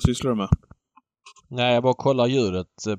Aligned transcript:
Vad 0.00 0.16
sysslar 0.16 0.30
du 0.30 0.36
med? 0.36 0.48
Nej, 1.48 1.74
jag 1.74 1.82
bara 1.82 1.94
kollar 1.94 2.26
ljudet. 2.26 2.66
eh, 2.88 2.94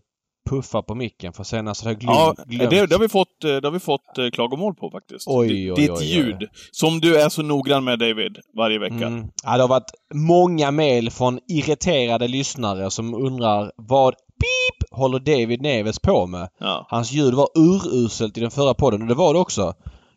Puffar 0.49 0.81
på 0.81 0.95
micken 0.95 1.33
för 1.33 1.43
senast 1.43 1.83
hade 1.83 1.93
jag 1.93 1.99
glöm, 1.99 2.13
Ja, 2.15 2.35
glömt. 2.45 2.69
det, 2.71 2.85
det 2.85 2.95
har 2.95 2.99
vi 2.99 3.09
fått, 3.09 3.43
eh, 3.43 3.49
det 3.55 3.67
har 3.67 3.71
vi 3.71 3.79
fått 3.79 4.33
klagomål 4.33 4.75
på 4.75 4.89
faktiskt. 4.91 5.27
Oj, 5.27 5.47
Det- 5.47 5.71
oj, 5.71 5.75
Ditt 5.81 5.91
oj, 5.91 6.05
ljud, 6.05 6.47
som 6.71 6.99
du 6.99 7.15
är 7.21 7.29
så 7.29 7.41
noggrann 7.41 7.83
med 7.83 7.99
David, 7.99 8.37
varje 8.57 8.79
vecka. 8.79 9.07
Mm. 9.07 9.27
Ja, 9.43 9.55
det 9.57 9.63
har 9.63 9.67
varit 9.67 9.91
många 10.13 10.71
mejl 10.71 11.11
från 11.11 11.39
irriterade 11.47 12.27
lyssnare 12.27 12.91
som 12.91 13.13
undrar 13.13 13.71
vad 13.75 14.13
pip 14.13 14.89
håller 14.91 15.19
David 15.19 15.61
Neves 15.61 15.99
på 15.99 16.27
med? 16.27 16.49
Ja. 16.59 16.85
Hans 16.89 17.11
ljud 17.11 17.33
var 17.33 17.47
uruselt 17.55 18.37
i 18.37 18.41
den 18.41 18.51
förra 18.51 18.73
podden 18.73 19.01
och 19.01 19.07
det 19.07 19.15
var 19.15 19.33
det 19.33 19.39
också. 19.39 19.73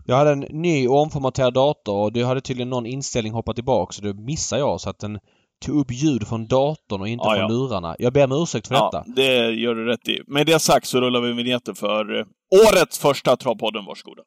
Jag 0.07 0.17
hade 0.17 0.31
en 0.31 0.41
ny 0.41 0.89
och 0.89 0.99
omformaterad 1.03 1.55
dator 1.55 1.97
och 1.97 2.13
det 2.13 2.23
hade 2.23 2.41
tydligen 2.41 2.71
någon 2.71 2.87
inställning 2.87 3.33
hoppat 3.33 3.55
tillbaka 3.57 3.93
så 3.93 4.03
det 4.03 4.15
missade 4.15 4.61
jag 4.61 4.81
så 4.81 4.91
att 4.91 4.99
den 4.99 5.19
tog 5.65 5.81
upp 5.81 5.93
ljud 5.93 6.29
från 6.29 6.47
datorn 6.47 7.01
och 7.01 7.09
inte 7.09 7.23
Ja, 7.27 7.31
från 7.31 7.41
ja. 7.41 7.49
lurarna. 7.49 7.97
Jag 7.99 8.13
ber 8.13 8.25
om 8.25 8.43
ursäkt 8.43 8.69
för 8.69 8.75
ja, 8.75 8.91
detta. 8.93 9.05
det 9.17 9.51
gör 9.51 9.75
du 9.75 9.85
rätt 9.85 10.09
i. 10.09 10.21
Med 10.27 10.47
det 10.47 10.59
sagt 10.59 10.87
så 10.87 11.01
rullar 11.01 11.21
vi 11.21 11.33
vignetten 11.33 11.75
för 11.75 12.19
eh, 12.19 12.27
årets 12.71 12.99
första 12.99 13.37
Travpodden. 13.37 13.85
Varsågoda. 13.85 14.23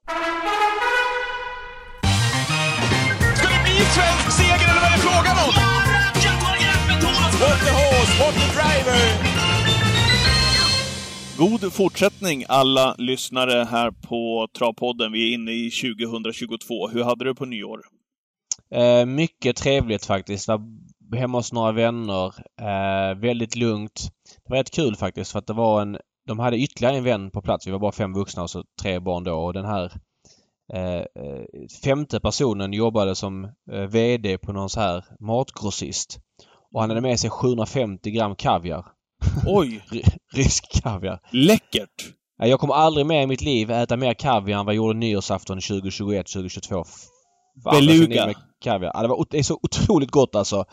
Ska 3.35 3.47
det 3.47 3.63
bli 3.63 3.75
svensk 3.95 4.31
seger 4.37 4.53
eller 4.71 4.81
vad 4.81 4.91
är 4.91 4.95
det 4.95 5.01
frågan 5.01 5.37
om? 5.47 5.53
What 7.41 7.59
the 7.65 7.71
horse, 7.71 8.23
what 8.23 8.33
the 8.33 8.47
driver! 8.59 9.01
God 11.37 11.73
fortsättning 11.73 12.45
alla 12.49 12.95
lyssnare 12.97 13.67
här 13.71 13.91
på 13.91 14.47
Travpodden. 14.57 15.11
Vi 15.11 15.29
är 15.29 15.33
inne 15.33 15.51
i 15.51 15.71
2022. 15.71 16.87
Hur 16.87 17.03
hade 17.03 17.25
du 17.25 17.35
på 17.35 17.45
nyår? 17.45 17.79
Eh, 18.75 19.05
mycket 19.05 19.55
trevligt 19.55 20.05
faktiskt. 20.05 20.47
Var 20.47 20.61
hemma 21.15 21.37
hos 21.37 21.53
några 21.53 21.71
vänner. 21.71 22.33
Eh, 22.61 23.17
väldigt 23.19 23.55
lugnt. 23.55 24.11
Det 24.45 24.49
var 24.49 24.57
rätt 24.57 24.71
kul 24.71 24.95
faktiskt 24.95 25.31
för 25.31 25.39
att 25.39 25.47
det 25.47 25.53
var 25.53 25.81
en... 25.81 25.97
De 26.27 26.39
hade 26.39 26.57
ytterligare 26.57 26.97
en 26.97 27.03
vän 27.03 27.31
på 27.31 27.41
plats. 27.41 27.67
Vi 27.67 27.71
var 27.71 27.79
bara 27.79 27.91
fem 27.91 28.13
vuxna 28.13 28.43
och 28.43 28.49
så 28.49 28.63
tre 28.81 28.99
barn 28.99 29.23
då 29.23 29.33
och 29.33 29.53
den 29.53 29.65
här 29.65 29.91
eh, 30.73 30.95
eh, 30.95 31.43
femte 31.83 32.19
personen 32.19 32.73
jobbade 32.73 33.15
som 33.15 33.45
eh, 33.71 33.81
VD 33.81 34.37
på 34.37 34.53
någon 34.53 34.69
så 34.69 34.79
här 34.79 35.05
matgrossist. 35.19 36.19
Och 36.73 36.81
han 36.81 36.89
hade 36.89 37.01
med 37.01 37.19
sig 37.19 37.29
750 37.29 38.11
gram 38.11 38.35
kaviar. 38.35 38.85
Oj, 39.45 39.85
Rysk 40.33 40.83
kaviar. 40.83 41.19
läckert! 41.31 42.13
Jag 42.39 42.59
kommer 42.59 42.73
aldrig 42.73 43.05
mer 43.05 43.21
i 43.21 43.27
mitt 43.27 43.41
liv 43.41 43.71
äta 43.71 43.97
mer 43.97 44.13
kaviar 44.13 44.59
än 44.59 44.65
vad 44.65 44.75
jag 44.75 44.77
gjorde 44.77 44.99
nyårsafton 44.99 45.61
2021, 45.61 46.27
2022. 46.27 46.75
Fan, 46.75 46.85
vad 47.63 47.75
jag 47.75 47.81
Beluga. 47.83 48.33
Kaviar. 48.61 48.91
Ja, 48.93 49.01
det, 49.01 49.07
var, 49.07 49.25
det 49.29 49.39
är 49.39 49.43
så 49.43 49.59
otroligt 49.63 50.11
gott 50.11 50.35
alltså. 50.35 50.65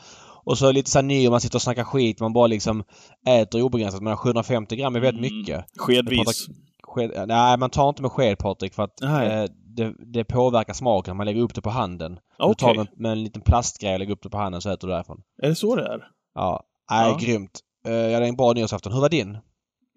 Och 0.47 0.59
så 0.59 0.73
lite 0.73 0.91
såhär 0.91 1.03
nyår, 1.03 1.31
man 1.31 1.41
sitter 1.41 1.57
och 1.59 1.63
snackar 1.63 1.85
skit. 1.85 2.21
Man 2.21 2.33
bara 2.33 2.47
liksom 2.47 2.85
äter 3.29 3.63
obegränsat. 3.63 4.03
Men 4.03 4.17
750 4.17 4.77
gram 4.77 4.97
är 4.97 5.01
väldigt 5.01 5.31
Mm. 5.31 5.39
mycket. 5.39 5.65
Skedvis. 5.79 6.47
Sked, 6.83 7.25
nej, 7.29 7.59
man 7.59 7.71
tar 7.71 7.89
inte 7.89 8.03
med 8.03 8.11
sked 8.13 8.39
Patrik 8.39 8.75
för 8.75 8.83
att 8.83 9.03
eh, 9.03 9.45
det, 9.77 9.95
det 10.13 10.25
påverkar 10.25 10.73
smaken. 10.73 11.17
Man 11.17 11.27
lägger 11.27 11.41
upp 11.43 11.55
det 11.55 11.63
på 11.63 11.71
handen. 11.71 12.15
Du 12.15 12.45
Okej. 12.45 12.55
tar 12.57 12.75
med, 12.75 12.89
med 12.97 13.13
en 13.13 13.25
liten 13.25 13.43
plastgrej 13.43 13.93
och 13.93 13.99
lägger 13.99 14.13
upp 14.13 14.23
det 14.23 14.29
på 14.31 14.39
handen 14.39 14.61
så 14.61 14.71
äter 14.71 14.89
du 14.89 14.95
därifrån. 14.95 15.21
Är 15.43 15.49
det 15.49 15.55
så 15.55 15.77
det 15.77 15.83
är? 15.83 16.05
Ja. 16.35 16.63
Nej, 16.91 17.11
Ja. 17.11 17.19
grymt. 17.21 17.61
Eh, 17.87 17.93
jag 17.93 18.15
hade 18.15 18.27
en 18.27 18.37
bra 18.37 18.53
nyårsafton. 18.53 18.93
Hur 18.93 19.01
var 19.01 19.09
din? 19.09 19.39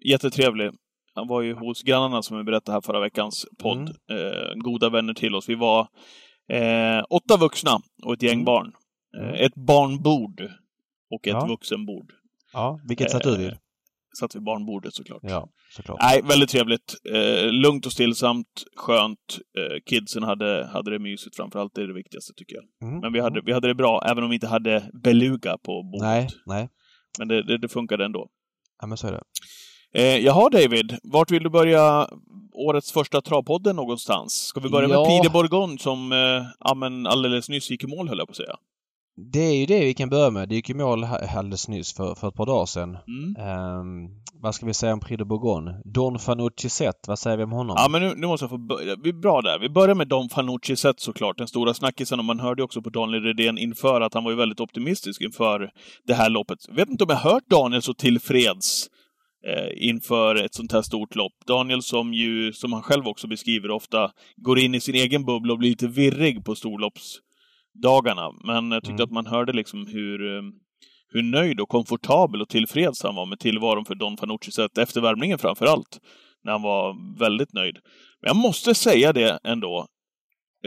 Jättetrevlig. 0.04 0.70
Han 1.14 1.28
var 1.28 1.42
ju 1.42 1.54
hos 1.54 1.82
grannarna 1.82 2.22
som 2.22 2.36
vi 2.38 2.44
berättade 2.44 2.72
här 2.76 2.80
förra 2.80 3.00
veckans 3.00 3.46
podd. 3.62 3.76
Mm. 3.78 3.88
Eh, 4.10 4.54
goda 4.64 4.88
vänner 4.90 5.14
till 5.14 5.34
oss. 5.34 5.48
Vi 5.48 5.54
var 5.54 5.88
eh, 6.52 7.04
åtta 7.10 7.36
vuxna 7.36 7.70
och 8.04 8.12
ett 8.14 8.22
gäng 8.22 8.32
Mm. 8.32 8.44
barn. 8.44 8.72
Eh, 9.16 9.22
Mm. 9.28 9.34
ett 9.46 9.54
barnbord 9.54 10.40
och 11.10 11.26
ett 11.28 11.32
Ja. 11.32 11.46
vuxenbord. 11.46 12.12
Ja, 12.52 12.80
vilket 12.88 13.10
satt 13.10 13.22
du 13.22 13.36
vid? 13.36 13.48
Eh, 13.48 13.54
Satt 14.18 14.34
vid 14.36 14.42
barnbordet 14.42 14.94
såklart. 14.94 15.20
Ja, 15.22 15.48
såklart. 15.70 15.98
Nej, 16.02 16.22
väldigt 16.22 16.48
trevligt. 16.50 16.94
Eh, 17.14 17.52
lugnt 17.52 17.86
och 17.86 17.92
stillsamt, 17.92 18.64
skönt. 18.76 19.38
Eh, 19.58 19.76
kidsen 19.86 20.22
hade, 20.22 20.66
hade 20.72 20.90
det 20.90 20.98
mysigt 20.98 21.36
framförallt, 21.36 21.74
det 21.74 21.82
är 21.82 21.86
det 21.86 21.94
viktigaste 21.94 22.32
tycker 22.36 22.56
jag. 22.56 22.88
Mm. 22.88 23.00
Men 23.00 23.12
vi 23.12 23.20
hade, 23.20 23.40
vi 23.44 23.52
hade 23.52 23.68
det 23.68 23.74
bra, 23.74 24.02
även 24.10 24.24
om 24.24 24.30
vi 24.30 24.34
inte 24.36 24.46
hade 24.46 24.90
beluga 25.02 25.58
på 25.58 25.82
bordet. 25.82 26.02
Nej, 26.08 26.28
nej. 26.46 26.68
Men 27.18 27.28
det, 27.28 27.42
det, 27.42 27.58
det 27.58 27.68
funkade 27.68 28.04
ändå. 28.04 28.28
Ja, 28.80 28.86
men 28.86 28.98
så 28.98 29.06
är 29.06 29.12
det. 29.12 29.22
Eh, 29.94 30.16
jaha 30.18 30.48
David, 30.50 30.98
vart 31.02 31.30
vill 31.30 31.42
du 31.42 31.50
börja 31.50 32.08
årets 32.52 32.92
första 32.92 33.20
travpodden 33.20 33.76
någonstans? 33.76 34.32
Ska 34.34 34.60
vi 34.60 34.68
börja 34.68 34.88
Ja. 34.88 34.98
med 34.98 35.06
Prix 35.06 35.22
de 35.22 35.32
Bourgogne 35.32 35.78
som 35.78 36.12
eh, 36.12 36.18
ja, 36.60 36.74
men 36.74 37.06
alldeles 37.06 37.48
nyss 37.48 37.70
gick 37.70 37.84
i 37.84 37.86
mål 37.86 38.08
höll 38.08 38.18
jag 38.18 38.26
på 38.26 38.32
att 38.32 38.36
säga. 38.36 38.56
Det 39.32 39.40
är 39.40 39.54
ju 39.56 39.66
det 39.66 39.80
vi 39.84 39.94
kan 39.94 40.08
börja 40.08 40.30
med. 40.30 40.48
Det 40.48 40.54
gick 40.54 40.70
i 40.70 40.74
mål 40.74 41.04
alldeles 41.36 41.68
nyss 41.68 41.94
för, 41.94 42.14
för 42.14 42.28
ett 42.28 42.34
par 42.34 42.46
dagar 42.46 42.66
sedan. 42.66 42.96
Mm. 43.06 43.36
Ehm, 43.38 44.08
vad 44.42 44.54
ska 44.54 44.66
vi 44.66 44.74
säga 44.74 44.92
om 44.92 45.00
Prix 45.00 45.18
de 45.18 45.24
Bourgogne? 45.24 45.80
Don 45.84 46.18
Fanucci 46.18 46.68
Zet, 46.68 47.04
vad 47.08 47.18
säger 47.18 47.36
vi 47.36 47.42
om 47.44 47.52
honom? 47.52 47.76
Ja, 47.78 47.88
men 47.88 48.02
nu, 48.02 48.14
nu 48.16 48.26
måste 48.26 48.44
jag 48.44 48.50
få 48.50 48.58
börja. 48.58 48.96
Vi 49.02 49.08
är 49.08 49.12
bra 49.20 49.40
där. 49.42 49.58
Vi 49.58 49.68
börjar 49.68 49.94
med 49.94 50.08
Don 50.08 50.28
Fanucci 50.28 50.76
sett 50.76 51.00
såklart, 51.00 51.38
den 51.38 51.48
stora 51.48 51.74
snackisen. 51.74 52.18
Och 52.18 52.24
man 52.24 52.40
hörde 52.40 52.62
också 52.62 52.82
på 52.82 52.90
Daniel 52.90 53.22
Redén 53.22 53.58
inför 53.58 54.00
att 54.00 54.14
han 54.14 54.24
var 54.24 54.30
ju 54.30 54.36
väldigt 54.36 54.60
optimistisk 54.60 55.20
inför 55.20 55.70
det 56.06 56.14
här 56.14 56.30
loppet. 56.30 56.58
Vet 56.68 56.88
inte 56.88 57.04
om 57.04 57.10
jag 57.10 57.16
hört 57.16 57.46
Daniel 57.50 57.82
så 57.82 57.94
tillfreds 57.94 58.86
inför 59.76 60.34
ett 60.34 60.54
sånt 60.54 60.72
här 60.72 60.82
stort 60.82 61.14
lopp. 61.14 61.32
Daniel 61.46 61.82
som 61.82 62.14
ju, 62.14 62.52
som 62.52 62.72
han 62.72 62.82
själv 62.82 63.08
också 63.08 63.26
beskriver, 63.26 63.70
ofta 63.70 64.10
går 64.36 64.58
in 64.58 64.74
i 64.74 64.80
sin 64.80 64.94
egen 64.94 65.24
bubbla 65.24 65.52
och 65.52 65.58
blir 65.58 65.70
lite 65.70 65.86
virrig 65.86 66.44
på 66.44 66.54
storloppsdagarna. 66.54 68.30
Men 68.44 68.70
jag 68.70 68.82
tyckte 68.82 69.02
Mm. 69.02 69.04
att 69.04 69.12
man 69.12 69.26
hörde 69.26 69.52
liksom 69.52 69.86
hur, 69.86 70.36
eh, 70.36 70.42
hur 71.12 71.22
nöjd 71.22 71.60
och 71.60 71.68
komfortabel 71.68 72.42
och 72.42 72.48
tillfreds 72.48 73.02
han 73.02 73.14
var 73.14 73.26
med 73.26 73.38
tillvaron 73.38 73.84
för 73.84 73.94
Don 73.94 74.16
Fanucci 74.16 74.50
sett 74.52 74.78
efter 74.78 75.00
värmningen 75.00 75.38
framför 75.38 75.66
allt. 75.66 75.98
När 76.44 76.52
han 76.52 76.62
var 76.62 77.18
väldigt 77.18 77.52
nöjd. 77.52 77.74
Men 78.20 78.28
jag 78.28 78.36
måste 78.36 78.74
säga 78.74 79.12
det 79.12 79.38
ändå. 79.44 79.86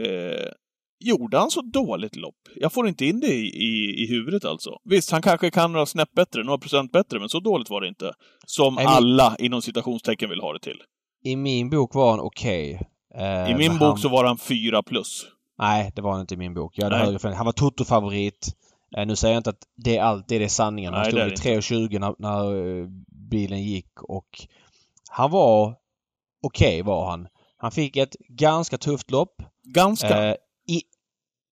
Eh, 0.06 0.52
gjorde 1.01 1.38
han 1.38 1.51
så 1.51 1.62
dåligt 1.62 2.16
lopp? 2.16 2.35
Jag 2.56 2.73
får 2.73 2.88
inte 2.88 3.06
in 3.06 3.19
det 3.19 3.34
i, 3.34 3.47
i, 3.47 4.03
i 4.03 4.07
huvudet 4.09 4.45
alltså. 4.45 4.69
Visst, 4.84 5.12
han 5.12 5.22
kanske 5.22 5.51
kan 5.51 5.72
några 5.72 5.85
snäpp 5.85 6.12
bättre, 6.16 6.44
några 6.44 6.57
procent 6.57 6.91
bättre, 6.91 7.19
men 7.19 7.29
så 7.29 7.39
dåligt 7.39 7.69
var 7.69 7.81
det 7.81 7.88
inte. 7.88 8.13
Som 8.45 8.75
men- 8.75 8.88
alla 8.88 9.35
inom 9.40 9.61
citationstecken 9.61 10.29
vill 10.29 10.41
ha 10.41 10.53
det 10.53 10.59
till. 10.59 10.78
I 11.23 11.35
min 11.35 11.69
bok 11.69 11.95
var 11.95 12.09
han 12.11 12.19
okej. 12.19 12.81
Eh, 13.16 13.51
I 13.51 13.56
min 13.57 13.72
bok 13.72 13.81
han... 13.81 13.97
så 13.97 14.09
var 14.09 14.25
han 14.25 14.38
fyra 14.38 14.84
plus. 14.84 15.25
Nej, 15.59 15.91
det 15.95 16.01
var 16.01 16.11
han 16.11 16.22
inte 16.22 16.34
i 16.34 16.38
min 16.38 16.53
bok. 16.53 16.73
Jag 16.78 16.84
hade 16.84 16.95
Nej. 16.95 17.06
högre 17.06 17.19
för 17.19 17.29
Han 17.31 17.45
var 17.45 17.53
Toto-favorit. 17.53 18.53
Eh, 18.97 19.06
nu 19.06 19.16
säger 19.16 19.34
jag 19.34 19.40
inte 19.40 19.50
att 19.50 19.63
det 19.75 20.00
alltid 20.00 20.41
är 20.41 20.47
sanningen. 20.47 20.94
Han 20.94 21.01
Nej, 21.03 21.11
stod 21.11 21.51
vid 21.51 21.59
3.20 21.59 22.00
när, 22.00 22.16
när 22.19 22.79
eh, 22.81 22.88
bilen 23.29 23.63
gick 23.63 24.03
och 24.03 24.28
han 25.09 25.31
var 25.31 25.75
okej 26.44 26.81
var 26.81 27.09
han. 27.09 27.28
Han 27.57 27.72
fick 27.72 27.97
ett 27.97 28.16
ganska 28.29 28.78
tufft 28.78 29.11
lopp. 29.11 29.41
Ganska. 29.63 30.28
Eh, 30.28 30.31
i, 30.31 30.35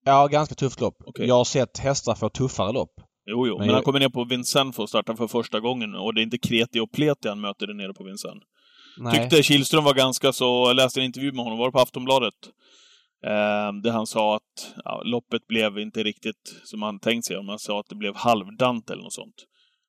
ja, 0.06 0.28
ganska 0.28 0.56
tufft 0.56 0.82
lopp. 0.82 0.96
Okej. 1.06 1.28
Jag 1.28 1.36
har 1.36 1.44
sett 1.46 1.78
hästar 1.78 2.16
få 2.16 2.30
tuffare 2.30 2.72
lopp. 2.72 2.92
jo, 3.26 3.48
jo. 3.48 3.58
Men, 3.58 3.68
jag- 3.68 3.74
han 3.74 3.84
kommer 3.84 4.00
ner 4.00 4.10
på 4.10 4.24
Vincennes 4.24 4.76
för 4.76 4.84
att 4.84 4.90
starta 4.90 5.16
för 5.16 5.28
första 5.28 5.60
gången 5.60 5.96
och 5.96 6.14
det 6.14 6.22
är 6.22 6.24
inte 6.24 6.38
Kreti 6.38 6.80
och 6.80 6.92
Pleti 6.92 7.28
han 7.28 7.42
möter 7.42 7.68
där 7.68 7.74
nere 7.74 7.94
på 7.94 8.04
Vincennes. 8.04 8.44
Tyckte 9.14 9.44
Kihlström 9.44 9.84
var 9.84 9.94
ganska 9.94 10.34
så, 10.34 10.46
jag 10.68 10.76
läste 10.76 11.00
en 11.00 11.06
intervju 11.06 11.32
med 11.32 11.44
honom, 11.44 11.60
var 11.60 11.66
det 11.66 11.72
på 11.72 11.80
Aftonbladet? 11.80 12.34
Eh, 13.26 13.74
där 13.84 13.92
han 13.92 14.08
sa 14.08 14.36
att 14.36 14.76
ja, 14.86 15.02
loppet 15.06 15.48
blev 15.48 15.80
inte 15.80 16.04
riktigt 16.04 16.56
som 16.64 16.82
han 16.82 17.00
tänkt 17.00 17.26
sig. 17.26 17.44
Man 17.44 17.60
sa 17.60 17.80
att 17.80 17.86
det 17.90 17.96
blev 17.96 18.16
halvdant 18.16 18.90
eller 18.90 19.04
något 19.04 19.14
sånt. 19.14 19.36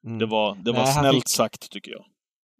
Mm. 0.06 0.18
Det 0.18 0.26
var, 0.26 0.54
det 0.64 0.70
var 0.72 0.78
Nej, 0.78 0.92
han 0.92 1.02
snällt 1.02 1.16
fick- 1.16 1.28
sagt, 1.28 1.70
tycker 1.70 1.92
jag. 1.92 2.04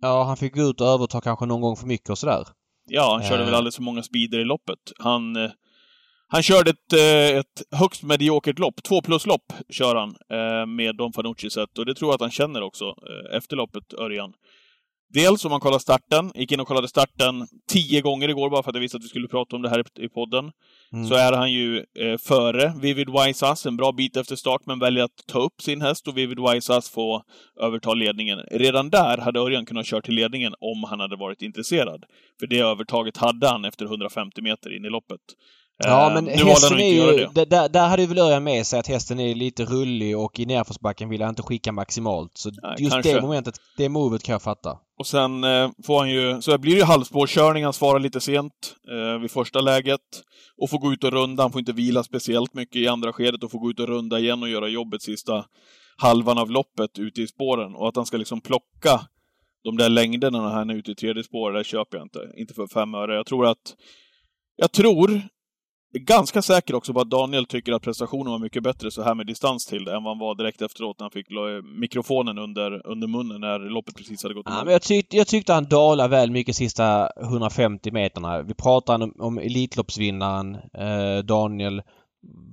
Ja, 0.00 0.22
han 0.25 0.37
fick 0.37 0.55
gå 0.55 0.62
ut 0.62 0.81
och 0.81 0.87
överta 0.87 1.21
kanske 1.21 1.47
någon 1.47 1.60
gång 1.60 1.77
för 1.77 1.87
mycket 1.87 2.10
och 2.10 2.19
sådär. 2.19 2.44
Ja, 2.89 3.12
han 3.12 3.28
körde 3.28 3.41
Eh. 3.43 3.47
väl 3.47 3.55
alldeles 3.55 3.77
för 3.77 3.83
många 3.83 4.03
speeder 4.03 4.39
i 4.39 4.44
loppet. 4.44 4.78
Han, 4.99 5.37
eh, 5.37 5.50
han 6.33 6.43
körde 6.43 6.71
ett, 6.71 6.93
eh, 6.93 7.39
ett 7.39 7.63
högst 7.81 8.03
mediokert 8.03 8.59
lopp. 8.59 8.83
Två 8.83 9.03
plus-lopp 9.03 9.53
kör 9.71 9.95
han 9.97 10.09
eh, 10.33 10.66
med 10.66 10.97
Don 10.97 11.13
Fanucci 11.13 11.51
sett. 11.51 11.78
Och 11.78 11.87
det 11.87 11.95
tror 11.95 12.09
jag 12.09 12.15
att 12.15 12.21
han 12.21 12.31
känner 12.31 12.63
också 12.63 12.84
eh, 12.84 13.37
efter 13.37 13.57
loppet, 13.57 13.93
Örjan. 13.99 14.33
Dels 15.13 15.45
om 15.45 15.51
man 15.51 15.60
kollar 15.60 15.78
starten, 15.78 16.33
gick 16.34 16.53
in 16.53 16.60
och 16.60 16.69
kollade 16.69 16.89
starten 16.89 17.47
tio 17.72 18.01
gånger 18.01 18.28
igår 18.28 18.51
bara 18.51 18.63
för 18.63 18.71
att 18.71 18.75
jag 18.75 18.81
visste 18.81 18.97
att 18.97 19.04
vi 19.04 19.09
skulle 19.09 19.28
prata 19.28 19.57
om 19.57 19.63
det 19.63 19.69
här 19.69 19.84
i- 20.01 20.09
podden. 20.09 20.51
Mm. 20.93 21.07
Så 21.09 21.15
är 21.15 21.33
han 21.33 21.53
ju 21.53 21.77
eh, 21.78 22.16
före 22.19 22.72
Vivid 22.83 23.09
Wise 23.10 23.47
Ass 23.47 23.66
en 23.66 23.77
bra 23.77 23.93
bit 23.93 24.16
efter 24.16 24.37
start, 24.37 24.60
men 24.66 24.78
väljer 24.78 25.04
att 25.04 25.27
ta 25.28 25.39
upp 25.39 25.63
sin 25.63 25.81
häst 25.83 26.09
och 26.09 26.19
Vivid 26.19 26.39
Wise 26.41 26.75
Ass 26.77 26.91
får 26.91 27.22
överta 27.60 27.95
ledningen. 27.95 28.39
Redan 28.51 28.91
där 28.91 29.19
hade 29.19 29.41
Örjan 29.41 29.66
kunnat 29.66 29.87
köra 29.87 30.03
till 30.03 30.15
ledningen 30.15 30.54
om 30.60 30.84
han 30.91 31.01
hade 31.01 31.16
varit 31.16 31.43
intresserad. 31.43 32.04
För 32.41 32.47
det 32.47 32.59
övertaget 32.59 33.16
hade 33.16 33.49
han 33.49 33.65
efter 33.65 33.84
150 33.84 34.43
meter 34.43 34.77
in 34.77 34.84
i 34.84 34.91
loppet. 34.91 35.21
Ja, 35.84 36.09
Eh, 36.09 36.15
men 36.15 36.24
nu 36.24 36.32
hästen 36.32 36.80
är 36.80 36.92
ju... 36.92 37.27
Där, 37.27 37.68
där 37.68 37.88
hade 37.88 38.03
ju 38.03 38.09
väl 38.09 38.18
Örjan 38.18 38.44
med 38.44 38.66
sig 38.66 38.80
att 38.80 38.86
hästen 38.86 39.21
är 39.21 39.34
lite 39.34 39.65
rullig 39.65 40.18
och 40.18 40.41
i 40.41 40.47
nerförsbacken 40.47 41.09
vill 41.09 41.21
han 41.21 41.28
inte 41.28 41.42
skicka 41.42 41.72
maximalt. 41.72 42.32
Så 42.34 42.50
Nej, 42.62 42.74
just 42.78 42.92
kanske. 42.92 43.15
det 43.15 43.21
momentet, 43.21 43.54
det 43.77 43.88
movet 43.88 44.22
kan 44.22 44.32
jag 44.32 44.42
fatta. 44.42 44.78
Och 44.98 45.06
sen 45.06 45.44
eh, 45.44 45.71
får 45.86 45.98
han 45.98 46.10
ju, 46.10 46.42
så 46.42 46.59
blir 46.59 46.72
det 46.72 46.78
ju 46.78 46.84
halvspårkörning, 46.84 47.65
han 47.65 47.72
svarar 47.72 48.00
lite 48.00 48.21
sent 48.21 48.53
eh, 48.91 49.21
vid 49.21 49.30
första 49.30 49.60
läget. 49.60 50.00
Och 50.62 50.71
får 50.71 50.78
gå 50.78 50.92
ut 50.92 51.04
och 51.04 51.12
runda, 51.12 51.42
han 51.42 51.53
får 51.53 51.59
inte 51.59 51.72
vila 51.72 52.03
speciellt 52.03 52.54
mycket 52.54 52.77
i 52.77 52.88
andra 52.88 53.12
skedet 53.12 53.44
och 53.44 53.50
får 53.50 53.59
gå 53.59 53.71
ut 53.71 53.80
och 53.80 53.88
runda 53.88 54.18
igen 54.18 54.42
och 54.42 54.48
göra 54.48 54.68
jobbet 54.68 55.03
sista 55.03 55.44
halvan 55.97 56.38
av 56.38 56.50
loppet 56.50 56.98
ute 56.98 57.22
i 57.22 57.27
spåren 57.27 57.74
och 57.74 57.88
att 57.88 57.97
han 57.97 58.06
ska 58.06 58.16
liksom 58.16 58.41
plocka 58.41 59.00
de 59.65 59.77
där 59.77 59.88
längderna 59.88 60.41
när 60.42 60.48
han 60.48 60.71
är 60.71 60.74
ute 60.74 60.91
i 60.91 60.94
tredje 60.94 61.22
spår, 61.22 61.53
det 61.53 61.65
köper 61.65 61.97
jag 61.97 62.04
inte. 62.04 62.18
Inte 62.36 62.54
för 62.54 62.66
fem 62.66 62.94
öre. 62.94 63.15
Jag 63.15 63.27
tror 63.27 63.47
att... 63.47 63.74
Jag 64.56 64.72
tror 64.72 65.21
ganska 65.92 66.42
säker 66.42 66.75
också 66.75 66.92
på 66.92 67.01
att 67.01 67.10
Daniel 67.10 67.47
tycker 67.47 67.72
att 67.72 67.83
prestationen 67.83 68.33
var 68.33 68.39
mycket 68.39 68.63
bättre 68.63 68.91
så 68.91 69.03
här 69.03 69.15
med 69.15 69.27
distans 69.27 69.66
till 69.66 69.84
det 69.84 69.97
än 69.97 70.03
vad 70.03 70.10
han 70.10 70.19
var 70.19 70.34
direkt 70.34 70.63
efteråt 70.63 70.98
när 70.98 71.04
han 71.04 71.10
fick 71.10 71.27
mikrofonen 71.81 72.39
under, 72.39 72.87
under 72.87 73.09
munnen 73.09 73.41
när 73.41 73.59
loppet 73.59 73.97
precis 73.97 74.22
hade 74.22 74.34
gått 74.34 74.47
ja, 74.48 74.65
men 74.65 74.72
jag, 74.72 74.83
tyckte, 74.83 75.16
jag 75.16 75.27
tyckte 75.27 75.53
han 75.53 75.65
dalade 75.65 76.09
väl 76.09 76.31
mycket 76.31 76.57
sista 76.57 77.10
150 77.21 77.91
meterna. 77.91 78.42
Vi 78.42 78.54
pratade 78.54 79.04
om, 79.04 79.15
om 79.19 79.39
Elitloppsvinnaren 79.39 80.54
eh, 80.54 81.25
Daniel 81.25 81.83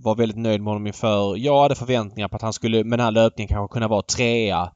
var 0.04 0.16
väldigt 0.16 0.38
nöjd 0.38 0.62
med 0.62 0.68
honom 0.68 0.88
inför. 0.88 1.38
Jag 1.38 1.62
hade 1.62 1.76
förväntningar 1.76 2.28
på 2.28 2.36
att 2.36 2.42
han 2.42 2.54
skulle 2.54 2.84
med 2.84 3.00
den 3.00 3.06
här 3.06 3.12
löpningen 3.12 3.48
kanske 3.48 3.74
kunna 3.74 3.88
vara 3.88 4.02
trea 4.02 4.72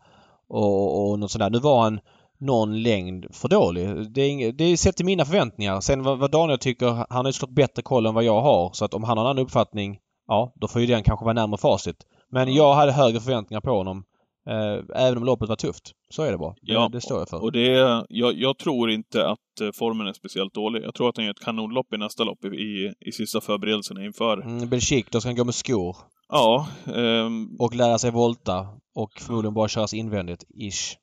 och, 0.50 1.12
och 1.12 1.19
något 1.19 1.31
sånt 1.31 1.40
där. 1.40 1.50
Nu 1.50 1.60
var 1.60 1.84
han 1.84 2.00
någon 2.42 2.82
längd 2.82 3.26
för 3.36 3.50
dålig. 3.50 4.12
Det 4.14 4.22
är, 4.22 4.30
inget, 4.30 4.58
det 4.58 4.64
är 4.64 4.78
sett 4.78 4.96
till 4.96 5.06
mina 5.06 5.26
förväntningar. 5.26 5.82
Sen 5.82 6.04
vad, 6.04 6.20
vad 6.20 6.32
Daniel 6.32 6.60
tycker, 6.60 6.88
han 6.88 7.06
har 7.10 7.26
ju 7.26 7.34
såklart 7.34 7.56
bättre 7.56 7.82
koll 7.82 8.06
än 8.06 8.14
vad 8.14 8.24
jag 8.24 8.42
har. 8.42 8.72
Så 8.74 8.86
att 8.86 8.94
om 8.94 9.04
han 9.04 9.18
har 9.18 9.26
en 9.26 9.30
annan 9.30 9.44
uppfattning, 9.44 9.98
ja, 10.28 10.54
då 10.56 10.68
får 10.68 10.82
ju 10.82 10.88
den 10.88 11.04
kanske 11.04 11.26
vara 11.26 11.34
närmare 11.34 11.58
facit. 11.58 11.96
Men 12.32 12.54
jag 12.54 12.74
hade 12.74 12.92
högre 12.92 13.20
förväntningar 13.20 13.62
på 13.62 13.72
honom. 13.72 14.04
Eh, 14.50 15.04
även 15.06 15.18
om 15.18 15.24
loppet 15.24 15.50
var 15.50 15.56
tufft. 15.56 15.92
Så 16.10 16.24
är 16.24 16.32
det 16.32 16.38
bara. 16.38 16.56
Ja, 16.62 16.82
det, 16.82 16.98
det 16.98 17.02
står 17.02 17.20
jag 17.20 17.30
för. 17.30 17.44
Och 17.44 17.52
det, 17.52 18.06
jag, 18.10 18.34
jag, 18.38 18.58
tror 18.58 18.92
inte 18.92 19.28
att 19.28 19.62
eh, 19.62 19.70
formen 19.80 20.08
är 20.08 20.14
speciellt 20.14 20.54
dålig. 20.54 20.84
Jag 20.84 20.94
tror 20.94 21.10
att 21.10 21.18
han 21.18 21.26
gör 21.26 21.32
ett 21.32 21.46
kanonlopp 21.46 21.94
i 21.94 21.98
nästa 21.98 22.24
lopp 22.24 22.46
i, 22.46 22.48
i, 22.48 22.94
i 23.00 23.12
sista 23.12 23.42
förberedelserna 23.42 24.06
inför. 24.06 24.42
Mm, 24.42 24.70
Belgique, 24.70 25.10
då 25.12 25.20
ska 25.20 25.30
han 25.30 25.36
gå 25.36 25.44
med 25.44 25.56
skor. 25.56 25.96
Ja. 26.30 26.68
Um... 26.86 27.56
Och 27.60 27.76
lära 27.76 27.98
sig 27.98 28.12
volta. 28.12 28.68
Och 28.96 29.12
förmodligen 29.20 29.54
bara 29.54 29.68
köras 29.68 29.94
invändigt, 29.94 30.44
ish. 30.50 30.98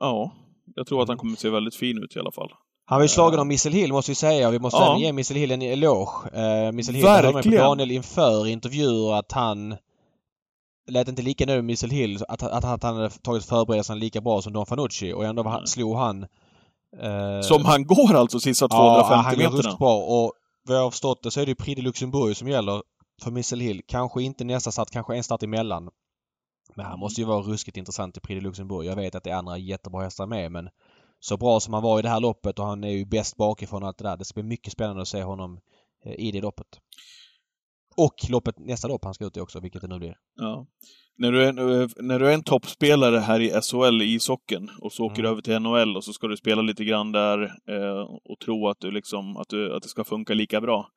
Ja. 0.00 0.32
Jag 0.74 0.86
tror 0.86 1.02
att 1.02 1.08
han 1.08 1.18
kommer 1.18 1.36
se 1.36 1.50
väldigt 1.50 1.74
fin 1.74 2.02
ut 2.02 2.16
i 2.16 2.18
alla 2.18 2.32
fall. 2.32 2.50
Han 2.88 2.98
var 2.98 3.04
ju 3.04 3.08
slagen 3.08 3.40
av 3.40 3.46
Missel 3.46 3.72
Hill 3.72 3.92
måste 3.92 4.10
vi 4.10 4.14
säga 4.14 4.50
vi 4.50 4.58
måste 4.58 4.78
ja. 4.78 4.98
ge 4.98 5.12
Missel 5.12 5.36
Hill 5.36 5.50
en 5.50 5.62
eloge. 5.62 6.10
Uh, 6.36 6.72
Missel 6.72 6.94
Hill 6.94 7.06
hörde 7.06 7.32
med 7.32 7.44
på 7.44 7.50
Daniel 7.50 7.90
inför 7.90 8.46
intervjuer 8.46 9.14
att 9.18 9.32
han 9.32 9.76
lät 10.88 11.08
inte 11.08 11.22
lika 11.22 11.46
nöjd 11.46 11.58
med 11.58 11.64
Missel 11.64 11.90
Hill 11.90 12.18
att, 12.28 12.42
att, 12.42 12.64
att 12.64 12.82
han 12.82 12.96
hade 12.96 13.10
tagit 13.10 13.44
förberedelserna 13.44 13.98
lika 13.98 14.20
bra 14.20 14.42
som 14.42 14.52
Don 14.52 14.66
Fanucci 14.66 15.12
och 15.12 15.24
ändå 15.24 15.42
mm. 15.42 15.66
slog 15.66 15.96
han... 15.96 16.22
Uh, 17.02 17.40
som 17.42 17.64
han 17.64 17.86
går 17.86 18.14
alltså 18.14 18.40
sista 18.40 18.68
250 18.68 19.12
ja, 19.12 19.16
han 19.16 19.38
meterna? 19.38 19.60
Ja, 19.64 19.76
bra 19.78 19.96
och 19.96 20.32
vad 20.66 20.76
jag 20.76 20.82
har 20.82 20.90
förstått 20.90 21.22
det 21.22 21.30
så 21.30 21.40
är 21.40 21.46
det 21.46 21.54
Prix 21.54 21.76
de 21.76 21.82
Luxemburg 21.82 22.36
som 22.36 22.48
gäller 22.48 22.82
för 23.22 23.30
Missel 23.30 23.60
Hill. 23.60 23.82
Kanske 23.88 24.22
inte 24.22 24.44
nästa 24.44 24.72
start, 24.72 24.90
kanske 24.90 25.16
en 25.16 25.24
start 25.24 25.42
emellan. 25.42 25.88
Men 26.76 26.86
han 26.86 26.98
måste 26.98 27.20
ju 27.20 27.26
vara 27.26 27.42
ruskigt 27.42 27.76
intressant 27.76 28.16
i 28.16 28.20
Prix 28.20 28.40
de 28.40 28.44
Luxemburg. 28.46 28.86
Jag 28.86 28.96
vet 28.96 29.14
att 29.14 29.24
det 29.24 29.30
är 29.30 29.34
andra 29.34 29.58
jättebra 29.58 30.02
hästar 30.02 30.26
med 30.26 30.52
men 30.52 30.68
så 31.20 31.36
bra 31.36 31.60
som 31.60 31.74
han 31.74 31.82
var 31.82 31.98
i 31.98 32.02
det 32.02 32.08
här 32.08 32.20
loppet 32.20 32.58
och 32.58 32.66
han 32.66 32.84
är 32.84 32.90
ju 32.90 33.04
bäst 33.04 33.36
bakifrån 33.36 33.82
och 33.82 33.88
allt 33.88 33.98
det 33.98 34.04
där. 34.04 34.16
Det 34.16 34.24
ska 34.24 34.34
bli 34.34 34.48
mycket 34.48 34.72
spännande 34.72 35.02
att 35.02 35.08
se 35.08 35.22
honom 35.22 35.60
eh, 36.04 36.14
i 36.18 36.30
det 36.30 36.40
loppet. 36.40 36.66
Och 37.96 38.14
loppet, 38.30 38.58
nästa 38.58 38.88
lopp 38.88 39.04
han 39.04 39.14
ska 39.14 39.26
ut 39.26 39.36
i 39.36 39.40
också, 39.40 39.60
vilket 39.60 39.82
det 39.82 39.88
nu 39.88 39.98
blir. 39.98 40.16
Ja. 40.36 40.66
När 41.18 41.32
du 41.32 41.44
är, 41.44 41.52
när 42.02 42.18
du 42.18 42.28
är 42.28 42.34
en 42.34 42.42
toppspelare 42.42 43.18
här 43.18 43.40
i 43.40 43.50
SHL 43.50 44.02
i 44.02 44.14
ishocken 44.14 44.70
och 44.80 44.92
så 44.92 45.04
åker 45.04 45.22
du 45.22 45.28
mm. 45.28 45.32
över 45.32 45.42
till 45.42 45.58
NHL 45.58 45.96
och 45.96 46.04
så 46.04 46.12
ska 46.12 46.26
du 46.26 46.36
spela 46.36 46.62
lite 46.62 46.84
grann 46.84 47.12
där 47.12 47.42
eh, 47.44 48.00
och 48.24 48.38
tro 48.44 48.68
att, 48.68 48.80
du 48.80 48.90
liksom, 48.90 49.36
att, 49.36 49.48
du, 49.48 49.76
att 49.76 49.82
det 49.82 49.88
ska 49.88 50.04
funka 50.04 50.34
lika 50.34 50.60
bra. 50.60 50.88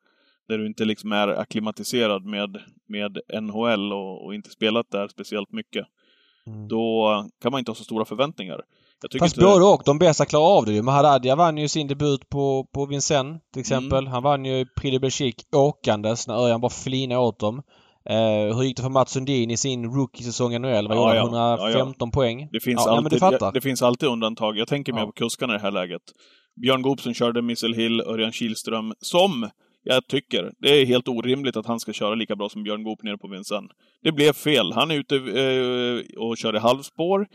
Där 0.50 0.58
du 0.58 0.66
inte 0.66 0.84
liksom 0.84 1.12
är 1.12 1.28
akklimatiserad 1.28 2.24
med, 2.24 2.58
med 2.88 3.42
NHL 3.42 3.92
och, 3.92 4.24
och 4.24 4.34
inte 4.34 4.50
spelat 4.50 4.90
där 4.90 5.08
speciellt 5.08 5.52
mycket. 5.52 5.86
Mm. 6.46 6.68
Då 6.68 7.24
kan 7.42 7.52
man 7.52 7.58
inte 7.58 7.70
ha 7.70 7.76
så 7.76 7.84
stora 7.84 8.04
förväntningar. 8.04 8.60
Fast 9.18 9.36
inte... 9.36 9.46
både 9.46 9.64
och. 9.64 9.82
De 9.84 9.98
bästa 9.98 10.24
klarar 10.24 10.56
av 10.58 10.64
det 10.64 10.72
ju. 10.72 10.82
Mahadadja 10.82 11.36
vann 11.36 11.58
ju 11.58 11.68
sin 11.68 11.86
debut 11.86 12.28
på, 12.28 12.66
på 12.74 12.86
Vincennes 12.86 13.42
till 13.52 13.60
exempel. 13.60 13.98
Mm. 13.98 14.12
Han 14.12 14.22
vann 14.22 14.44
ju 14.44 14.66
Prix 14.66 14.92
de 14.92 14.98
Belgique 14.98 15.44
åkandes 15.52 16.28
när 16.28 16.34
Örjan 16.34 16.60
bara 16.60 16.70
flinade 16.70 17.20
åt 17.20 17.38
dem. 17.38 17.62
Eh, 18.04 18.56
hur 18.56 18.62
gick 18.62 18.76
det 18.76 18.82
för 18.82 18.90
Mats 18.90 19.12
Sundin 19.12 19.50
i 19.50 19.56
sin 19.56 19.84
rookie-säsong 19.84 20.54
i 20.54 20.58
NHL? 20.58 20.88
Vad 20.88 20.96
gjorde 20.96 21.38
han? 21.38 21.58
115 21.58 22.08
ja, 22.08 22.12
poäng? 22.14 22.48
Det 22.52 22.60
finns, 22.60 22.82
ja, 22.86 22.96
alltid, 22.96 23.18
ja, 23.22 23.50
det 23.54 23.60
finns 23.60 23.82
alltid 23.82 24.08
undantag. 24.08 24.58
Jag 24.58 24.68
tänker 24.68 24.92
mer 24.92 25.06
på 25.06 25.12
kuskarna 25.12 25.54
i 25.54 25.56
det 25.56 25.62
här 25.62 25.70
läget. 25.70 26.02
Björn 26.62 26.82
Goop 26.82 27.00
som 27.00 27.14
körde 27.14 27.42
Missile 27.42 27.76
Hill, 27.76 28.00
Örjan 28.00 28.32
Kihlström, 28.32 28.94
som 28.98 29.50
jag 29.82 30.06
tycker 30.06 30.52
det 30.58 30.80
är 30.80 30.86
helt 30.86 31.08
orimligt 31.08 31.56
att 31.56 31.66
han 31.66 31.80
ska 31.80 31.92
köra 31.92 32.14
lika 32.14 32.36
bra 32.36 32.48
som 32.48 32.62
Björn 32.62 32.84
Goop 32.84 33.02
nere 33.02 33.18
på 33.18 33.28
Vincennes. 33.28 33.70
Det 34.02 34.12
blev 34.12 34.32
fel. 34.32 34.72
Han 34.72 34.90
är 34.90 34.94
ute 34.94 35.16
eh, 35.16 36.22
och 36.22 36.36
kör 36.38 36.56
i 36.56 36.58
halvspår. 36.58 37.26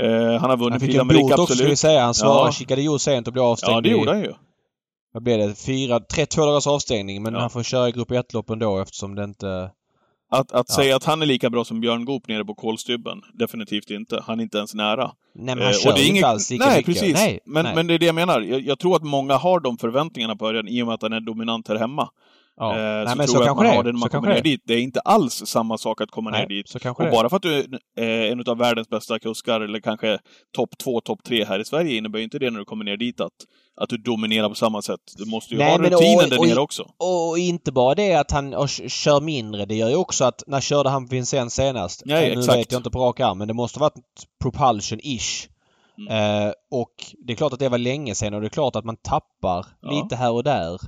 Eh, 0.00 0.40
han 0.40 0.50
har 0.50 0.56
vunnit 0.56 0.80
Prix 0.80 0.94
d'Amérique, 0.94 1.22
absolut. 1.22 1.38
också 1.38 1.54
ska 1.54 1.66
vi 1.66 1.76
säga. 1.76 2.00
Han 2.00 2.14
svarade, 2.14 2.48
ja. 2.48 2.52
kikade 2.52 2.82
ju 2.82 2.98
sent 2.98 3.26
och 3.26 3.32
blev 3.32 3.44
avstängd. 3.44 3.76
Ja, 3.76 3.80
det 3.80 3.88
gjorde 3.88 4.10
han 4.10 4.20
ju. 4.20 4.32
Vad 5.12 5.22
blev 5.22 5.38
det? 5.38 5.54
Fyra, 5.54 6.00
tre, 6.00 6.26
två 6.26 6.46
dagars 6.46 6.66
avstängning. 6.66 7.22
Men 7.22 7.34
ja. 7.34 7.40
han 7.40 7.50
får 7.50 7.62
köra 7.62 7.88
i 7.88 7.92
grupp 7.92 8.10
1-lopp 8.10 8.50
ändå 8.50 8.80
eftersom 8.80 9.14
det 9.14 9.24
inte... 9.24 9.70
Att, 10.30 10.52
att 10.52 10.66
ja. 10.68 10.74
säga 10.74 10.96
att 10.96 11.04
han 11.04 11.22
är 11.22 11.26
lika 11.26 11.50
bra 11.50 11.64
som 11.64 11.80
Björn 11.80 12.04
Goop 12.04 12.28
nere 12.28 12.44
på 12.44 12.54
Kolstybben, 12.54 13.22
definitivt 13.34 13.90
inte. 13.90 14.22
Han 14.26 14.38
är 14.38 14.42
inte 14.42 14.58
ens 14.58 14.74
nära. 14.74 15.10
Nej, 15.34 15.54
men 15.54 15.64
han 15.64 15.72
eh, 15.72 15.78
kör 15.78 15.92
det 15.92 16.00
är 16.00 16.08
inte 16.08 16.26
alls 16.26 16.50
lika 16.50 16.66
nej, 16.66 16.76
mycket. 16.76 16.94
Precis. 16.94 17.14
Nej, 17.14 17.40
men, 17.44 17.64
nej. 17.64 17.74
men 17.74 17.86
det 17.86 17.94
är 17.94 17.98
det 17.98 18.06
jag 18.06 18.14
menar. 18.14 18.40
Jag, 18.40 18.60
jag, 18.60 18.78
tror 18.78 18.96
att 18.96 19.02
många 19.02 19.36
har 19.36 19.60
de 19.60 19.78
förväntningarna 19.78 20.36
på 20.36 20.48
Örjan 20.48 20.68
i 20.68 20.82
och 20.82 20.86
med 20.86 20.94
att 20.94 21.02
han 21.02 21.12
är 21.12 21.20
dominant 21.20 21.68
här 21.68 21.76
hemma. 21.76 22.08
Ja. 22.58 22.72
Eh, 22.72 22.78
Nej, 22.78 23.08
så 23.08 23.16
men 23.16 23.26
tror 23.26 23.36
så 23.36 23.42
jag 23.42 23.50
att 23.50 23.56
man 23.56 23.64
det. 23.66 23.72
har 23.72 23.82
det 23.82 23.92
när 23.92 23.98
man 23.98 24.08
så 24.10 24.16
kommer 24.16 24.28
ner 24.28 24.34
det. 24.34 24.40
dit. 24.40 24.62
Det 24.64 24.74
är 24.74 24.80
inte 24.80 25.00
alls 25.00 25.34
samma 25.46 25.78
sak 25.78 26.00
att 26.00 26.10
komma 26.10 26.30
Nej, 26.30 26.40
ner 26.40 26.48
dit. 26.48 26.74
och 26.74 27.04
det. 27.04 27.10
bara 27.10 27.28
för 27.28 27.36
att 27.36 27.42
du 27.42 27.58
är 27.58 27.66
eh, 28.00 28.32
en 28.32 28.44
av 28.46 28.58
världens 28.58 28.88
bästa 28.88 29.18
kuskar, 29.18 29.60
eller 29.60 29.80
kanske 29.80 30.18
topp 30.56 30.70
två, 30.84 31.00
topp 31.00 31.18
tre 31.24 31.44
här 31.44 31.60
i 31.60 31.64
Sverige, 31.64 31.96
innebär 31.96 32.18
inte 32.18 32.38
det 32.38 32.50
när 32.50 32.58
du 32.58 32.64
kommer 32.64 32.84
ner 32.84 32.96
dit 32.96 33.20
att, 33.20 33.32
att 33.80 33.88
du 33.88 33.96
dominerar 33.96 34.48
på 34.48 34.54
samma 34.54 34.82
sätt. 34.82 35.00
Du 35.16 35.30
måste 35.30 35.54
ju 35.54 35.58
Nej, 35.58 35.70
ha 35.70 35.78
rutinen 35.78 36.24
och, 36.24 36.30
där 36.30 36.46
nere 36.48 36.60
också. 36.60 36.82
Och 36.96 37.38
inte 37.38 37.72
bara 37.72 37.94
det 37.94 38.14
att 38.14 38.30
han 38.30 38.68
kör 38.68 39.20
mindre, 39.20 39.66
det 39.66 39.74
gör 39.74 39.88
ju 39.88 39.96
också 39.96 40.24
att, 40.24 40.42
när 40.46 40.60
körde 40.60 40.88
han 40.88 41.06
Vincent 41.06 41.52
senast? 41.52 42.02
Nej, 42.04 42.34
nu 42.34 42.40
exakt. 42.40 42.58
vet 42.58 42.72
jag 42.72 42.78
inte 42.78 42.90
på 42.90 42.98
rak 42.98 43.20
arm, 43.20 43.38
men 43.38 43.48
det 43.48 43.54
måste 43.54 43.80
varit 43.80 43.94
propulsion-ish. 44.44 45.48
Mm. 45.98 46.46
Eh, 46.46 46.52
och 46.70 46.94
det 47.26 47.32
är 47.32 47.36
klart 47.36 47.52
att 47.52 47.58
det 47.58 47.68
var 47.68 47.78
länge 47.78 48.14
sedan 48.14 48.34
och 48.34 48.40
det 48.40 48.46
är 48.46 48.48
klart 48.48 48.76
att 48.76 48.84
man 48.84 48.96
tappar 48.96 49.66
ja. 49.80 49.90
lite 49.90 50.16
här 50.16 50.30
och 50.30 50.44
där. 50.44 50.80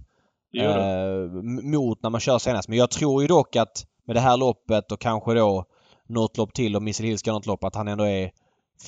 Eh, 0.55 1.43
mot 1.63 2.03
när 2.03 2.11
man 2.11 2.21
kör 2.21 2.39
senast. 2.39 2.69
Men 2.69 2.79
jag 2.79 2.91
tror 2.91 3.23
ju 3.23 3.29
dock 3.29 3.57
att 3.57 3.87
med 4.07 4.17
det 4.17 4.21
här 4.21 4.37
loppet 4.37 4.93
och 4.93 5.01
kanske 5.01 5.35
då 5.35 5.65
något 6.09 6.37
lopp 6.37 6.55
till 6.55 6.77
och 6.77 6.83
Missile 6.83 7.09
Hill 7.09 7.19
ska 7.19 7.33
något 7.33 7.47
lopp 7.47 7.65
att 7.65 7.75
han 7.75 7.89
ändå 7.89 8.05
är 8.05 8.31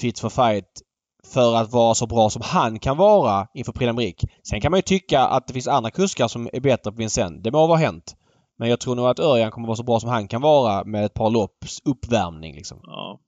fit 0.01 0.19
for 0.19 0.29
fight 0.29 0.83
för 1.25 1.57
att 1.57 1.73
vara 1.73 1.95
så 1.95 2.07
bra 2.07 2.31
som 2.31 2.43
han 2.45 2.79
kan 2.79 2.97
vara 2.97 3.47
inför 3.55 3.73
Prix. 3.73 4.25
Sen 4.49 4.61
kan 4.61 4.71
man 4.71 4.79
ju 4.79 4.83
tycka 4.83 5.21
att 5.21 5.47
det 5.47 5.53
finns 5.53 5.69
andra 5.69 5.91
kuskar 5.91 6.29
som 6.29 6.49
är 6.53 6.61
bättre 6.61 6.93
på 6.93 6.97
Vincennes. 6.97 7.43
Det 7.43 7.51
må 7.53 7.67
vara 7.67 7.79
hänt. 7.79 8.17
Men 8.59 8.69
jag 8.69 8.81
tror 8.81 8.95
nog 8.95 9.07
att 9.07 9.19
Örjan 9.19 9.51
kommer 9.51 9.67
vara 9.67 9.77
så 9.77 9.83
bra 9.83 10.01
som 10.01 10.11
han 10.11 10.29
kan 10.29 10.41
vara 10.41 10.85
med 10.85 11.05
ett 11.05 11.15
par 11.15 11.31
lopps 11.31 11.81
uppvärmning 11.85 12.55
liksom. 12.55 12.79
Ja. 12.83 13.21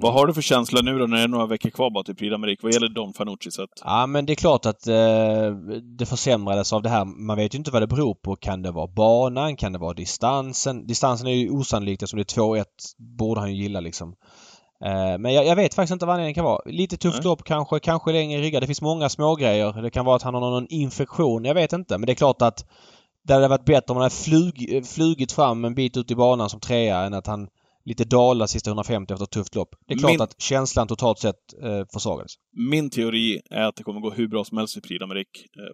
Vad 0.00 0.12
har 0.12 0.26
du 0.26 0.34
för 0.34 0.42
känsla 0.42 0.80
nu 0.80 0.98
då 0.98 1.06
när 1.06 1.16
det 1.16 1.22
är 1.22 1.28
några 1.28 1.46
veckor 1.46 1.70
kvar 1.70 1.90
bara 1.90 2.04
till 2.04 2.16
Prix 2.16 2.34
d'Amérique 2.34 2.58
vad 2.62 2.72
gäller 2.72 2.88
Don 2.88 3.12
Fanucci 3.12 3.50
sett? 3.50 3.68
Ja 3.84 4.06
men 4.06 4.26
det 4.26 4.32
är 4.32 4.34
klart 4.34 4.66
att 4.66 4.86
eh, 4.86 5.50
det 5.98 6.06
försämrades 6.06 6.72
av 6.72 6.82
det 6.82 6.88
här. 6.88 7.04
Man 7.04 7.36
vet 7.36 7.54
ju 7.54 7.58
inte 7.58 7.70
vad 7.70 7.82
det 7.82 7.86
beror 7.86 8.14
på. 8.14 8.36
Kan 8.36 8.62
det 8.62 8.70
vara 8.70 8.86
banan? 8.86 9.56
Kan 9.56 9.72
det 9.72 9.78
vara 9.78 9.94
distansen? 9.94 10.86
Distansen 10.86 11.26
är 11.26 11.32
ju 11.32 11.50
osannolik 11.50 12.02
eftersom 12.02 12.16
det 12.16 12.36
är 12.36 12.40
2-1 12.42 12.64
borde 13.18 13.40
han 13.40 13.54
ju 13.54 13.62
gilla 13.62 13.80
liksom. 13.80 14.14
Eh, 14.84 15.18
men 15.18 15.34
jag, 15.34 15.46
jag, 15.46 15.56
vet 15.56 15.74
faktiskt 15.74 15.92
inte 15.92 16.06
vad 16.06 16.12
anledningen 16.12 16.34
kan 16.34 16.44
vara. 16.44 16.60
Lite 16.66 16.96
tufft 16.96 17.24
lopp 17.24 17.44
kanske, 17.44 17.80
kanske 17.80 18.12
längre 18.12 18.40
ryggar. 18.40 18.60
Det 18.60 18.66
finns 18.66 18.82
många 18.82 19.08
smågrejer. 19.08 19.82
Det 19.82 19.90
kan 19.90 20.04
vara 20.04 20.16
att 20.16 20.22
han 20.22 20.34
har 20.34 20.40
någon 20.40 20.66
infektion. 20.68 21.44
Jag 21.44 21.54
vet 21.54 21.72
inte. 21.72 21.98
Men 21.98 22.06
det 22.06 22.12
är 22.12 22.14
klart 22.14 22.42
att 22.42 22.66
det 23.24 23.34
hade 23.34 23.48
varit 23.48 23.64
bättre 23.64 23.92
om 23.92 23.96
han 23.96 24.02
hade 24.02 24.14
flug, 24.14 24.86
flugit 24.86 25.32
fram 25.32 25.64
en 25.64 25.74
bit 25.74 25.96
ut 25.96 26.10
i 26.10 26.14
banan 26.14 26.50
som 26.50 26.60
trea 26.60 27.00
än 27.00 27.14
att 27.14 27.26
han 27.26 27.48
lite 27.88 28.04
dala 28.04 28.46
sista 28.46 28.70
150 28.70 29.12
efter 29.12 29.24
ett 29.24 29.30
tufft 29.30 29.54
lopp. 29.54 29.68
Det 29.86 29.94
är 29.94 29.98
klart 29.98 30.10
Min... 30.10 30.20
att 30.20 30.40
känslan 30.40 30.88
totalt 30.88 31.18
sett 31.18 31.62
eh, 31.62 31.84
försvagades. 31.92 32.32
Min 32.70 32.90
teori 32.90 33.40
är 33.50 33.62
att 33.62 33.76
det 33.76 33.82
kommer 33.82 34.00
gå 34.00 34.10
hur 34.10 34.28
bra 34.28 34.44
som 34.44 34.58
helst 34.58 34.76
i 34.76 34.80
Prix 34.80 35.02
eh, 35.02 35.08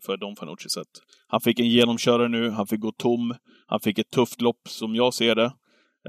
för 0.06 0.16
Don 0.16 0.36
Fanucci 0.36 0.68
sett. 0.68 0.92
Han 1.28 1.40
fick 1.40 1.60
en 1.60 1.68
genomkörare 1.68 2.28
nu, 2.28 2.50
han 2.50 2.66
fick 2.66 2.80
gå 2.80 2.92
tom, 2.92 3.34
han 3.66 3.80
fick 3.80 3.98
ett 3.98 4.10
tufft 4.10 4.40
lopp 4.40 4.68
som 4.68 4.94
jag 4.94 5.14
ser 5.14 5.34
det. 5.34 5.52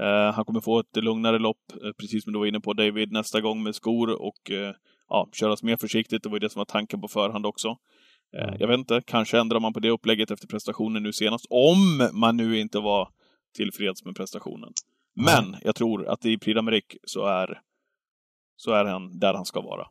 Eh, 0.00 0.34
han 0.34 0.44
kommer 0.44 0.60
få 0.60 0.80
ett 0.80 0.96
lugnare 0.96 1.38
lopp, 1.38 1.72
eh, 1.84 1.92
precis 2.00 2.24
som 2.24 2.32
du 2.32 2.38
var 2.38 2.46
inne 2.46 2.60
på 2.60 2.72
David, 2.72 3.12
nästa 3.12 3.40
gång 3.40 3.62
med 3.62 3.74
skor 3.74 4.22
och 4.22 4.50
eh, 4.50 4.72
ja, 5.08 5.28
köras 5.32 5.62
mer 5.62 5.76
försiktigt. 5.76 6.22
Det 6.22 6.28
var 6.28 6.36
ju 6.36 6.40
det 6.40 6.50
som 6.50 6.60
var 6.60 6.64
tanken 6.64 7.00
på 7.00 7.08
förhand 7.08 7.46
också. 7.46 7.68
Eh, 8.36 8.48
mm. 8.48 8.56
Jag 8.60 8.68
vet 8.68 8.78
inte, 8.78 9.02
kanske 9.06 9.38
ändrar 9.38 9.60
man 9.60 9.72
på 9.72 9.80
det 9.80 9.90
upplägget 9.90 10.30
efter 10.30 10.46
prestationen 10.46 11.02
nu 11.02 11.12
senast, 11.12 11.46
om 11.50 12.08
man 12.12 12.36
nu 12.36 12.58
inte 12.58 12.78
var 12.78 13.08
tillfreds 13.56 14.04
med 14.04 14.16
prestationen. 14.16 14.72
Men 15.16 15.56
jag 15.62 15.74
tror 15.74 16.08
att 16.08 16.24
i 16.24 16.38
Prix 16.38 16.58
d'Amérique 16.58 16.96
så 17.04 17.26
är, 17.26 17.60
så 18.56 18.70
är 18.72 18.84
han 18.84 19.18
där 19.18 19.34
han 19.34 19.44
ska 19.44 19.60
vara. 19.60 19.86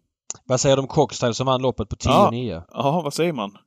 Vad 0.46 0.60
säger 0.62 0.76
du 0.76 0.82
om 0.82 0.88
Cockstyle 0.88 1.34
som 1.34 1.46
vann 1.48 1.62
loppet 1.62 1.90
på 1.90 1.96
10-9? 1.96 2.52
Ja, 2.54 2.64
ja, 2.72 3.02
vad 3.02 3.14
säger 3.14 3.34
man? 3.34 3.58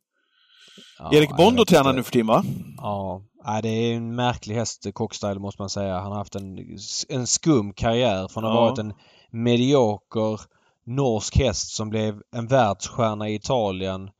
Ja, 0.99 1.11
Erik 1.12 1.37
Bondo 1.37 1.65
tränar 1.65 1.93
nu 1.93 2.03
för 2.03 2.12
tiden 2.12 2.27
va? 2.27 2.43
Ja, 2.77 3.23
Nej, 3.45 3.62
det 3.62 3.69
är 3.69 3.97
en 3.97 4.15
märklig 4.15 4.55
häst, 4.55 4.87
Cockstyle, 4.95 5.38
måste 5.38 5.62
man 5.62 5.71
säga. 5.71 5.99
Han 6.00 6.11
har 6.12 6.19
haft 6.19 6.35
en, 6.35 6.59
en 7.09 7.27
skum 7.27 7.73
karriär 7.73 8.29
från 8.29 8.45
att 8.45 8.53
ha 8.53 8.59
Ja. 8.59 8.65
varit 8.69 8.79
en 8.79 8.93
medioker 9.31 10.41
norsk 10.87 11.37
häst 11.37 11.75
som 11.77 11.91
blev 11.91 12.23
en 12.33 12.47
världsstjärna 12.47 13.29
i 13.29 13.35
Italien. 13.35 14.11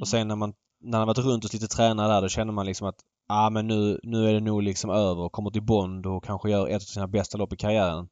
Och 0.00 0.08
sen 0.08 0.28
när 0.28 0.36
man 0.36 0.52
när 0.82 0.98
han 0.98 1.06
varit 1.06 1.18
runt 1.18 1.42
hos 1.44 1.52
lite 1.52 1.68
tränare 1.68 2.08
där 2.12 2.22
då 2.22 2.28
känner 2.28 2.52
man 2.52 2.66
liksom 2.66 2.88
att 2.88 2.98
ah, 3.30 3.50
men 3.50 3.66
nu, 3.66 4.00
nu 4.02 4.28
är 4.28 4.32
det 4.34 4.40
nog 4.40 4.62
liksom 4.62 4.90
över. 4.90 5.28
Kommer 5.28 5.50
till 5.50 5.62
Bond 5.62 6.06
och 6.06 6.24
kanske 6.24 6.50
gör 6.50 6.68
ett 6.68 6.74
av 6.74 6.86
sina 6.86 7.06
bästa 7.08 7.38
lopp 7.38 7.52
i 7.52 7.56
karriären. 7.56 8.08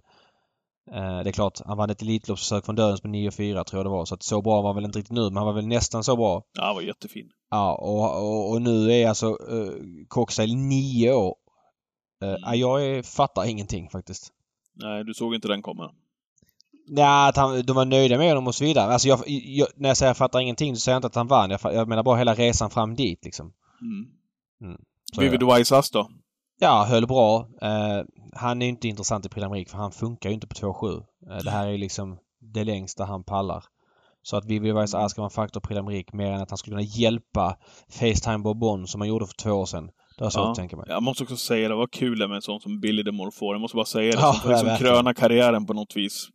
Eh, 0.90 1.18
det 1.22 1.30
är 1.30 1.32
klart, 1.32 1.60
han 1.66 1.76
vann 1.76 1.90
ett 1.90 2.02
Elitloppsförsök 2.02 2.64
från 2.64 2.76
Dödens 2.76 3.02
med 3.02 3.12
9-4 3.14 3.64
tror 3.64 3.78
jag 3.78 3.86
det 3.86 3.90
var. 3.90 4.04
Så 4.04 4.14
att 4.14 4.22
så 4.22 4.42
bra 4.42 4.62
var 4.62 4.68
han 4.68 4.76
väl 4.76 4.84
inte 4.84 4.98
riktigt 4.98 5.14
nu 5.16 5.22
men 5.22 5.36
han 5.36 5.46
var 5.46 5.52
väl 5.52 5.66
nästan 5.66 6.04
så 6.04 6.16
bra. 6.16 6.42
Ja, 6.52 6.64
han 6.64 6.74
var 6.74 6.82
jättefin. 6.82 7.30
Ja, 7.50 7.74
och, 7.74 8.22
och, 8.22 8.50
och 8.50 8.62
nu 8.62 8.92
är 8.92 9.08
alltså 9.08 9.26
uh, 9.28 9.72
Cockstyle 10.08 10.56
nio 10.56 11.12
år. 11.12 11.34
Uh, 12.24 12.28
Mm. 12.28 12.40
ja, 12.44 12.54
jag 12.54 12.86
är, 12.86 13.02
fattar 13.02 13.44
ingenting 13.44 13.90
faktiskt. 13.90 14.32
Nej, 14.74 15.04
du 15.04 15.14
såg 15.14 15.34
inte 15.34 15.48
den 15.48 15.62
komma. 15.62 15.92
Nej, 16.88 17.28
att 17.28 17.36
han, 17.36 17.62
de 17.62 17.76
var 17.76 17.84
nöjda 17.84 18.18
med 18.18 18.28
honom 18.28 18.46
och 18.46 18.54
så 18.54 18.64
vidare. 18.64 18.92
Alltså 18.92 19.08
jag, 19.08 19.20
jag, 19.26 19.68
när 19.76 19.88
jag 19.88 19.96
säger 19.96 20.10
jag 20.10 20.16
fattar 20.16 20.40
ingenting 20.40 20.76
så 20.76 20.80
säger 20.80 20.94
jag 20.94 20.98
inte 20.98 21.06
att 21.06 21.14
han 21.14 21.26
vann. 21.26 21.50
Jag, 21.50 21.60
jag 21.62 21.88
menar 21.88 22.02
bara 22.02 22.16
hela 22.16 22.34
resan 22.34 22.70
fram 22.70 22.94
dit 22.94 23.24
liksom. 23.24 23.52
Mm. 23.80 24.06
Så, 24.60 24.76
ja. 25.12 25.22
Vivid 25.22 25.42
Wise 25.42 25.82
då? 25.92 26.08
ja, 26.60 26.84
höll 26.88 27.06
bra. 27.06 27.48
Eh, 27.62 28.04
han 28.32 28.62
är 28.62 28.66
inte 28.68 28.88
intressant 28.88 29.26
i 29.26 29.28
d'Amérique 29.28 29.68
för 29.70 29.78
han 29.78 29.92
funkar 29.92 30.28
ju 30.30 30.34
inte 30.34 30.46
på 30.46 30.54
2,7. 30.54 31.02
Eh, 31.30 31.44
det 31.44 31.50
här 31.50 31.66
är 31.66 31.70
ju 31.70 31.78
liksom 31.78 32.18
det 32.54 32.64
längsta 32.64 33.04
han 33.04 33.24
pallar. 33.24 33.64
Så 34.22 34.36
att 34.36 34.44
Vivid 34.44 34.74
Wise 34.74 34.98
Ask 34.98 35.10
ska 35.14 35.20
vara 35.22 35.26
en 35.26 35.30
faktor 35.30 35.60
Prix 35.60 35.80
d'Amérique 35.80 36.16
mer 36.16 36.32
än 36.32 36.40
att 36.40 36.50
han 36.50 36.58
skulle 36.58 36.76
kunna 36.76 36.88
hjälpa 36.88 37.56
Facetime 37.90 38.38
Bourbon 38.38 38.86
som 38.86 39.00
han 39.00 39.08
gjorde 39.08 39.26
för 39.26 39.34
två 39.34 39.50
år 39.52 39.66
sedan. 39.66 39.90
Det 40.18 40.24
har 40.24 40.32
jag 40.34 40.44
Ja. 40.44 40.50
att 40.50 40.56
tänka 40.56 40.76
mig. 40.76 40.86
Jag 40.88 41.02
måste 41.02 41.22
också 41.22 41.36
säga 41.36 41.68
det 41.68 41.74
var 41.74 41.86
kul 41.86 42.18
med 42.28 42.36
en 42.36 42.42
sån 42.42 42.60
som 42.60 42.80
Billy 42.80 43.04
the 43.04 43.10
Morphore. 43.12 43.54
Jag 43.54 43.60
måste 43.60 43.76
bara 43.76 43.84
säga 43.84 44.12
det. 44.12 44.20
Ja, 44.20 44.32
som 44.32 44.40
får 44.40 44.48
liksom 44.48 44.76
kröna 44.76 45.14
karriären 45.14 45.66
på 45.66 45.72
något 45.74 45.96
vis. 45.96 46.28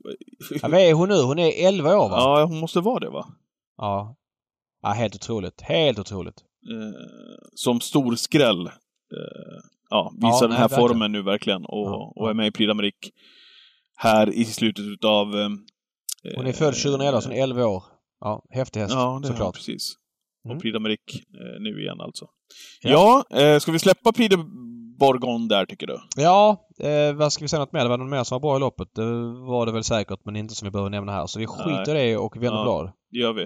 Ja, 0.62 0.68
vad 0.70 0.80
är 0.80 0.94
hon 0.94 1.10
nu? 1.10 1.22
Hon 1.22 1.40
är 1.40 1.68
11 1.68 1.98
år 1.98 2.10
va? 2.10 2.18
Ja, 2.20 2.46
hon 2.46 2.60
måste 2.60 2.80
vara 2.80 3.00
det 3.00 3.10
va? 3.10 3.26
Ja. 3.78 4.16
Ja, 4.82 4.90
helt 4.90 5.16
otroligt. 5.16 5.62
Helt 5.62 6.00
otroligt. 6.00 6.36
Eh, 6.72 7.00
som 7.56 7.82
stor 7.82 8.16
skräll. 8.16 8.66
Eh, 8.68 8.72
ja, 9.90 10.14
visar 10.16 10.28
Ja, 10.42 10.42
den 10.42 10.52
här 10.52 10.60
verkligen. 10.70 10.88
formen 10.90 11.12
nu 11.12 11.22
verkligen 11.22 11.66
och, 11.66 11.88
Ja, 11.88 12.14
och 12.16 12.30
är 12.30 12.34
med 12.34 12.48
i 12.48 12.52
Prix 12.52 12.72
d'Amérique 12.72 13.10
här 13.96 14.30
i 14.30 14.46
slutet 14.46 14.86
utav... 14.86 15.36
Eh, 15.40 15.50
Hon 16.36 16.48
är 16.48 16.54
född 16.54 16.74
2011, 16.74 17.22
så 17.22 17.30
hon 17.30 17.38
är 17.38 17.44
11 17.44 17.66
år. 17.66 17.84
Ja, 18.20 18.44
häftig 18.50 18.80
häst. 18.80 18.94
Ja, 18.94 19.20
det 19.22 19.28
såklart. 19.28 19.56
precis. 19.56 19.94
Mm. 20.46 20.58
Och 20.58 20.64
Prix 20.64 20.76
d'Amérique 20.78 21.16
eh, 21.16 21.60
nu 21.62 21.82
igen 21.82 22.02
alltså. 22.02 22.26
Ja, 22.82 23.24
Ja. 23.30 23.40
eh, 23.42 23.60
ska 23.60 23.72
vi 23.72 23.80
släppa 23.80 24.12
Prix 24.12 24.30
de 24.36 24.70
Bourgogne 25.00 25.48
där 25.48 25.66
tycker 25.66 25.88
du? 25.88 26.00
Ja, 26.18 26.68
eh, 26.80 27.14
vad 27.14 27.34
ska 27.34 27.44
vi 27.44 27.48
säga 27.48 27.60
något 27.60 27.74
mer? 27.74 27.84
Det 27.84 27.90
var 27.90 27.98
någon 27.98 28.10
mer 28.10 28.24
som 28.24 28.36
var 28.36 28.40
bra 28.40 28.58
i 28.58 28.60
loppet. 28.60 28.88
Det 28.96 29.06
var 29.48 29.66
det 29.66 29.72
väl 29.72 29.84
säkert, 29.84 30.20
men 30.26 30.36
inte 30.36 30.56
som 30.56 30.66
vi 30.66 30.72
behöver 30.72 30.90
nämna 30.90 31.12
här. 31.12 31.28
Så 31.28 31.40
vi 31.40 31.48
skiter 31.48 31.96
i 31.96 32.10
det 32.10 32.18
och 32.18 32.36
vänder 32.36 32.58
Ja. 32.58 32.64
blad. 32.64 32.92
Det 33.12 33.18
gör 33.20 33.34
vi. 33.34 33.46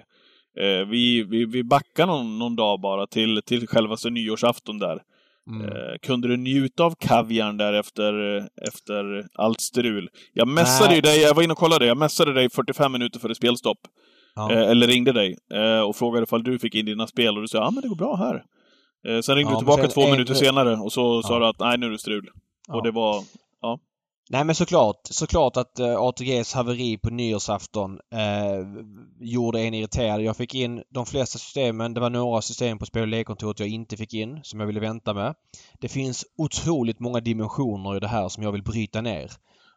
Eh, 0.62 0.88
vi, 0.88 1.24
vi, 1.24 1.46
vi 1.46 1.64
backar 1.64 2.08
någon, 2.08 2.40
någon 2.40 2.56
dag 2.56 2.80
bara 2.82 3.08
till, 3.08 3.42
till 3.46 3.68
självaste 3.68 4.10
nyårsafton 4.10 4.80
där. 4.80 5.02
Mm. 5.50 5.68
Eh, 5.68 5.98
kunde 6.02 6.28
du 6.28 6.38
njuta 6.38 6.84
av 6.84 6.96
kaviarn 7.00 7.58
där 7.58 7.74
efter, 7.74 8.38
efter 8.68 9.28
allt 9.34 9.62
strul? 9.62 10.10
Jag 10.34 10.48
messade 10.48 10.96
ju 10.96 11.02
dig, 11.02 11.22
jag 11.22 11.34
var 11.34 11.44
inne 11.44 11.54
och 11.54 11.60
kollade, 11.60 11.86
jag 11.86 11.98
messade 11.98 12.34
dig 12.34 12.50
45 12.50 12.92
minuter 12.92 13.20
före 13.20 13.36
spelstopp. 13.36 13.80
Ja. 14.36 14.52
Eh, 14.52 14.70
eller 14.70 14.88
ringde 14.88 15.12
dig 15.12 15.38
eh, 15.54 15.80
och 15.80 15.96
frågade 15.96 16.24
ifall 16.24 16.44
du 16.44 16.60
fick 16.60 16.76
in 16.76 16.86
dina 16.86 17.08
spel 17.08 17.36
och 17.36 17.42
du 17.42 17.48
sa 17.48 17.58
ja 17.58 17.72
men 17.72 17.82
det 17.82 17.88
går 17.88 17.96
bra 17.96 18.16
här. 18.16 18.44
Eh, 19.08 19.22
sen 19.22 19.36
ringde 19.36 19.52
Ja, 19.52 19.56
du 19.56 19.60
tillbaka 19.60 19.88
två 19.88 20.12
minuter 20.12 20.34
senare 20.34 20.76
och 20.76 20.94
så 20.94 21.22
sa 21.24 21.34
Ja. 21.34 21.40
du 21.40 21.46
att 21.46 21.60
nej 21.60 21.78
nu 21.78 21.86
är 21.86 21.90
det 21.92 21.98
strul. 22.00 22.30
Ja. 22.68 22.76
Och 22.76 22.84
det 22.84 22.92
var... 22.92 23.24
Nej 24.29 24.43
men 24.43 24.55
såklart, 24.55 25.00
såklart 25.03 25.57
att 25.57 25.79
uh, 25.79 25.98
ATGs 25.98 26.53
haveri 26.53 26.98
på 26.98 27.10
nyårsafton 27.10 28.00
eh, 28.13 28.84
gjorde 29.19 29.60
en 29.62 29.74
irriterad. 29.74 30.22
Jag 30.22 30.38
fick 30.38 30.55
in 30.55 30.84
de 30.89 31.05
flesta 31.05 31.39
systemen. 31.39 31.93
Det 31.93 32.00
var 32.00 32.10
några 32.10 32.41
system 32.41 32.79
på 32.79 32.86
spel 32.86 33.25
och 33.27 33.60
jag 33.60 33.67
inte 33.67 33.98
fick 33.98 34.13
in 34.13 34.39
som 34.43 34.60
jag 34.60 34.67
ville 34.67 34.79
vänta 34.79 35.13
med. 35.13 35.36
Det 35.79 35.88
finns 35.88 36.25
otroligt 36.38 37.00
många 37.00 37.19
dimensioner 37.19 37.98
i 37.98 38.00
det 38.00 38.07
här 38.07 38.29
som 38.29 38.43
jag 38.43 38.51
vill 38.51 38.63
bryta 38.63 39.01
ner. 39.01 39.31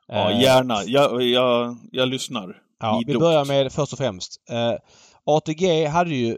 Ja, 0.09 0.31
Eh, 0.31 0.43
gärna. 0.43 0.85
Jag, 0.87 1.23
jag, 1.23 1.77
jag 1.93 2.09
lyssnar. 2.09 2.57
Ja, 2.81 3.03
vi 3.07 3.19
börjar 3.19 3.45
med 3.45 3.73
först 3.73 3.93
och 3.93 3.99
främst. 3.99 4.41
Eh, 4.51 4.75
ATG 5.25 5.87
hade 5.87 6.15
ju 6.15 6.37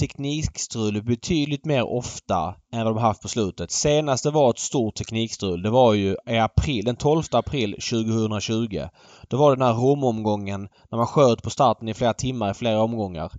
teknikstrul 0.00 1.02
betydligt 1.02 1.64
mer 1.64 1.82
ofta 1.82 2.54
än 2.72 2.84
vad 2.84 2.94
de 2.94 2.98
haft 2.98 3.22
på 3.22 3.28
slutet. 3.28 3.70
Senast 3.70 4.24
det 4.24 4.30
var 4.30 4.50
ett 4.50 4.58
stort 4.58 4.94
teknikstrul, 4.94 5.62
det 5.62 5.70
var 5.70 5.94
ju 5.94 6.16
i 6.26 6.38
april, 6.38 6.84
den 6.84 6.96
12 6.96 7.22
april 7.32 7.72
2020. 7.72 8.88
Då 9.28 9.36
var 9.36 9.50
det 9.50 9.56
den 9.56 9.66
här 9.66 9.74
romomgången 9.74 10.68
när 10.90 10.98
man 10.98 11.06
sköt 11.06 11.42
på 11.42 11.50
starten 11.50 11.88
i 11.88 11.94
flera 11.94 12.14
timmar 12.14 12.50
i 12.50 12.54
flera 12.54 12.82
omgångar. 12.82 13.32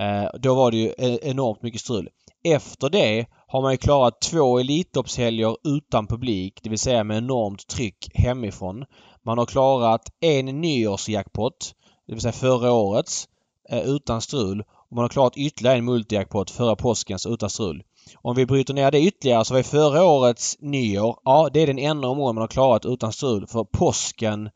Eh, 0.00 0.40
då 0.40 0.54
var 0.54 0.70
det 0.70 0.76
ju 0.76 0.88
e-, 0.98 1.18
enormt 1.22 1.62
mycket 1.62 1.80
strul. 1.80 2.08
Efter 2.44 2.90
det 2.90 3.26
har 3.46 3.62
man 3.62 3.72
ju 3.72 3.78
klarat 3.78 4.20
två 4.20 4.58
Elitloppshelger 4.58 5.56
utan 5.64 6.06
publik, 6.06 6.60
det 6.62 6.70
vill 6.70 6.78
säga 6.78 7.04
med 7.04 7.18
enormt 7.18 7.66
tryck 7.66 8.10
hemifrån. 8.14 8.84
Man 9.24 9.38
har 9.38 9.46
klarat 9.46 10.02
en 10.20 10.46
nyårsjackpot, 10.46 11.74
det 12.06 12.12
vill 12.12 12.22
säga 12.22 12.32
förra 12.32 12.72
årets, 12.72 13.28
eh, 13.70 13.88
utan 13.88 14.20
strul. 14.20 14.62
Man 14.96 15.02
har 15.02 15.08
klarat 15.08 15.36
ytterligare 15.36 15.78
en 15.78 15.84
multijackpot 15.84 16.50
förra 16.50 16.76
påskens 16.76 17.26
utan 17.26 17.50
strul. 17.50 17.82
Om 18.22 18.36
vi 18.36 18.46
bryter 18.46 18.74
ner 18.74 18.90
det 18.90 19.00
ytterligare 19.00 19.44
så 19.44 19.54
var 19.54 19.62
förra 19.62 20.04
årets 20.04 20.56
nyår, 20.60 21.18
ja 21.24 21.50
det 21.52 21.60
är 21.60 21.66
den 21.66 21.78
enda 21.78 22.08
omgången 22.08 22.34
man 22.34 22.42
har 22.42 22.48
klarat 22.48 22.86
utan 22.86 23.12
strul. 23.12 23.46
För 23.46 23.64
påsken 23.64 24.50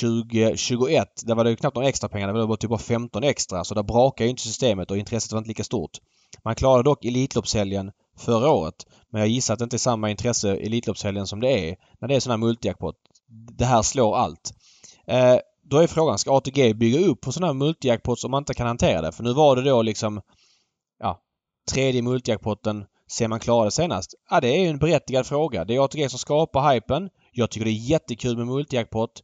2021, 0.00 1.08
där 1.26 1.34
var 1.34 1.44
det 1.44 1.50
ju 1.50 1.56
knappt 1.56 1.74
några 1.74 1.88
extra 1.88 2.08
pengar. 2.08 2.26
Det 2.26 2.32
var 2.32 2.46
bara 2.46 2.56
typ 2.56 2.70
bara 2.70 2.78
15 2.78 3.24
extra. 3.24 3.64
Så 3.64 3.74
där 3.74 3.82
brakar 3.82 4.24
ju 4.24 4.30
inte 4.30 4.42
systemet 4.42 4.90
och 4.90 4.96
intresset 4.96 5.32
var 5.32 5.38
inte 5.38 5.48
lika 5.48 5.64
stort. 5.64 5.98
Man 6.44 6.54
klarade 6.54 6.82
dock 6.82 7.04
Elitloppshelgen 7.04 7.90
förra 8.18 8.50
året. 8.50 8.86
Men 9.10 9.20
jag 9.20 9.28
gissar 9.28 9.54
att 9.54 9.58
det 9.58 9.64
inte 9.64 9.76
är 9.76 9.78
samma 9.78 10.10
intresse 10.10 10.56
Elitloppshelgen 10.56 11.26
som 11.26 11.40
det 11.40 11.70
är 11.70 11.76
när 12.00 12.08
det 12.08 12.14
är 12.16 12.20
sån 12.20 12.30
här 12.30 12.38
multijackpot. 12.38 12.96
Det 13.58 13.64
här 13.64 13.82
slår 13.82 14.16
allt. 14.16 14.52
Eh, 15.06 15.36
då 15.70 15.78
är 15.78 15.86
frågan, 15.86 16.18
ska 16.18 16.36
ATG 16.36 16.74
bygga 16.74 17.06
upp 17.06 17.20
på 17.20 17.32
sådana 17.32 17.46
här 17.46 17.54
multijackpots 17.54 18.24
om 18.24 18.30
man 18.30 18.40
inte 18.40 18.54
kan 18.54 18.66
hantera 18.66 19.00
det? 19.00 19.12
För 19.12 19.22
nu 19.22 19.32
var 19.32 19.56
det 19.56 19.62
då 19.62 19.82
liksom 19.82 20.20
ja, 20.98 21.20
tredje 21.72 22.02
multijackpotten 22.02 22.84
sen 23.10 23.30
man 23.30 23.40
klarade 23.40 23.70
senast. 23.70 24.14
Ja, 24.30 24.40
det 24.40 24.48
är 24.48 24.62
ju 24.62 24.68
en 24.68 24.78
berättigad 24.78 25.26
fråga. 25.26 25.64
Det 25.64 25.74
är 25.74 25.84
ATG 25.84 26.08
som 26.08 26.18
skapar 26.18 26.72
hypen. 26.72 27.10
Jag 27.32 27.50
tycker 27.50 27.64
det 27.64 27.70
är 27.70 27.90
jättekul 27.90 28.36
med 28.36 28.46
multijackpot. 28.46 29.22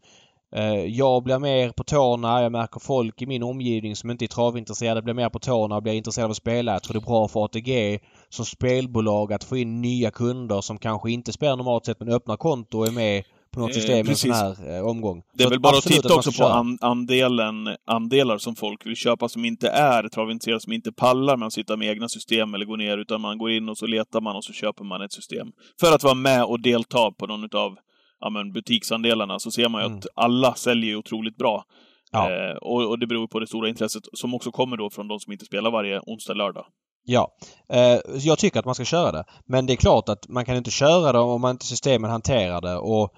Eh, 0.54 0.84
jag 0.84 1.22
blir 1.22 1.38
mer 1.38 1.70
på 1.70 1.84
tårna. 1.84 2.42
Jag 2.42 2.52
märker 2.52 2.80
folk 2.80 3.22
i 3.22 3.26
min 3.26 3.42
omgivning 3.42 3.96
som 3.96 4.10
inte 4.10 4.24
är 4.24 4.26
travintresserade 4.26 5.02
blir 5.02 5.14
mer 5.14 5.28
på 5.28 5.38
tårna 5.38 5.76
och 5.76 5.82
blir 5.82 5.92
intresserade 5.92 6.24
av 6.24 6.30
att 6.30 6.36
spela. 6.36 6.72
Jag 6.72 6.82
tror 6.82 6.94
det 6.94 6.98
är 6.98 7.06
bra 7.06 7.28
för 7.28 7.44
ATG 7.44 8.00
som 8.28 8.44
spelbolag 8.44 9.32
att 9.32 9.44
få 9.44 9.56
in 9.56 9.82
nya 9.82 10.10
kunder 10.10 10.60
som 10.60 10.78
kanske 10.78 11.10
inte 11.10 11.32
spelar 11.32 11.56
normalt 11.56 11.86
sett 11.86 12.00
men 12.00 12.08
öppnar 12.08 12.36
konto 12.36 12.78
och 12.78 12.86
är 12.86 12.92
med 12.92 13.24
på 13.52 13.60
något 13.60 13.70
Eh, 13.70 13.74
system 13.74 14.06
i 14.06 14.10
en 14.10 14.16
sån 14.16 14.30
här 14.30 14.76
eh, 14.76 14.86
omgång. 14.86 15.22
Det 15.34 15.42
är 15.42 15.46
Så 15.46 15.50
väl 15.50 15.60
bara 15.60 15.76
att 15.78 15.84
titta 15.84 16.14
också 16.14 16.32
på 16.32 16.48
an, 16.48 16.78
andelen 16.80 17.68
andelar 17.86 18.38
som 18.38 18.56
folk 18.56 18.86
vill 18.86 18.96
köpa 18.96 19.28
som 19.28 19.44
inte 19.44 19.68
är 19.68 20.08
travintresserade, 20.08 20.60
som 20.60 20.72
inte 20.72 20.92
pallar 20.92 21.36
med 21.36 21.46
att 21.46 21.52
sitta 21.52 21.76
med 21.76 21.88
egna 21.88 22.08
system 22.08 22.54
eller 22.54 22.66
gå 22.66 22.76
ner, 22.76 22.98
utan 22.98 23.20
man 23.20 23.38
går 23.38 23.50
in 23.50 23.68
och 23.68 23.78
så 23.78 23.86
letar 23.86 24.20
man 24.20 24.36
och 24.36 24.44
så 24.44 24.52
köper 24.52 24.84
man 24.84 25.02
ett 25.02 25.12
system. 25.12 25.48
För 25.80 25.94
att 25.94 26.02
vara 26.02 26.14
med 26.14 26.44
och 26.44 26.60
delta 26.62 27.10
på 27.18 27.26
någon 27.26 27.44
utav 27.44 27.76
ja, 28.20 28.30
men 28.30 28.52
butiksandelarna 28.52 29.38
så 29.38 29.50
ser 29.50 29.68
man 29.68 29.80
ju 29.82 29.86
Mm. 29.86 29.98
att 29.98 30.06
alla 30.14 30.54
säljer 30.54 30.96
otroligt 30.96 31.36
bra. 31.36 31.64
Ja. 32.12 32.30
Eh, 32.30 32.56
och, 32.56 32.88
och 32.90 32.98
det 32.98 33.06
beror 33.06 33.26
på 33.26 33.40
det 33.40 33.46
stora 33.46 33.68
intresset 33.68 34.02
som 34.12 34.34
också 34.34 34.50
kommer 34.50 34.76
då 34.76 34.90
från 34.90 35.08
de 35.08 35.20
som 35.20 35.32
inte 35.32 35.44
spelar 35.44 35.70
varje 35.70 36.00
onsdag, 36.06 36.34
lördag. 36.34 36.64
Ja. 37.04 37.28
Eh, 37.72 37.98
jag 38.18 38.38
tycker 38.38 38.58
att 38.58 38.64
man 38.64 38.74
ska 38.74 38.84
köra 38.84 39.12
det. 39.12 39.24
Men 39.46 39.66
det 39.66 39.72
är 39.72 39.76
klart 39.76 40.08
att 40.08 40.28
man 40.28 40.44
kan 40.44 40.56
inte 40.56 40.70
köra 40.70 41.12
det 41.12 41.18
om 41.18 41.40
man 41.40 41.50
inte 41.50 41.66
systemen 41.66 42.10
hanterar 42.10 42.60
det 42.60 42.76
och 42.76 43.02
eh, 43.02 43.08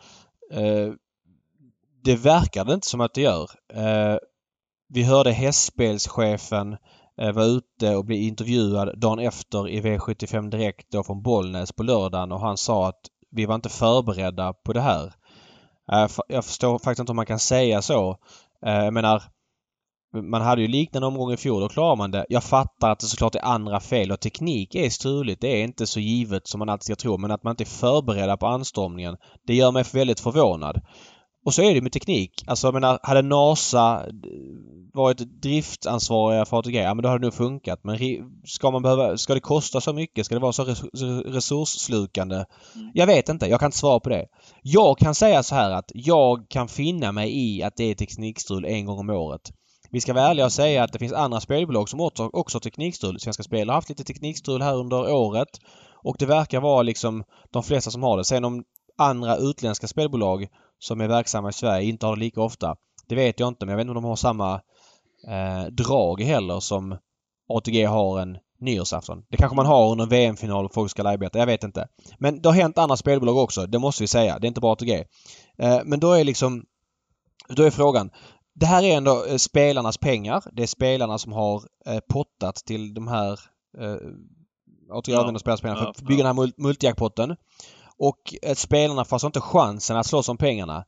Eh, 0.55 0.93
det 2.05 2.17
verkar 2.17 2.65
det 2.65 2.75
inte 2.75 2.87
som 2.87 3.01
att 3.01 3.15
det 3.15 3.21
gör. 3.21 3.51
Eh, 3.73 4.19
vi 4.89 5.03
hörde 5.03 5.33
hästspelschefen 5.33 6.77
var 7.17 7.33
vara 7.33 7.45
ute 7.45 7.97
och 7.97 8.05
bli 8.05 8.27
intervjuad 8.27 9.01
dagen 9.01 9.19
efter 9.19 9.69
i 9.69 9.81
V75 9.81 10.51
Direkt 10.51 10.91
då 10.91 11.05
från 11.05 11.23
Bollnäs 11.23 11.73
på 11.73 11.83
lördagen 11.83 12.33
och 12.33 12.41
han 12.41 12.57
sa 12.57 12.89
att 12.89 13.01
vi 13.31 13.47
var 13.47 13.55
inte 13.55 13.69
förberedda 13.69 14.53
på 14.53 14.73
det 14.73 14.81
här. 14.81 15.13
Jag 16.29 16.45
förstår 16.45 16.79
faktiskt 16.79 17.01
inte 17.01 17.13
om 17.13 17.17
man 17.17 17.27
kan 17.27 17.39
säga 17.39 17.83
så. 17.83 18.17
Jag 18.61 18.95
menar 18.95 19.23
man 20.15 20.43
hade 20.43 20.63
ju 20.63 20.69
liknande 20.69 21.07
omgång 21.07 21.33
i 21.33 21.37
fjol, 21.37 21.61
då 21.61 21.69
klarar 21.69 21.97
man 21.97 22.11
det. 22.11 22.27
Jag 22.29 22.45
fattar 22.45 22.91
att 22.91 23.01
det 23.01 23.07
såklart 23.07 23.35
är 23.35 23.45
andra 23.45 23.81
fel 23.81 24.13
och 24.13 24.21
teknik 24.21 24.75
är 24.75 24.91
struligt. 24.91 25.41
Det 25.41 25.49
är 25.49 25.65
inte 25.65 25.87
så 25.87 26.01
givet 26.01 26.47
som 26.49 26.59
man 26.59 26.69
alltid 26.69 26.85
ska 26.85 26.97
tro. 26.97 27.19
Men 27.19 27.31
att 27.31 27.43
man 27.43 27.51
inte 27.51 27.63
är 27.63 27.67
förberedda 27.67 28.37
på 28.37 28.47
anstormningen, 28.47 29.17
det 29.47 29.55
gör 29.55 29.73
mig 29.73 29.85
väldigt 29.93 30.21
förvånad. 30.21 30.81
Och 31.45 31.55
så 31.55 31.63
är 31.63 31.75
det 31.75 31.81
med 31.81 31.93
teknik. 31.93 32.45
Alltså 32.47 32.67
jag 32.67 32.75
menar, 32.75 32.99
hade 33.03 33.23
NASA 33.23 34.07
varit 34.95 35.19
driftansvariga 35.43 36.45
för 36.45 36.59
ATG, 36.59 36.75
ja 36.75 36.95
men 36.95 37.03
då 37.03 37.09
hade 37.09 37.19
det 37.19 37.27
nog 37.27 37.35
funkat. 37.35 37.81
Men 37.83 37.99
ska 38.45 38.71
man 38.71 38.83
behöva, 38.83 39.17
ska 39.17 39.35
det 39.35 39.41
kosta 39.41 39.81
så 39.81 39.93
mycket? 39.93 40.27
Ska 40.27 40.35
det 40.35 40.41
vara 40.41 40.53
så 40.53 40.65
resursslukande? 41.25 42.37
Mm. 42.37 42.91
Jag 42.95 43.07
vet 43.07 43.29
inte. 43.29 43.47
Jag 43.47 43.61
kan 43.61 43.67
inte 43.67 43.79
svara 43.79 44.01
på 44.01 44.09
det. 44.09 44.27
Jag 44.63 44.99
kan 44.99 45.15
säga 45.15 45.43
så 45.43 45.55
här 45.55 45.71
att 45.71 45.91
jag 45.95 46.49
kan 46.49 46.69
finna 46.69 47.13
mig 47.13 47.37
i 47.37 47.63
att 47.63 47.77
det 47.77 47.85
är 47.85 47.95
teknikstrul 47.95 48.65
en 48.65 48.87
gång 48.87 48.99
om 48.99 49.11
året. 49.11 49.53
Vi 49.95 50.01
ska 50.01 50.13
vara 50.13 50.25
ärliga 50.25 50.47
och 50.47 50.53
säga 50.53 50.85
att 50.85 50.93
det 50.93 50.99
finns 50.99 51.13
andra 51.13 51.41
spelbolag 51.41 51.89
som 51.89 52.01
också, 52.01 52.31
också 52.33 52.57
har 52.57 52.61
teknikstrul. 52.61 53.21
Svenska 53.21 53.43
Spel 53.43 53.69
har 53.69 53.75
haft 53.75 53.89
lite 53.89 54.05
teknikstrul 54.05 54.63
här 54.63 54.75
under 54.75 55.13
året. 55.13 55.49
Och 56.03 56.17
det 56.19 56.27
verkar 56.27 56.61
vara 56.61 56.83
liksom 56.83 57.25
de 57.51 57.63
flesta 57.63 57.91
som 57.91 58.03
har 58.03 58.17
det. 58.17 58.25
Sen 58.25 58.45
om 58.45 58.65
andra 58.99 59.37
utländska 59.37 59.87
spelbolag 59.89 60.47
som 60.79 61.01
är 61.01 61.09
verksamma 61.09 61.49
i 61.49 61.53
Sverige 61.53 61.89
inte 61.89 62.07
har 62.07 62.17
det 62.17 62.21
lika 62.21 62.41
ofta. 62.41 62.77
Det 63.09 63.15
vet 63.15 63.41
jag 63.41 63.49
inte 63.49 63.67
men 63.67 63.73
jag 63.73 63.77
vet 63.77 63.83
inte 63.83 63.91
om 63.91 64.03
de 64.03 64.09
har 64.09 64.17
samma 64.17 64.55
eh, 65.29 65.71
drag 65.71 66.21
heller 66.21 66.61
som 66.61 66.97
ATG 67.49 67.85
har 67.85 68.21
en 68.21 68.39
nyårsafton. 68.61 69.25
Det 69.29 69.37
kanske 69.37 69.57
man 69.57 69.67
har 69.67 69.93
under 69.93 70.07
VM-final 70.07 70.65
och 70.65 70.75
folk 70.75 70.91
ska 70.91 71.09
arbeta. 71.09 71.39
Jag 71.39 71.47
vet 71.47 71.65
inte. 71.65 71.89
Men 72.19 72.43
det 72.43 72.49
har 72.49 72.57
hänt 72.57 72.79
andra 72.79 72.97
spelbolag 72.97 73.37
också. 73.37 73.67
Det 73.67 73.79
måste 73.79 74.03
vi 74.03 74.07
säga. 74.07 74.39
Det 74.39 74.47
är 74.47 74.49
inte 74.49 74.61
bara 74.61 74.73
ATG. 74.73 75.05
Eh, 75.59 75.81
men 75.85 76.01
då 76.01 76.13
är 76.13 76.25
liksom... 76.25 76.65
Då 77.49 77.63
är 77.63 77.71
frågan. 77.71 78.11
Det 78.55 78.67
här 78.67 78.83
är 78.83 78.97
ändå 78.97 79.25
eh, 79.25 79.37
spelarnas 79.37 79.99
pengar. 79.99 80.45
Det 80.53 80.63
är 80.63 80.67
spelarna 80.67 81.19
som 81.19 81.33
har 81.33 81.63
eh, 81.87 82.01
pottat 82.09 82.57
till 82.57 82.95
de 82.95 83.09
här 83.09 83.33
eh, 83.79 83.97
ATG 84.91 85.13
ja. 85.13 85.21
använder 85.21 85.39
spelarnas 85.39 85.61
pengar 85.61 85.77
för 85.77 85.85
att 85.85 86.03
bygga 86.03 86.25
den 86.25 86.39
här 86.39 86.63
multijackpotten. 86.63 87.37
Och 87.99 88.35
eh, 88.43 88.55
spelarna 88.55 89.05
får 89.05 89.17
alltså 89.17 89.27
inte 89.27 89.41
chansen 89.41 89.97
att 89.97 90.07
slåss 90.07 90.29
om 90.29 90.37
pengarna. 90.37 90.85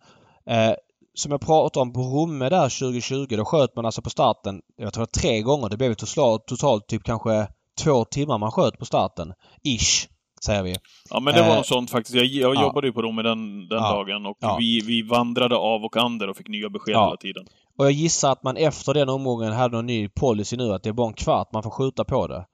Eh, 0.46 0.72
som 1.14 1.32
jag 1.32 1.40
pratade 1.40 1.82
om 1.82 1.92
på 1.92 2.00
Romme 2.00 2.48
där 2.48 2.78
2020, 2.78 3.36
då 3.36 3.44
sköt 3.44 3.76
man 3.76 3.86
alltså 3.86 4.02
på 4.02 4.10
starten, 4.10 4.62
jag 4.76 4.92
tror 4.92 5.06
tre 5.06 5.42
gånger. 5.42 5.68
Det 5.68 5.76
blev 5.76 5.94
totalt 5.94 6.86
typ 6.86 7.04
kanske 7.04 7.48
två 7.78 8.04
timmar 8.04 8.38
man 8.38 8.50
sköt 8.50 8.78
på 8.78 8.84
starten. 8.84 9.32
Ish, 9.62 10.08
säger 10.46 10.62
vi. 10.62 10.74
Ja 11.10 11.20
men 11.20 11.34
det 11.34 11.42
var 11.42 11.50
eh, 11.50 11.56
något 11.56 11.66
sånt 11.66 11.90
faktiskt. 11.90 12.16
Jag, 12.16 12.24
jag 12.24 12.54
ja. 12.54 12.62
jobbade 12.62 12.86
ju 12.86 12.92
på 12.92 13.02
Romme 13.02 13.22
den, 13.22 13.68
den 13.68 13.78
ja. 13.78 13.92
dagen 13.92 14.26
och 14.26 14.36
ja. 14.40 14.56
vi, 14.60 14.80
vi 14.80 15.02
vandrade 15.02 15.56
av 15.56 15.84
och 15.84 15.96
ander 15.96 16.28
och 16.28 16.36
fick 16.36 16.48
nya 16.48 16.68
besked 16.68 16.94
ja. 16.94 17.04
hela 17.04 17.16
tiden. 17.16 17.44
Och 17.78 17.84
jag 17.84 17.92
gissar 17.92 18.32
att 18.32 18.42
man 18.42 18.56
efter 18.56 18.94
den 18.94 19.08
omgången 19.08 19.52
hade 19.52 19.76
någon 19.76 19.86
ny 19.86 20.08
policy 20.08 20.56
nu 20.56 20.72
att 20.72 20.82
det 20.82 20.88
är 20.88 20.92
bara 20.92 21.08
en 21.08 21.14
kvart 21.14 21.52
man 21.52 21.62
får 21.62 21.70
skjuta 21.70 22.04
på 22.04 22.26
det. 22.26 22.44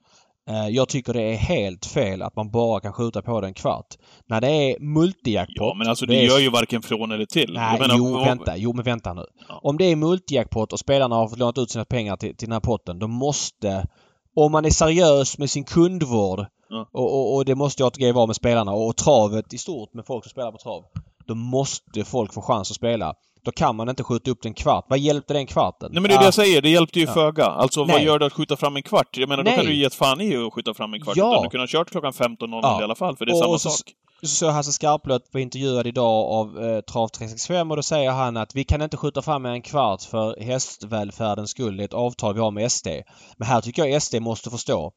Eh, 0.50 0.68
jag 0.68 0.88
tycker 0.88 1.12
det 1.12 1.22
är 1.22 1.36
helt 1.36 1.86
fel 1.86 2.22
att 2.22 2.36
man 2.36 2.50
bara 2.50 2.80
kan 2.80 2.92
skjuta 2.92 3.22
på 3.22 3.40
den 3.40 3.54
kvart. 3.54 3.86
När 4.26 4.40
det 4.40 4.48
är 4.48 4.80
multijackpot... 4.80 5.56
Ja, 5.56 5.74
men 5.78 5.88
alltså 5.88 6.06
det, 6.06 6.12
det 6.12 6.20
är... 6.20 6.28
gör 6.28 6.38
ju 6.38 6.50
varken 6.50 6.82
från 6.82 7.12
eller 7.12 7.26
till. 7.26 7.52
Nej, 7.52 7.80
menar, 7.80 7.94
jo, 7.98 8.16
om... 8.16 8.24
vänta. 8.24 8.56
Jo, 8.56 8.72
men 8.72 8.84
vänta 8.84 9.14
nu. 9.14 9.24
Ja. 9.48 9.60
Om 9.62 9.78
det 9.78 9.84
är 9.84 9.96
multijackpot 9.96 10.72
och 10.72 10.78
spelarna 10.78 11.16
har 11.16 11.36
lånat 11.36 11.58
ut 11.58 11.70
sina 11.70 11.84
pengar 11.84 12.16
till, 12.16 12.36
till 12.36 12.48
den 12.48 12.52
här 12.52 12.60
potten, 12.60 12.98
då 12.98 13.08
måste... 13.08 13.86
Om 14.36 14.52
man 14.52 14.64
är 14.64 14.70
seriös 14.70 15.38
med 15.38 15.50
sin 15.50 15.64
kundvård 15.64 16.46
ja. 16.72 16.88
och, 16.92 17.14
och, 17.14 17.36
och, 17.36 17.44
det 17.44 17.54
måste 17.54 17.84
ATG 17.84 18.12
vara 18.12 18.26
med 18.26 18.36
spelarna 18.36 18.72
och, 18.72 18.96
travet 18.96 19.52
i 19.52 19.58
stort 19.58 19.94
med 19.94 20.06
folk 20.06 20.24
som 20.24 20.30
spelar 20.30 20.52
på 20.52 20.58
trav. 20.58 20.84
Då 21.26 21.34
måste 21.34 22.04
folk 22.04 22.34
få 22.34 22.42
chans 22.42 22.70
att 22.70 22.76
spela. 22.76 23.14
Då 23.44 23.52
kan 23.52 23.76
man 23.76 23.88
inte 23.88 24.04
skjuta 24.04 24.30
upp 24.30 24.42
den 24.42 24.54
kvart. 24.54 24.84
Vad 24.88 24.98
hjälpte 24.98 25.34
den 25.34 25.46
kvarten? 25.46 25.90
Nej 25.92 26.02
men 26.02 26.08
det 26.08 26.14
är 26.14 26.18
det 26.18 26.24
jag 26.24 26.34
säger, 26.34 26.62
det 26.62 26.68
hjälpte 26.68 26.98
ju 27.00 27.06
ja. 27.06 27.12
föga. 27.12 27.44
Alltså 27.44 27.84
Nej. 27.84 27.96
vad 27.96 28.02
gör 28.02 28.18
det 28.18 28.26
att 28.26 28.32
skjuta 28.32 28.56
fram 28.56 28.76
en 28.76 28.82
kvart? 28.82 29.16
Jag 29.16 29.28
menar, 29.28 29.42
Nej. 29.42 29.52
då 29.52 29.56
kan 29.56 29.66
du 29.66 29.74
ge 29.74 29.84
ett 29.84 29.94
fan 29.94 30.20
i 30.20 30.36
att 30.36 30.52
skjuta 30.54 30.74
fram 30.74 30.94
en 30.94 31.00
kvart. 31.00 31.16
Ja. 31.16 31.32
Utan 31.32 31.42
du 31.42 31.48
kunde 31.48 31.62
ha 31.62 31.68
kört 31.68 31.90
klockan 31.90 32.12
15.00 32.12 32.60
ja. 32.62 32.80
i 32.80 32.84
alla 32.84 32.94
fall, 32.94 33.16
för 33.16 33.26
det 33.26 33.32
är 33.32 33.34
och, 33.34 33.38
samma 33.38 33.52
och 33.52 33.60
så, 33.60 33.70
sak. 33.70 33.92
Så 34.24 34.50
Hasse 34.50 34.72
Skarplöt 34.72 35.22
var 35.32 35.40
intervjuad 35.40 35.86
idag 35.86 36.24
av 36.24 36.64
eh, 36.64 36.80
Trav 36.80 37.08
365 37.08 37.70
och 37.70 37.76
då 37.76 37.82
säger 37.82 38.10
han 38.10 38.36
att 38.36 38.54
vi 38.54 38.64
kan 38.64 38.82
inte 38.82 38.96
skjuta 38.96 39.22
fram 39.22 39.46
en 39.46 39.62
kvart 39.62 40.02
för 40.02 40.40
hästvälfärdens 40.40 41.50
skull. 41.50 41.76
Det 41.76 41.82
är 41.82 41.84
ett 41.84 41.94
avtal 41.94 42.34
vi 42.34 42.40
har 42.40 42.50
med 42.50 42.72
SD. 42.72 42.88
Men 43.36 43.48
här 43.48 43.60
tycker 43.60 43.84
jag 43.84 44.02
SD 44.02 44.14
måste 44.20 44.50
förstå 44.50 44.92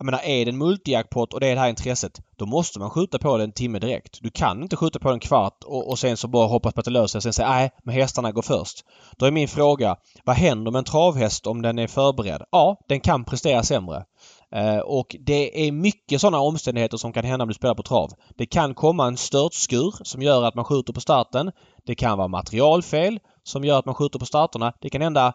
jag 0.00 0.04
menar, 0.04 0.20
är 0.24 0.44
det 0.44 0.50
en 0.50 0.58
multijackpot 0.58 1.32
och 1.32 1.40
det 1.40 1.46
är 1.46 1.54
det 1.54 1.60
här 1.60 1.68
intresset, 1.68 2.20
då 2.36 2.46
måste 2.46 2.78
man 2.78 2.90
skjuta 2.90 3.18
på 3.18 3.36
det 3.36 3.44
en 3.44 3.52
timme 3.52 3.78
direkt. 3.78 4.18
Du 4.22 4.30
kan 4.30 4.62
inte 4.62 4.76
skjuta 4.76 4.98
på 4.98 5.08
den 5.08 5.14
en 5.14 5.20
kvart 5.20 5.64
och, 5.64 5.90
och 5.90 5.98
sen 5.98 6.16
så 6.16 6.28
bara 6.28 6.46
hoppas 6.46 6.74
på 6.74 6.80
att 6.80 6.84
det 6.84 6.90
löser 6.90 7.08
sig 7.08 7.18
och 7.18 7.22
sen 7.22 7.32
säga 7.32 7.48
nej, 7.48 7.70
men 7.84 7.94
hästarna 7.94 8.32
går 8.32 8.42
först. 8.42 8.84
Då 9.16 9.26
är 9.26 9.30
min 9.30 9.48
fråga, 9.48 9.96
vad 10.24 10.36
händer 10.36 10.70
med 10.70 10.78
en 10.78 10.84
travhäst 10.84 11.46
om 11.46 11.62
den 11.62 11.78
är 11.78 11.86
förberedd? 11.86 12.42
Ja, 12.50 12.76
den 12.88 13.00
kan 13.00 13.24
prestera 13.24 13.62
sämre. 13.62 14.04
Eh, 14.54 14.78
och 14.78 15.16
det 15.20 15.68
är 15.68 15.72
mycket 15.72 16.20
sådana 16.20 16.40
omständigheter 16.40 16.96
som 16.96 17.12
kan 17.12 17.24
hända 17.24 17.42
om 17.42 17.48
du 17.48 17.54
spelar 17.54 17.74
på 17.74 17.82
trav. 17.82 18.10
Det 18.36 18.46
kan 18.46 18.74
komma 18.74 19.06
en 19.06 19.16
störtskur 19.16 19.94
som 20.02 20.22
gör 20.22 20.44
att 20.44 20.54
man 20.54 20.64
skjuter 20.64 20.92
på 20.92 21.00
starten. 21.00 21.52
Det 21.86 21.94
kan 21.94 22.18
vara 22.18 22.28
materialfel 22.28 23.20
som 23.42 23.64
gör 23.64 23.78
att 23.78 23.86
man 23.86 23.94
skjuter 23.94 24.18
på 24.18 24.26
starterna. 24.26 24.72
Det 24.80 24.90
kan 24.90 25.02
hända 25.02 25.32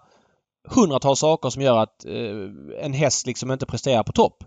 hundratals 0.68 1.20
saker 1.20 1.50
som 1.50 1.62
gör 1.62 1.78
att 1.78 2.06
eh, 2.06 2.86
en 2.86 2.94
häst 2.94 3.28
liksom 3.28 3.52
inte 3.52 3.66
presterar 3.66 4.04
på 4.04 4.12
topp. 4.12 4.44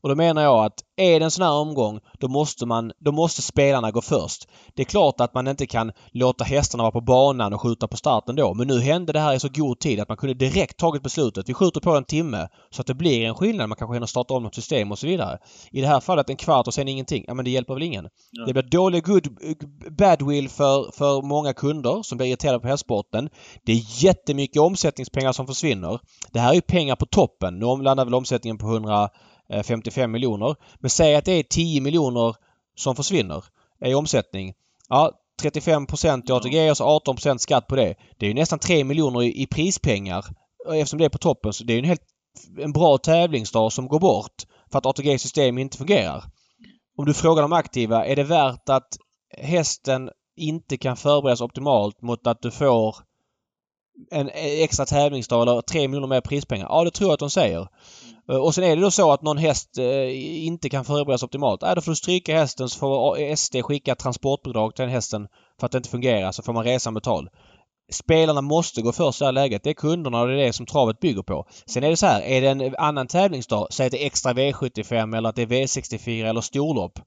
Och 0.00 0.08
då 0.08 0.14
menar 0.14 0.42
jag 0.42 0.64
att 0.64 0.84
är 0.96 1.20
det 1.20 1.24
en 1.24 1.30
sån 1.30 1.44
här 1.44 1.52
omgång 1.52 2.00
då 2.18 2.28
måste 2.28 2.66
man, 2.66 2.92
då 2.98 3.12
måste 3.12 3.42
spelarna 3.42 3.90
gå 3.90 4.02
först. 4.02 4.48
Det 4.74 4.82
är 4.82 4.86
klart 4.86 5.20
att 5.20 5.34
man 5.34 5.48
inte 5.48 5.66
kan 5.66 5.92
låta 6.12 6.44
hästarna 6.44 6.82
vara 6.82 6.92
på 6.92 7.00
banan 7.00 7.52
och 7.52 7.60
skjuta 7.60 7.88
på 7.88 7.96
starten 7.96 8.36
då. 8.36 8.54
Men 8.54 8.68
nu 8.68 8.80
hände 8.80 9.12
det 9.12 9.20
här 9.20 9.34
i 9.34 9.40
så 9.40 9.48
god 9.48 9.78
tid 9.78 10.00
att 10.00 10.08
man 10.08 10.16
kunde 10.16 10.34
direkt 10.34 10.76
tagit 10.76 11.02
beslutet. 11.02 11.48
Vi 11.48 11.54
skjuter 11.54 11.80
på 11.80 11.96
en 11.96 12.04
timme 12.04 12.48
så 12.70 12.80
att 12.80 12.86
det 12.86 12.94
blir 12.94 13.24
en 13.24 13.34
skillnad. 13.34 13.68
Man 13.68 13.76
kanske 13.76 13.94
hinner 13.94 14.06
starta 14.06 14.34
om 14.34 14.42
något 14.42 14.54
system 14.54 14.92
och 14.92 14.98
så 14.98 15.06
vidare. 15.06 15.38
I 15.70 15.80
det 15.80 15.86
här 15.86 16.00
fallet 16.00 16.30
en 16.30 16.36
kvart 16.36 16.66
och 16.66 16.74
sen 16.74 16.88
ingenting. 16.88 17.24
Ja 17.26 17.34
men 17.34 17.44
det 17.44 17.50
hjälper 17.50 17.74
väl 17.74 17.82
ingen. 17.82 18.08
Ja. 18.30 18.44
Det 18.46 18.52
blir 18.52 18.62
dålig 18.62 19.04
good, 19.04 19.38
badwill 19.98 20.48
för, 20.48 20.92
för 20.92 21.22
många 21.22 21.52
kunder 21.52 22.02
som 22.02 22.18
blir 22.18 22.28
irriterade 22.28 22.60
på 22.60 22.68
hästsporten. 22.68 23.28
Det 23.64 23.72
är 23.72 24.04
jättemycket 24.04 24.62
omsättningspengar 24.62 25.32
som 25.32 25.46
försvinner. 25.46 26.00
Det 26.32 26.40
här 26.40 26.50
är 26.50 26.54
ju 26.54 26.60
pengar 26.60 26.96
på 26.96 27.06
toppen. 27.06 27.58
Nu 27.58 27.82
landar 27.82 28.04
väl 28.04 28.14
omsättningen 28.14 28.58
på 28.58 28.66
100 28.66 29.08
Eh, 29.48 29.62
55 29.62 30.10
miljoner. 30.10 30.56
Men 30.78 30.90
säg 30.90 31.14
att 31.14 31.24
det 31.24 31.32
är 31.32 31.42
10 31.42 31.80
miljoner 31.80 32.36
som 32.76 32.96
försvinner 32.96 33.44
i 33.84 33.94
omsättning. 33.94 34.54
Ja, 34.88 35.12
35 35.42 35.86
procent 35.86 36.30
i 36.30 36.32
ATG 36.32 36.70
och 36.70 36.76
så 36.76 36.84
18 36.84 37.16
procent 37.16 37.40
skatt 37.40 37.66
på 37.66 37.76
det. 37.76 37.94
Det 38.18 38.26
är 38.26 38.28
ju 38.28 38.34
nästan 38.34 38.58
3 38.58 38.84
miljoner 38.84 39.22
i, 39.22 39.42
i 39.42 39.46
prispengar. 39.46 40.24
Eftersom 40.74 40.98
det 40.98 41.04
är 41.04 41.08
på 41.08 41.18
toppen 41.18 41.52
så 41.52 41.64
det 41.64 41.74
är 41.74 41.78
en 41.78 41.84
helt 41.84 42.02
en 42.58 42.72
bra 42.72 42.98
tävlingsdag 42.98 43.72
som 43.72 43.88
går 43.88 44.00
bort 44.00 44.42
för 44.70 44.78
att 44.78 44.86
ATGs 44.86 45.22
system 45.22 45.58
inte 45.58 45.78
fungerar. 45.78 46.24
Om 46.98 47.04
du 47.04 47.14
frågar 47.14 47.42
de 47.42 47.52
aktiva, 47.52 48.06
är 48.06 48.16
det 48.16 48.24
värt 48.24 48.68
att 48.68 48.98
hästen 49.38 50.10
inte 50.36 50.76
kan 50.76 50.96
förberedas 50.96 51.40
optimalt 51.40 52.02
mot 52.02 52.26
att 52.26 52.42
du 52.42 52.50
får 52.50 52.96
en 54.10 54.30
extra 54.34 54.86
tävlingsdag 54.86 55.42
eller 55.42 55.60
3 55.60 55.88
miljoner 55.88 56.06
mer 56.06 56.20
prispengar? 56.20 56.66
Ja, 56.70 56.84
det 56.84 56.90
tror 56.90 57.08
jag 57.08 57.14
att 57.14 57.20
de 57.20 57.30
säger. 57.30 57.68
Eh, 58.30 58.36
och 58.36 58.54
sen 58.54 58.64
är 58.64 58.76
det 58.76 58.82
då 58.82 58.90
så 58.90 59.12
att 59.12 59.22
någon 59.22 59.38
häst 59.38 59.78
eh, 59.78 60.46
inte 60.46 60.68
kan 60.68 60.84
förberedas 60.84 61.22
optimalt. 61.22 61.62
Äh, 61.62 61.74
då 61.74 61.80
får 61.80 61.92
du 61.92 61.96
stryka 61.96 62.38
hästen 62.38 62.68
så 62.68 62.78
får 62.78 63.36
SD 63.36 63.56
skicka 63.62 63.94
transportbidrag 63.94 64.74
till 64.74 64.82
den 64.82 64.92
hästen 64.92 65.28
för 65.60 65.66
att 65.66 65.72
det 65.72 65.78
inte 65.78 65.90
fungerar 65.90 66.32
så 66.32 66.42
får 66.42 66.52
man 66.52 66.64
resan 66.64 66.94
betald. 66.94 67.28
Spelarna 67.92 68.40
måste 68.40 68.82
gå 68.82 68.92
först 68.92 69.20
i 69.20 69.22
det 69.22 69.26
här 69.26 69.32
läget. 69.32 69.64
Det 69.64 69.70
är 69.70 69.74
kunderna 69.74 70.20
och 70.20 70.28
det 70.28 70.34
är 70.34 70.46
det 70.46 70.52
som 70.52 70.66
travet 70.66 71.00
bygger 71.00 71.22
på. 71.22 71.46
Sen 71.66 71.84
är 71.84 71.90
det 71.90 71.96
så 71.96 72.06
här, 72.06 72.22
är 72.22 72.40
det 72.40 72.48
en 72.48 72.74
annan 72.78 73.06
tävlingsdag, 73.06 73.66
säg 73.70 73.86
att 73.86 73.92
det 73.92 74.02
är 74.02 74.06
extra 74.06 74.32
V75 74.32 75.16
eller 75.16 75.28
att 75.28 75.36
det 75.36 75.42
är 75.42 75.46
V64 75.46 76.28
eller 76.28 76.40
storlopp. 76.40 76.98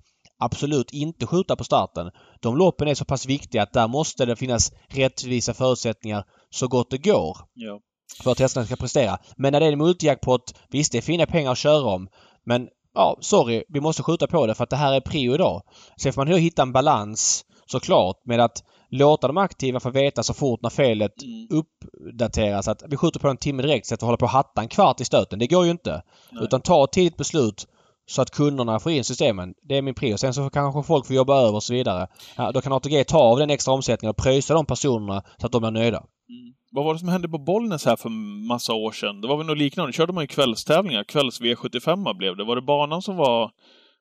Absolut 0.41 0.93
inte 0.93 1.25
skjuta 1.25 1.55
på 1.55 1.63
starten. 1.63 2.11
De 2.39 2.57
loppen 2.57 2.87
är 2.87 2.95
så 2.95 3.05
pass 3.05 3.25
viktiga 3.25 3.63
att 3.63 3.73
där 3.73 3.87
måste 3.87 4.25
det 4.25 4.35
finnas 4.35 4.71
rättvisa 4.87 5.53
förutsättningar 5.53 6.23
så 6.49 6.67
gott 6.67 6.89
det 6.89 6.97
går. 6.97 7.37
Ja 7.53 7.79
för 8.23 8.31
att 8.31 8.39
hästarna 8.39 8.65
ska 8.65 8.75
prestera. 8.75 9.17
Men 9.37 9.51
när 9.51 9.59
det 9.59 9.65
är 9.65 9.71
en 9.71 9.77
multijackpot, 9.77 10.53
visst 10.69 10.91
det 10.91 10.97
är 10.97 11.01
fina 11.01 11.25
pengar 11.25 11.51
att 11.51 11.57
köra 11.57 11.85
om. 11.85 12.07
Men 12.45 12.67
ja, 12.93 13.17
sorry, 13.21 13.63
vi 13.69 13.81
måste 13.81 14.03
skjuta 14.03 14.27
på 14.27 14.45
det 14.45 14.55
för 14.55 14.63
att 14.63 14.69
det 14.69 14.75
här 14.75 14.93
är 14.93 15.01
prio 15.01 15.33
idag. 15.33 15.61
Sen 16.01 16.13
får 16.13 16.25
man 16.25 16.33
hitta 16.33 16.61
en 16.61 16.71
balans 16.71 17.45
såklart 17.65 18.25
med 18.25 18.39
att 18.39 18.63
låta 18.89 19.27
de 19.27 19.37
aktiva 19.37 19.79
få 19.79 19.89
veta 19.89 20.23
så 20.23 20.33
fort 20.33 20.61
när 20.61 20.69
felet 20.69 21.23
mm. 21.23 21.47
uppdateras 21.51 22.67
att 22.67 22.83
vi 22.87 22.97
skjuter 22.97 23.19
på 23.19 23.27
en 23.27 23.37
timme 23.37 23.63
direkt 23.63 23.87
så 23.87 23.93
att 23.93 24.01
vi 24.01 24.05
håller 24.05 24.17
på 24.17 24.25
att 24.25 24.31
hatta 24.31 24.61
en 24.61 24.67
kvart 24.67 25.01
i 25.01 25.05
stöten. 25.05 25.39
Det 25.39 25.47
går 25.47 25.65
ju 25.65 25.71
inte. 25.71 26.03
Nej. 26.31 26.43
Utan 26.43 26.61
ta 26.61 26.83
ett 26.83 26.91
tidigt 26.91 27.17
beslut 27.17 27.67
så 28.09 28.21
att 28.21 28.31
kunderna 28.31 28.79
får 28.79 28.91
in 28.91 29.03
systemen. 29.03 29.53
Det 29.61 29.77
är 29.77 29.81
min 29.81 29.95
prio. 29.95 30.17
Sen 30.17 30.33
så 30.33 30.49
kanske 30.49 30.83
folk 30.83 31.05
får 31.05 31.15
jobba 31.15 31.41
över 31.41 31.55
och 31.55 31.63
så 31.63 31.73
vidare. 31.73 32.07
Ja, 32.37 32.51
då 32.51 32.61
kan 32.61 32.73
ATG 32.73 33.03
ta 33.03 33.19
av 33.19 33.37
den 33.37 33.49
extra 33.49 33.73
omsättningen 33.73 34.09
och 34.09 34.17
pröjsa 34.17 34.53
de 34.53 34.65
personerna 34.65 35.23
så 35.37 35.45
att 35.45 35.51
de 35.51 35.61
blir 35.61 35.71
nöjda. 35.71 36.03
Mm. 36.29 36.53
Vad 36.71 36.85
var 36.85 36.93
det 36.93 36.99
som 36.99 37.09
hände 37.09 37.29
på 37.29 37.37
Bollnäs 37.37 37.85
här 37.85 37.95
för 37.95 38.09
massa 38.47 38.73
år 38.73 38.91
sedan? 38.91 39.21
Det 39.21 39.27
var 39.27 39.37
väl 39.37 39.45
något 39.45 39.57
liknande? 39.57 39.93
körde 39.93 40.13
man 40.13 40.23
ju 40.23 40.27
kvällstävlingar. 40.27 41.03
Kvälls 41.03 41.41
V75 41.41 42.17
blev 42.17 42.37
det. 42.37 42.43
Var 42.43 42.55
det 42.55 42.61
banan 42.61 43.01
som 43.01 43.15
var... 43.15 43.39
var 43.39 43.51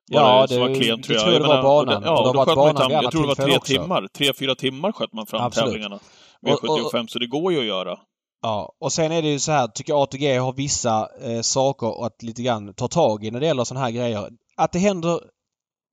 ja, 0.07 0.47
det, 0.49 0.59
var 0.59 0.75
klen, 0.75 1.03
tror 1.03 1.17
jag. 1.17 1.23
tror 1.23 1.33
jag 1.33 1.43
det 1.43 1.49
var 1.49 1.63
banan. 1.63 2.03
Det, 2.03 2.09
ja, 2.09 2.33
då 2.33 2.45
sköt 2.45 2.57
man 2.57 2.75
tam, 2.75 2.93
jag 2.93 3.13
tror 3.13 3.23
det 3.23 3.29
var 3.29 3.35
tre 3.35 3.57
också. 3.57 3.73
timmar. 3.73 4.09
Tre, 4.09 4.33
fyra 4.39 4.55
timmar 4.55 4.93
sköt 4.93 5.13
man 5.13 5.27
fram 5.27 5.43
Absolut. 5.43 5.73
tävlingarna. 5.73 5.99
V75, 6.47 6.69
och, 6.69 6.95
och, 6.95 7.11
så 7.11 7.19
det 7.19 7.27
går 7.27 7.53
ju 7.53 7.59
att 7.59 7.65
göra. 7.65 7.99
Ja, 8.43 8.73
och 8.81 8.93
sen 8.93 9.13
är 9.13 9.23
det 9.23 9.29
ju 9.29 9.39
så 9.39 9.53
här, 9.53 9.67
tycker 9.67 9.93
jag 9.93 10.03
ATG 10.03 10.37
har 10.37 10.53
vissa 10.53 11.09
eh, 11.23 11.41
saker 11.41 12.07
att 12.07 12.23
lite 12.23 12.43
grann 12.43 12.75
ta 12.75 12.89
tag 12.89 13.25
i 13.25 13.31
när 13.31 13.41
det 13.41 13.47
gäller 13.47 13.65
sådana 13.65 13.85
här 13.85 13.93
grejer. 13.93 14.29
Att 14.57 14.73
det 14.73 14.79
händer 14.79 15.21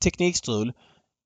teknikstrul, 0.04 0.74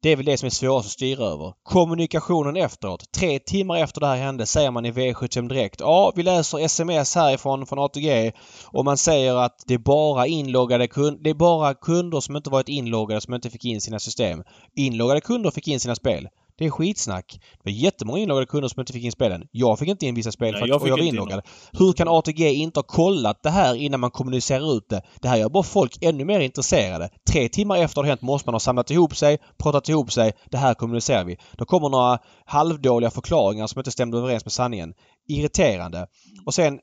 det 0.01 0.09
är 0.09 0.15
väl 0.15 0.25
det 0.25 0.37
som 0.37 0.45
är 0.45 0.49
svårast 0.49 0.85
att 0.85 0.91
styra 0.91 1.25
över. 1.25 1.53
Kommunikationen 1.63 2.57
efteråt. 2.57 3.11
Tre 3.11 3.39
timmar 3.39 3.77
efter 3.77 4.01
det 4.01 4.07
här 4.07 4.15
hände 4.15 4.45
säger 4.45 4.71
man 4.71 4.85
i 4.85 4.91
V75 4.91 5.49
Direkt. 5.49 5.79
Ja, 5.79 6.13
vi 6.15 6.23
läser 6.23 6.59
sms 6.59 7.15
härifrån 7.15 7.65
från 7.65 7.79
ATG 7.79 8.31
och 8.65 8.85
man 8.85 8.97
säger 8.97 9.35
att 9.35 9.63
det 9.67 9.73
är 9.73 9.77
bara 9.77 10.27
inloggade 10.27 10.87
kunder, 10.87 11.23
det 11.23 11.29
är 11.29 11.33
bara 11.33 11.73
kunder 11.73 12.19
som 12.19 12.35
inte 12.35 12.49
varit 12.49 12.69
inloggade 12.69 13.21
som 13.21 13.33
inte 13.33 13.49
fick 13.49 13.65
in 13.65 13.81
sina 13.81 13.99
system. 13.99 14.43
Inloggade 14.75 15.21
kunder 15.21 15.51
fick 15.51 15.67
in 15.67 15.79
sina 15.79 15.95
spel. 15.95 16.27
Det 16.59 16.65
är 16.65 16.69
skitsnack. 16.69 17.39
Det 17.63 17.69
var 17.69 17.71
jättemånga 17.71 18.19
inloggade 18.19 18.45
kunder 18.45 18.67
som 18.69 18.79
inte 18.79 18.93
fick 18.93 19.03
in 19.03 19.11
spelen. 19.11 19.47
Jag 19.51 19.79
fick 19.79 19.87
inte 19.89 20.05
in 20.05 20.15
vissa 20.15 20.31
spel 20.31 20.51
Nej, 20.51 20.61
för 20.61 20.67
jag 20.67 20.81
och 20.81 20.87
jag 20.87 20.97
var 20.97 21.03
inloggad. 21.03 21.41
Hur 21.71 21.93
kan 21.93 22.07
ATG 22.07 22.53
inte 22.53 22.79
ha 22.79 22.83
kollat 22.83 23.43
det 23.43 23.49
här 23.49 23.75
innan 23.75 23.99
man 23.99 24.11
kommunicerar 24.11 24.77
ut 24.77 24.89
det? 24.89 25.01
Det 25.21 25.27
här 25.27 25.37
gör 25.37 25.49
bara 25.49 25.63
folk 25.63 25.97
ännu 26.01 26.25
mer 26.25 26.39
intresserade. 26.39 27.09
Tre 27.31 27.49
timmar 27.49 27.77
efter 27.77 28.01
det 28.01 28.05
har 28.05 28.09
hänt 28.09 28.21
måste 28.21 28.47
man 28.47 28.53
ha 28.53 28.59
samlat 28.59 28.91
ihop 28.91 29.15
sig, 29.15 29.37
pratat 29.63 29.89
ihop 29.89 30.11
sig. 30.11 30.31
Det 30.51 30.57
här 30.57 30.73
kommunicerar 30.73 31.25
vi. 31.25 31.37
Då 31.57 31.65
kommer 31.65 31.89
några 31.89 32.17
halvdåliga 32.45 33.11
förklaringar 33.11 33.67
som 33.67 33.79
inte 33.79 33.91
stämde 33.91 34.17
överens 34.17 34.45
med 34.45 34.51
sanningen. 34.51 34.93
Irriterande. 35.27 36.07
Och 36.45 36.53
sen 36.53 36.79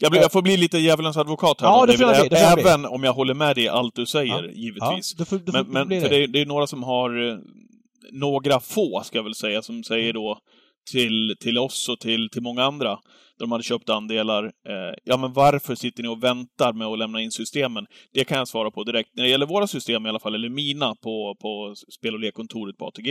Jag, 0.00 0.10
blir, 0.10 0.20
jag 0.20 0.32
får 0.32 0.42
bli 0.42 0.56
lite 0.56 0.78
djävulens 0.78 1.16
advokat 1.16 1.60
här 1.60 1.68
Ja, 1.68 1.80
då, 1.80 1.86
det 1.86 1.98
David, 1.98 2.16
jag 2.18 2.30
det 2.30 2.36
får 2.36 2.46
jag. 2.46 2.58
Även 2.60 2.86
om 2.86 3.04
jag 3.04 3.12
håller 3.12 3.34
med 3.34 3.56
dig 3.56 3.64
i 3.64 3.68
allt 3.68 3.94
du 3.94 4.06
säger, 4.06 4.42
givetvis. 4.42 5.14
Ja, 5.18 5.18
du 5.18 5.24
får, 5.24 5.38
du 5.38 5.52
får, 5.52 5.64
Men, 5.64 5.88
men 5.88 6.00
för 6.00 6.08
det. 6.08 6.18
det, 6.18 6.26
det 6.26 6.40
är 6.40 6.46
några 6.46 6.66
som 6.66 6.82
har, 6.82 7.30
eh, 7.30 7.38
några 8.12 8.60
få 8.60 9.02
ska 9.04 9.18
jag 9.18 9.24
väl 9.24 9.34
säga, 9.34 9.62
som 9.62 9.84
säger 9.84 10.12
då 10.12 10.38
till, 10.90 11.36
till 11.40 11.58
oss 11.58 11.88
och 11.88 12.00
till, 12.00 12.28
till 12.30 12.42
många 12.42 12.64
andra, 12.64 12.98
där 13.38 13.44
de 13.46 13.52
hade 13.52 13.64
köpt 13.64 13.88
andelar. 13.88 14.44
Eh, 14.44 14.94
ja, 15.04 15.16
men 15.16 15.32
varför 15.32 15.74
sitter 15.74 16.02
ni 16.02 16.08
och 16.08 16.22
väntar 16.24 16.72
med 16.72 16.86
att 16.86 16.98
lämna 16.98 17.20
in 17.20 17.30
systemen? 17.30 17.86
Det 18.14 18.24
kan 18.24 18.38
jag 18.38 18.48
svara 18.48 18.70
på 18.70 18.84
direkt. 18.84 19.10
När 19.16 19.24
det 19.24 19.30
gäller 19.30 19.46
våra 19.46 19.66
system 19.66 20.06
i 20.06 20.08
alla 20.08 20.18
fall, 20.18 20.34
eller 20.34 20.48
mina 20.48 20.94
på, 20.94 21.36
på 21.40 21.74
spel 21.98 22.14
och 22.14 22.20
lekkontoret 22.20 22.78
på 22.78 22.86
ATG, 22.86 23.08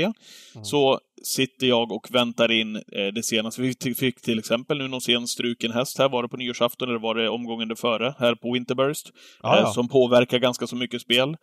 Mm. 0.56 0.66
så 0.66 1.00
sitter 1.24 1.68
jag 1.68 1.92
och 1.92 2.08
väntar 2.12 2.52
in 2.52 2.76
eh, 2.76 2.82
det 3.16 3.24
senaste. 3.26 3.62
Vi 3.62 3.96
fick 3.96 4.22
till 4.22 4.40
exempel 4.40 4.78
nu 4.78 4.88
någon 4.88 5.02
sen 5.02 5.28
struken 5.28 5.72
häst 5.72 5.98
här, 5.98 6.10
var 6.10 6.24
det 6.24 6.30
på 6.30 6.38
nyårsafton 6.38 6.90
eller 6.90 7.00
var 7.00 7.16
det 7.16 7.30
omgången 7.30 7.76
före, 7.76 8.16
här 8.20 8.36
på 8.36 8.52
Winterburst, 8.54 9.12
Ja, 9.44 9.56
eh, 9.56 9.62
ja. 9.62 9.72
som 9.74 9.90
påverkar 9.90 10.40
ganska 10.40 10.68
så 10.68 10.76
mycket 10.76 11.02
spel. 11.02 11.36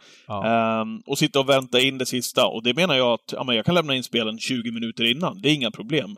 Ehm, 0.44 1.00
och 1.06 1.18
sitta 1.18 1.40
och 1.40 1.48
vänta 1.48 1.80
in 1.80 1.98
det 1.98 2.06
sista. 2.06 2.46
Och 2.46 2.62
det 2.62 2.74
menar 2.74 2.94
jag 2.94 3.12
att 3.12 3.32
ja, 3.32 3.44
men 3.44 3.56
jag 3.56 3.64
kan 3.64 3.74
lämna 3.74 3.94
in 3.94 4.02
spelen 4.02 4.38
20 4.38 4.70
minuter 4.70 5.04
innan. 5.04 5.40
Det 5.42 5.48
är 5.50 5.54
inga 5.54 5.70
problem. 5.70 6.16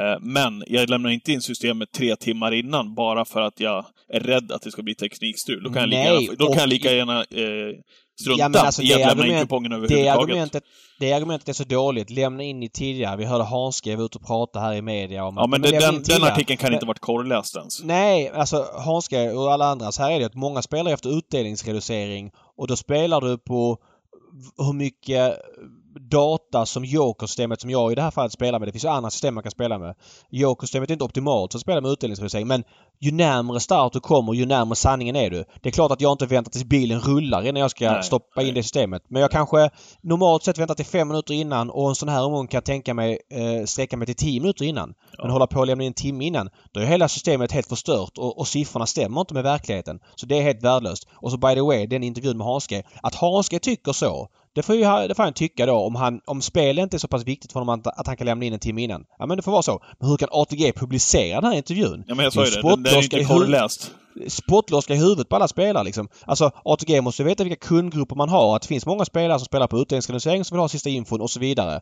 Eh, 0.00 0.20
men 0.20 0.64
jag 0.66 0.90
lämnar 0.90 1.10
inte 1.10 1.32
in 1.32 1.40
systemet 1.40 1.92
tre 1.92 2.16
timmar 2.16 2.52
innan 2.54 2.94
bara 2.94 3.24
för 3.24 3.40
att 3.40 3.60
jag 3.60 3.84
är 4.08 4.20
rädd 4.20 4.52
att 4.52 4.62
det 4.62 4.70
ska 4.70 4.82
bli 4.82 4.94
teknikstrul. 4.94 5.62
Då 5.64 5.70
kan 5.70 5.80
jag 5.82 5.88
lika 5.90 6.02
gärna, 6.22 6.34
då 6.38 6.46
kan 6.46 6.58
jag 6.60 6.68
lika 6.68 6.92
gärna 6.92 7.18
eh, 7.20 7.76
strunta 8.20 8.50
Ja, 8.54 8.60
alltså, 8.66 8.82
i 8.82 8.92
att 8.92 8.98
det 9.00 9.06
lämna 9.06 9.26
in 9.26 9.40
kupongen 9.40 9.70
Det 9.70 9.76
överhuvudtaget. 9.76 10.22
argumentet, 10.22 10.64
det 11.00 11.12
argumentet 11.12 11.48
är 11.48 11.52
så 11.52 11.64
dåligt. 11.64 12.10
Lämna 12.10 12.42
in 12.42 12.62
i 12.62 12.68
tidigare. 12.68 13.16
Vi 13.16 13.24
hörde 13.24 13.44
Hanske 13.44 13.96
vara 13.96 14.06
ute 14.06 14.18
och 14.18 14.26
prata 14.26 14.60
här 14.60 14.74
i 14.74 14.82
media 14.82 15.24
om 15.24 15.34
Ja, 15.36 15.46
men 15.46 15.62
det, 15.62 15.70
den, 15.80 16.02
den 16.02 16.22
artikeln 16.22 16.56
kan 16.56 16.66
Men- 16.70 16.74
inte 16.74 16.86
varit 16.86 16.98
korrläst 17.00 17.56
ens. 17.56 17.82
Nej, 17.84 18.28
alltså 18.34 18.66
Hanske 18.84 19.30
och 19.30 19.52
alla 19.52 19.64
andra. 19.66 19.92
Så 19.92 20.02
här 20.02 20.10
är 20.10 20.18
det 20.20 20.26
att 20.26 20.34
många 20.34 20.62
spelar 20.62 20.92
efter 20.92 21.18
utdelningsreducering 21.18 22.30
och 22.56 22.66
då 22.68 22.76
spelar 22.76 23.20
du 23.20 23.38
på 23.38 23.78
hur 24.58 24.72
mycket 24.72 25.36
data 26.00 26.66
som 26.66 26.84
Joker-systemet 26.84 27.60
som 27.60 27.70
jag 27.70 27.92
i 27.92 27.94
det 27.94 28.02
här 28.02 28.10
fallet 28.10 28.32
spelar 28.32 28.58
med. 28.58 28.68
Det 28.68 28.72
finns 28.72 28.84
ju 28.84 28.88
andra 28.88 29.10
system 29.10 29.34
man 29.34 29.42
kan 29.42 29.50
spela 29.50 29.78
med. 29.78 29.94
Joker-systemet 30.30 30.90
är 30.90 30.92
inte 30.92 31.04
optimalt 31.04 31.52
för 31.52 31.58
att 31.58 31.62
spela 31.62 31.80
med 31.80 31.90
utdelningsreducering 31.90 32.46
men 32.46 32.64
ju 33.00 33.12
närmare 33.12 33.60
start 33.60 33.92
du 33.92 34.00
kommer 34.00 34.34
ju 34.34 34.46
närmare 34.46 34.76
sanningen 34.76 35.16
är 35.16 35.30
du. 35.30 35.44
Det 35.62 35.68
är 35.68 35.72
klart 35.72 35.90
att 35.90 36.00
jag 36.00 36.12
inte 36.12 36.26
väntar 36.26 36.50
tills 36.50 36.64
bilen 36.64 37.00
rullar 37.00 37.46
innan 37.46 37.60
jag 37.60 37.70
ska 37.70 37.90
Nej, 37.90 38.02
stoppa 38.02 38.40
in 38.40 38.46
nej. 38.46 38.54
det 38.54 38.62
systemet. 38.62 39.02
Men 39.08 39.22
jag 39.22 39.30
kanske 39.30 39.70
normalt 40.00 40.44
sett 40.44 40.58
väntar 40.58 40.74
till 40.74 40.86
fem 40.86 41.08
minuter 41.08 41.34
innan 41.34 41.70
och 41.70 41.88
en 41.88 41.94
sån 41.94 42.08
här 42.08 42.24
omgång 42.24 42.46
kan 42.46 42.56
jag 42.56 42.64
tänka 42.64 42.94
mig 42.94 43.18
eh, 43.30 43.64
sträcka 43.64 43.96
mig 43.96 44.06
till 44.06 44.16
tio 44.16 44.40
minuter 44.40 44.64
innan. 44.64 44.94
Men 45.18 45.30
hålla 45.30 45.46
på 45.46 45.60
och 45.60 45.66
lämna 45.66 45.84
in 45.84 45.88
en 45.88 45.94
timme 45.94 46.24
innan. 46.24 46.50
Då 46.72 46.80
är 46.80 46.84
hela 46.84 47.08
systemet 47.08 47.52
helt 47.52 47.68
förstört 47.68 48.18
och, 48.18 48.38
och 48.38 48.48
siffrorna 48.48 48.86
stämmer 48.86 49.20
inte 49.20 49.34
med 49.34 49.42
verkligheten. 49.42 50.00
Så 50.14 50.26
det 50.26 50.38
är 50.38 50.42
helt 50.42 50.62
värdelöst. 50.62 51.08
Och 51.12 51.30
så 51.30 51.36
by 51.36 51.54
the 51.54 51.60
way, 51.60 51.86
den 51.86 52.02
intervjun 52.02 52.36
med 52.36 52.46
Hanske. 52.46 52.82
Att 53.02 53.14
Hanske 53.14 53.58
tycker 53.58 53.92
så. 53.92 54.28
Det 54.54 54.62
får, 54.62 54.74
ju, 54.74 55.08
det 55.08 55.14
får 55.14 55.22
han 55.22 55.32
tycka 55.32 55.66
då 55.66 55.74
om, 55.74 55.94
han, 55.94 56.20
om 56.24 56.42
spel 56.42 56.78
inte 56.78 56.96
är 56.96 56.98
så 56.98 57.08
pass 57.08 57.24
viktigt 57.24 57.52
för 57.52 57.60
honom 57.60 57.80
att, 57.80 57.98
att 57.98 58.06
han 58.06 58.16
kan 58.16 58.24
lämna 58.24 58.44
in 58.44 58.52
en 58.52 58.58
timme 58.58 58.82
innan. 58.82 59.04
Ja 59.18 59.26
men 59.26 59.36
det 59.36 59.42
får 59.42 59.52
vara 59.52 59.62
så. 59.62 59.80
Men 60.00 60.08
hur 60.08 60.16
kan 60.16 60.28
ATG 60.32 60.72
publicera 60.72 61.40
den 61.40 61.50
här 61.50 61.56
intervjun? 61.56 62.04
Ja, 62.06 62.14
men 62.14 62.24
jag 62.24 62.32
sa 62.32 62.44
ju 62.44 62.50
det. 62.50 62.62
Den, 62.62 62.82
den 62.82 62.94
är 62.94 63.02
inte 63.02 63.24
korrläst. 63.24 63.90
spottloska 64.28 64.94
i 64.94 64.96
huvudet 64.96 65.28
på 65.28 65.36
alla 65.36 65.48
spelare 65.48 65.84
liksom. 65.84 66.08
Alltså 66.26 66.50
ATG 66.64 67.00
måste 67.00 67.24
veta 67.24 67.44
vilka 67.44 67.66
kundgrupper 67.66 68.16
man 68.16 68.28
har. 68.28 68.56
Att 68.56 68.62
det 68.62 68.68
finns 68.68 68.86
många 68.86 69.04
spelare 69.04 69.38
som 69.38 69.46
spelar 69.46 69.66
på 69.66 69.78
utdelningsreducering 69.78 70.44
som 70.44 70.54
vill 70.54 70.60
ha 70.60 70.68
sista 70.68 70.90
infon 70.90 71.20
och 71.20 71.30
så 71.30 71.40
vidare. 71.40 71.80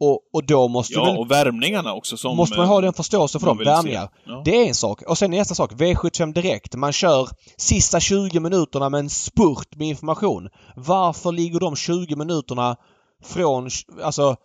Och, 0.00 0.20
och 0.32 0.46
då 0.46 0.68
måste 0.68 0.94
Ja, 0.94 1.04
väl, 1.04 1.16
och 1.18 1.30
värmningarna 1.30 1.94
också 1.94 2.16
som... 2.16 2.36
måste 2.36 2.58
man 2.58 2.66
ha 2.68 2.80
den 2.80 2.92
förståelsen 2.92 3.40
för 3.40 3.46
dem. 3.46 3.58
Värmningar. 3.58 4.08
Ja. 4.24 4.42
Det 4.44 4.56
är 4.62 4.68
en 4.68 4.74
sak. 4.74 5.02
Och 5.02 5.18
sen 5.18 5.30
nästa 5.30 5.54
sak. 5.54 5.72
V75 5.72 6.32
Direkt. 6.32 6.74
Man 6.74 6.92
kör 6.92 7.28
sista 7.56 8.00
20 8.00 8.40
minuterna 8.40 8.88
med 8.88 9.00
en 9.00 9.10
spurt 9.10 9.76
med 9.76 9.88
information. 9.88 10.48
Varför 10.76 11.32
ligger 11.32 11.60
de 11.60 11.76
20 11.76 12.16
minuterna 12.16 12.76
från, 13.24 13.68
alltså, 14.02 14.36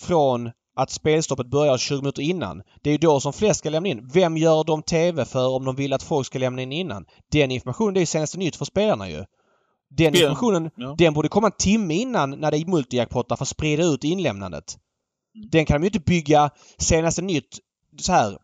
från 0.00 0.50
att 0.76 0.90
spelstoppet 0.90 1.50
börjar 1.50 1.78
20 1.78 1.96
minuter 2.00 2.22
innan? 2.22 2.62
Det 2.82 2.90
är 2.90 2.92
ju 2.92 2.98
då 2.98 3.20
som 3.20 3.32
flest 3.32 3.58
ska 3.60 3.70
lämna 3.70 3.88
in. 3.88 4.10
Vem 4.14 4.36
gör 4.36 4.64
de 4.64 4.82
TV 4.82 5.24
för 5.24 5.48
om 5.48 5.64
de 5.64 5.76
vill 5.76 5.92
att 5.92 6.02
folk 6.02 6.26
ska 6.26 6.38
lämna 6.38 6.62
in 6.62 6.72
innan? 6.72 7.04
Den 7.32 7.50
informationen, 7.50 7.94
det 7.94 7.98
är 7.98 8.02
ju 8.02 8.06
senaste 8.06 8.38
nytt 8.38 8.56
för 8.56 8.64
spelarna 8.64 9.10
ju. 9.10 9.24
Den 9.90 10.14
informationen, 10.14 10.70
Ja. 10.76 10.94
den 10.98 11.14
borde 11.14 11.28
komma 11.28 11.46
en 11.46 11.52
timme 11.58 11.94
innan 11.94 12.30
när 12.30 12.50
det 12.50 12.56
är 12.58 12.64
multijackpottar 12.66 13.36
för 13.36 13.44
att 13.44 13.48
sprida 13.48 13.82
ut 13.84 14.04
inlämnandet. 14.04 14.76
Den 15.50 15.66
kan 15.66 15.80
de 15.80 15.84
ju 15.84 15.88
inte 15.88 16.10
bygga 16.10 16.50
senaste 16.78 17.22
nytt 17.22 17.58
så 18.00 18.12
här. 18.12 18.38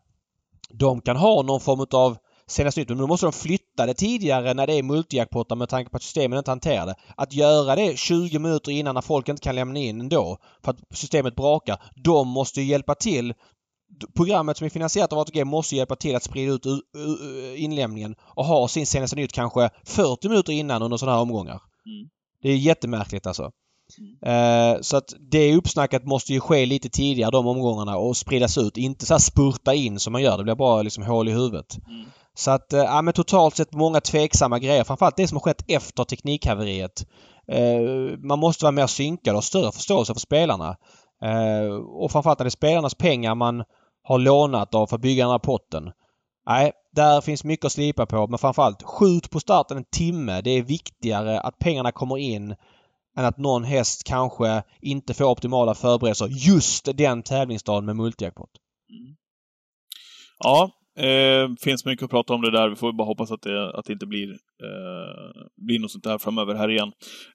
De 0.69 1.01
kan 1.01 1.17
ha 1.17 1.41
någon 1.41 1.61
form 1.61 1.85
av 1.91 2.17
senaste 2.47 2.79
nytt 2.81 2.89
men 2.89 2.97
då 2.97 3.07
måste 3.07 3.25
de 3.25 3.33
flytta 3.33 3.85
det 3.85 3.93
tidigare 3.93 4.53
när 4.53 4.67
det 4.67 4.73
är 4.73 4.83
multijackpottar 4.83 5.55
med 5.55 5.69
tanke 5.69 5.91
på 5.91 5.97
att 5.97 6.03
systemen 6.03 6.37
inte 6.37 6.51
hanterar 6.51 6.85
det. 6.85 6.95
Att 7.17 7.33
göra 7.33 7.75
det 7.75 7.97
20 7.97 8.39
minuter 8.39 8.71
innan 8.71 8.95
när 8.95 9.01
folk 9.01 9.29
inte 9.29 9.41
kan 9.41 9.55
lämna 9.55 9.79
in 9.79 10.01
ändå 10.01 10.37
för 10.63 10.71
att 10.71 10.79
systemet 10.93 11.35
brakar. 11.35 11.83
De 11.95 12.27
måste 12.27 12.61
ju 12.61 12.67
hjälpa 12.67 12.95
till. 12.95 13.33
Programmet 14.15 14.57
som 14.57 14.65
är 14.65 14.69
finansierat 14.69 15.13
av 15.13 15.19
ATG 15.19 15.43
måste 15.43 15.75
hjälpa 15.75 15.95
till 15.95 16.15
att 16.15 16.23
sprida 16.23 16.53
ut 16.53 16.65
inlämningen 17.55 18.15
och 18.21 18.45
ha 18.45 18.67
sin 18.67 18.85
senaste 18.85 19.15
nytt 19.15 19.33
kanske 19.33 19.69
40 19.83 20.29
minuter 20.29 20.53
innan 20.53 20.81
under 20.81 20.97
sådana 20.97 21.15
här 21.15 21.21
omgångar. 21.21 21.61
Mm. 21.85 22.09
Det 22.41 22.49
är 22.49 22.57
jättemärkligt 22.57 23.27
alltså. 23.27 23.51
Eh, 24.25 24.81
så 24.81 24.97
att 24.97 25.13
det 25.31 25.55
uppsnacket 25.55 26.05
måste 26.05 26.33
ju 26.33 26.39
ske 26.39 26.65
lite 26.65 26.89
tidigare 26.89 27.31
de 27.31 27.47
omgångarna 27.47 27.97
och 27.97 28.17
spridas 28.17 28.57
ut. 28.57 28.77
Inte 28.77 29.05
så 29.05 29.13
här 29.13 29.19
spurta 29.19 29.73
in 29.73 29.99
som 29.99 30.13
man 30.13 30.21
gör. 30.21 30.37
Det 30.37 30.43
blir 30.43 30.55
bara 30.55 30.81
liksom 30.81 31.03
hål 31.03 31.29
i 31.29 31.31
huvudet. 31.31 31.77
Mm. 31.87 32.05
Så 32.33 32.51
att, 32.51 32.73
eh, 32.73 32.79
ja 32.79 33.01
men 33.01 33.13
totalt 33.13 33.55
sett 33.55 33.73
många 33.73 34.01
tveksamma 34.01 34.59
grejer. 34.59 34.83
Framförallt 34.83 35.17
det 35.17 35.27
som 35.27 35.35
har 35.35 35.41
skett 35.41 35.65
efter 35.67 36.03
teknikhaveriet. 36.03 37.05
Eh, 37.51 38.17
man 38.17 38.39
måste 38.39 38.65
vara 38.65 38.71
mer 38.71 38.87
synkad 38.87 39.35
och 39.35 39.43
större 39.43 39.71
förståelse 39.71 40.13
för 40.13 40.21
spelarna. 40.21 40.77
Och 41.99 42.11
framförallt 42.11 42.39
när 42.39 42.43
det 42.43 42.47
är 42.47 42.49
spelarnas 42.49 42.95
pengar 42.95 43.35
man 43.35 43.63
har 44.03 44.19
lånat 44.19 44.75
av 44.75 44.87
för 44.87 44.95
att 44.95 45.01
bygga 45.01 45.23
den 45.23 45.31
här 45.31 45.39
potten. 45.39 45.91
Nej, 46.47 46.71
där 46.95 47.21
finns 47.21 47.43
mycket 47.43 47.65
att 47.65 47.71
slipa 47.71 48.05
på 48.05 48.27
men 48.27 48.39
framförallt 48.39 48.83
skjut 48.83 49.29
på 49.29 49.39
starten 49.39 49.77
en 49.77 49.85
timme. 49.91 50.41
Det 50.41 50.49
är 50.49 50.63
viktigare 50.63 51.39
att 51.39 51.59
pengarna 51.59 51.91
kommer 51.91 52.17
in 52.17 52.55
än 53.15 53.25
att 53.25 53.37
någon 53.37 53.63
häst 53.63 54.03
kanske 54.03 54.63
inte 54.81 55.13
får 55.13 55.25
optimala 55.25 55.75
förberedelser 55.75 56.27
just 56.31 56.97
den 56.97 57.23
tävlingsdagen 57.23 57.85
med 57.85 57.95
multijackpot. 57.95 58.49
Ja, 60.39 60.71
eh, 60.97 61.49
finns 61.61 61.85
mycket 61.85 62.03
att 62.03 62.09
prata 62.09 62.33
om 62.33 62.41
det 62.41 62.51
där. 62.51 62.69
Vi 62.69 62.75
får 62.75 62.93
bara 62.93 63.07
hoppas 63.07 63.31
att 63.31 63.41
det, 63.41 63.77
att 63.77 63.85
det 63.85 63.93
inte 63.93 64.05
blir, 64.05 64.29
eh, 64.29 65.45
blir 65.57 65.79
något 65.79 65.91
sånt 65.91 66.03
där 66.03 66.17
framöver 66.17 66.55
här 66.55 66.69
igen. 66.71 66.91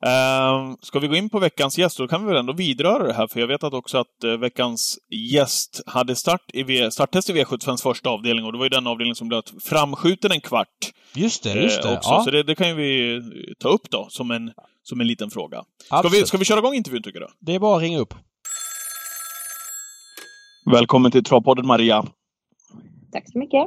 Eh, 0.07 0.75
ska 0.81 0.99
vi 0.99 1.09
gå 1.09 1.17
in 1.17 1.31
på 1.31 1.39
veckans 1.39 1.79
gäst, 1.79 1.99
då 1.99 2.09
kan 2.09 2.23
vi 2.23 2.29
väl 2.29 2.41
ändå 2.41 2.53
vidröra 2.53 3.07
det 3.07 3.13
här, 3.13 3.27
för 3.27 3.41
jag 3.41 3.47
vet 3.47 3.65
att 3.65 3.75
också 3.75 3.99
att 3.99 4.25
eh, 4.25 4.37
veckans 4.37 4.99
gäst 5.33 5.83
hade 5.87 6.17
start 6.17 6.45
i 6.53 6.63
v, 6.63 6.91
starttest 6.91 7.31
i 7.31 7.33
V75s 7.33 7.83
första 7.83 8.11
avdelning, 8.11 8.45
och 8.45 8.53
det 8.53 8.59
var 8.59 8.65
ju 8.65 8.71
den 8.71 8.87
avdelning 8.87 9.15
som 9.15 9.29
blev 9.29 9.43
framskjuten 9.63 10.33
en 10.33 10.41
kvart. 10.41 10.93
Just 11.15 11.43
det, 11.43 11.63
just 11.63 11.85
eh, 11.85 11.91
det. 11.91 11.97
också. 11.97 12.11
Ja, 12.11 12.23
Så 12.25 12.31
det, 12.31 12.43
det 12.43 12.55
kan 12.55 12.69
ju 12.69 12.75
vi 12.75 13.17
eh, 13.17 13.23
ta 13.59 13.69
upp 13.69 13.91
då, 13.91 14.07
som 14.11 14.31
en, 14.31 14.53
som 14.91 15.01
en 15.01 15.07
liten 15.07 15.31
fråga. 15.31 15.65
Ska 15.87 16.09
vi, 16.09 16.27
ska 16.27 16.39
vi 16.39 16.45
köra 16.45 16.59
igång 16.59 16.75
intervjun, 16.75 17.03
tycker 17.03 17.21
du? 17.21 17.27
Det 17.39 17.55
är 17.55 17.59
bara 17.59 17.77
att 17.77 17.83
ringa 17.83 17.99
upp. 17.99 18.15
Välkommen 20.73 21.11
till 21.11 21.25
Travpodden, 21.25 21.67
Maria. 21.67 22.05
Tack 23.13 23.31
så 23.33 23.39
mycket. 23.39 23.67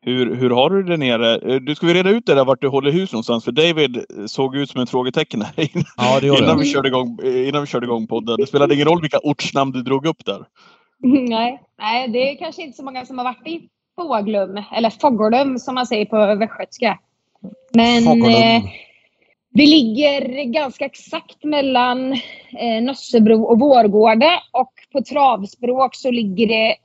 Hur, 0.00 0.34
hur 0.34 0.50
har 0.50 0.70
du 0.70 0.82
det 0.82 0.96
nere? 0.96 1.54
Eh, 1.54 1.60
Du 1.60 1.74
ska 1.74 1.86
vi 1.86 1.94
reda 1.94 2.10
ut 2.10 2.26
det 2.26 2.34
där 2.34 2.44
vart 2.44 2.60
du 2.60 2.68
håller 2.68 2.90
hus 2.92 3.12
någonstans? 3.12 3.44
För 3.44 3.52
David 3.52 3.96
eh, 3.96 4.26
såg 4.26 4.56
ut 4.56 4.70
som 4.70 4.80
ett 4.80 4.90
frågetecken 4.90 5.42
här 5.42 5.52
innan, 5.76 5.84
Ja, 5.96 6.20
det 6.20 6.26
innan, 6.26 6.42
jag. 6.48 6.58
vi 6.58 6.64
körde 6.72 6.88
igång, 6.88 7.18
eh, 7.24 7.48
innan 7.48 7.60
vi 7.60 7.66
körde 7.66 7.86
igång 7.86 8.06
podden. 8.06 8.36
Det 8.36 8.46
spelade 8.46 8.74
ingen 8.74 8.86
roll 8.88 9.00
vilka 9.00 9.18
ortsnamn 9.22 9.72
du 9.72 9.82
drog 9.82 10.06
upp 10.06 10.24
där. 10.24 10.44
Nej, 11.28 11.62
nej, 11.78 12.08
det 12.08 12.30
är 12.30 12.38
kanske 12.38 12.62
inte 12.62 12.76
så 12.76 12.84
många 12.84 13.06
som 13.06 13.18
har 13.18 13.24
varit 13.24 13.46
i 13.46 13.68
Fåglum, 13.96 14.62
eller 14.76 14.90
Fågelum 14.90 15.58
som 15.58 15.74
man 15.74 15.86
säger 15.86 16.06
på 16.06 16.34
västgötska. 16.38 16.98
Men 17.74 18.06
eh, 18.24 18.62
Det 19.54 19.66
ligger 19.66 20.44
ganska 20.44 20.84
exakt 20.84 21.44
mellan 21.44 22.12
eh, 22.12 22.82
Nössebro 22.82 23.44
och 23.44 23.60
Vårgårda 23.60 24.40
och 24.52 24.72
på 24.92 25.02
travspråk 25.02 25.94
så 25.94 26.10
ligger 26.10 26.46
det 26.46 26.76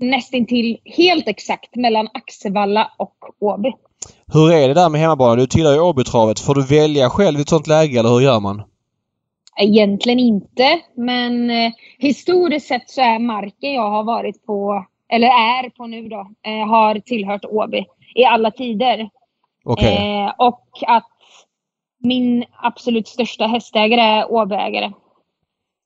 nästintill 0.00 0.78
helt 0.84 1.28
exakt 1.28 1.76
mellan 1.76 2.08
Axevalla 2.14 2.92
och 2.96 3.16
Åby. 3.40 3.72
Hur 4.32 4.52
är 4.52 4.68
det 4.68 4.74
där 4.74 4.88
med 4.88 5.00
hemmabana? 5.00 5.36
Du 5.36 5.46
tillhör 5.46 5.72
ju 5.72 5.80
Åbytravet. 5.80 6.40
Får 6.40 6.54
du 6.54 6.66
välja 6.66 7.10
själv 7.10 7.38
i 7.38 7.42
ett 7.42 7.48
sånt 7.48 7.66
läge 7.66 7.98
eller 7.98 8.10
hur 8.10 8.20
gör 8.20 8.40
man? 8.40 8.62
Egentligen 9.60 10.18
inte, 10.18 10.80
men 10.96 11.50
eh, 11.50 11.72
historiskt 11.98 12.66
sett 12.66 12.90
så 12.90 13.00
är 13.00 13.18
marken 13.18 13.72
jag 13.72 13.90
har 13.90 14.04
varit 14.04 14.46
på, 14.46 14.86
eller 15.08 15.28
är 15.28 15.70
på 15.70 15.86
nu 15.86 16.08
då, 16.08 16.30
eh, 16.46 16.68
har 16.68 16.98
tillhört 16.98 17.44
Åby 17.44 17.84
i 18.14 18.24
alla 18.24 18.50
tider. 18.50 19.08
Okej. 19.64 19.96
Eh, 19.96 20.32
och 20.38 20.68
att 20.86 21.15
min 22.06 22.44
absolut 22.62 23.08
största 23.08 23.46
hästägare 23.46 24.00
är 24.00 24.32
Åbyägare. 24.32 24.92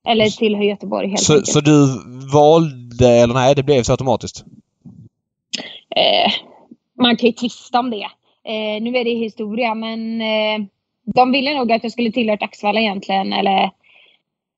Eller 0.08 0.26
tillhör 0.38 0.62
Göteborg 0.62 1.08
helt 1.08 1.20
Så, 1.20 1.32
enkelt. 1.32 1.48
så 1.48 1.60
du 1.60 1.86
valde, 2.32 3.08
eller 3.08 3.34
nej 3.34 3.54
det 3.54 3.62
blev 3.62 3.82
så 3.82 3.92
automatiskt? 3.92 4.44
Eh, 5.96 6.32
man 7.00 7.16
kan 7.16 7.26
ju 7.26 7.32
tvista 7.32 7.78
om 7.78 7.90
det. 7.90 8.08
Eh, 8.44 8.82
nu 8.82 8.96
är 8.96 9.04
det 9.04 9.14
historia, 9.14 9.74
men 9.74 10.20
eh, 10.20 10.66
de 11.14 11.32
ville 11.32 11.54
nog 11.54 11.72
att 11.72 11.82
jag 11.82 11.92
skulle 11.92 12.12
tillhört 12.12 12.42
Axvalla 12.42 12.80
egentligen. 12.80 13.32
Eller 13.32 13.70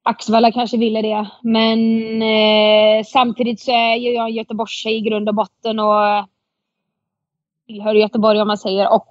Axvalla 0.02 0.52
kanske 0.52 0.76
ville 0.76 1.02
det. 1.02 1.26
Men 1.42 1.78
eh, 2.22 3.04
samtidigt 3.04 3.60
så 3.60 3.72
är 3.72 3.96
ju 3.96 4.10
jag 4.10 4.28
en 4.28 4.34
Göteborgstjej 4.34 4.96
i 4.96 5.00
grund 5.00 5.28
och 5.28 5.34
botten 5.34 5.78
och 5.78 6.26
tillhör 7.66 7.94
Göteborg 7.94 8.40
om 8.40 8.48
man 8.48 8.58
säger. 8.58 8.92
Och 8.94 9.08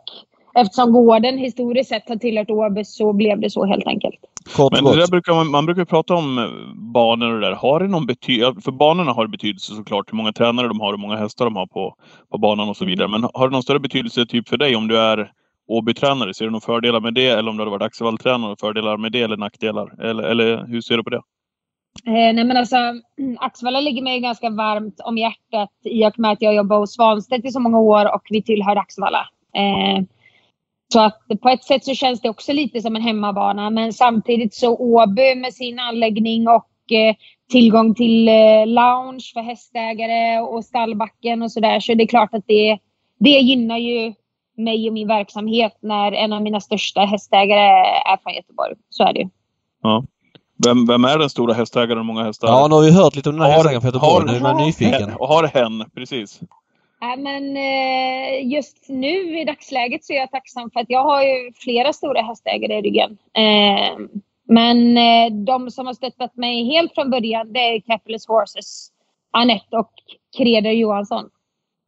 eftersom 0.56 0.92
gården 0.92 1.38
historiskt 1.38 1.90
sett 1.90 2.10
har 2.10 2.16
tillhört 2.16 2.50
Åby 2.50 2.84
så 2.86 3.14
blev 3.14 3.40
det 3.40 3.50
så 3.50 3.66
helt 3.66 3.88
enkelt. 3.88 4.16
Kort 4.56 4.74
Men 4.74 4.84
det 4.84 5.12
brukar 5.12 5.34
man, 5.34 5.52
man 5.52 5.66
brukar 5.66 5.86
prata 5.86 6.14
om 6.14 6.38
eh, 6.38 6.46
banor 6.76 7.34
och 7.34 7.40
det 7.42 7.48
där. 7.48 7.56
Har 7.56 7.80
det 7.80 7.88
någon 7.88 8.06
betydelse? 8.06 8.62
För 8.62 8.72
banorna 8.72 9.12
har 9.12 9.28
betydelse 9.28 9.76
såklart. 9.76 10.12
Hur 10.12 10.18
många 10.18 10.34
tränare 10.34 10.68
de 10.68 10.80
har 10.80 10.94
och 10.94 11.00
hur 11.00 11.08
många 11.08 11.16
hästar 11.16 11.46
de 11.46 11.56
har 11.56 11.68
på, 11.68 11.96
på 12.32 12.38
banan 12.38 12.70
och 12.70 12.78
så 12.78 12.86
vidare. 12.86 13.08
Men 13.08 13.28
har 13.34 13.48
det 13.48 13.52
någon 13.52 13.64
större 13.64 13.80
betydelse 13.80 14.26
typ 14.26 14.50
för 14.50 14.58
dig 14.58 14.76
om 14.76 14.88
du 14.88 14.98
är 14.98 15.32
Åby-tränare? 15.68 16.34
Ser 16.34 16.46
du 16.46 16.52
några 16.52 16.66
fördelar 16.66 17.00
med 17.00 17.14
det? 17.14 17.28
Eller 17.28 17.50
om 17.50 17.58
du 17.58 17.62
hade 17.62 17.72
varit 17.72 17.82
Axevall-tränare? 17.82 18.56
Fördelar 18.60 18.98
med 18.98 19.12
det 19.12 19.22
eller 19.22 19.38
nackdelar? 19.38 20.04
Eller, 20.10 20.24
eller 20.24 20.66
hur 20.68 20.82
ser 20.82 20.98
du 20.98 21.04
på 21.04 21.10
det? 21.10 21.22
Eh, 22.06 22.34
nej 22.34 22.44
men 22.44 22.58
alltså, 22.58 22.76
Axvalla 23.40 23.80
ligger 23.80 24.02
mig 24.02 24.20
ganska 24.20 24.50
varmt 24.50 25.00
om 25.00 25.18
hjärtat 25.18 25.70
i 25.84 26.06
och 26.06 26.20
med 26.20 26.32
att 26.32 26.42
jag 26.42 26.56
jobbar 26.56 26.80
hos 26.80 26.94
Svanstedt 26.94 27.46
i 27.46 27.52
så 27.52 27.60
många 27.60 27.80
år 27.80 28.16
och 28.16 28.22
vi 28.30 28.42
tillhör 28.42 28.76
Axvalla. 28.76 29.28
Eh, 29.56 30.04
så 30.94 31.00
att 31.00 31.22
på 31.42 31.50
ett 31.50 31.64
sätt 31.64 31.86
så 31.86 31.94
känns 31.96 32.22
det 32.22 32.30
också 32.30 32.54
lite 32.54 32.82
som 32.82 32.96
en 32.96 33.02
hemmabana 33.02 33.70
men 33.70 33.94
samtidigt 33.94 34.54
så 34.54 34.76
Åby 34.78 35.36
med 35.36 35.54
sin 35.54 35.80
anläggning 35.80 36.48
och 36.48 36.92
eh, 36.92 37.16
tillgång 37.52 37.96
till 37.96 38.28
eh, 38.28 38.66
lounge 38.68 39.32
för 39.34 39.42
hästägare 39.42 40.40
och 40.40 40.66
stallbacken 40.66 41.42
och 41.42 41.52
sådär 41.52 41.80
så 41.80 41.94
det 41.94 42.04
är 42.04 42.08
klart 42.08 42.34
att 42.34 42.44
det, 42.48 42.78
det 43.20 43.30
gynnar 43.30 43.78
ju 43.78 44.14
mig 44.58 44.88
och 44.88 44.94
min 44.94 45.08
verksamhet 45.08 45.78
när 45.82 46.12
en 46.12 46.34
av 46.34 46.42
mina 46.42 46.60
största 46.60 47.02
hästägare 47.02 47.70
är 48.14 48.18
från 48.24 48.34
Göteborg. 48.34 48.74
Så 48.90 49.04
är 49.04 49.14
det 49.14 49.20
ju. 49.20 49.30
Ja. 49.84 50.04
Vem, 50.66 50.86
vem 50.88 51.06
är 51.06 51.18
den 51.18 51.30
stora 51.30 51.54
hästägaren 51.54 52.00
och 52.00 52.06
många 52.06 52.24
hästar? 52.24 52.48
Ja, 52.48 52.68
nu 52.68 52.76
har 52.76 52.82
vi 52.82 52.92
hört 52.92 53.16
lite 53.16 53.30
om 53.30 53.36
den 53.36 53.42
här 53.46 53.50
Har- 53.52 53.56
hästägaren 53.58 53.82
från 53.82 53.88
Göteborg. 53.90 54.28
har- 54.28 54.32
Nu 54.34 54.38
är 54.38 54.42
man 54.54 54.66
nyfiken. 54.66 55.14
Och 55.20 55.28
har 55.28 55.44
hen, 55.48 55.86
precis. 55.96 56.40
Nej, 57.02 57.18
men 57.18 57.58
eh, 57.58 58.52
just 58.54 58.90
nu 58.90 59.40
i 59.40 59.46
dagsläget 59.46 60.04
så 60.06 60.14
är 60.14 60.18
jag 60.18 60.32
tacksam 60.32 60.72
för 60.72 60.80
att 60.80 60.90
jag 60.90 61.04
har 61.04 61.24
ju 61.24 61.54
flera 61.56 61.94
stora 61.94 62.22
hästägare 62.22 62.78
i 62.78 62.82
ryggen. 62.82 63.18
Eh, 63.34 63.98
men 64.48 64.98
eh, 64.98 65.34
de 65.46 65.72
som 65.72 65.86
har 65.86 65.94
stöttat 65.94 66.36
mig 66.36 66.64
helt 66.66 66.94
från 66.96 67.10
början 67.10 67.54
det 67.54 67.60
är 67.60 67.80
Capitalist 67.82 68.28
Horses, 68.28 68.90
Anette 69.32 69.78
och 69.78 69.92
Kreder 70.38 70.72
Johansson. 70.72 71.30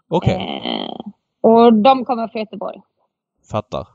Okej, 0.10 0.62
Eh, 0.66 1.00
och 1.42 1.74
de 1.74 2.06
kommer 2.06 2.28
från 2.28 2.40
Göteborg. 2.42 2.82
fattar. 3.52 3.88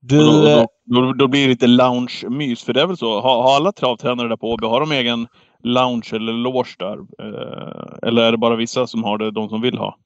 Du... 0.00 0.18
då, 0.18 0.42
då, 0.42 0.66
då, 0.84 1.12
då 1.12 1.28
blir 1.28 1.42
det 1.42 1.48
lite 1.48 1.66
lounge-mys. 1.66 2.64
För 2.64 2.72
det 2.72 2.82
är 2.82 2.86
väl 2.86 2.96
så? 2.96 3.20
Har, 3.20 3.42
har 3.42 3.56
alla 3.56 3.72
travtränare 3.72 4.28
där 4.28 4.36
på 4.36 4.50
Åby, 4.52 4.66
har 4.66 4.80
de 4.80 4.92
egen 4.92 5.26
lounge 5.62 6.10
eller 6.12 6.32
loge 6.32 6.76
där? 6.78 6.98
Eh, 6.98 8.08
eller 8.08 8.22
är 8.22 8.32
det 8.32 8.38
bara 8.38 8.56
vissa 8.56 8.86
som 8.86 9.04
har 9.04 9.18
det, 9.18 9.30
de 9.30 9.48
som 9.48 9.60
vill 9.60 9.78
ha? 9.78 9.96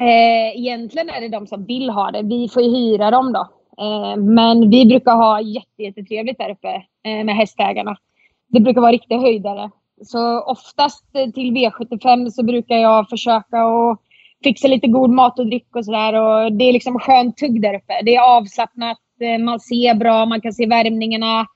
Eh, 0.00 0.60
egentligen 0.60 1.08
är 1.08 1.20
det 1.20 1.28
de 1.28 1.46
som 1.46 1.64
vill 1.64 1.90
ha 1.90 2.10
det. 2.10 2.22
Vi 2.22 2.48
får 2.48 2.62
ju 2.62 2.70
hyra 2.70 3.10
dem 3.10 3.32
då. 3.32 3.48
Eh, 3.84 4.16
men 4.16 4.70
vi 4.70 4.86
brukar 4.86 5.14
ha 5.14 5.40
jättetrevligt 5.78 6.38
där 6.38 6.50
uppe 6.50 6.68
eh, 7.04 7.24
med 7.24 7.36
hästägarna. 7.36 7.96
Det 8.48 8.60
brukar 8.60 8.80
vara 8.80 8.92
riktiga 8.92 9.18
höjdare. 9.18 9.70
Så 10.02 10.40
oftast 10.40 11.04
eh, 11.14 11.30
till 11.30 11.52
V75 11.52 12.30
så 12.30 12.42
brukar 12.42 12.76
jag 12.76 13.08
försöka 13.08 13.58
att 13.62 13.98
fixa 14.44 14.68
lite 14.68 14.86
god 14.88 15.10
mat 15.10 15.38
och 15.38 15.46
dryck 15.46 15.76
och 15.76 15.84
sådär. 15.84 16.50
Det 16.50 16.64
är 16.64 16.72
liksom 16.72 16.98
skönt 16.98 17.36
tugg 17.36 17.62
där 17.62 17.74
uppe. 17.74 18.02
Det 18.04 18.16
är 18.16 18.36
avslappnat, 18.36 18.98
eh, 19.20 19.44
man 19.44 19.60
ser 19.60 19.94
bra, 19.94 20.26
man 20.26 20.40
kan 20.40 20.52
se 20.52 20.66
värmningarna. 20.66 21.46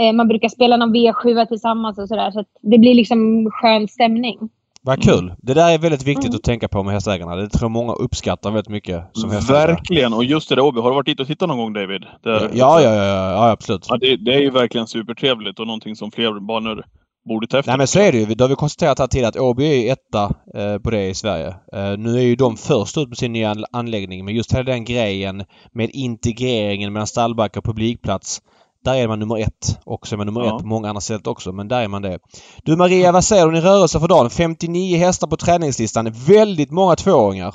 Eh, 0.00 0.12
man 0.12 0.28
brukar 0.28 0.48
spela 0.48 0.76
någon 0.76 0.94
V7 0.96 1.46
tillsammans 1.46 1.98
och 1.98 2.08
sådär. 2.08 2.30
Så 2.30 2.44
det 2.62 2.78
blir 2.78 2.94
liksom 2.94 3.50
skön 3.50 3.88
stämning. 3.88 4.38
Vad 4.86 5.02
kul! 5.02 5.34
Det 5.42 5.54
där 5.54 5.74
är 5.74 5.78
väldigt 5.78 6.06
viktigt 6.06 6.24
Mm. 6.26 6.36
att 6.36 6.42
tänka 6.42 6.68
på 6.68 6.82
med 6.82 6.92
hästägarna. 6.94 7.36
Det 7.36 7.48
tror 7.48 7.64
jag 7.64 7.70
många 7.70 7.92
uppskattar 7.92 8.50
väldigt 8.50 8.68
mycket 8.68 9.04
som 9.12 9.30
hästägare. 9.30 9.66
Verkligen! 9.72 10.12
Och 10.12 10.24
just 10.24 10.48
det 10.48 10.54
där 10.54 10.62
Åby, 10.62 10.80
har 10.80 10.90
du 10.90 10.94
varit 10.94 11.06
dit 11.06 11.20
och 11.20 11.26
tittat 11.26 11.48
någon 11.48 11.58
gång 11.58 11.72
David? 11.72 12.02
Det, 12.22 12.30
Ja, 12.30 12.80
ja, 12.80 12.80
ja, 12.80 13.04
ja, 13.04 13.32
ja 13.32 13.50
absolut. 13.50 13.86
Ja, 13.88 13.96
det, 13.96 14.16
det 14.16 14.34
är 14.34 14.40
ju 14.40 14.50
verkligen 14.50 14.86
supertrevligt 14.86 15.58
och 15.60 15.66
någonting 15.66 15.96
som 15.96 16.10
fler 16.10 16.40
banor 16.40 16.84
borde 17.28 17.46
ta 17.46 17.58
efter. 17.58 17.70
Nej 17.72 17.78
men 17.78 17.86
så 17.86 18.00
är 18.00 18.12
det 18.12 18.18
ju. 18.18 18.24
Det 18.26 18.44
har 18.44 18.48
vi 18.48 18.54
konstaterat 18.54 18.98
här 18.98 19.06
tidigare 19.06 19.28
att 19.28 19.36
Åby 19.36 19.64
är 19.88 19.92
etta 19.92 20.24
eh, 20.60 20.78
på 20.78 20.90
det 20.90 21.06
i 21.08 21.14
Sverige. 21.14 21.46
Eh, 21.48 21.98
nu 21.98 22.16
är 22.18 22.22
ju 22.22 22.36
de 22.36 22.56
först 22.56 22.98
ut 22.98 23.08
med 23.08 23.18
sin 23.18 23.32
nya 23.32 23.52
anl- 23.54 23.64
anläggning 23.72 24.24
men 24.24 24.34
just 24.34 24.52
hela 24.54 24.62
den 24.64 24.84
grejen 24.84 25.44
med 25.72 25.90
integreringen 25.92 26.92
mellan 26.92 27.06
stallbackar 27.06 27.60
och 27.60 27.64
publikplats. 27.64 28.40
Där 28.84 28.94
är 28.94 29.08
man 29.08 29.18
nummer 29.18 29.38
ett. 29.38 29.80
Och 29.84 30.06
så 30.06 30.14
är 30.14 30.16
man 30.16 30.26
nummer 30.26 30.40
Ja. 30.44 30.56
ett 30.56 30.62
på 30.62 30.68
många 30.68 30.88
andra 30.88 31.00
ställen 31.00 31.22
också 31.26 31.52
men 31.52 31.68
där 31.68 31.82
är 31.82 31.88
man 31.88 32.02
det. 32.02 32.18
Du 32.64 32.76
Maria, 32.76 33.12
vad 33.12 33.24
säger 33.24 33.42
du 33.42 33.48
om 33.48 33.54
din 33.54 33.62
rörelse 33.62 34.00
för 34.00 34.08
dagen? 34.08 34.30
59 34.30 34.98
hästar 34.98 35.26
på 35.26 35.36
träningslistan. 35.36 36.12
Väldigt 36.28 36.70
många 36.70 36.96
tvååringar. 36.96 37.54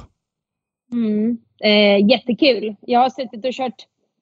Mm. 0.91 1.37
Eh, 1.63 2.09
jättekul. 2.09 2.75
Jag 2.81 2.99
har 2.99 3.09
suttit 3.09 3.45
och 3.45 3.53
kört 3.53 3.75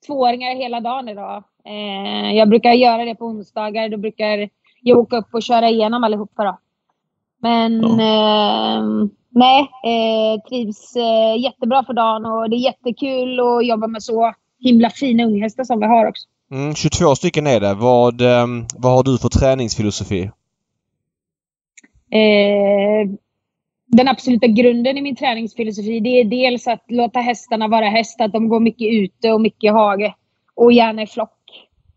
tvååringar 0.07 0.55
hela 0.55 0.79
dagen 0.79 1.09
idag. 1.09 1.43
Eh, 1.65 2.31
jag 2.37 2.49
brukar 2.49 2.71
göra 2.71 3.05
det 3.05 3.15
på 3.15 3.25
onsdagar. 3.25 3.89
Då 3.89 3.97
brukar 3.97 4.49
jag 4.81 4.97
åka 4.97 5.17
upp 5.17 5.33
och 5.33 5.43
köra 5.43 5.69
igenom 5.69 6.03
allihopa. 6.03 6.43
Då. 6.43 6.57
Men 7.41 7.83
eh, 7.83 8.83
nej, 9.29 9.61
eh, 9.83 10.41
trivs 10.49 10.95
eh, 10.95 11.41
jättebra 11.43 11.83
för 11.83 11.93
dagen 11.93 12.25
och 12.25 12.49
det 12.49 12.55
är 12.55 12.59
jättekul 12.59 13.39
att 13.39 13.67
jobba 13.67 13.87
med 13.87 14.03
så 14.03 14.33
himla 14.59 14.89
fina 14.89 15.23
unghästar 15.23 15.63
som 15.63 15.79
vi 15.79 15.85
har 15.85 16.05
också. 16.05 16.27
Mm, 16.51 16.75
22 16.75 17.15
stycken 17.15 17.47
är 17.47 17.59
det. 17.59 17.73
Vad, 17.73 18.21
eh, 18.21 18.47
vad 18.77 18.91
har 18.91 19.03
du 19.03 19.17
för 19.17 19.29
träningsfilosofi? 19.29 20.31
Eh, 22.11 23.09
den 23.87 24.07
absoluta 24.07 24.47
grunden 24.47 24.97
i 24.97 25.01
min 25.01 25.15
träningsfilosofi 25.15 25.99
det 25.99 26.09
är 26.09 26.23
dels 26.25 26.67
att 26.67 26.83
låta 26.87 27.19
hästarna 27.19 27.67
vara 27.67 27.85
hästar. 27.89 28.25
Att 28.25 28.31
de 28.33 28.49
går 28.49 28.59
mycket 28.59 28.93
ute 28.93 29.31
och 29.31 29.41
mycket 29.41 29.63
i 29.63 29.67
hage. 29.67 30.13
Och 30.55 30.71
gärna 30.73 31.01
i 31.01 31.07
flock. 31.07 31.31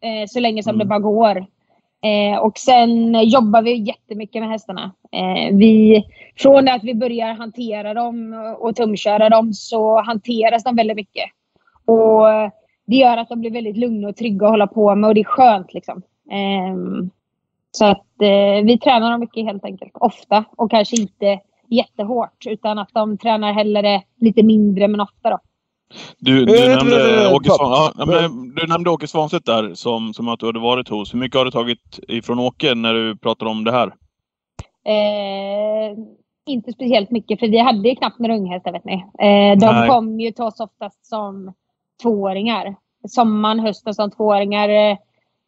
Eh, 0.01 0.27
så 0.29 0.41
länge 0.41 0.63
som 0.63 0.71
Mm. 0.75 0.79
det 0.79 0.85
bara 0.85 0.99
går. 0.99 1.47
Eh, 2.03 2.39
och 2.39 2.59
sen 2.59 3.23
jobbar 3.31 3.63
vi 3.63 3.75
jättemycket 3.75 4.43
med 4.43 4.51
hästarna. 4.51 4.95
Eh, 5.13 5.57
vi, 5.57 6.05
från 6.37 6.65
det 6.65 6.73
att 6.75 6.85
vi 6.85 6.95
börjar 6.95 7.35
hantera 7.35 7.95
dem 7.95 8.35
och 8.59 8.77
tumköra 8.77 9.29
dem 9.29 9.53
så 9.53 10.03
hanteras 10.03 10.65
de 10.65 10.77
väldigt 10.77 10.97
mycket. 10.97 11.25
Och 11.85 12.27
det 12.91 12.97
gör 12.97 13.17
att 13.17 13.29
de 13.29 13.41
blir 13.41 13.51
väldigt 13.51 13.77
lugna 13.77 14.09
och 14.09 14.17
trygga 14.17 14.47
att 14.47 14.53
hålla 14.53 14.67
på 14.67 14.95
med 14.95 15.09
och 15.09 15.15
det 15.15 15.21
är 15.21 15.25
skönt 15.25 15.75
liksom. 15.75 16.03
Ehm, 16.31 17.11
så 17.71 17.85
att 17.85 18.23
eh, 18.23 18.65
vi 18.65 18.79
tränar 18.79 19.11
dem 19.11 19.21
mycket 19.21 19.45
helt 19.45 19.65
enkelt. 19.65 19.93
Ofta 19.95 20.45
och 20.57 20.71
kanske 20.71 20.97
inte 20.97 21.41
jättehårt 21.69 22.47
utan 22.47 22.79
att 22.79 22.89
de 22.93 23.19
tränar 23.19 23.53
hellre 23.53 24.03
lite 24.21 24.43
mindre 24.43 24.89
men 24.89 25.01
ofta 25.01 25.31
då. 25.31 25.39
Du, 26.19 26.41
Eh, 26.41 26.47
du, 26.47 26.69
nämnde 26.77 27.35
Åke 27.35 27.49
papp. 27.49 27.59
Svan, 27.59 27.93
ja, 27.99 28.07
men 28.07 28.55
du 28.55 28.67
nämnde 28.67 28.91
Åke 28.91 29.07
Svanstedt 29.07 29.47
där 29.47 29.75
som, 29.75 30.15
som 30.15 30.29
att 30.29 30.41
du 30.41 30.47
hade 30.47 30.59
varit 30.59 30.89
hos. 30.89 31.15
Hur 31.15 31.19
mycket 31.19 31.39
har 31.39 31.45
du 31.45 31.51
tagit 31.51 31.99
ifrån 32.09 32.39
Åke 32.39 32.75
när 32.75 32.95
du 32.95 33.17
pratar 33.17 33.47
om 33.47 33.65
det 33.65 33.73
här? 33.73 33.87
Eh, 34.85 35.97
inte 36.47 36.73
speciellt 36.73 37.11
mycket 37.11 37.41
för 37.41 37.49
vi 37.49 37.59
hade 37.59 37.89
ju 37.89 37.97
knappt 37.97 38.19
några 38.19 38.37
unghästar 38.37 38.73
vet 38.73 38.85
ni. 38.85 38.95
Eh, 38.95 39.59
de 39.59 39.67
Nej. 39.67 39.89
kom 39.89 40.21
ju 40.21 40.33
till 40.33 40.45
oss 40.45 40.61
oftast 40.61 41.07
som 41.07 41.53
tvååringar. 42.03 42.75
Sommaren, 43.09 43.61
hösten 43.61 43.95
som 43.95 44.11
tvååringar. 44.11 44.69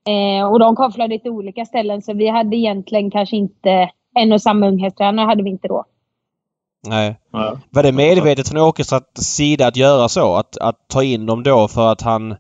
Eh, 0.09 0.51
och 0.51 0.59
de 0.59 0.77
kom 0.77 0.93
från 0.93 1.09
lite 1.11 1.31
olika 1.31 1.65
ställen 1.65 2.03
så 2.03 2.15
vi 2.15 2.29
hade 2.29 2.57
egentligen 2.57 3.11
kanske 3.11 3.37
inte 3.37 3.91
en 4.15 4.33
och 4.33 4.43
samma 4.43 4.69
unghästtränare 4.69 5.27
hade 5.27 5.43
vi 5.43 5.51
inte 5.51 5.69
då. 5.69 5.85
Nej. 6.89 7.17
Ja. 7.33 7.59
Var 7.71 7.83
det 7.83 7.93
medvetet 7.93 8.49
från 8.49 8.61
Åkes 8.61 8.93
att- 8.93 9.19
sida 9.19 9.67
att 9.67 9.77
göra 9.77 10.09
så? 10.09 10.35
Att, 10.35 10.59
att 10.59 10.89
ta 10.89 11.03
in 11.03 11.27
dem 11.27 11.43
då 11.43 11.69
för 11.69 11.93
att 11.93 12.03
han 12.03 12.37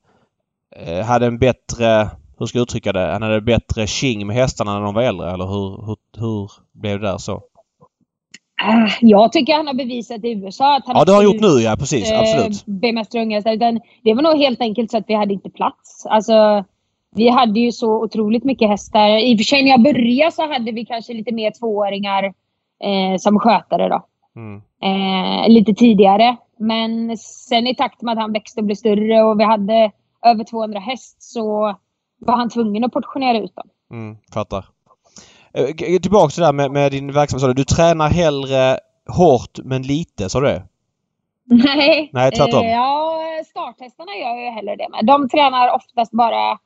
eh, 0.77 1.05
hade 1.05 1.27
en 1.27 1.38
bättre, 1.38 2.11
hur 2.38 2.46
ska 2.46 2.59
jag 2.59 2.62
uttrycka 2.62 2.92
det, 2.92 3.12
han 3.12 3.22
hade 3.22 3.40
bättre 3.40 3.87
king 3.87 4.27
med 4.27 4.37
hästarna 4.37 4.75
när 4.75 4.81
de 4.81 4.94
var 4.94 5.03
äldre 5.03 5.31
eller 5.31 5.46
hur, 5.46 5.87
hur, 5.87 5.96
hur 6.20 6.51
blev 6.72 7.01
det 7.01 7.07
där 7.07 7.18
så? 7.18 7.42
Äh, 8.68 8.92
Jag 9.01 9.33
tycker 9.33 9.55
han 9.57 9.66
har 9.66 9.75
bevisat 9.75 10.25
i 10.25 10.29
USA 10.33 10.77
att 10.77 10.87
han 10.87 10.96
Ja 10.96 11.05
det 11.05 11.12
har 11.12 11.16
han 11.16 11.25
gjort 11.33 11.40
nu 11.42 11.61
ja, 11.61 11.77
precis. 11.79 12.11
eh, 12.12 12.20
Absolut. 12.20 12.66
bemästrar 12.66 13.22
unga 13.22 13.37
hästar. 13.37 13.53
Utan 13.53 13.81
Det 14.05 14.14
var 14.14 14.22
nog 14.22 14.38
helt 14.38 14.61
enkelt 14.61 14.90
så 14.90 14.96
att 14.98 15.05
vi 15.09 15.14
hade 15.14 15.35
inte 15.35 15.51
plats. 15.51 16.07
Alltså, 16.07 16.64
vi 17.16 17.29
hade 17.29 17.61
ju 17.61 17.72
så 17.72 18.05
otroligt 18.05 18.44
mycket 18.44 18.68
hästar. 18.68 19.09
I 19.09 19.35
och 19.35 19.38
för 19.38 19.44
sig 19.44 19.62
när 19.62 19.70
jag 19.70 19.83
började 19.83 20.33
så 20.33 20.53
hade 20.53 20.72
vi 20.72 20.85
kanske 20.85 21.12
lite 21.12 21.35
mer 21.35 21.51
tvååringar 21.61 22.25
eh, 22.85 23.18
som 23.18 23.38
skötare 23.38 23.88
då. 23.88 24.07
Mm. 24.37 24.62
eh, 24.83 25.48
lite 25.48 25.75
tidigare. 25.75 26.37
Men 26.59 27.16
sen 27.18 27.66
i 27.66 27.75
takt 27.75 28.03
med 28.03 28.12
att 28.12 28.18
han 28.18 28.33
växte 28.33 28.61
och 28.61 28.64
blev 28.66 28.77
större 28.77 29.22
och 29.22 29.40
vi 29.40 29.44
hade 29.44 29.90
över 30.27 30.44
200 30.44 30.79
häst 30.81 31.22
så 31.22 31.77
var 32.18 32.37
han 32.37 32.48
tvungen 32.51 32.85
att 32.85 32.92
portionera 32.92 33.38
ut 33.38 33.57
dem. 33.57 33.68
Mm, 33.92 34.16
fattar. 34.35 34.64
Eh, 35.55 35.99
Tillbaka 36.01 36.29
till 36.31 36.41
det 36.41 36.47
där 36.47 36.53
med, 36.53 36.71
med 36.71 36.93
din 36.93 37.12
verksamhet. 37.12 37.41
sa 37.43 37.53
Du 37.53 37.65
tränar 37.65 38.09
hellre 38.09 38.79
hårt 39.17 39.59
men 39.65 39.83
lite, 39.83 40.29
sa 40.29 40.41
du 40.41 40.47
det? 40.47 40.62
Nej, 41.65 42.11
Nej, 42.12 42.31
tvärtom. 42.31 42.65
Eh, 42.65 42.71
ja, 42.71 43.19
starthästarna 43.47 44.12
gör 44.17 44.45
ju 44.45 44.51
hellre 44.51 44.77
det 44.77 44.88
med. 44.91 45.07
De 45.07 45.29
tränar 45.29 45.75
oftast 45.75 46.12
bara 46.12 46.59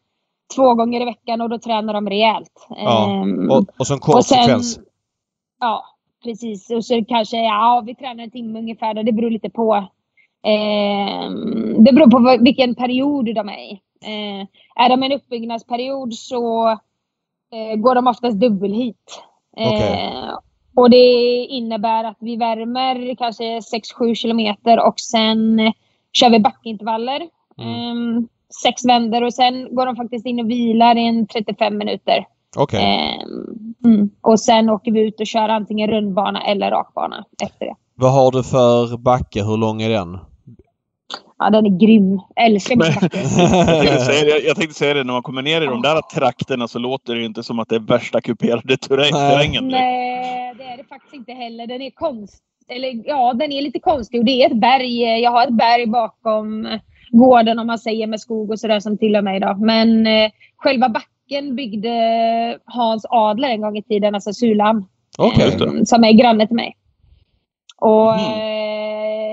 två 0.56 0.74
gånger 0.74 1.00
i 1.00 1.04
veckan 1.04 1.40
och 1.40 1.48
då 1.48 1.58
tränar 1.58 1.94
de 1.94 2.08
rejält. 2.08 2.66
Ja, 2.68 3.10
Ehm, 3.22 3.50
Och, 3.50 3.64
och 3.78 3.86
så 3.86 3.94
en 3.94 4.00
kort 4.00 4.24
sekvens. 4.24 4.78
Ja, 5.60 5.84
precis. 6.24 6.70
Och 6.70 6.84
så 6.84 7.04
kanske, 7.08 7.36
ja, 7.36 7.82
vi 7.86 7.94
tränar 7.94 8.24
en 8.24 8.30
timme 8.30 8.58
ungefär. 8.58 8.94
då. 8.94 9.02
Det 9.02 9.12
beror 9.12 9.30
lite 9.30 9.50
på. 9.50 9.88
ehm, 10.46 11.84
det 11.84 11.92
beror 11.92 12.10
på 12.10 12.44
vilken 12.44 12.74
period 12.74 13.24
de 13.34 13.48
är 13.48 13.58
i. 13.58 13.80
Eh, 14.04 14.46
är 14.84 14.88
de 14.88 15.02
i 15.02 15.06
en 15.06 15.12
uppbyggnadsperiod 15.12 16.14
så 16.14 16.78
eh, 17.52 17.76
går 17.76 17.94
de 17.94 18.06
oftast 18.06 18.40
dubbelhit. 18.40 19.22
Eh, 19.56 19.68
Okej. 19.68 20.12
och 20.76 20.90
det 20.90 21.44
innebär 21.44 22.04
att 22.04 22.16
vi 22.20 22.36
värmer 22.36 23.14
kanske 23.14 23.44
6-7 23.44 24.14
kilometer 24.14 24.86
och 24.86 25.00
sen 25.00 25.60
eh, 25.60 25.72
kör 26.12 26.30
vi 26.30 26.40
backintervaller. 26.40 27.28
Mm. 27.58 27.74
Ehm, 27.74 28.28
sex 28.62 28.84
vändor 28.84 29.22
och 29.24 29.34
sen 29.34 29.74
går 29.74 29.86
de 29.86 29.96
faktiskt 29.96 30.26
in 30.26 30.40
och 30.40 30.50
vilar 30.50 30.96
i 30.96 31.06
en 31.06 31.26
35 31.26 31.78
minuter. 31.78 32.26
Okej. 32.56 32.80
Ehm, 32.84 33.74
mm. 33.84 34.10
Och 34.20 34.40
sen 34.40 34.70
åker 34.70 34.92
vi 34.92 35.00
ut 35.00 35.20
och 35.20 35.26
kör 35.26 35.48
antingen 35.48 35.90
rundbana 35.90 36.42
eller 36.42 36.70
rakbana 36.70 37.24
efter 37.42 37.66
det. 37.66 37.74
Vad 37.94 38.12
har 38.12 38.30
du 38.30 38.42
för 38.42 38.96
backe? 38.96 39.44
Hur 39.44 39.56
lång 39.56 39.82
är 39.82 39.90
den? 39.90 40.18
Ja, 41.38 41.50
den 41.50 41.66
är 41.66 41.78
grym. 41.86 42.20
Jag 42.34 42.46
älskar 42.46 42.76
min 42.76 42.78
backe. 42.78 43.18
Jag 43.72 43.80
tänkte, 43.86 44.00
säga, 44.04 44.24
det- 44.24 44.40
jag 44.46 44.56
tänkte 44.56 44.74
säga 44.74 44.94
det, 44.94 45.04
när 45.04 45.12
man 45.12 45.22
kommer 45.22 45.42
ner 45.42 45.62
i 45.62 45.66
de 45.66 45.82
där 45.82 46.00
trakterna 46.14 46.68
så 46.68 46.78
låter 46.78 47.14
det 47.14 47.20
ju 47.20 47.26
inte 47.26 47.42
som 47.42 47.58
att 47.58 47.68
det 47.68 47.74
är 47.74 47.80
värsta 47.80 48.20
kuperade 48.20 48.76
terrängen. 48.76 49.68
Nej, 49.68 50.54
det 50.58 50.64
är 50.64 50.76
det 50.76 50.84
faktiskt 50.88 51.14
inte 51.14 51.32
heller. 51.32 51.66
Den 51.66 51.82
är 51.82 51.90
konst... 51.90 52.42
Eller 52.68 53.02
ja, 53.08 53.32
den 53.32 53.52
är 53.52 53.62
lite 53.62 53.78
konstig. 53.78 54.20
Och 54.20 54.24
det 54.26 54.42
är 54.42 54.50
ett 54.50 54.60
berg. 54.60 55.20
Jag 55.22 55.30
har 55.30 55.46
ett 55.46 55.52
berg 55.56 55.86
bakom 55.86 56.78
gården 57.10 57.58
om 57.58 57.66
man 57.66 57.78
säger 57.78 58.06
med 58.06 58.20
skog 58.20 58.50
och 58.50 58.60
sådär 58.60 58.80
som 58.80 58.98
tillhör 58.98 59.22
mig. 59.22 59.40
Då. 59.40 59.54
Men 59.58 60.06
eh, 60.06 60.30
själva 60.56 60.88
backen 60.88 61.56
byggde 61.56 61.90
Hans 62.64 63.06
Adler 63.10 63.48
en 63.48 63.60
gång 63.60 63.76
i 63.76 63.82
tiden, 63.82 64.14
alltså 64.14 64.32
Sulan. 64.32 64.84
Det. 65.36 65.64
eh, 65.64 65.82
som 65.84 66.04
är 66.04 66.12
granne 66.12 66.46
till 66.46 66.56
mig. 66.56 66.76
Och 67.76 68.12
Mhm. 68.12 68.65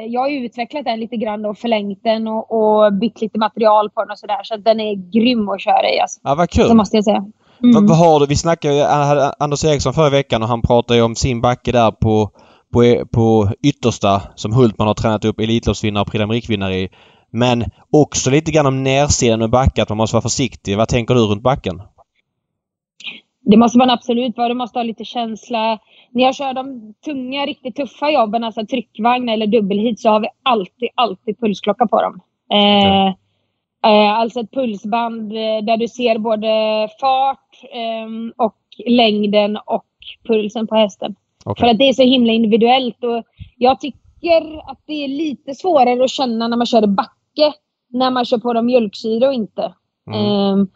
Eh, 0.03 0.07
jag 0.13 0.21
har 0.21 0.29
ju 0.29 0.45
utvecklat 0.45 0.85
den 0.85 0.99
lite 0.99 1.17
grann 1.17 1.45
och 1.45 1.57
förlängt 1.57 1.99
den 2.03 2.27
och, 2.27 2.51
och 2.85 2.93
bytt 2.93 3.21
lite 3.21 3.39
material 3.39 3.89
på 3.89 4.01
den 4.01 4.11
och 4.11 4.19
sådär. 4.19 4.43
Så 4.43 4.57
den 4.57 4.79
är 4.79 4.95
grym 5.11 5.49
att 5.49 5.61
köra 5.61 5.89
i 5.89 5.99
alltså. 5.99 6.19
Ja, 6.23 6.35
vad 6.35 6.47
Det 6.49 6.63
kul. 6.63 6.73
måste 6.73 6.97
jag 6.97 7.03
säga. 7.03 7.19
Vad, 7.59 7.71
Mm. 7.71 7.87
vad 7.87 7.97
har 7.97 8.19
du? 8.19 8.25
Vi 8.25 8.35
snackade 8.35 8.73
ju 8.75 8.81
hade 8.83 9.33
Anders 9.39 9.65
Eriksson 9.65 9.93
förra 9.93 10.09
veckan 10.09 10.41
och 10.43 10.47
han 10.49 10.61
pratade 10.61 10.99
ju 10.99 11.05
om 11.05 11.15
sin 11.15 11.41
backe 11.41 11.71
där 11.71 11.91
på, 11.91 12.29
på, 12.73 13.05
på 13.13 13.49
yttersta 13.63 14.21
som 14.35 14.53
Hultman 14.53 14.87
har 14.87 14.93
tränat 14.95 15.25
upp 15.25 15.39
Elitloppsvinnare 15.39 16.01
och 16.01 16.07
Prix 16.11 16.23
d'Amérique-vinnare 16.23 16.71
i. 16.73 16.89
Men 17.31 17.65
också 17.91 18.29
lite 18.29 18.51
grann 18.51 18.65
om 18.65 18.83
nersidan 18.83 19.39
med 19.39 19.49
backe, 19.49 19.81
att 19.83 19.89
man 19.89 19.97
måste 19.97 20.15
vara 20.15 20.21
försiktig. 20.21 20.77
Vad 20.77 20.87
tänker 20.87 21.13
du 21.15 21.21
runt 21.21 21.43
backen? 21.43 21.81
Det 23.45 23.57
måste 23.57 23.77
man 23.77 23.89
absolut 23.89 24.37
vara. 24.37 24.47
Du 24.47 24.53
måste 24.53 24.79
ha 24.79 24.83
lite 24.83 25.05
känsla. 25.05 25.79
När 26.11 26.23
jag 26.23 26.35
kör 26.35 26.53
de 26.53 26.93
tunga, 27.05 27.45
riktigt 27.45 27.75
tuffa 27.75 28.11
jobben, 28.11 28.43
alltså 28.43 28.65
tryckvagn 28.65 29.29
eller 29.29 29.47
dubbelhit, 29.47 29.99
så 29.99 30.09
har 30.09 30.19
vi 30.19 30.27
alltid, 30.43 30.89
alltid 30.95 31.39
pulsklocka 31.39 31.87
på 31.87 32.01
dem. 32.01 32.21
Eh, 32.53 33.07
eh, 33.91 34.11
alltså 34.19 34.39
ett 34.39 34.51
pulsband 34.51 35.31
eh, 35.31 35.63
där 35.63 35.77
du 35.77 35.87
ser 35.87 36.17
både 36.17 36.47
fart 37.01 37.49
ehm, 37.73 38.33
och 38.37 38.57
längden 38.87 39.57
och 39.65 39.85
pulsen 40.27 40.67
på 40.67 40.75
hästen. 40.75 41.15
Okej. 41.45 41.61
För 41.61 41.71
att 41.71 41.77
det 41.77 41.89
är 41.89 41.93
så 41.93 42.03
himla 42.03 42.33
individuellt. 42.33 43.03
Och 43.03 43.23
jag 43.57 43.79
tycker 43.79 44.71
att 44.71 44.79
det 44.85 45.03
är 45.03 45.07
lite 45.07 45.55
svårare 45.55 46.03
att 46.03 46.09
känna 46.09 46.47
när 46.47 46.57
man 46.57 46.65
kör 46.65 46.83
i 46.83 46.87
backe, 46.87 47.53
när 47.89 48.11
man 48.11 48.25
kör 48.25 48.37
på 48.37 48.53
dem 48.53 48.65
mjölksyra 48.65 49.27
och 49.27 49.33
inte. 49.33 49.73
Mm. 50.13 50.67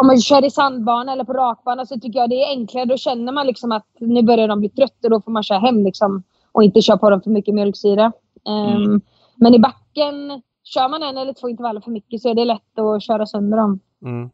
Om 0.00 0.06
man 0.06 0.20
kör 0.20 0.44
i 0.44 0.50
sandbana 0.50 1.12
eller 1.12 1.24
på 1.24 1.32
rakbana 1.32 1.86
så 1.86 2.00
tycker 2.00 2.18
jag 2.18 2.30
det 2.30 2.42
är 2.44 2.48
enklare. 2.48 2.84
Då 2.84 2.96
känner 2.96 3.32
man 3.32 3.46
liksom 3.46 3.72
att 3.72 3.86
nu 4.00 4.22
börjar 4.22 4.48
de 4.48 4.60
bli 4.60 4.68
trötta 4.68 5.06
och 5.06 5.10
då 5.10 5.20
får 5.20 5.32
man 5.32 5.42
köra 5.42 5.58
hem 5.58 5.84
liksom. 5.84 6.22
Och 6.52 6.62
inte 6.62 6.80
köra 6.82 6.98
på 6.98 7.10
dem 7.10 7.22
för 7.22 7.30
mycket 7.30 7.54
mjölksyra. 7.54 8.12
Ehm, 8.48 8.82
Mm. 8.84 9.00
Men 9.36 9.54
i 9.54 9.58
backen, 9.58 10.42
kör 10.64 10.88
man 10.88 11.02
en 11.02 11.16
eller 11.16 11.32
två 11.32 11.48
intervaller 11.48 11.80
för 11.80 11.90
mycket 11.90 12.22
så 12.22 12.28
är 12.30 12.34
det 12.34 12.44
lätt 12.44 12.78
att 12.78 13.02
köra 13.02 13.26
sönder 13.26 13.56
dem. 13.58 13.80
Mm. 14.04 14.30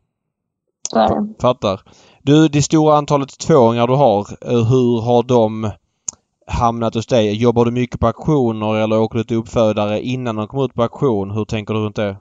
Fattar. 1.40 1.80
Du, 2.22 2.48
det 2.48 2.62
stora 2.62 2.96
antalet 2.96 3.38
tvååringar 3.38 3.86
du 3.86 3.94
har, 3.94 4.20
eh, 4.20 4.64
hur 4.70 5.00
har 5.02 5.22
de 5.22 5.70
hamnat 6.46 6.94
hos 6.94 7.06
dig? 7.06 7.42
Jobbar 7.42 7.64
du 7.64 7.70
mycket 7.70 8.00
på 8.00 8.06
auktioner 8.06 8.76
eller 8.76 9.00
åker 9.00 9.18
du 9.18 9.24
till 9.24 9.36
uppfödare 9.36 10.00
innan 10.02 10.36
de 10.36 10.46
kommer 10.46 10.64
ut 10.64 10.74
på 10.74 10.82
auktion? 10.82 11.30
Hur 11.30 11.44
tänker 11.44 11.74
du 11.74 11.80
runt 11.80 11.96
det? 11.96 12.16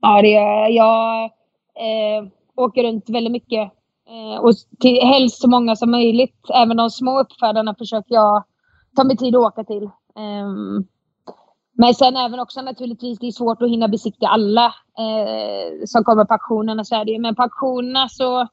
Ja, 0.00 0.22
det 0.22 0.28
gör 0.28 0.68
jag. 0.68 1.30
Eh, 1.76 2.28
åker 2.56 2.82
runt 2.82 3.10
väldigt 3.10 3.32
mycket. 3.32 3.72
Eh, 4.08 4.40
och 4.40 4.52
till, 4.80 5.00
helst 5.06 5.40
så 5.40 5.48
många 5.48 5.76
som 5.76 5.90
möjligt. 5.90 6.36
Även 6.54 6.76
de 6.76 6.90
små 6.90 7.20
uppfödarna 7.20 7.74
försöker 7.74 8.14
jag 8.14 8.44
ta 8.96 9.04
mig 9.04 9.16
tid 9.16 9.36
att 9.36 9.42
åka 9.42 9.64
till. 9.64 9.90
Ehm, 10.16 10.86
men 11.76 11.94
sen 11.94 12.16
även 12.16 12.40
också 12.40 12.62
naturligtvis, 12.62 13.18
det 13.18 13.26
är 13.26 13.30
svårt 13.30 13.62
att 13.62 13.70
hinna 13.70 13.88
besiktiga 13.88 14.28
alla 14.28 14.66
eh, 14.98 15.84
som 15.86 16.04
kommer 16.04 16.24
på 16.24 16.34
auktionerna. 16.34 16.84
Så 16.84 16.94
är 16.94 17.04
det. 17.04 17.18
Men 17.18 17.34
på 17.34 17.42
auktionerna 17.42 18.08
så 18.08 18.48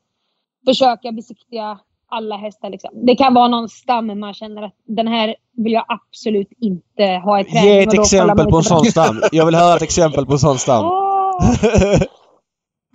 försöker 0.65 1.07
jag 1.07 1.15
besiktiga 1.15 1.79
alla 2.09 2.37
hästar. 2.37 2.69
Liksom. 2.69 2.89
Det 3.05 3.15
kan 3.15 3.33
vara 3.33 3.47
någon 3.47 3.69
stam 3.69 4.19
man 4.19 4.33
känner 4.33 4.61
att 4.61 4.75
den 4.87 5.07
här 5.07 5.35
vill 5.57 5.73
jag 5.73 5.85
absolut 5.87 6.49
inte 6.61 7.03
ha 7.23 7.39
i 7.39 7.43
träning. 7.43 7.69
Ge 7.69 7.83
ett 7.83 7.93
exempel 7.93 8.45
på 8.45 8.57
en 8.57 8.63
sån 8.63 8.85
stam. 8.85 9.21
Jag 9.31 9.45
vill 9.45 9.55
höra 9.55 9.75
ett 9.75 9.81
exempel 9.81 10.25
på 10.25 10.31
en 10.31 10.39
sån 10.39 10.57
stam. 10.57 10.85
Åh! 10.85 12.01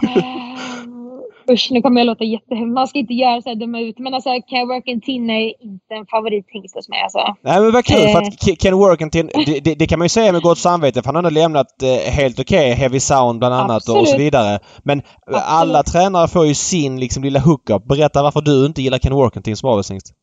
Eh, 0.02 1.52
Usch, 1.52 1.68
nu 1.70 1.82
kommer 1.82 2.00
jag 2.00 2.06
låta 2.06 2.24
jättehemskt. 2.24 2.74
Man 2.74 2.88
ska 2.88 2.98
inte 2.98 3.14
göra 3.14 3.42
så 3.42 3.48
här 3.48 3.56
döma 3.56 3.80
ut. 3.80 3.98
Men 3.98 4.14
alltså, 4.14 4.30
Can 4.48 4.68
Work 4.68 4.86
in 4.86 5.00
Tin 5.00 5.30
är 5.30 5.62
inte 5.62 5.94
en 5.94 6.06
favorithingst 6.06 6.74
hos 6.76 6.88
mig. 6.88 7.02
Alltså. 7.02 7.18
Nej 7.42 7.60
men 7.60 7.72
vad 7.72 7.84
kul 7.84 7.96
för 8.00 8.08
Eh. 8.08 8.16
att 8.16 8.24
Ke- 8.46 8.56
Ken 8.56 8.74
Workington, 8.74 9.30
det, 9.46 9.60
det, 9.64 9.74
det 9.74 9.86
kan 9.86 9.98
man 9.98 10.04
ju 10.04 10.08
säga 10.08 10.32
med 10.32 10.42
gott 10.42 10.58
samvete 10.58 11.02
för 11.02 11.06
han 11.08 11.14
har 11.14 11.20
ändå 11.20 11.30
lämnat 11.30 11.82
eh, 11.82 12.12
helt 12.12 12.40
okej 12.40 12.72
Heavy 12.74 13.00
Sound 13.00 13.38
bland 13.38 13.54
annat 13.54 13.88
och, 13.88 14.00
och 14.00 14.06
så 14.08 14.12
Absolut. 14.12 14.20
vidare. 14.26 14.58
Men 14.82 14.98
eh, 15.32 15.52
alla 15.60 15.82
tränare 15.82 16.28
får 16.28 16.46
ju 16.46 16.54
sin 16.54 17.00
liksom 17.00 17.22
lilla 17.24 17.40
hookup. 17.40 17.84
Berätta 17.84 18.22
varför 18.22 18.40
du 18.40 18.66
inte 18.66 18.82
gillar 18.82 18.98
Ken 18.98 19.14
Workington 19.14 19.56
som 19.56 19.68
avelshingst. 19.70 20.14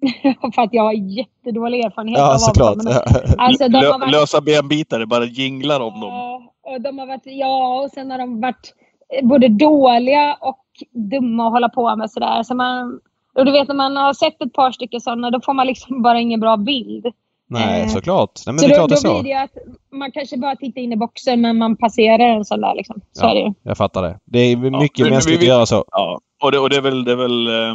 För 0.54 0.62
att 0.62 0.72
jag 0.72 0.82
har 0.82 0.92
jättedålig 0.92 1.80
erfarenhet 1.84 2.18
Ja 2.18 2.34
av 2.34 2.38
såklart. 2.38 2.76
Men, 2.76 2.86
alltså, 3.38 3.68
de 3.68 3.78
har 3.78 3.98
varit, 3.98 4.12
lösa 4.12 4.40
benbitar, 4.40 4.98
det 4.98 5.06
bara 5.06 5.24
jinglar 5.24 5.80
om 5.80 6.00
dem. 6.00 6.12
Ja, 6.68 6.74
och 6.74 6.80
de 6.80 6.98
har 6.98 7.06
varit, 7.06 7.22
ja, 7.24 7.80
och 7.82 7.90
sen 7.90 8.10
har 8.10 8.18
de 8.18 8.40
varit 8.40 8.74
eh, 9.18 9.26
både 9.28 9.48
dåliga 9.48 10.36
och 10.40 10.64
dumma 11.10 11.46
att 11.46 11.52
hålla 11.52 11.68
på 11.68 11.96
med 11.96 12.10
sådär. 12.10 12.42
Så 12.42 12.54
man, 12.54 13.00
och 13.34 13.44
du 13.44 13.52
vet 13.52 13.68
när 13.68 13.74
man 13.74 13.96
har 13.96 14.12
sett 14.14 14.42
ett 14.42 14.52
par 14.52 14.72
stycken 14.72 15.00
sådana, 15.00 15.30
då 15.30 15.40
får 15.40 15.54
man 15.54 15.66
liksom 15.66 16.02
bara 16.02 16.20
ingen 16.20 16.40
bra 16.40 16.56
bild. 16.56 17.06
Nej 17.50 17.82
Eh, 17.82 17.88
såklart. 17.88 18.30
Nej, 18.46 18.52
men 18.52 18.58
så 18.58 18.66
det 18.68 18.74
är 18.74 18.78
då, 18.80 18.86
klart 18.86 19.02
det 19.02 19.08
är 19.08 19.10
då 19.12 19.16
så. 19.16 19.22
blir 19.22 19.34
det 19.34 19.40
att 19.42 19.50
man 19.92 20.12
kanske 20.12 20.38
bara 20.38 20.56
tittar 20.56 20.80
in 20.80 20.92
i 20.92 20.96
boxen 20.96 21.40
men 21.40 21.58
man 21.58 21.76
passerar 21.76 22.18
en 22.36 22.44
sån 22.44 22.60
där 22.60 22.74
liksom. 22.74 23.00
Så 23.12 23.24
Ja. 23.26 23.30
är 23.30 23.34
det 23.34 23.40
ju. 23.40 23.52
Jag 23.62 23.76
fattar 23.76 24.02
det. 24.02 24.18
Det 24.24 24.38
är 24.38 24.56
mycket 24.80 25.06
vi- 25.06 25.10
mänskligt 25.10 25.40
vi- 25.40 25.44
att 25.44 25.48
göra 25.48 25.66
så. 25.66 25.84
Ja, 25.90 26.18
och 26.42 26.52
det, 26.52 26.58
och 26.58 26.70
det 26.70 26.76
är 26.76 26.80
väl, 26.80 27.04
det 27.04 27.12
är 27.12 27.16
väl 27.16 27.46
eh, 27.46 27.74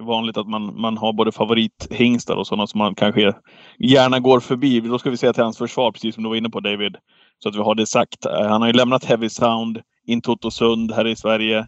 vanligt 0.00 0.36
att 0.36 0.48
man, 0.48 0.80
man 0.80 0.98
har 0.98 1.12
både 1.12 1.32
favorithingstar 1.32 2.36
och 2.36 2.46
sådana 2.46 2.66
som 2.66 2.78
man 2.78 2.94
kanske 2.94 3.32
gärna 3.78 4.18
går 4.18 4.40
förbi. 4.40 4.80
Då 4.80 4.98
ska 4.98 5.10
vi 5.10 5.16
säga 5.16 5.32
till 5.32 5.42
hans 5.42 5.58
försvar, 5.58 5.92
precis 5.92 6.14
som 6.14 6.22
du 6.24 6.28
var 6.28 6.36
inne 6.36 6.50
på 6.50 6.60
David, 6.60 6.96
så 7.42 7.48
att 7.48 7.54
vi 7.54 7.58
har 7.58 7.74
det 7.74 7.86
sagt. 7.86 8.26
Eh, 8.26 8.48
Han 8.48 8.60
har 8.60 8.68
ju 8.68 8.72
lämnat 8.72 9.04
Heavy 9.04 9.28
Sound, 9.28 9.80
In 10.06 10.22
Sund 10.50 10.92
här 10.92 11.06
i 11.06 11.16
Sverige, 11.16 11.66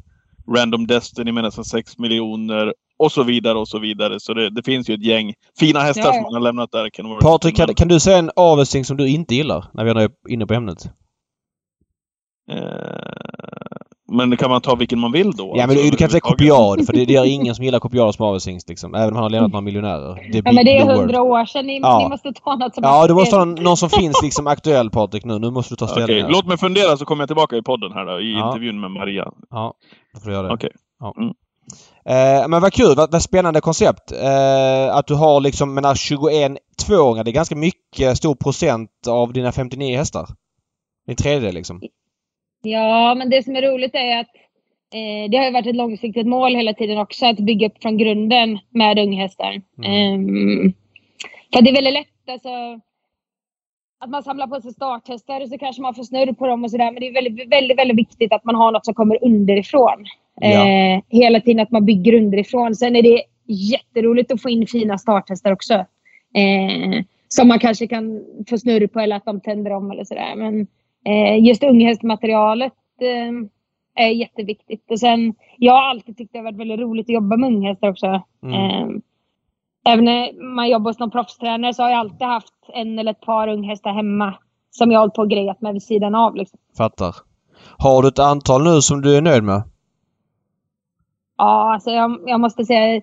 Random 0.57 0.87
Destiny 0.87 1.33
med 1.33 1.45
nästan 1.45 1.65
6 1.65 1.99
miljoner 1.99 2.75
och 2.99 3.13
så 3.13 3.23
vidare 3.23 3.59
och 3.59 3.69
så 3.69 3.79
vidare. 3.79 4.21
Så 4.21 4.35
det, 4.35 4.51
det 4.51 4.63
finns 4.63 4.91
ju 4.91 4.95
ett 4.95 5.05
gäng 5.05 5.35
fina 5.59 5.81
hästar 5.81 6.03
Ja, 6.03 6.13
som 6.13 6.25
han 6.25 6.35
har 6.35 6.41
lämnat 6.41 6.73
där. 6.73 6.83
Worthington. 6.83 7.19
Patrik, 7.21 7.57
kan, 7.57 7.75
kan 7.75 7.89
du 7.89 8.01
säga 8.01 8.19
en 8.19 8.31
avelsing 8.37 8.85
som 8.85 8.97
du 8.97 9.09
inte 9.09 9.35
gillar? 9.35 9.65
När 9.75 9.85
vi 9.85 9.91
är 9.91 10.11
inne 10.29 10.47
på 10.47 10.55
ämnet. 10.55 10.85
Eh, 12.51 12.59
men 14.17 14.37
kan 14.37 14.51
man 14.51 14.61
ta 14.61 14.75
vilken 14.75 14.99
man 14.99 15.13
vill 15.13 15.31
då? 15.33 15.45
Ja 15.57 15.67
men 15.67 15.71
alltså, 15.77 15.91
du 15.91 15.97
kan 15.97 16.05
inte 16.05 16.11
säga 16.13 16.21
kopiad 16.21 16.87
för 16.87 16.93
det, 16.93 17.05
det 17.05 17.13
gör 17.13 17.25
ingen 17.25 17.55
som 17.55 17.65
gillar 17.65 17.79
kopiad 17.79 18.15
som 18.15 18.27
avelshingst 18.27 18.69
liksom. 18.69 18.95
Även 18.95 19.09
om 19.09 19.15
han 19.15 19.23
har 19.23 19.31
lämnat 19.31 19.53
några 19.53 19.61
miljonärer. 19.61 20.15
Det 20.33 20.39
Ja, 20.45 20.53
men 20.53 20.65
det 20.65 20.79
är 20.79 20.87
hundra 20.97 21.23
år 21.23 21.45
sedan. 21.47 21.67
Ni, 21.67 21.81
Ja. 21.83 21.99
ni 21.99 22.09
måste 22.09 22.33
ta 22.33 22.57
något 22.57 22.75
som 22.75 22.85
Ja 22.85 23.05
är 23.05 23.09
du 23.09 23.15
måste 23.15 23.37
aktuellt. 23.37 23.57
någon, 23.57 23.65
någon 23.65 23.77
som 23.77 23.91
finns 23.91 24.23
liksom 24.23 24.47
aktuell 24.47 24.91
Patrik 24.91 25.25
nu. 25.25 25.39
Nu 25.39 25.51
måste 25.51 25.73
du 25.73 25.77
ta 25.77 25.87
ställning. 25.87 26.05
Okej, 26.17 26.23
här. 26.23 26.31
låt 26.31 26.47
mig 26.47 26.59
fundera 26.59 26.97
så 26.97 27.05
kommer 27.05 27.23
jag 27.23 27.29
tillbaka 27.29 27.57
i 27.57 27.63
podden 27.63 27.93
här 27.93 28.05
då, 28.07 28.21
i 28.21 28.33
Ja. 28.33 28.47
intervjun 28.49 28.81
med 28.81 28.91
Maria. 28.91 29.29
Ja, 29.51 29.75
då 30.15 30.21
får 30.21 30.27
du 30.31 30.37
göra 30.37 30.47
det. 30.49 30.55
Okej. 30.55 30.71
Eh, 32.07 32.49
men 32.49 32.63
vad 32.63 32.73
kul, 32.73 32.95
vad, 32.97 33.13
vad 33.13 33.23
spännande 33.23 33.61
koncept. 33.61 34.13
Eh, 34.13 34.97
att 34.97 35.07
du 35.07 35.15
har 35.15 35.41
liksom, 35.41 35.75
menar 35.75 35.95
21 35.95 36.59
tvååringar, 36.87 37.25
det 37.25 37.31
är 37.31 37.33
ganska 37.33 37.57
mycket, 37.57 38.17
stor 38.17 38.35
procent 38.35 38.91
av 39.09 39.33
dina 39.33 39.53
59 39.53 39.97
hästar. 39.97 40.27
Det 41.07 41.11
är 41.11 41.13
en 41.13 41.17
tredjedel 41.17 41.55
liksom. 41.55 41.81
Ja, 42.63 43.15
men 43.15 43.31
det 43.31 43.43
som 43.43 43.57
är 43.57 43.63
roligt 43.63 43.95
är 43.95 44.21
att 44.21 44.37
eh, 44.95 45.31
det 45.31 45.37
har 45.37 45.45
ju 45.45 45.51
varit 45.51 45.67
ett 45.67 45.77
långsiktigt 45.77 46.27
mål 46.27 46.55
hela 46.55 46.75
tiden 46.75 46.99
också 46.99 47.27
att 47.27 47.39
bygga 47.39 47.67
upp 47.67 47.83
från 47.83 47.99
grunden 47.99 48.59
med 48.71 48.99
unghästar. 48.99 49.63
Ehm, 49.85 50.73
för 51.53 51.63
det 51.63 51.71
är 51.71 51.75
väldigt 51.75 51.93
lätt 51.93 52.31
alltså, 52.31 52.49
att 54.01 54.11
man 54.11 54.23
samlar 54.23 54.47
på 54.47 54.61
sig 54.61 54.73
starthästar 54.73 55.41
och 55.41 55.49
så 55.49 55.59
kanske 55.59 55.83
man 55.83 55.95
får 55.95 56.03
snurr 56.03 56.33
på 56.33 56.47
dem 56.47 56.65
och 56.65 56.71
sådär. 56.71 56.93
Men 56.93 57.01
det 57.01 57.09
är 57.09 57.13
väldigt, 57.13 57.53
väldigt, 57.53 57.79
väldigt 57.79 57.99
viktigt 57.99 58.33
att 58.33 58.45
man 58.45 58.55
har 58.55 58.73
något 58.73 58.85
som 58.85 58.95
kommer 58.95 59.25
underifrån. 59.25 60.07
Ja. 60.41 60.69
Eh, 60.69 61.03
hela 61.09 61.41
tiden 61.41 61.61
att 61.61 61.71
man 61.71 61.85
bygger 61.85 62.15
underifrån. 62.15 62.75
Sen 62.75 62.97
är 62.97 63.03
det 63.03 63.23
jätteroligt 63.47 64.33
att 64.33 64.43
få 64.43 64.51
in 64.51 64.67
fina 64.67 64.99
starthästar 64.99 65.53
också. 65.53 65.75
Eh, 66.35 67.05
som 67.29 67.49
man 67.49 67.59
kanske 67.59 67.87
kan 67.87 68.25
få 68.49 68.59
snurr 68.59 68.87
på 68.87 69.01
eller 69.01 69.17
att 69.17 69.25
de 69.25 69.41
tänder 69.41 69.71
om 69.73 69.91
eller 69.91 70.05
sådär. 70.05 70.35
Men 70.37 70.67
just 71.41 71.63
unghästmaterialet 71.63 72.73
eh, 73.01 74.05
är 74.05 74.09
jätteviktigt. 74.09 74.91
Och 74.91 75.01
sen, 75.01 75.35
jag 75.59 75.73
har 75.73 75.83
alltid 75.83 76.17
tyckt 76.17 76.33
det 76.33 76.39
har 76.39 76.45
varit 76.45 76.61
väldigt 76.61 76.81
roligt 76.81 77.07
att 77.07 77.15
jobba 77.15 77.37
med 77.37 77.47
unghästar 77.47 77.89
också. 77.89 78.23
Mm. 78.43 78.55
Eh, 78.55 78.89
även 79.85 80.05
när 80.05 80.55
man 80.55 80.69
jobbar 80.71 80.91
hos 80.91 80.99
någon 80.99 81.11
proffstränare 81.11 81.75
så 81.75 81.83
har 81.83 81.91
jag 81.91 81.99
alltid 81.99 82.27
haft 82.27 82.55
en 82.75 82.99
eller 82.99 83.11
ett 83.11 83.21
par 83.21 83.49
unghästar 83.49 83.93
hemma. 83.93 84.35
Som 84.71 84.91
jag 84.91 85.01
hållit 85.01 85.15
på 85.15 85.23
och 85.23 85.31
grejat 85.31 85.61
med 85.61 85.73
vid 85.73 85.83
sidan 85.83 86.15
av. 86.15 86.37
Liksom. 86.37 86.59
Fattar. 86.77 87.15
Har 87.79 88.03
du 88.03 88.09
ett 88.09 88.19
antal 88.19 88.65
nu 88.65 88.81
som 88.81 89.01
du 89.01 89.17
är 89.17 89.23
nöjd 89.23 89.43
med? 89.43 89.63
Ja, 91.39 91.75
alltså 91.75 91.91
jag, 91.91 92.19
jag 92.27 92.41
måste 92.41 92.65
säga... 92.65 93.03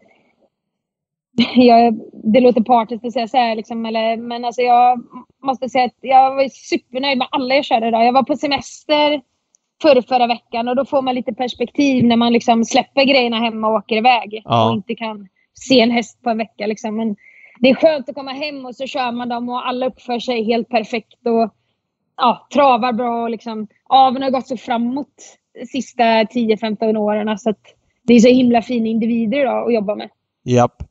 Jag, 1.56 2.00
det 2.34 2.40
låter 2.40 2.62
partiskt 2.62 3.06
att 3.06 3.14
säga 3.14 3.28
så 3.28 3.38
här, 3.38 3.56
liksom, 3.56 3.86
eller, 3.86 4.18
men 4.18 4.46
alltså 4.46 4.62
jag 4.62 5.04
måste 5.44 5.70
säga 5.70 5.86
att 5.86 5.98
jag 6.02 6.36
var 6.36 6.48
supernöjd 6.50 7.18
med 7.18 7.28
alla 7.32 7.56
jag 7.56 7.66
körde 7.66 7.88
idag. 7.88 8.06
Jag 8.06 8.14
var 8.14 8.24
på 8.24 8.36
semester 8.36 9.22
förra, 9.82 10.02
förra 10.02 10.28
veckan 10.28 10.68
och 10.68 10.76
då 10.76 10.86
får 10.86 11.02
man 11.02 11.16
lite 11.16 11.34
perspektiv 11.34 12.06
när 12.06 12.16
man 12.16 12.34
liksom 12.34 12.66
släpper 12.66 13.06
grejerna 13.06 13.40
hemma 13.40 13.68
och 13.68 13.74
åker 13.74 13.98
iväg. 13.98 14.42
Ja. 14.46 14.70
Och 14.70 14.76
inte 14.76 14.96
kan 14.96 15.28
se 15.54 15.80
en 15.80 15.92
häst 15.92 16.22
på 16.24 16.30
en 16.30 16.38
vecka. 16.38 16.68
Liksom. 16.68 16.96
Men 16.96 17.16
det 17.60 17.70
är 17.70 17.76
skönt 17.76 18.10
att 18.10 18.16
komma 18.16 18.32
hem 18.32 18.66
och 18.66 18.76
så 18.76 18.88
kör 18.88 19.12
man 19.12 19.30
dem 19.30 19.50
och 19.50 19.68
alla 19.68 19.86
uppför 19.86 20.20
sig 20.20 20.44
helt 20.44 20.70
perfekt 20.70 21.28
och 21.28 21.54
ja, 22.18 22.48
travar 22.54 22.94
bra. 22.94 23.24
Och 23.24 23.30
liksom, 23.30 23.68
aveln 23.90 24.24
har 24.24 24.32
gått 24.32 24.48
så 24.48 24.58
framåt 24.58 25.38
de 25.60 25.66
sista 25.66 26.04
10-15 26.04 26.98
åren. 26.98 27.38
Så 27.38 27.50
att 27.50 27.62
det 28.04 28.14
är 28.14 28.20
så 28.20 28.30
himla 28.30 28.62
fina 28.62 28.88
individer 28.88 29.40
idag 29.40 29.68
att 29.68 29.74
jobba 29.74 29.96
med. 29.96 30.10
Japp. 30.44 30.84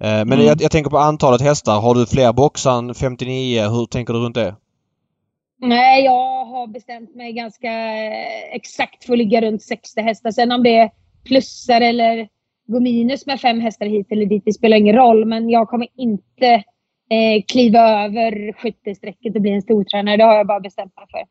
Eh, 0.00 0.08
men 0.08 0.32
Mm. 0.32 0.46
jag, 0.46 0.62
jag 0.62 0.70
tänker 0.70 0.90
på 0.90 0.98
antalet 0.98 1.40
hästar. 1.40 1.80
Har 1.80 1.94
du 1.94 2.06
fler 2.06 2.32
boxar 2.32 2.78
än 2.78 2.94
59? 2.94 3.62
Hur 3.68 3.86
tänker 3.86 4.12
du 4.14 4.18
runt 4.20 4.34
det? 4.34 4.54
Nej, 5.60 6.04
jag 6.04 6.44
har 6.44 6.66
bestämt 6.66 7.14
mig 7.14 7.32
ganska 7.32 7.68
eh, 8.06 8.54
exakt 8.54 9.04
för 9.04 9.12
att 9.12 9.18
ligga 9.18 9.40
runt 9.40 9.62
60 9.62 10.00
hästar. 10.00 10.30
Sen 10.30 10.52
om 10.52 10.62
det 10.62 10.76
är 10.76 10.90
plussar 11.24 11.80
eller 11.80 12.28
går 12.66 12.80
minus 12.80 13.26
med 13.26 13.40
fem 13.40 13.60
hästar 13.60 13.86
hit 13.86 14.06
eller 14.10 14.26
dit, 14.26 14.42
det 14.46 14.52
spelar 14.52 14.76
ingen 14.76 14.96
roll. 14.96 15.24
Men 15.24 15.50
jag 15.50 15.68
kommer 15.68 15.88
inte 15.96 16.46
eh, 17.10 17.42
kliva 17.52 18.04
över 18.04 18.52
skyttestrecket 18.52 19.34
och 19.34 19.40
bli 19.42 19.50
en 19.50 19.62
stortränare. 19.62 20.16
Det 20.16 20.24
har 20.24 20.36
jag 20.36 20.46
bara 20.46 20.60
bestämt 20.60 20.92
mig 20.96 21.06
för. 21.10 21.26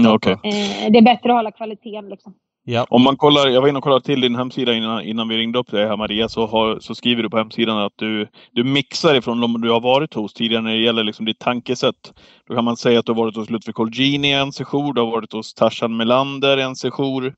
Mm, 0.00 0.12
Okej. 0.14 0.32
Eh, 0.32 0.90
det 0.92 0.98
är 0.98 1.02
bättre 1.02 1.30
att 1.30 1.36
hålla 1.38 1.50
kvaliteten. 1.52 2.08
Liksom. 2.08 2.34
Ja. 2.70 2.86
Om 2.90 3.02
man 3.02 3.16
kollar, 3.16 3.48
jag 3.48 3.60
var 3.60 3.68
inne 3.68 3.78
och 3.78 3.84
kollade 3.84 4.04
till 4.04 4.20
din 4.20 4.34
hemsida 4.34 4.74
innan, 4.74 5.02
innan 5.02 5.28
vi 5.28 5.36
ringde 5.36 5.58
upp 5.58 5.70
dig 5.70 5.86
här 5.86 5.96
Maria, 5.96 6.28
så, 6.28 6.46
har, 6.46 6.80
så 6.80 6.94
skriver 6.94 7.22
du 7.22 7.30
på 7.30 7.36
hemsidan 7.36 7.78
att 7.78 7.92
du, 7.96 8.28
du 8.52 8.64
mixar 8.64 9.14
ifrån 9.14 9.40
de 9.40 9.60
du 9.60 9.70
har 9.70 9.80
varit 9.80 10.14
hos 10.14 10.32
tidigare 10.32 10.62
när 10.62 10.70
det 10.70 10.82
gäller 10.82 11.04
liksom 11.04 11.26
ditt 11.26 11.38
tankesätt. 11.38 12.12
Då 12.48 12.54
kan 12.54 12.64
man 12.64 12.76
säga 12.76 12.98
att 12.98 13.06
du 13.06 13.12
har 13.12 13.16
varit 13.16 13.36
hos 13.36 13.50
Ludvig 13.50 13.74
Colgjini 13.74 14.32
en 14.32 14.52
sejour, 14.52 14.92
du 14.92 15.00
har 15.00 15.10
varit 15.10 15.32
hos 15.32 15.54
Tarzan 15.54 15.96
Melander 15.96 16.58
en 16.58 16.76
sejour, 16.76 17.34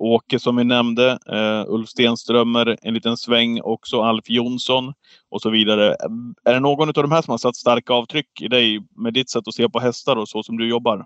Åke 0.00 0.38
som 0.38 0.56
vi 0.56 0.64
nämnde, 0.64 1.18
eh, 1.32 1.72
Ulf 1.72 1.88
Stenströmer 1.88 2.76
en 2.82 2.94
liten 2.94 3.16
sväng, 3.16 3.60
också 3.62 4.02
Alf 4.02 4.30
Jonsson 4.30 4.92
och 5.30 5.42
så 5.42 5.50
vidare. 5.50 5.96
Är 6.44 6.54
det 6.54 6.60
någon 6.60 6.88
av 6.88 6.94
de 6.94 7.12
här 7.12 7.22
som 7.22 7.30
har 7.30 7.38
satt 7.38 7.56
starka 7.56 7.92
avtryck 7.92 8.40
i 8.40 8.48
dig 8.48 8.80
med 8.96 9.14
ditt 9.14 9.30
sätt 9.30 9.48
att 9.48 9.54
se 9.54 9.68
på 9.68 9.80
hästar 9.80 10.16
och 10.16 10.28
så 10.28 10.42
som 10.42 10.56
du 10.56 10.68
jobbar? 10.68 11.04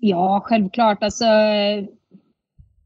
Ja, 0.00 0.40
självklart. 0.44 1.02
Alltså, 1.02 1.24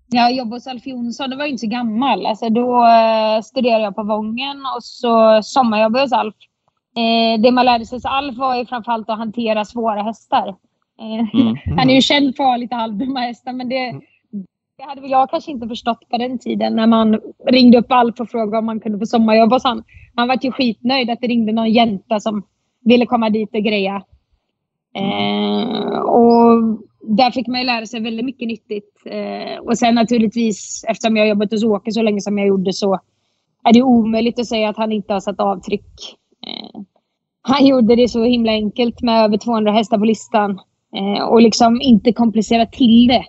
jag 0.07 0.33
jobbade 0.35 0.57
hos 0.57 0.67
Alf 0.67 0.87
Jonsson, 0.87 1.31
då 1.31 1.37
var 1.37 1.45
jag 1.45 1.51
inte 1.51 1.61
så 1.61 1.67
gammal. 1.67 2.27
Alltså, 2.27 2.49
då 2.49 2.87
eh, 2.87 3.41
studerade 3.43 3.85
jag 3.85 3.97
på 3.97 4.03
Vången 4.03 4.57
och 4.77 4.85
så 4.85 5.43
sommarjobbade 5.43 5.99
jag 5.99 6.05
hos 6.05 6.13
Alf. 6.13 6.35
Eh, 6.97 7.41
det 7.41 7.51
man 7.51 7.65
lärde 7.65 7.87
sig 7.87 7.97
hos 7.97 8.05
Alf 8.05 8.37
var 8.37 8.57
ju 8.57 8.67
framförallt 8.67 9.11
att 9.11 9.19
hantera 9.19 9.65
svåra 9.65 10.03
hästar. 10.03 10.49
Eh, 10.49 10.55
Mm. 11.41 11.57
Han 11.79 11.91
är 11.91 11.95
ju 11.95 12.01
känd 12.01 12.37
för 12.37 12.45
att 12.45 12.51
ha 12.51 12.57
lite 12.57 12.75
halvdumma 12.75 13.21
hästar, 13.21 13.53
men 13.53 13.69
det, 13.69 14.01
det 14.79 14.85
hade 14.85 15.01
väl 15.01 15.11
jag 15.11 15.31
kanske 15.31 15.51
inte 15.51 15.69
förstått 15.69 16.09
på 16.11 16.19
den 16.19 16.39
tiden 16.39 16.77
när 16.77 16.87
man 16.87 17.21
ringde 17.47 17.79
upp 17.79 17.93
Alf 17.93 18.21
och 18.21 18.29
frågade 18.31 18.59
om 18.59 18.67
man 18.67 18.81
kunde 18.81 18.99
få 18.99 19.07
sommarjobba 19.07 19.57
hos 19.57 19.65
han. 19.65 19.85
Han 20.15 20.29
var 20.29 20.39
ju 20.43 20.53
skitnöjd 20.53 21.11
att 21.11 21.21
det 21.21 21.27
ringde 21.27 21.53
någon 21.53 21.73
jänta 21.73 22.21
som 22.21 22.43
ville 22.85 23.07
komma 23.07 23.31
dit 23.31 23.55
och 23.55 23.63
greja. 23.63 24.03
Eh, 24.97 25.99
och 25.99 26.79
där 27.09 27.31
fick 27.31 27.47
man 27.47 27.61
ju 27.61 27.67
lära 27.67 27.87
sig 27.87 28.01
väldigt 28.01 28.25
mycket 28.25 28.49
nyttigt. 28.49 29.03
Eh, 29.07 29.59
och 29.59 29.79
sen 29.79 29.95
naturligtvis, 29.95 30.85
eftersom 30.89 31.17
jag 31.17 31.29
jobbat 31.29 31.51
hos 31.51 31.65
Åke 31.65 31.93
så 31.93 32.03
länge 32.03 32.21
som 32.21 32.39
jag 32.39 32.47
gjorde 32.49 32.73
så 32.73 33.01
är 33.65 33.73
det 33.73 33.83
omöjligt 33.83 34.41
att 34.41 34.47
säga 34.47 34.69
att 34.69 34.77
han 34.77 34.93
inte 34.93 35.13
har 35.13 35.21
satt 35.21 35.41
avtryck. 35.41 36.17
Eh, 36.47 36.81
han 37.43 37.67
gjorde 37.67 37.97
det 37.97 38.09
så 38.09 38.25
himla 38.25 38.53
enkelt 38.53 39.03
med 39.03 39.25
över 39.25 39.39
200 39.39 39.73
hästar 39.73 39.99
på 39.99 40.05
listan. 40.05 40.61
Eh, 40.97 41.25
och 41.25 41.43
liksom 41.43 41.81
inte 41.81 42.13
komplicera 42.13 42.67
till 42.67 43.07
det. 43.07 43.25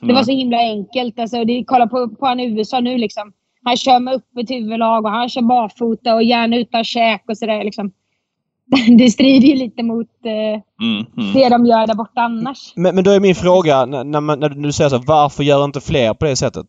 Det 0.00 0.12
var 0.12 0.22
så 0.22 0.32
himla 0.32 0.58
enkelt. 0.58 1.18
Alltså, 1.18 1.44
det, 1.44 1.64
kolla 1.66 1.86
på, 1.86 2.08
på 2.08 2.26
han 2.26 2.40
i 2.40 2.46
USA 2.46 2.80
nu 2.80 2.98
liksom. 2.98 3.32
Han 3.64 3.76
kör 3.76 4.00
med 4.00 4.14
öppet 4.14 4.50
huvudlag 4.50 5.04
och 5.04 5.10
han 5.10 5.28
kör 5.28 5.42
barfota 5.42 6.14
och 6.14 6.22
gärna 6.22 6.56
utan 6.56 6.84
käk 6.84 7.24
och 7.28 7.38
sådär 7.38 7.64
liksom. 7.64 7.92
Det 8.98 9.10
strider 9.10 9.48
ju 9.48 9.54
lite 9.54 9.82
mot 9.82 10.08
eh, 10.24 10.62
Mm, 10.80 11.06
mm. 11.16 11.32
det 11.34 11.48
de 11.48 11.66
gör 11.66 11.86
där 11.86 11.94
borta 11.94 12.20
annars. 12.20 12.72
Men, 12.76 12.94
men 12.94 13.04
då 13.04 13.10
är 13.10 13.20
min 13.20 13.34
fråga, 13.34 13.86
när, 13.86 14.20
man, 14.20 14.40
när 14.40 14.48
du 14.48 14.72
säger 14.72 14.90
så, 14.90 14.98
varför 15.06 15.42
gör 15.42 15.64
inte 15.64 15.80
fler 15.80 16.14
på 16.14 16.24
det 16.24 16.36
sättet? 16.36 16.66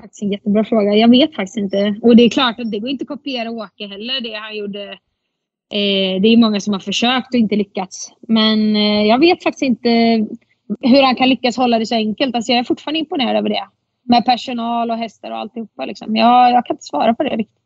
Faktiskt 0.00 0.22
en 0.22 0.32
jättebra 0.32 0.64
fråga. 0.64 0.94
Jag 0.94 1.10
vet 1.10 1.34
faktiskt 1.34 1.56
inte. 1.56 1.94
Och 2.02 2.16
det 2.16 2.22
är 2.22 2.30
klart 2.30 2.60
att 2.60 2.70
det 2.70 2.78
går 2.78 2.90
inte 2.90 3.02
att 3.02 3.08
kopiera 3.08 3.50
Åke 3.50 3.86
heller, 3.86 4.20
det 4.20 4.34
han 4.34 4.56
gjorde. 4.56 4.82
Eh, 5.72 6.20
det 6.22 6.28
är 6.28 6.36
många 6.36 6.60
som 6.60 6.72
har 6.72 6.80
försökt 6.80 7.34
och 7.34 7.40
inte 7.40 7.56
lyckats. 7.56 8.12
Men 8.28 8.76
eh, 8.76 9.06
jag 9.06 9.18
vet 9.18 9.42
faktiskt 9.42 9.62
inte 9.62 9.88
hur 10.80 11.02
han 11.02 11.16
kan 11.16 11.28
lyckas 11.28 11.56
hålla 11.56 11.78
det 11.78 11.86
så 11.86 11.94
enkelt. 11.94 12.34
Alltså 12.34 12.52
jag 12.52 12.58
är 12.58 12.64
fortfarande 12.64 12.98
imponerad 12.98 13.36
över 13.36 13.48
det. 13.48 13.68
Med 14.02 14.24
personal 14.24 14.90
och 14.90 14.96
hästar 14.96 15.30
och 15.30 15.38
alltihopa. 15.38 15.84
Liksom. 15.84 16.16
Jag, 16.16 16.50
jag 16.50 16.66
kan 16.66 16.74
inte 16.74 16.84
svara 16.84 17.14
på 17.14 17.22
det 17.22 17.36
riktigt. 17.36 17.62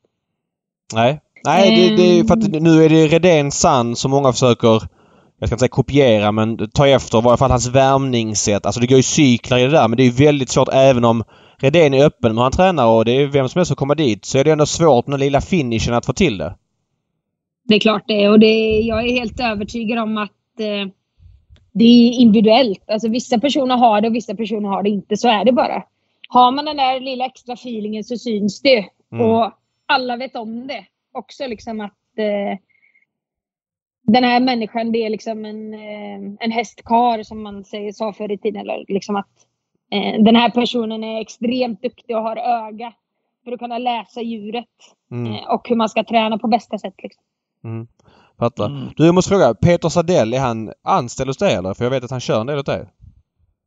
Nej. 0.94 1.20
Nej, 1.44 1.76
det, 1.76 1.96
det 1.96 2.28
för 2.28 2.34
att 2.34 2.62
nu 2.62 2.84
är 2.84 2.88
det 2.88 3.06
Redén 3.06 3.50
Sann 3.50 3.96
som 3.96 4.10
många 4.10 4.32
försöker, 4.32 4.68
jag 5.38 5.48
ska 5.48 5.54
inte 5.54 5.58
säga 5.58 5.68
kopiera, 5.68 6.32
men 6.32 6.70
ta 6.70 6.86
efter 6.86 7.18
i 7.18 7.22
varje 7.22 7.36
fall 7.36 7.50
hans 7.50 7.68
värmningssätt. 7.68 8.66
Alltså 8.66 8.80
det 8.80 8.86
går 8.86 8.96
ju 8.96 9.02
cyklar 9.02 9.58
i 9.58 9.62
det 9.62 9.70
där 9.70 9.88
men 9.88 9.96
det 9.96 10.02
är 10.02 10.04
ju 10.04 10.24
väldigt 10.24 10.50
svårt 10.50 10.68
även 10.72 11.04
om 11.04 11.24
Redén 11.58 11.94
är 11.94 12.04
öppen 12.04 12.34
med 12.34 12.44
han 12.44 12.52
tränar 12.52 12.86
och 12.86 13.04
det 13.04 13.12
är 13.12 13.26
vem 13.26 13.48
som 13.48 13.58
helst 13.58 13.68
som 13.68 13.76
kommer 13.76 13.94
dit 13.94 14.24
så 14.24 14.38
är 14.38 14.44
det 14.44 14.50
ändå 14.50 14.66
svårt 14.66 15.06
med 15.06 15.12
den 15.12 15.26
lilla 15.26 15.40
finishen 15.40 15.94
att 15.94 16.06
få 16.06 16.12
till 16.12 16.38
det. 16.38 16.54
Det 17.64 17.74
är 17.74 17.80
klart 17.80 18.04
det. 18.06 18.28
Och 18.28 18.40
det, 18.40 18.80
jag 18.80 19.08
är 19.08 19.12
helt 19.12 19.40
övertygad 19.40 19.98
om 19.98 20.18
att 20.18 20.60
eh, 20.60 20.92
det 21.72 21.84
är 21.84 22.12
individuellt. 22.12 22.90
Alltså 22.90 23.08
vissa 23.08 23.40
personer 23.40 23.76
har 23.76 24.00
det 24.00 24.08
och 24.08 24.14
vissa 24.14 24.34
personer 24.34 24.68
har 24.68 24.82
det 24.82 24.90
inte. 24.90 25.16
Så 25.16 25.28
är 25.28 25.44
det 25.44 25.52
bara. 25.52 25.82
Har 26.28 26.52
man 26.52 26.64
den 26.64 26.76
där 26.76 27.00
lilla 27.00 27.26
extra 27.26 27.52
feelingen 27.52 28.04
så 28.04 28.16
syns 28.16 28.62
det. 28.62 28.84
Mm. 29.12 29.26
Och 29.26 29.52
alla 29.86 30.16
vet 30.16 30.36
om 30.36 30.66
det. 30.66 30.84
Också 31.12 31.46
liksom 31.46 31.80
att 31.80 32.18
eh, 32.18 32.58
den 34.02 34.24
här 34.24 34.40
människan 34.40 34.92
det 34.92 34.98
är 34.98 35.10
liksom 35.10 35.44
en, 35.44 35.74
eh, 35.74 36.34
en 36.40 36.50
hästkar 36.52 37.22
som 37.22 37.42
man 37.42 37.64
säger, 37.64 37.92
sa 37.92 38.12
förr 38.12 38.32
i 38.32 38.38
tiden. 38.38 38.60
Eller 38.60 38.84
liksom 38.88 39.16
att 39.16 39.46
eh, 39.92 40.22
den 40.22 40.36
här 40.36 40.50
personen 40.50 41.04
är 41.04 41.20
extremt 41.20 41.82
duktig 41.82 42.16
och 42.16 42.22
har 42.22 42.36
öga 42.36 42.92
för 43.44 43.52
att 43.52 43.58
kunna 43.58 43.78
läsa 43.78 44.20
djuret. 44.20 44.66
Mm. 45.10 45.32
Eh, 45.32 45.54
och 45.54 45.68
hur 45.68 45.76
man 45.76 45.88
ska 45.88 46.04
träna 46.04 46.38
på 46.38 46.48
bästa 46.48 46.78
sätt. 46.78 46.94
Liksom. 47.02 47.22
Mm. 47.64 47.86
Fattar. 48.38 48.66
Mm. 48.66 48.88
Du, 48.96 49.06
jag 49.06 49.14
måste 49.14 49.28
fråga. 49.28 49.54
Peter 49.54 49.88
Sadell, 49.88 50.34
är 50.34 50.40
han 50.40 50.72
anställd 50.84 51.28
hos 51.28 51.36
dig 51.36 51.54
eller? 51.54 51.74
För 51.74 51.84
jag 51.84 51.90
vet 51.90 52.04
att 52.04 52.10
han 52.10 52.20
kör 52.20 52.40
en 52.40 52.46
del 52.46 52.58
åt 52.58 52.66
dig. 52.66 52.86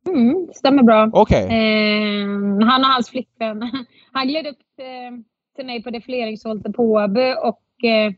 Mm, 0.06 0.48
stämmer 0.54 0.82
bra. 0.82 1.10
Okej. 1.12 1.44
Eh, 1.44 2.66
han 2.66 2.80
och 2.80 2.90
hans 2.90 3.10
flickvän. 3.10 3.62
Han 4.12 4.28
gled 4.28 4.46
upp 4.46 4.58
eh, 4.78 5.18
till 5.54 5.66
mig 5.66 5.82
på 5.82 5.90
defileringsholten 5.90 6.72
på 6.72 6.82
Åby 6.82 7.34
och 7.42 7.88
eh, 7.88 8.12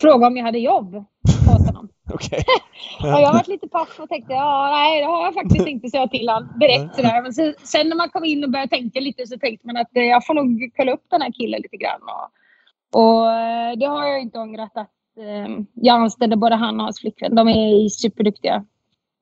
frågade 0.00 0.26
om 0.26 0.36
jag 0.36 0.44
hade 0.44 0.58
jobb 0.58 0.94
åt 0.94 1.66
honom. 1.66 1.88
Okej. 2.14 2.44
Och 3.00 3.20
jag 3.20 3.32
varit 3.32 3.48
lite 3.48 3.68
paff 3.68 4.00
och 4.00 4.08
tänkte 4.08 4.32
ja, 4.32 4.70
nej 4.70 5.00
det 5.00 5.06
har 5.06 5.24
jag 5.24 5.34
faktiskt 5.34 5.66
inte, 5.66 5.90
så 5.90 5.96
jag 5.96 6.10
till 6.10 6.28
han 6.28 6.58
direkt 6.58 6.94
sådär. 6.94 7.22
Men 7.22 7.32
sen, 7.32 7.54
sen 7.62 7.88
när 7.88 7.96
man 7.96 8.08
kom 8.08 8.24
in 8.24 8.44
och 8.44 8.50
började 8.50 8.70
tänka 8.70 9.00
lite 9.00 9.26
så 9.26 9.38
tänkte 9.38 9.66
man 9.66 9.76
att 9.76 9.96
eh, 9.96 10.02
jag 10.02 10.26
får 10.26 10.34
nog 10.34 10.72
kolla 10.76 10.92
upp 10.92 11.04
den 11.10 11.22
här 11.22 11.32
killen 11.32 11.60
lite 11.62 11.76
grann. 11.76 12.00
Och, 12.02 13.00
och 13.02 13.32
eh, 13.32 13.76
det 13.78 13.86
har 13.86 14.06
jag 14.06 14.20
inte 14.20 14.38
ångrat 14.38 14.76
att 14.76 14.90
eh, 15.18 15.64
jag 15.74 15.96
anställde 16.00 16.36
både 16.36 16.54
han 16.54 16.80
och 16.80 16.84
hans 16.84 17.00
flickvän. 17.00 17.34
De 17.34 17.48
är 17.48 17.88
superduktiga. 17.88 18.64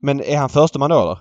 Men 0.03 0.21
är 0.21 0.37
han 0.37 0.49
försteman 0.49 0.91
då 0.91 1.03
eller? 1.03 1.19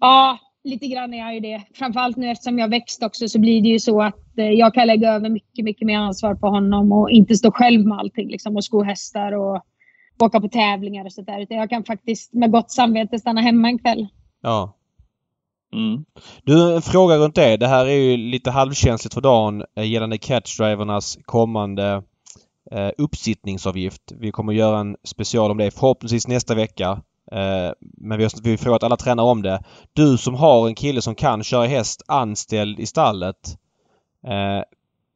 Ja, 0.00 0.38
lite 0.68 0.86
grann 0.86 1.14
är 1.14 1.18
jag 1.18 1.34
ju 1.34 1.40
det. 1.40 1.62
Framförallt 1.74 2.16
nu 2.16 2.30
eftersom 2.30 2.58
jag 2.58 2.68
växt 2.68 3.02
också 3.02 3.28
så 3.28 3.38
blir 3.38 3.62
det 3.62 3.68
ju 3.68 3.78
så 3.78 4.02
att 4.02 4.38
eh, 4.38 4.50
jag 4.50 4.74
kan 4.74 4.86
lägga 4.86 5.12
över 5.12 5.28
mycket, 5.28 5.64
mycket 5.64 5.86
mer 5.86 5.98
ansvar 5.98 6.34
på 6.34 6.46
honom 6.46 6.92
och 6.92 7.10
inte 7.10 7.34
stå 7.34 7.52
själv 7.52 7.86
med 7.86 7.98
allting 7.98 8.28
liksom 8.28 8.56
och 8.56 8.64
sko 8.64 8.82
hästar 8.82 9.32
och 9.32 9.62
åka 10.22 10.40
på 10.40 10.48
tävlingar 10.48 11.04
och 11.04 11.12
sådär. 11.12 11.40
Utan 11.40 11.56
jag 11.56 11.70
kan 11.70 11.84
faktiskt 11.84 12.34
med 12.34 12.50
gott 12.50 12.70
samvete 12.70 13.18
stanna 13.18 13.40
hemma 13.40 13.68
en 13.68 13.78
kväll. 13.78 14.08
Ja. 14.42 14.74
Mm. 15.72 16.04
Du, 16.42 16.74
en 16.74 16.82
fråga 16.82 17.16
runt 17.16 17.34
det. 17.34 17.56
Det 17.56 17.68
här 17.68 17.86
är 17.86 18.00
ju 18.00 18.16
lite 18.16 18.50
halvkänsligt 18.50 19.14
för 19.14 19.20
dagen 19.20 19.64
eh, 19.76 19.90
gällande 19.90 20.18
catchdrivernas 20.18 21.18
kommande 21.24 22.02
eh, 22.70 22.90
uppsittningsavgift. 22.98 24.12
Vi 24.20 24.30
kommer 24.30 24.52
göra 24.52 24.78
en 24.78 24.96
special 25.04 25.50
om 25.50 25.58
det 25.58 25.70
förhoppningsvis 25.70 26.28
nästa 26.28 26.54
vecka. 26.54 27.02
Eh, 27.32 27.72
men 27.80 28.18
vi 28.18 28.24
har, 28.24 28.42
vi 28.42 28.50
har 28.50 28.56
frågat 28.56 28.82
alla 28.82 28.96
tränare 28.96 29.26
om 29.26 29.42
det. 29.42 29.60
Du 29.92 30.18
som 30.18 30.34
har 30.34 30.68
en 30.68 30.74
kille 30.74 31.02
som 31.02 31.14
kan 31.14 31.44
köra 31.44 31.66
häst 31.66 32.02
anställd 32.08 32.80
i 32.80 32.86
stallet. 32.86 33.56
Eh, 34.26 34.62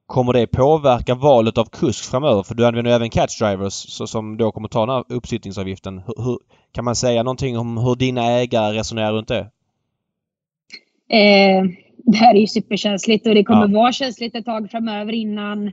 kommer 0.06 0.32
det 0.32 0.46
påverka 0.46 1.14
valet 1.14 1.58
av 1.58 1.64
kusk 1.64 2.10
framöver? 2.10 2.42
För 2.42 2.54
du 2.54 2.66
använder 2.66 2.92
även 2.92 3.10
catchdrivers 3.10 3.72
så, 3.72 4.06
som 4.06 4.36
då 4.36 4.52
kommer 4.52 4.68
ta 4.68 4.86
den 4.86 4.94
här 4.94 5.04
uppsittningsavgiften. 5.08 5.98
Hur, 6.06 6.24
hur, 6.24 6.38
kan 6.72 6.84
man 6.84 6.96
säga 6.96 7.22
någonting 7.22 7.58
om 7.58 7.78
hur 7.78 7.94
dina 7.96 8.24
ägare 8.30 8.78
resonerar 8.78 9.12
runt 9.12 9.28
det? 9.28 9.50
Eh, 11.08 11.64
det 11.96 12.16
här 12.16 12.34
är 12.34 12.40
ju 12.40 12.46
superkänsligt 12.46 13.26
och 13.26 13.34
det 13.34 13.44
kommer 13.44 13.68
Ja. 13.68 13.80
vara 13.80 13.92
känsligt 13.92 14.34
ett 14.34 14.44
tag 14.44 14.70
framöver 14.70 15.12
innan, 15.12 15.72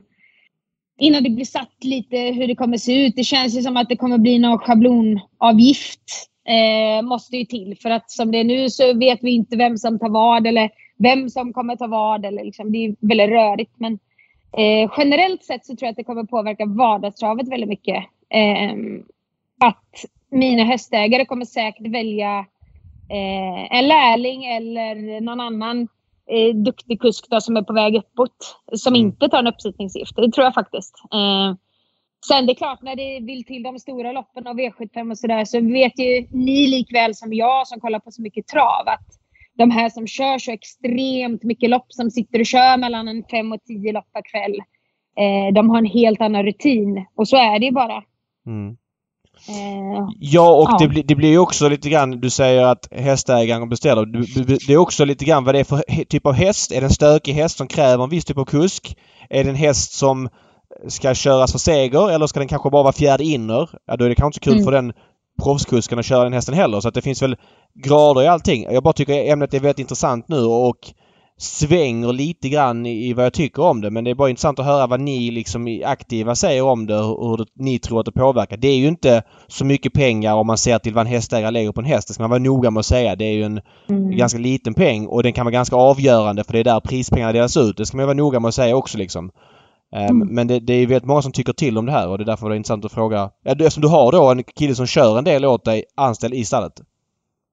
innan 1.00 1.22
det 1.22 1.30
blir 1.30 1.44
satt 1.44 1.84
lite 1.84 2.16
hur 2.16 2.46
det 2.46 2.54
kommer 2.54 2.76
se 2.76 3.06
ut. 3.06 3.16
Det 3.16 3.24
känns 3.24 3.56
ju 3.56 3.62
som 3.62 3.76
att 3.76 3.88
det 3.88 3.96
kommer 3.96 4.18
bli 4.18 4.38
någon 4.38 4.58
schablonavgift. 4.58 6.00
Eh, 6.48 7.02
måste 7.02 7.36
ju 7.36 7.44
till 7.44 7.76
för 7.82 7.90
att 7.90 8.10
som 8.10 8.30
det 8.30 8.38
är 8.38 8.44
nu 8.44 8.70
så 8.70 8.94
vet 8.94 9.18
vi 9.22 9.30
inte 9.30 9.56
vem 9.56 9.78
som 9.78 9.98
tar 9.98 10.08
vad 10.08 10.46
eller 10.46 10.70
vem 10.98 11.28
som 11.28 11.52
kommer 11.52 11.76
ta 11.76 11.86
vad. 11.86 12.24
Eller 12.24 12.44
liksom, 12.44 12.72
det 12.72 12.78
är 12.84 12.96
väldigt 13.00 13.30
rörigt. 13.30 13.72
Men 13.76 13.92
eh, 14.56 14.92
generellt 14.98 15.44
sett 15.44 15.66
så 15.66 15.76
tror 15.76 15.86
jag 15.86 15.90
att 15.90 15.96
det 15.96 16.04
kommer 16.04 16.24
påverka 16.24 16.66
vardagstravet 16.66 17.48
väldigt 17.48 17.68
mycket. 17.68 18.04
Eh, 18.34 18.74
att 19.60 20.04
mina 20.30 20.64
hästägare 20.64 21.24
kommer 21.24 21.44
säkert 21.44 21.86
välja 21.86 22.38
eh, 23.10 23.78
en 23.78 23.88
lärling 23.88 24.44
eller 24.44 25.20
någon 25.20 25.40
annan 25.40 25.88
eh, 26.30 26.54
duktig 26.54 27.00
kusk 27.00 27.26
då, 27.30 27.40
som 27.40 27.56
är 27.56 27.62
på 27.62 27.72
väg 27.72 27.96
uppåt. 27.96 28.56
Som 28.72 28.94
Mm. 28.94 29.06
inte 29.06 29.28
tar 29.28 29.38
en 29.38 29.46
uppsittningsgift. 29.46 30.16
Det 30.16 30.32
tror 30.32 30.44
jag 30.44 30.54
faktiskt. 30.54 30.94
Eh, 31.14 31.54
sen 32.28 32.46
det 32.46 32.52
är 32.52 32.54
klart 32.54 32.82
när 32.82 32.96
det 32.96 33.20
vill 33.26 33.44
till 33.44 33.62
de 33.62 33.78
stora 33.78 34.12
loppen 34.12 34.46
och 34.46 34.58
V75 34.58 35.10
och 35.10 35.18
sådär 35.18 35.44
så 35.44 35.60
vet 35.60 35.98
ju 35.98 36.26
ni 36.30 36.66
likväl 36.66 37.14
som 37.14 37.32
jag 37.32 37.68
som 37.68 37.80
kollar 37.80 37.98
på 37.98 38.10
så 38.10 38.22
mycket 38.22 38.46
trav 38.46 38.88
att 38.88 39.06
de 39.58 39.70
här 39.70 39.88
som 39.88 40.06
kör 40.06 40.38
så 40.38 40.52
extremt 40.52 41.42
mycket 41.42 41.70
lopp 41.70 41.86
som 41.88 42.10
sitter 42.10 42.40
och 42.40 42.46
kör 42.46 42.76
mellan 42.78 43.08
en 43.08 43.24
fem 43.30 43.52
och 43.52 43.64
tio 43.64 43.92
lopp 43.92 44.12
per 44.12 44.22
kväll. 44.30 44.56
Eh, 45.18 45.54
de 45.54 45.70
har 45.70 45.78
en 45.78 45.86
helt 45.86 46.20
annan 46.20 46.42
rutin 46.42 47.06
och 47.14 47.28
så 47.28 47.36
är 47.36 47.58
det 47.58 47.66
ju 47.66 47.72
bara. 47.72 48.02
Mm. 48.46 48.76
Eh, 49.48 50.08
Ja, 50.20 50.50
och 50.50 50.68
Ja. 50.70 50.76
Det, 50.80 50.88
blir, 50.88 51.02
det 51.02 51.14
blir 51.14 51.28
ju 51.28 51.38
också 51.38 51.68
lite 51.68 51.88
grann, 51.90 52.10
du 52.20 52.30
säger 52.30 52.62
att 52.64 52.88
hästägaren 52.90 53.68
beställer. 53.68 54.06
Det 54.66 54.72
är 54.72 54.76
också 54.76 55.04
lite 55.04 55.24
grann 55.24 55.44
vad 55.44 55.54
det 55.54 55.58
är 55.60 55.64
för 55.64 56.04
typ 56.04 56.26
av 56.26 56.32
häst. 56.32 56.72
Är 56.72 56.80
det 56.80 56.86
en 56.86 56.90
stökig 56.90 57.32
häst 57.32 57.56
som 57.56 57.66
kräver 57.66 58.04
en 58.04 58.10
viss 58.10 58.24
typ 58.24 58.38
av 58.38 58.44
kusk? 58.44 58.96
Är 59.30 59.44
det 59.44 59.50
en 59.50 59.56
häst 59.56 59.92
som 59.92 60.28
ska 60.88 61.14
köras 61.14 61.52
för 61.52 61.58
seger 61.58 62.10
eller 62.10 62.26
ska 62.26 62.40
den 62.40 62.48
kanske 62.48 62.70
bara 62.70 62.82
vara 62.82 62.92
fjärde 62.92 63.24
inner? 63.24 63.70
Ja, 63.86 63.96
då 63.96 64.04
är 64.04 64.08
det 64.08 64.14
kanske 64.14 64.38
inte 64.38 64.44
kul 64.44 64.52
Mm. 64.52 64.64
för 64.64 64.72
den 64.72 64.92
proffskusken 65.42 65.98
att 65.98 66.04
köra 66.06 66.24
den 66.24 66.32
hästen 66.32 66.54
heller. 66.54 66.80
Så 66.80 66.88
att 66.88 66.94
det 66.94 67.02
finns 67.02 67.22
väl 67.22 67.36
grader 67.84 68.22
i 68.22 68.26
allting. 68.26 68.62
Jag 68.70 68.82
bara 68.82 68.92
tycker 68.92 69.32
ämnet 69.32 69.54
är 69.54 69.60
väldigt 69.60 69.78
intressant 69.78 70.28
nu 70.28 70.40
och 70.44 70.76
svänger 71.40 72.12
lite 72.12 72.48
grann 72.48 72.86
i 72.86 73.12
vad 73.12 73.24
jag 73.24 73.32
tycker 73.32 73.62
om 73.62 73.80
det. 73.80 73.90
Men 73.90 74.04
det 74.04 74.10
är 74.10 74.14
bara 74.14 74.30
intressant 74.30 74.58
att 74.58 74.64
höra 74.64 74.86
vad 74.86 75.00
ni 75.00 75.30
liksom 75.30 75.82
aktiva 75.84 76.34
säger 76.34 76.62
om 76.62 76.86
det 76.86 76.98
och 76.98 77.30
hur 77.30 77.46
ni 77.54 77.78
tror 77.78 78.00
att 78.00 78.06
det 78.06 78.12
påverkar. 78.12 78.56
Det 78.56 78.68
är 78.68 78.76
ju 78.76 78.88
inte 78.88 79.22
så 79.46 79.64
mycket 79.64 79.92
pengar 79.92 80.34
om 80.34 80.46
man 80.46 80.58
ser 80.58 80.78
till 80.78 80.94
vad 80.94 81.06
en 81.06 81.12
hästägare 81.12 81.50
lägger 81.50 81.72
på 81.72 81.80
en 81.80 81.86
häst. 81.86 82.08
Det 82.08 82.14
ska 82.14 82.22
man 82.22 82.30
vara 82.30 82.38
noga 82.38 82.70
med 82.70 82.80
att 82.80 82.86
säga. 82.86 83.16
Det 83.16 83.24
är 83.24 83.32
ju 83.32 83.42
en 83.42 83.60
mm. 83.88 84.16
ganska 84.16 84.38
liten 84.38 84.74
peng 84.74 85.06
och 85.06 85.22
den 85.22 85.32
kan 85.32 85.44
vara 85.44 85.52
ganska 85.52 85.76
avgörande 85.76 86.44
för 86.44 86.52
det 86.52 86.58
är 86.58 86.64
där 86.64 86.80
prispengarna 86.80 87.32
delas 87.32 87.56
ut. 87.56 87.76
Det 87.76 87.86
ska 87.86 87.96
man 87.96 88.06
vara 88.06 88.16
noga 88.16 88.40
med 88.40 88.48
att 88.48 88.54
säga 88.54 88.76
också 88.76 88.98
liksom. 88.98 89.30
Ehm, 89.96 90.22
Mm. 90.22 90.34
Men 90.34 90.46
det, 90.46 90.60
det 90.60 90.72
är 90.72 90.86
väldigt 90.86 91.04
många 91.08 91.22
som 91.22 91.32
tycker 91.32 91.52
till 91.52 91.78
om 91.78 91.86
det 91.86 91.92
här 91.92 92.08
och 92.08 92.18
det 92.18 92.24
är 92.24 92.26
därför 92.26 92.48
det 92.48 92.54
är 92.54 92.56
intressant 92.56 92.84
att 92.84 92.92
fråga. 92.92 93.30
Ja, 93.44 93.52
eftersom 93.52 93.82
du 93.82 93.88
har 93.88 94.12
då 94.12 94.30
en 94.30 94.42
kille 94.42 94.74
som 94.74 94.86
kör 94.86 95.18
en 95.18 95.24
del 95.24 95.44
åt 95.44 95.64
dig 95.64 95.84
anställd 95.96 96.34
i 96.34 96.44
stallet. 96.44 96.72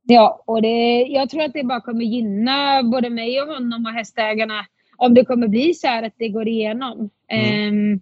Ja, 0.10 0.44
och 0.48 0.62
det, 0.62 1.02
jag 1.10 1.30
tror 1.30 1.44
att 1.44 1.54
det 1.54 1.64
bara 1.64 1.82
kommer 1.82 2.06
gynna 2.06 2.84
både 2.84 3.10
mig 3.10 3.42
och 3.42 3.48
honom 3.48 3.86
och 3.86 3.92
hästägarna 3.92 4.66
om 4.98 5.14
det 5.14 5.26
kommer 5.26 5.48
bli 5.48 5.74
så 5.74 5.88
här 5.88 6.04
att 6.04 6.16
det 6.18 6.30
går 6.30 6.48
igenom. 6.48 7.10
Mm. 7.32 7.94
Um, 7.94 8.02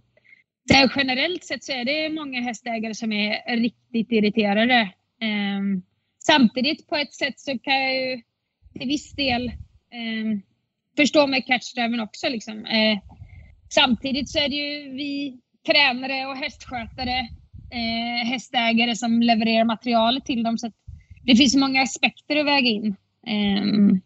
sen 0.72 0.89
generellt 0.95 1.43
sett 1.43 1.64
så 1.64 1.72
är 1.72 1.86
det 1.86 2.10
många 2.10 2.41
hästägare 2.41 2.93
som 2.93 3.12
är 3.12 3.58
riktigt 3.58 4.12
irriterade. 4.12 4.89
Ehm, 5.22 5.82
samtidigt 6.20 6.88
på 6.88 6.95
ett 6.95 7.14
sätt 7.14 7.39
så 7.39 7.60
kan 7.60 7.74
jag 7.74 7.95
ju 7.95 8.22
till 8.80 8.88
viss 8.88 9.12
del 9.12 9.51
um, 9.93 10.41
förstå 10.97 11.28
med 11.28 11.45
catchdriven 11.45 11.99
också. 11.99 12.30
Liksom. 12.30 12.66
Eh, 12.66 12.99
samtidigt 13.70 14.30
så 14.30 14.39
är 14.39 14.49
det 14.49 14.56
ju 14.56 14.91
vi 14.91 15.39
tränare 15.68 16.26
och 16.26 16.38
hästskötare, 16.38 17.20
eh, 17.72 18.30
hästägare 18.32 18.95
som 18.95 19.22
levererar 19.22 19.66
materialet 19.66 20.26
till 20.26 20.43
dem. 20.43 20.58
Så 20.58 20.68
att 20.68 20.85
det 21.26 21.36
finns 21.36 21.55
många 21.55 21.82
aspekter 21.82 22.36
att 22.36 22.45
väga 22.45 22.67
in. 22.67 22.95
Um... 23.28 24.01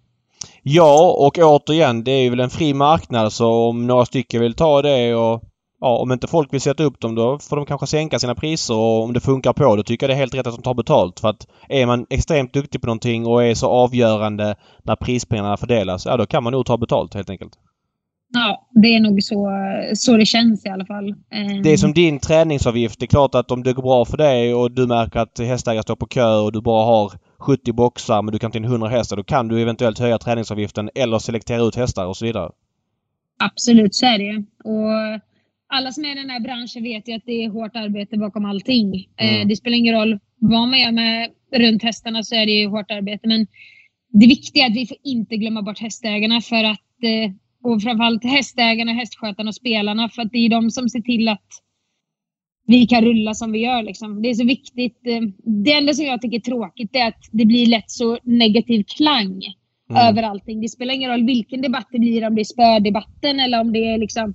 Ja, 0.63 1.15
och 1.17 1.37
återigen, 1.37 2.03
det 2.03 2.11
är 2.11 2.21
ju 2.21 2.29
väl 2.29 2.39
en 2.39 2.49
fri 2.49 2.73
marknad 2.73 3.33
så 3.33 3.51
om 3.51 3.87
några 3.87 4.05
stycken 4.05 4.41
vill 4.41 4.53
ta 4.53 4.81
det 4.81 5.15
och 5.15 5.43
ja, 5.81 5.97
om 5.97 6.11
inte 6.11 6.27
folk 6.27 6.53
vill 6.53 6.61
sätta 6.61 6.83
upp 6.83 6.99
dem 6.99 7.15
då 7.15 7.39
får 7.39 7.55
de 7.55 7.65
kanske 7.65 7.87
sänka 7.87 8.19
sina 8.19 8.35
priser 8.35 8.75
och 8.75 9.03
om 9.03 9.13
det 9.13 9.19
funkar 9.19 9.53
på 9.53 9.75
då 9.75 9.83
tycker 9.83 10.05
jag 10.05 10.09
det 10.09 10.15
är 10.15 10.19
helt 10.19 10.33
rätt 10.33 10.47
att 10.47 10.55
de 10.55 10.61
tar 10.61 10.73
betalt. 10.73 11.19
För 11.19 11.29
att 11.29 11.47
är 11.69 11.85
man 11.85 12.05
extremt 12.09 12.53
duktig 12.53 12.81
på 12.81 12.87
någonting 12.87 13.25
och 13.25 13.43
är 13.43 13.53
så 13.53 13.67
avgörande 13.67 14.55
när 14.83 14.95
prispengarna 14.95 15.57
fördelas, 15.57 16.05
ja 16.05 16.17
då 16.17 16.25
kan 16.25 16.43
man 16.43 16.53
nog 16.53 16.65
ta 16.65 16.77
betalt 16.77 17.13
helt 17.13 17.29
enkelt 17.29 17.53
ja, 18.33 18.69
det 18.71 18.95
är 18.95 18.99
nog 18.99 19.23
så, 19.23 19.51
så 19.93 20.17
det 20.17 20.25
känns 20.25 20.65
i 20.65 20.69
alla 20.69 20.85
fall. 20.85 21.09
Ehm, 21.31 21.61
Det 21.63 21.69
är 21.69 21.77
som 21.77 21.93
din 21.93 22.19
träningsavgift. 22.19 22.99
Det 22.99 23.05
är 23.05 23.07
klart 23.07 23.35
att 23.35 23.51
om 23.51 23.63
det 23.63 23.73
går 23.73 23.83
bra 23.83 24.05
för 24.05 24.17
dig 24.17 24.53
och 24.53 24.71
du 24.71 24.87
märker 24.87 25.19
att 25.19 25.39
hästägare 25.39 25.83
står 25.83 25.95
på 25.95 26.05
kö 26.05 26.35
och 26.35 26.51
du 26.51 26.61
bara 26.61 26.85
har 26.85 27.11
70 27.37 27.73
boxar 27.73 28.21
men 28.21 28.31
du 28.31 28.39
kan 28.39 28.55
in 28.57 28.63
100 28.63 28.87
hästar. 28.87 29.17
Då 29.17 29.23
kan 29.23 29.47
du 29.47 29.61
eventuellt 29.61 29.99
höja 29.99 30.17
träningsavgiften 30.17 30.89
eller 30.95 31.19
selektera 31.19 31.61
ut 31.61 31.75
hästar 31.75 32.05
och 32.05 32.17
så 32.17 32.25
vidare. 32.25 32.51
Absolut, 33.39 33.95
så 33.95 34.05
är 34.05 34.17
det. 34.17 34.43
Och 34.63 35.21
alla 35.67 35.91
som 35.91 36.05
är 36.05 36.11
i 36.11 36.15
den 36.15 36.29
här 36.29 36.39
branschen 36.39 36.83
vet 36.83 37.07
ju 37.07 37.13
att 37.13 37.25
det 37.25 37.43
är 37.43 37.49
hårt 37.49 37.75
arbete 37.75 38.17
bakom 38.17 38.45
allting. 38.45 39.07
Mm. 39.17 39.41
Eh, 39.41 39.47
det 39.47 39.55
spelar 39.55 39.77
ingen 39.77 39.95
roll 39.95 40.19
vad 40.39 40.67
man 40.67 40.79
gör 40.79 40.91
med 40.91 41.29
runt 41.55 41.83
hästarna 41.83 42.23
så 42.23 42.35
är 42.35 42.45
det 42.45 42.51
ju 42.51 42.67
hårt 42.67 42.91
arbete. 42.91 43.27
Men 43.27 43.47
det 44.11 44.27
viktiga 44.27 44.65
är 44.65 44.69
att 44.69 44.75
vi 44.75 44.87
får 44.87 44.97
inte 45.03 45.37
glömma 45.37 45.61
bort 45.61 45.79
hästägarna 45.79 46.41
för 46.41 46.63
att 46.63 47.03
eh, 47.03 47.31
och 47.63 47.81
framförallt 47.81 48.23
hästägarna, 48.23 48.91
hästskötarna 48.93 49.47
och 49.49 49.55
spelarna 49.55 50.09
för 50.09 50.21
att 50.21 50.31
det 50.31 50.37
är 50.45 50.49
de 50.49 50.71
som 50.71 50.89
ser 50.89 51.01
till 51.01 51.27
att 51.27 51.47
vi 52.67 52.87
kan 52.87 53.01
rulla 53.03 53.33
som 53.33 53.51
vi 53.51 53.59
gör. 53.59 53.83
Liksom. 53.83 54.21
Det 54.21 54.29
är 54.29 54.33
så 54.33 54.45
viktigt. 54.45 55.07
eh, 55.07 55.21
Det 55.63 55.73
enda 55.73 55.93
som 55.93 56.05
jag 56.05 56.21
tycker 56.21 56.37
är 56.37 56.41
tråkigt 56.41 56.95
är 56.95 57.07
att 57.07 57.23
det 57.31 57.45
blir 57.45 57.65
lätt 57.65 57.91
så 57.91 58.17
negativ 58.23 58.83
klang 58.97 59.41
Mm. 59.91 60.07
över 60.07 60.23
allting. 60.23 60.61
Det 60.61 60.69
spelar 60.69 60.93
ingen 60.93 61.11
roll 61.11 61.25
vilken 61.25 61.61
debatt 61.61 61.87
det 61.91 61.99
blir, 61.99 62.27
om 62.27 62.35
det 62.35 62.41
är 62.41 62.43
spödebatten 62.43 63.39
eller 63.39 63.61
om 63.61 63.73
det 63.73 63.79
är 63.93 63.97
liksom... 63.97 64.33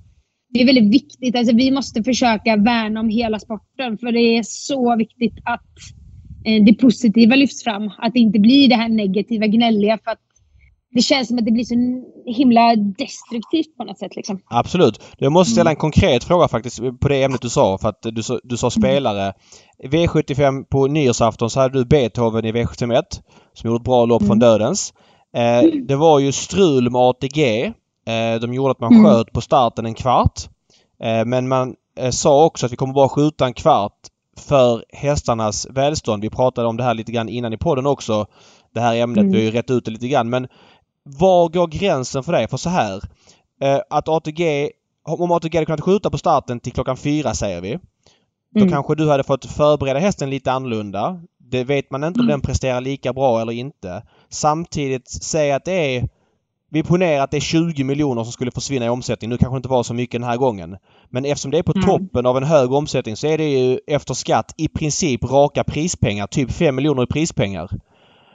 Det 0.49 0.61
är 0.61 0.65
väldigt 0.65 0.93
viktigt. 0.93 1.35
Alltså, 1.35 1.55
vi 1.55 1.71
måste 1.71 2.03
försöka 2.03 2.55
värna 2.55 2.99
om 2.99 3.09
hela 3.09 3.39
sporten 3.39 3.97
för 3.97 4.11
det 4.11 4.19
är 4.37 4.43
så 4.43 4.95
viktigt 4.95 5.33
att 5.43 5.73
eh, 6.45 6.63
det 6.63 6.73
positiva 6.73 7.35
lyfts 7.35 7.63
fram. 7.63 7.91
Att 7.97 8.13
det 8.13 8.19
inte 8.19 8.39
blir 8.39 8.69
det 8.69 8.75
här 8.75 8.89
negativa, 8.89 9.47
gnälliga. 9.47 9.97
För 10.03 10.11
att 10.11 10.21
det 10.95 11.01
känns 11.01 11.27
som 11.27 11.37
att 11.37 11.45
det 11.45 11.51
blir 11.51 11.63
så 11.63 11.75
himla 12.31 12.75
destruktivt 12.75 13.77
på 13.77 13.83
något 13.83 13.99
sätt. 13.99 14.15
Liksom. 14.15 14.39
Absolut. 14.49 15.03
Jag 15.17 15.31
måste 15.31 15.51
ställa 15.53 15.69
en 15.69 15.75
konkret 15.75 16.23
fråga 16.23 16.47
faktiskt 16.47 16.79
på 17.01 17.07
det 17.07 17.23
ämnet 17.23 17.41
du 17.41 17.49
sa. 17.49 17.77
För 17.77 17.89
att 17.89 18.01
du, 18.01 18.23
sa- 18.23 18.39
du 18.43 18.57
sa 18.57 18.69
spelare. 18.69 19.33
V75 19.83 20.63
på 20.69 20.87
nyårsafton 20.87 21.49
så 21.49 21.59
hade 21.59 21.77
du 21.79 21.85
Beethoven 21.85 22.45
i 22.45 22.51
V71 22.51 23.03
som 23.53 23.67
gjorde 23.69 23.81
ett 23.81 23.85
bra 23.85 24.05
lopp 24.05 24.25
från 24.25 24.39
dödens. 24.39 24.93
Eh, 25.35 25.69
det 25.87 25.95
var 25.95 26.19
ju 26.19 26.31
strul 26.31 26.89
med 26.91 27.01
ATG. 27.01 27.63
Eh, 28.07 28.39
de 28.41 28.53
gjorde 28.53 28.71
att 28.71 28.79
man 28.79 28.93
Mm. 28.93 29.05
sköt 29.05 29.31
på 29.33 29.41
starten 29.41 29.85
en 29.85 29.93
kvart. 29.93 30.41
Eh, 31.03 31.25
men 31.25 31.47
man 31.47 31.75
eh, 31.99 32.09
sa 32.09 32.45
också 32.45 32.65
att 32.65 32.71
vi 32.71 32.75
kommer 32.75 32.93
bara 32.93 33.09
skjuta 33.09 33.45
en 33.45 33.53
kvart 33.53 33.97
för 34.47 34.83
hästarnas 34.93 35.67
välstånd. 35.69 36.21
Vi 36.23 36.29
pratade 36.29 36.67
om 36.67 36.77
det 36.77 36.83
här 36.83 36.93
lite 36.93 37.11
grann 37.11 37.29
innan 37.29 37.53
i 37.53 37.57
podden 37.57 37.85
också. 37.85 38.25
Det 38.73 38.79
här 38.81 38.95
ämnet. 38.95 39.17
Mm. 39.21 39.31
Vi 39.31 39.37
har 39.37 39.43
ju 39.45 39.51
rätt 39.51 39.71
ut 39.71 39.85
det 39.85 39.91
lite 39.91 40.07
grann. 40.07 40.29
Men 40.29 40.47
var 41.05 41.49
går 41.49 41.67
gränsen 41.67 42.23
för 42.23 42.31
dig? 42.31 42.47
För 42.47 42.57
så 42.57 42.69
här. 42.69 43.01
Eh, 43.61 43.79
att 43.89 44.07
ATG, 44.09 44.69
om 45.05 45.31
ATG 45.31 45.57
hade 45.57 45.65
kunnat 45.65 45.81
skjuta 45.81 46.09
på 46.09 46.17
starten 46.17 46.59
till 46.59 46.73
klockan 46.73 46.97
fyra 46.97 47.33
säger 47.33 47.61
vi. 47.61 47.79
Då 48.53 48.59
Mm. 48.61 48.71
kanske 48.71 48.95
du 48.95 49.09
hade 49.09 49.23
fått 49.23 49.45
förbereda 49.45 49.99
hästen 49.99 50.29
lite 50.29 50.51
annorlunda. 50.51 51.21
Det 51.37 51.63
vet 51.63 51.91
man 51.91 52.03
inte 52.03 52.19
om 52.19 52.25
Mm. 52.25 52.31
den 52.33 52.41
presterar 52.41 52.81
lika 52.81 53.13
bra 53.13 53.41
eller 53.41 53.53
inte. 53.53 54.03
Samtidigt, 54.29 55.09
säg 55.09 55.51
att 55.51 55.65
det 55.65 55.95
är 55.97 56.09
vi 56.69 56.83
ponerar 56.83 57.23
att 57.23 57.31
det 57.31 57.37
är 57.37 57.41
20 57.41 57.83
miljoner 57.83 58.23
som 58.23 58.31
skulle 58.33 58.51
försvinna 58.51 58.85
i 58.85 58.89
omsättning. 58.89 59.29
Nu 59.29 59.37
kanske 59.37 59.55
det 59.55 59.57
inte 59.57 59.69
var 59.69 59.83
så 59.83 59.93
mycket 59.93 60.21
den 60.21 60.29
här 60.29 60.37
gången. 60.37 60.77
Men 61.09 61.25
eftersom 61.25 61.51
det 61.51 61.57
är 61.57 61.63
på 61.63 61.71
Mm. 61.75 61.85
toppen 61.85 62.25
av 62.25 62.37
en 62.37 62.43
hög 62.43 62.71
omsättning 62.71 63.15
så 63.15 63.27
är 63.27 63.37
det 63.37 63.49
ju 63.49 63.79
efter 63.87 64.13
skatt 64.13 64.53
i 64.57 64.67
princip 64.67 65.23
raka 65.23 65.63
prispengar. 65.63 66.27
Typ 66.27 66.51
5 66.51 66.75
miljoner 66.75 67.03
i 67.03 67.07
prispengar. 67.07 67.69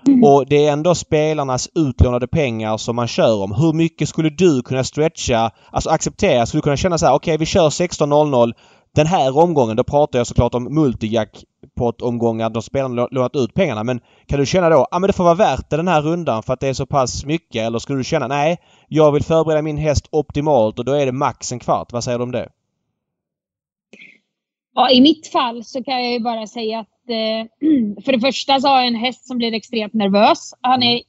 Mm. 0.07 0.25
Och 0.25 0.47
det 0.47 0.67
är 0.67 0.73
ändå 0.73 0.95
spelarnas 0.95 1.69
utlånade 1.75 2.27
pengar 2.27 2.77
som 2.77 2.97
man 2.97 3.09
kör 3.09 3.43
om. 3.43 3.53
Hur 3.53 3.73
mycket 3.73 4.09
skulle 4.09 4.31
du 4.31 4.63
kunna 4.63 4.85
stretcha, 4.85 5.51
alltså 5.71 5.91
acceptera, 5.91 6.47
skulle 6.47 6.59
du 6.59 6.63
kunna 6.63 6.77
känna 6.77 6.99
så 6.99 7.07
här, 7.07 7.15
okej 7.15 7.37
vi 7.37 7.47
kör 7.47 7.69
16.00 7.69 8.53
den 8.95 9.07
här 9.07 9.39
omgången, 9.39 9.77
då 9.77 9.85
pratar 9.85 10.19
jag 10.19 10.27
såklart 10.27 10.55
om 10.55 10.75
multijackpot-omgångar 10.75 12.51
då 12.51 12.63
spelarna 12.63 12.95
lå- 13.03 13.09
lånat 13.11 13.37
ut 13.37 13.55
pengarna. 13.55 13.85
Men 13.85 14.01
kan 14.27 14.39
du 14.41 14.47
känna 14.47 14.69
då, 14.69 14.77
ja 14.77 14.89
ah, 14.91 14.99
men 14.99 15.07
det 15.07 15.13
får 15.13 15.25
vara 15.25 15.35
värt 15.35 15.71
det 15.71 15.77
den 15.77 15.89
här 15.89 16.03
rundan 16.03 16.43
för 16.43 16.53
att 16.53 16.61
det 16.61 16.69
är 16.69 16.75
så 16.75 16.87
pass 16.87 17.25
mycket? 17.25 17.63
Eller 17.63 17.79
skulle 17.79 17.99
du 17.99 18.05
känna, 18.05 18.27
nej, 18.27 18.59
jag 18.89 19.13
vill 19.13 19.23
förbereda 19.23 19.63
min 19.63 19.77
häst 19.79 20.09
optimalt 20.11 20.79
och 20.79 20.85
då 20.85 20.93
är 20.93 21.07
det 21.07 21.13
max 21.13 21.53
en 21.53 21.59
kvart. 21.59 21.93
Vad 21.93 22.05
säger 22.05 22.19
du 22.19 22.25
om 22.25 22.33
det? 22.33 22.49
Ja, 24.75 24.91
I 24.91 25.01
mitt 25.01 25.27
fall 25.27 25.65
så 25.65 25.85
kan 25.85 26.05
jag 26.05 26.13
ju 26.13 26.21
bara 26.21 26.47
säga 26.47 26.79
att 26.79 26.89
för 28.05 28.13
det 28.13 28.21
första 28.21 28.61
så 28.61 28.69
har 28.69 28.77
jag 28.77 28.87
en 28.87 28.95
häst 28.95 29.27
som 29.27 29.39
blir 29.39 29.55
extremt 29.55 29.93
nervös. 29.93 30.55
Han 30.61 30.83
är 30.83 31.03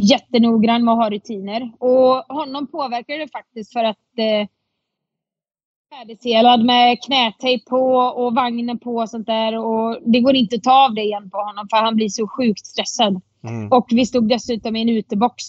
jättenoggrann 0.00 0.84
med 0.84 0.92
att 0.92 0.98
ha 0.98 1.10
rutiner. 1.10 1.72
Och 1.78 2.36
honom 2.36 2.66
påverkar 2.66 3.18
det 3.18 3.28
faktiskt 3.28 3.72
för 3.72 3.84
att 3.84 4.18
eh, 4.18 4.48
färdigselad 5.90 6.64
med 6.64 7.02
knätejp 7.02 7.64
på 7.70 7.96
och 7.96 8.34
vagnen 8.34 8.78
på 8.78 8.96
och 8.96 9.10
sånt 9.10 9.26
där. 9.26 9.58
Och 9.58 9.98
det 10.06 10.20
går 10.20 10.34
inte 10.34 10.56
att 10.56 10.62
ta 10.62 10.84
av 10.86 10.94
det 10.94 11.02
igen 11.02 11.30
på 11.30 11.38
honom 11.38 11.68
för 11.70 11.76
han 11.76 11.96
blir 11.96 12.08
så 12.08 12.28
sjukt 12.28 12.66
stressad. 12.66 13.20
Mm. 13.44 13.72
Och 13.72 13.86
vi 13.90 14.06
stod 14.06 14.28
dessutom 14.28 14.76
i 14.76 14.82
en 14.82 14.88
utebox 14.88 15.44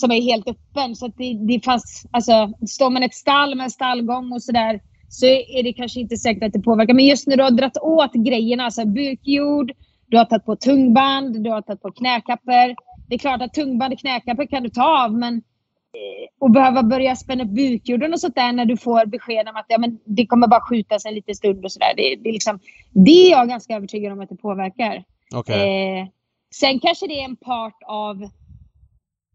som 0.00 0.10
är 0.10 0.22
helt 0.22 0.48
öppen. 0.48 0.96
Så 0.96 1.06
att 1.06 1.16
det, 1.16 1.34
det 1.34 1.64
fanns, 1.64 2.06
alltså, 2.10 2.52
står 2.68 2.90
man 2.90 3.02
i 3.02 3.06
ett 3.06 3.14
stall 3.14 3.54
med 3.54 3.64
en 3.64 3.70
stallgång 3.70 4.32
och 4.32 4.42
sådär 4.42 4.80
så 5.12 5.26
är 5.26 5.62
det 5.62 5.72
kanske 5.72 6.00
inte 6.00 6.16
säkert 6.16 6.42
att 6.42 6.52
det 6.52 6.60
påverkar. 6.60 6.94
Men 6.94 7.06
just 7.06 7.26
när 7.26 7.36
du 7.36 7.42
har 7.42 7.50
dragit 7.50 7.78
åt 7.78 8.12
grejerna, 8.12 8.64
alltså 8.64 8.86
bukjord, 8.86 9.72
du 10.06 10.16
har 10.16 10.24
tagit 10.24 10.44
på 10.44 10.56
tungband, 10.56 11.44
du 11.44 11.50
har 11.50 11.62
tagit 11.62 11.82
på 11.82 11.92
knäkappor. 11.92 12.74
Det 13.08 13.14
är 13.14 13.18
klart 13.18 13.42
att 13.42 13.54
tungband 13.54 13.92
och 13.92 13.98
knäkappor 13.98 14.46
kan 14.46 14.62
du 14.62 14.68
ta 14.68 15.04
av, 15.04 15.14
men 15.14 15.34
eh, 15.34 16.28
och 16.38 16.50
behöva 16.50 16.82
börja 16.82 17.16
spänna 17.16 17.44
upp 17.44 17.50
bukjorden 17.50 18.12
och 18.12 18.20
sånt 18.20 18.34
där 18.34 18.52
när 18.52 18.64
du 18.64 18.76
får 18.76 19.06
besked 19.06 19.48
om 19.48 19.56
att 19.56 19.66
ja, 19.68 19.78
men 19.78 19.98
det 20.04 20.26
kommer 20.26 20.46
bara 20.46 20.60
skjutas 20.60 21.06
en 21.06 21.14
liten 21.14 21.34
stund 21.34 21.64
och 21.64 21.72
sådär. 21.72 21.92
Det, 21.96 22.16
det, 22.16 22.28
är 22.28 22.32
liksom, 22.32 22.58
det 22.90 23.26
är 23.26 23.30
jag 23.30 23.48
ganska 23.48 23.76
övertygad 23.76 24.12
om 24.12 24.20
att 24.20 24.28
det 24.28 24.36
påverkar. 24.36 25.04
Okej. 25.34 25.98
Eh, 25.98 26.06
sen 26.54 26.80
kanske 26.80 27.06
det 27.06 27.20
är 27.20 27.24
en 27.24 27.36
part 27.36 27.78
av... 27.86 28.28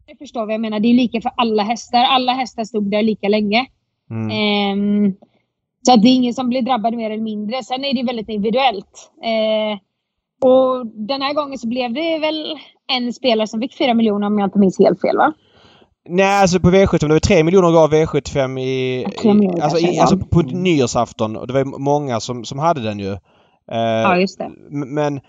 Jag 0.06 0.18
förstår 0.18 0.46
vad 0.46 0.54
jag 0.54 0.60
menar. 0.60 0.80
Det 0.80 0.88
är 0.88 0.94
lika 0.94 1.20
för 1.20 1.32
alla 1.36 1.62
hästar. 1.62 2.04
Alla 2.04 2.32
hästar 2.32 2.64
stod 2.64 2.90
där 2.90 3.02
lika 3.02 3.28
länge. 3.28 3.66
Mm. 4.10 4.30
Ehm, 4.30 5.14
så 5.86 5.92
att 5.92 6.02
det 6.02 6.08
är 6.08 6.14
ingen 6.14 6.34
som 6.34 6.48
blir 6.48 6.62
drabbad 6.62 6.94
mer 6.94 7.10
eller 7.10 7.22
mindre. 7.22 7.62
Sen 7.62 7.84
är 7.84 7.94
det 7.94 8.02
väldigt 8.02 8.28
individuellt. 8.28 9.10
Eh, 9.24 9.78
och 10.48 10.86
den 10.86 11.22
här 11.22 11.34
gången 11.34 11.58
så 11.58 11.68
blev 11.68 11.92
det 11.92 12.18
väl 12.18 12.58
en 12.92 13.12
spelare 13.12 13.46
som 13.46 13.60
fick 13.60 13.78
4 13.78 13.94
miljoner 13.94 14.26
om 14.26 14.38
jag 14.38 14.46
inte 14.46 14.58
minns 14.58 14.78
helt 14.78 15.00
fel 15.00 15.16
va? 15.16 15.32
Nej, 16.08 16.40
alltså 16.42 16.60
på 16.60 16.70
V75. 16.70 16.98
Det 17.08 17.14
var 17.14 17.18
3 17.18 17.44
miljoner 17.44 17.72
gav 17.72 17.92
V75 17.92 18.60
i... 18.60 19.00
I 19.00 19.60
alltså, 19.62 19.78
i, 19.78 19.98
alltså 19.98 20.18
på 20.18 20.40
Mm. 20.40 20.62
nyårsafton. 20.62 21.36
Och 21.36 21.46
det 21.46 21.52
var 21.52 21.78
många 21.78 22.20
som, 22.20 22.44
som 22.44 22.58
hade 22.58 22.80
den 22.82 22.98
ju. 22.98 23.10
Eh, 23.72 23.78
Ja, 24.02 24.16
just 24.16 24.38
det. 24.38 24.50
Men 24.70 25.20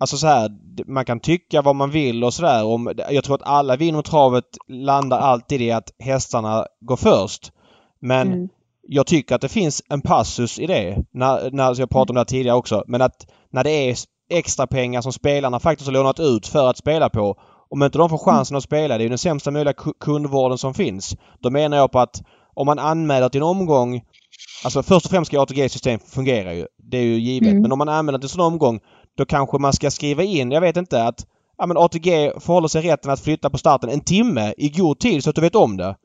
alltså 0.00 0.16
så 0.16 0.26
här, 0.26 0.50
man 0.86 1.04
kan 1.04 1.20
tycka 1.20 1.62
vad 1.62 1.76
man 1.76 1.90
vill 1.90 2.24
och 2.24 2.34
sådär. 2.34 2.62
Jag 3.12 3.24
tror 3.24 3.34
att 3.34 3.48
alla 3.48 3.76
vi 3.76 3.88
inom 3.88 4.02
travet 4.02 4.44
landar 4.68 5.18
alltid 5.18 5.62
i 5.62 5.70
att 5.70 5.90
hästarna 5.98 6.66
går 6.80 6.96
först. 6.96 7.52
Men 8.00 8.32
Mm. 8.32 8.48
Jag 8.88 9.06
tycker 9.06 9.34
att 9.34 9.40
det 9.40 9.48
finns 9.48 9.82
en 9.88 10.00
passus 10.00 10.58
i 10.58 10.66
det. 10.66 11.04
När, 11.12 11.50
när 11.50 11.80
jag 11.80 11.90
pratade 11.90 12.10
om 12.10 12.14
det 12.14 12.20
här 12.20 12.24
tidigare 12.24 12.56
också. 12.56 12.84
Men 12.86 13.02
att 13.02 13.26
när 13.52 13.64
det 13.64 13.70
är 13.70 13.96
extra 14.30 14.66
pengar 14.66 15.00
som 15.00 15.12
spelarna 15.12 15.60
faktiskt 15.60 15.88
har 15.88 15.92
lånat 15.92 16.20
ut 16.20 16.46
för 16.46 16.70
att 16.70 16.78
spela 16.78 17.08
på. 17.08 17.36
Om 17.70 17.82
inte 17.82 17.98
de 17.98 18.10
får 18.10 18.18
chansen 18.18 18.56
att 18.56 18.62
spela, 18.62 18.98
det 18.98 19.02
är 19.02 19.04
ju 19.04 19.08
den 19.08 19.18
sämsta 19.18 19.50
möjliga 19.50 19.74
ku- 19.74 19.92
kundvården 20.00 20.58
som 20.58 20.74
finns. 20.74 21.16
Då 21.40 21.50
menar 21.50 21.76
jag 21.76 21.92
på 21.92 21.98
att 21.98 22.22
om 22.54 22.66
man 22.66 22.78
anmäler 22.78 23.28
till 23.28 23.40
en 23.40 23.46
omgång 23.46 24.02
Alltså 24.64 24.82
först 24.82 25.06
och 25.06 25.10
främst 25.10 25.28
ska 25.28 25.42
ATG-system 25.42 26.00
fungera 26.06 26.54
ju. 26.54 26.66
Det 26.78 26.98
är 26.98 27.02
ju 27.02 27.18
givet. 27.18 27.48
Mm. 27.48 27.62
Men 27.62 27.72
om 27.72 27.78
man 27.78 27.88
anmäler 27.88 28.18
till 28.18 28.24
en 28.24 28.28
sån 28.28 28.40
omgång 28.40 28.80
då 29.16 29.24
kanske 29.24 29.58
man 29.58 29.72
ska 29.72 29.90
skriva 29.90 30.22
in, 30.22 30.50
jag 30.50 30.60
vet 30.60 30.76
inte, 30.76 31.02
att 31.04 31.26
ja, 31.58 31.66
men 31.66 31.76
ATG 31.76 32.32
förhåller 32.40 32.68
sig 32.68 32.82
rätten 32.82 33.10
att 33.10 33.20
flytta 33.20 33.50
på 33.50 33.58
starten 33.58 33.90
en 33.90 34.00
timme 34.00 34.54
i 34.56 34.68
god 34.68 34.98
tid 34.98 35.24
så 35.24 35.30
att 35.30 35.36
du 35.36 35.42
vet 35.42 35.54
om 35.54 35.76
det. 35.76 35.96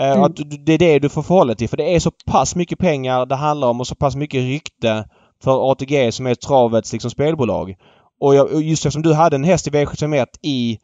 Eh, 0.00 0.10
Mm. 0.12 0.22
Att 0.22 0.36
det 0.66 0.72
är 0.74 0.78
det 0.78 0.98
du 0.98 1.08
får 1.08 1.22
förhålla 1.22 1.46
dig 1.46 1.56
till. 1.56 1.68
För 1.68 1.76
det 1.76 1.94
är 1.94 1.98
så 2.00 2.10
pass 2.26 2.56
mycket 2.56 2.78
pengar 2.78 3.26
det 3.26 3.34
handlar 3.34 3.68
om 3.68 3.80
och 3.80 3.86
så 3.86 3.94
pass 3.94 4.16
mycket 4.16 4.40
rykte 4.40 5.04
för 5.44 5.70
ATG 5.72 6.12
som 6.12 6.26
är 6.26 6.34
travets 6.34 6.92
liksom, 6.92 7.10
spelbolag. 7.10 7.74
Och 8.20 8.34
jag, 8.34 8.62
just 8.62 8.86
eftersom 8.86 9.02
du 9.02 9.14
hade 9.14 9.36
en 9.36 9.44
häst 9.44 9.66
i 9.66 9.70
V751 9.70 10.26
i 10.42 10.78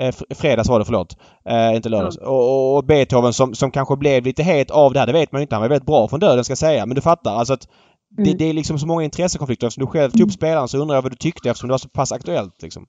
eh, 0.00 0.08
fr- 0.12 0.34
fredags 0.34 0.68
var 0.68 0.78
det, 0.78 0.84
förlåt. 0.84 1.16
Eh, 1.48 1.76
inte 1.76 1.88
lördags. 1.88 2.16
Och, 2.16 2.40
och, 2.50 2.76
och 2.76 2.84
Beethoven 2.84 3.32
som, 3.32 3.54
som 3.54 3.70
kanske 3.70 3.96
blev 3.96 4.24
lite 4.24 4.42
het 4.42 4.70
av 4.70 4.92
det 4.92 4.98
här, 4.98 5.06
det 5.06 5.12
vet 5.12 5.32
man 5.32 5.40
ju 5.40 5.42
inte. 5.42 5.54
Han 5.54 5.62
var 5.62 5.68
väldigt 5.68 5.86
bra 5.86 6.08
från 6.08 6.20
döden 6.20 6.44
ska 6.44 6.50
jag 6.50 6.58
säga. 6.58 6.86
Men 6.86 6.94
du 6.94 7.00
fattar 7.00 7.34
alltså 7.34 7.54
att 7.54 7.68
det, 8.16 8.22
Mm. 8.22 8.38
det 8.38 8.44
är 8.44 8.52
liksom 8.52 8.78
så 8.78 8.86
många 8.86 9.04
intressekonflikter. 9.04 9.66
Eftersom 9.66 9.84
du 9.84 9.90
själv 9.90 10.10
tog 10.10 10.20
upp 10.20 10.32
spelaren 10.32 10.68
så 10.68 10.78
undrar 10.78 10.96
jag 10.96 11.02
vad 11.02 11.12
du 11.12 11.16
tyckte 11.16 11.50
eftersom 11.50 11.68
det 11.68 11.72
var 11.72 11.78
så 11.78 11.88
pass 11.88 12.12
aktuellt 12.12 12.62
liksom. 12.62 12.86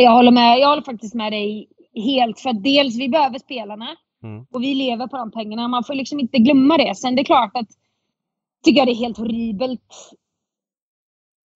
Jag 0.00 0.10
håller 0.12 0.30
med. 0.30 0.58
Jag 0.58 0.68
håller 0.68 0.82
faktiskt 0.82 1.14
med 1.14 1.32
dig 1.32 1.68
helt. 1.94 2.40
För 2.40 2.52
dels, 2.52 2.96
vi 2.98 3.08
behöver 3.08 3.38
spelarna. 3.38 3.86
Mm. 4.22 4.46
Och 4.50 4.62
vi 4.62 4.74
lever 4.74 5.06
på 5.06 5.16
de 5.16 5.30
pengarna. 5.30 5.68
Man 5.68 5.84
får 5.84 5.94
liksom 5.94 6.20
inte 6.20 6.38
glömma 6.38 6.76
det. 6.76 6.94
Sen 6.94 7.16
det 7.16 7.22
är 7.22 7.24
klart 7.24 7.50
att 7.54 7.68
tycker 8.64 8.78
jag 8.78 8.88
det 8.88 8.92
är 8.92 9.04
helt 9.04 9.18
horribelt 9.18 9.80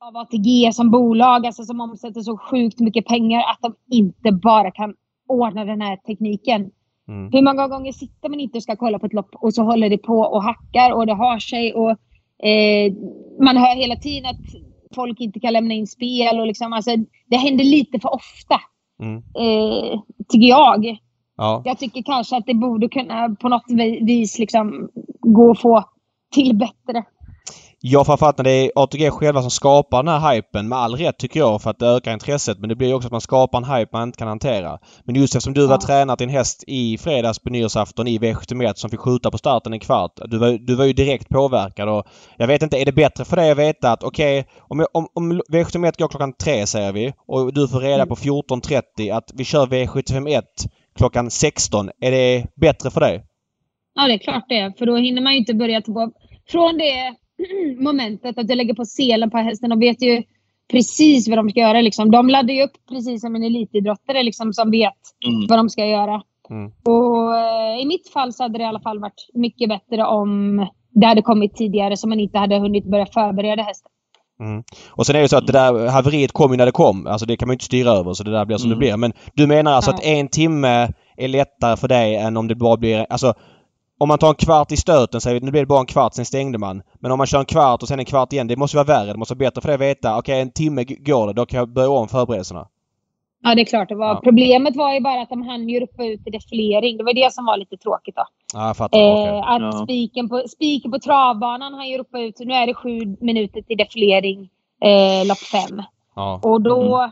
av 0.04 0.16
ATG 0.16 0.72
som 0.72 0.90
bolag, 0.90 1.46
alltså 1.46 1.64
som 1.64 1.80
omsätter 1.80 2.20
så 2.20 2.38
sjukt 2.38 2.80
mycket 2.80 3.06
pengar, 3.06 3.40
att 3.40 3.58
de 3.62 3.74
inte 3.96 4.32
bara 4.32 4.70
kan 4.70 4.94
ordna 5.28 5.64
den 5.64 5.80
här 5.80 5.96
tekniken. 5.96 6.70
Mm. 7.08 7.32
Hur 7.32 7.42
många 7.42 7.68
gånger 7.68 7.92
sitter 7.92 8.28
man 8.28 8.40
inte 8.40 8.58
och 8.58 8.62
ska 8.62 8.76
kolla 8.76 8.98
på 8.98 9.06
ett 9.06 9.12
lopp 9.12 9.34
och 9.34 9.54
så 9.54 9.62
håller 9.62 9.90
det 9.90 9.98
på 9.98 10.18
och 10.18 10.42
hackar 10.42 10.92
och 10.92 11.06
det 11.06 11.14
har 11.14 11.38
sig 11.38 11.74
och 11.74 11.90
eh, 12.46 12.92
man 13.40 13.56
hör 13.56 13.76
hela 13.76 13.96
tiden 13.96 14.30
att 14.30 14.40
folk 14.94 15.20
inte 15.20 15.40
kan 15.40 15.52
lämna 15.52 15.74
in 15.74 15.86
spel 15.86 16.40
och 16.40 16.46
liksom, 16.46 16.72
alltså, 16.72 16.90
det 17.26 17.36
händer 17.36 17.64
lite 17.64 18.00
för 18.00 18.14
ofta. 18.14 18.60
Mm. 19.00 19.16
Eh, 19.16 20.00
tycker 20.28 20.48
jag. 20.48 20.98
Ja. 21.36 21.62
Jag 21.64 21.78
tycker 21.78 22.02
kanske 22.02 22.36
att 22.36 22.46
det 22.46 22.54
borde 22.54 22.88
kunna 22.88 23.36
på 23.40 23.48
något 23.48 23.64
vi- 23.68 24.04
vis 24.04 24.38
liksom 24.38 24.88
gå 25.20 25.50
att 25.50 25.60
få 25.60 25.84
till 26.34 26.56
bättre. 26.56 27.04
Ja, 27.84 28.04
framförallt 28.04 28.36
när 28.38 28.44
det 28.44 28.50
är 28.50 28.70
ATG 28.76 29.10
själva 29.10 29.40
som 29.42 29.50
skapar 29.50 30.02
den 30.02 30.20
här 30.20 30.34
hypen 30.34 30.68
med 30.68 30.78
all 30.78 30.96
rätt 30.96 31.18
tycker 31.18 31.40
jag 31.40 31.62
för 31.62 31.70
att 31.70 31.78
det 31.78 31.86
ökar 31.86 32.12
intresset. 32.12 32.58
Men 32.58 32.68
det 32.68 32.74
blir 32.76 32.88
ju 32.88 32.94
också 32.94 33.06
att 33.08 33.12
man 33.12 33.20
skapar 33.20 33.58
en 33.58 33.64
hype 33.64 33.88
man 33.92 34.02
inte 34.08 34.18
kan 34.18 34.28
hantera. 34.28 34.78
Men 35.04 35.14
just 35.14 35.34
eftersom 35.34 35.52
du 35.54 35.66
var 35.66 35.74
Ja. 35.74 35.80
tränare 35.86 36.16
till 36.16 36.28
en 36.28 36.34
häst 36.34 36.64
i 36.66 36.98
fredags 36.98 37.38
på 37.38 37.50
nyårsafton 37.50 38.08
i 38.08 38.18
V71 38.18 38.72
som 38.74 38.90
fick 38.90 39.00
skjuta 39.00 39.30
på 39.30 39.38
starten 39.38 39.72
en 39.72 39.80
kvart. 39.80 40.12
Du 40.24 40.38
var, 40.38 40.66
du 40.66 40.74
var 40.74 40.84
ju 40.84 40.92
direkt 40.92 41.28
påverkad 41.28 41.88
och 41.88 42.06
jag 42.36 42.46
vet 42.46 42.62
inte, 42.62 42.78
är 42.80 42.84
det 42.84 42.92
bättre 42.92 43.24
för 43.24 43.36
dig 43.36 43.50
att 43.50 43.58
veta 43.58 43.92
att 43.92 44.02
okej, 44.04 44.46
om, 44.60 44.78
jag- 44.78 44.88
om, 44.92 45.06
om 45.14 45.32
V71 45.52 45.98
går 45.98 46.08
klockan 46.08 46.32
tre 46.32 46.66
säger 46.66 46.92
vi 46.92 47.12
och 47.26 47.54
du 47.54 47.68
får 47.68 47.80
reda 47.80 47.94
Mm. 48.02 48.08
på 48.08 48.16
14.30 48.16 49.16
att 49.16 49.30
vi 49.34 49.44
kör 49.44 49.66
V71 49.66 50.42
klockan 50.94 51.30
16. 51.30 51.90
Är 52.00 52.10
det 52.10 52.46
bättre 52.56 52.90
för 52.90 53.00
dig? 53.00 53.24
Ja, 53.94 54.06
det 54.06 54.14
är 54.14 54.18
klart 54.18 54.44
det. 54.48 54.58
är, 54.58 54.70
För 54.78 54.86
då 54.86 54.96
hinner 54.96 55.22
man 55.22 55.32
ju 55.32 55.38
inte 55.38 55.54
börja 55.54 55.80
ta 55.80 55.92
på... 55.92 56.12
Från 56.48 56.78
det 56.78 57.14
momentet 57.82 58.38
att 58.38 58.48
du 58.48 58.54
lägger 58.54 58.74
på 58.74 58.84
selen 58.84 59.30
på 59.30 59.38
hästen. 59.38 59.70
De 59.70 59.80
vet 59.80 60.02
ju 60.02 60.22
precis 60.70 61.28
vad 61.28 61.38
de 61.38 61.50
ska 61.50 61.60
göra. 61.60 61.80
Liksom. 61.80 62.10
De 62.10 62.28
laddar 62.28 62.54
ju 62.54 62.62
upp 62.62 62.72
precis 62.88 63.20
som 63.20 63.34
en 63.36 63.42
elitidrottare 63.44 64.22
liksom, 64.22 64.52
som 64.52 64.70
vet 64.70 64.92
Mm. 65.26 65.46
vad 65.48 65.58
de 65.58 65.68
ska 65.68 65.86
göra. 65.86 66.22
Mm. 66.50 66.72
Och 66.84 67.36
eh, 67.36 67.80
i 67.82 67.86
mitt 67.86 68.08
fall 68.12 68.32
så 68.32 68.42
hade 68.42 68.58
det 68.58 68.62
i 68.64 68.66
alla 68.66 68.80
fall 68.80 68.98
varit 69.00 69.28
mycket 69.34 69.68
bättre 69.68 70.04
om 70.06 70.66
det 70.90 71.06
hade 71.06 71.22
kommit 71.22 71.54
tidigare 71.56 71.96
så 71.96 72.08
man 72.08 72.20
inte 72.20 72.38
hade 72.38 72.58
hunnit 72.58 72.84
börja 72.84 73.06
förbereda 73.06 73.62
hästen. 73.62 73.90
Mm. 74.42 74.62
Och 74.90 75.06
sen 75.06 75.16
är 75.16 75.20
det 75.20 75.28
så 75.28 75.36
att 75.36 75.46
det 75.46 75.52
där 75.52 75.88
haveriet 75.88 76.32
kom 76.32 76.50
ju 76.50 76.56
när 76.56 76.66
det 76.66 76.72
kom. 76.72 77.06
Alltså 77.06 77.26
det 77.26 77.36
kan 77.36 77.48
man 77.48 77.52
ju 77.52 77.54
inte 77.54 77.64
styra 77.64 77.90
över 77.90 78.12
så 78.14 78.24
det 78.24 78.30
där 78.30 78.44
blir 78.44 78.56
som 78.56 78.66
Mm. 78.66 78.78
det 78.78 78.86
blir. 78.86 78.96
Men 78.96 79.12
du 79.34 79.46
menar 79.46 79.72
alltså 79.72 79.90
Ja. 79.90 79.94
att 79.94 80.04
en 80.04 80.28
timme 80.28 80.92
är 81.16 81.28
lättare 81.28 81.76
för 81.76 81.88
dig 81.88 82.16
än 82.16 82.36
om 82.36 82.48
det 82.48 82.54
bara 82.54 82.76
blir... 82.76 83.06
Alltså 83.10 83.34
om 83.98 84.08
man 84.08 84.18
tar 84.18 84.28
en 84.28 84.34
kvart 84.34 84.72
i 84.72 84.76
stöten, 84.76 85.20
säger 85.20 85.40
nu 85.40 85.50
blir 85.50 85.60
det 85.62 85.66
bara 85.66 85.80
en 85.80 85.86
kvart, 85.86 86.14
sen 86.14 86.24
stängde 86.24 86.58
man. 86.58 86.82
Men 87.00 87.12
om 87.12 87.18
man 87.18 87.26
kör 87.26 87.38
en 87.38 87.44
kvart 87.44 87.82
och 87.82 87.88
sen 87.88 87.98
en 87.98 88.04
kvart 88.04 88.32
igen, 88.32 88.46
det 88.46 88.56
måste 88.56 88.76
vara 88.76 88.86
värre. 88.86 89.12
Det 89.12 89.18
måste 89.18 89.34
vara 89.34 89.38
bättre 89.38 89.60
för 89.60 89.68
dig 89.68 89.74
att 89.74 89.80
veta, 89.80 90.18
okej 90.18 90.40
en 90.40 90.50
timme 90.50 90.84
går 90.84 91.26
det, 91.26 91.32
då 91.32 91.46
kan 91.46 91.58
jag 91.58 91.72
börja 91.72 91.90
om 91.90 92.08
förberedelserna. 92.08 92.66
Ja, 93.44 93.54
det 93.54 93.60
är 93.60 93.64
klart 93.64 93.88
det 93.88 93.94
var. 93.94 94.06
Ja. 94.08 94.20
Problemet 94.24 94.76
var 94.76 94.94
ju 94.94 95.00
bara 95.00 95.22
att 95.22 95.28
de 95.28 95.42
hann 95.42 95.68
ju 95.68 95.80
ropa 95.80 96.04
ut 96.04 96.26
i 96.26 96.30
defilering. 96.30 96.96
Det 96.96 97.04
var 97.04 97.14
det 97.14 97.32
som 97.32 97.44
var 97.44 97.56
lite 97.56 97.76
tråkigt 97.76 98.16
då. 98.16 98.24
Ja, 98.54 98.66
jag 98.66 98.76
fattar. 98.76 98.98
Eh, 98.98 99.12
okej. 99.12 99.42
att 99.46 99.62
Ja. 99.62 99.72
spiken, 99.84 100.28
på, 100.28 100.42
spiken 100.48 100.90
på 100.90 100.98
travbanan 100.98 101.74
han 101.74 101.88
ju 101.88 101.98
ropa 101.98 102.20
ut, 102.20 102.38
nu 102.38 102.54
är 102.54 102.66
det 102.66 102.74
sju 102.74 102.98
minuter 103.20 103.62
till 103.62 103.76
defilering, 103.76 104.50
eh, 104.84 105.26
lopp 105.28 105.38
fem. 105.38 105.82
Ja. 106.16 106.40
Och 106.42 106.60
då 106.62 107.10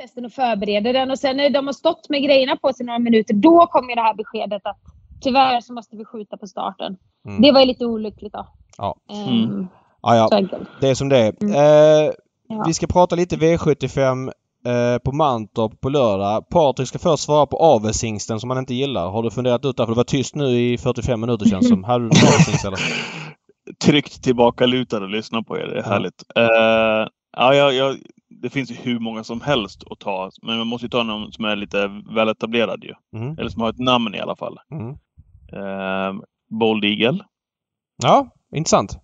testen 0.00 0.24
och 0.24 0.32
förbereder 0.32 0.92
den 0.92 1.10
och 1.10 1.18
sen 1.18 1.36
när 1.36 1.50
de 1.50 1.66
har 1.66 1.72
stått 1.72 2.08
med 2.08 2.22
grejerna 2.22 2.56
på 2.56 2.72
sig 2.72 2.86
några 2.86 2.98
minuter, 2.98 3.34
då 3.34 3.66
kommer 3.66 3.94
det 3.96 4.02
här 4.02 4.14
beskedet 4.14 4.66
att 4.66 4.78
tyvärr 5.20 5.60
så 5.60 5.72
måste 5.72 5.96
vi 5.96 6.04
skjuta 6.04 6.36
på 6.36 6.46
starten. 6.46 6.96
Mm. 7.28 7.42
Det 7.42 7.52
var 7.52 7.60
ju 7.60 7.66
lite 7.66 7.86
olyckligt 7.86 8.32
då. 8.32 8.46
Ja. 8.78 8.96
Ehm, 9.12 9.28
Mm. 9.44 9.68
Ja, 10.02 10.28
Så 10.28 10.34
ja. 10.34 10.38
enkelt. 10.38 10.68
Det 10.80 10.88
är 10.88 10.94
som 10.94 11.08
det 11.08 11.18
är. 11.18 11.32
Mm. 11.42 11.54
Eh, 11.54 12.12
Ja. 12.50 12.64
Vi 12.66 12.74
ska 12.74 12.86
prata 12.86 13.16
lite 13.16 13.36
V75 13.36 14.32
eh, 14.68 14.98
på 14.98 15.12
Mantorp 15.12 15.80
på 15.80 15.88
lördag. 15.88 16.48
Patrik 16.48 16.88
ska 16.88 16.98
först 16.98 17.22
svara 17.22 17.46
på 17.46 17.56
avelshingsten 17.56 18.40
som 18.40 18.50
han 18.50 18.58
inte 18.58 18.74
gillar. 18.74 19.10
Har 19.10 19.22
du 19.22 19.30
funderat 19.30 19.64
ut 19.64 19.76
det? 19.76 19.86
För 19.86 19.92
det 19.92 19.96
var 19.96 20.04
tyst 20.04 20.34
nu 20.34 20.46
i 20.46 20.78
45 20.78 21.20
minuter 21.20 21.46
känns 21.46 21.68
som. 21.68 21.84
Hade 21.84 22.04
du 22.04 22.08
någon 22.08 22.28
avelshingst 22.28 22.64
eller? 22.64 22.78
Tryggt 23.84 24.22
tillbaka 24.22 24.66
lutad 24.66 25.02
och 25.02 25.10
lyssna 25.10 25.42
på 25.42 25.58
er. 25.58 25.66
Det 25.66 25.78
är 25.78 25.82
härligt. 25.82 26.24
Eh, 26.36 27.08
ja, 27.36 27.54
jag, 27.54 27.74
jag, 27.74 27.96
det 28.42 28.50
finns 28.50 28.70
ju 28.70 28.74
hur 28.74 28.98
många 28.98 29.24
som 29.24 29.40
helst 29.40 29.84
att 29.90 29.98
ta. 29.98 30.30
Men 30.42 30.58
man 30.58 30.66
måste 30.66 30.84
ju 30.84 30.90
ta 30.90 31.02
någon 31.02 31.32
som 31.32 31.44
är 31.44 31.56
lite 31.56 32.02
väletablerad 32.14 32.84
ju. 32.84 33.20
Mm. 33.20 33.38
Eller 33.38 33.48
som 33.48 33.62
har 33.62 33.70
ett 33.70 33.78
namn 33.78 34.14
i 34.14 34.20
alla 34.20 34.36
fall. 34.36 34.58
Mm. 34.72 34.90
Eh, 35.52 36.20
Bold 36.50 36.84
Eagle. 36.84 37.24
Ja, 38.02 38.30
intressant. 38.54 38.98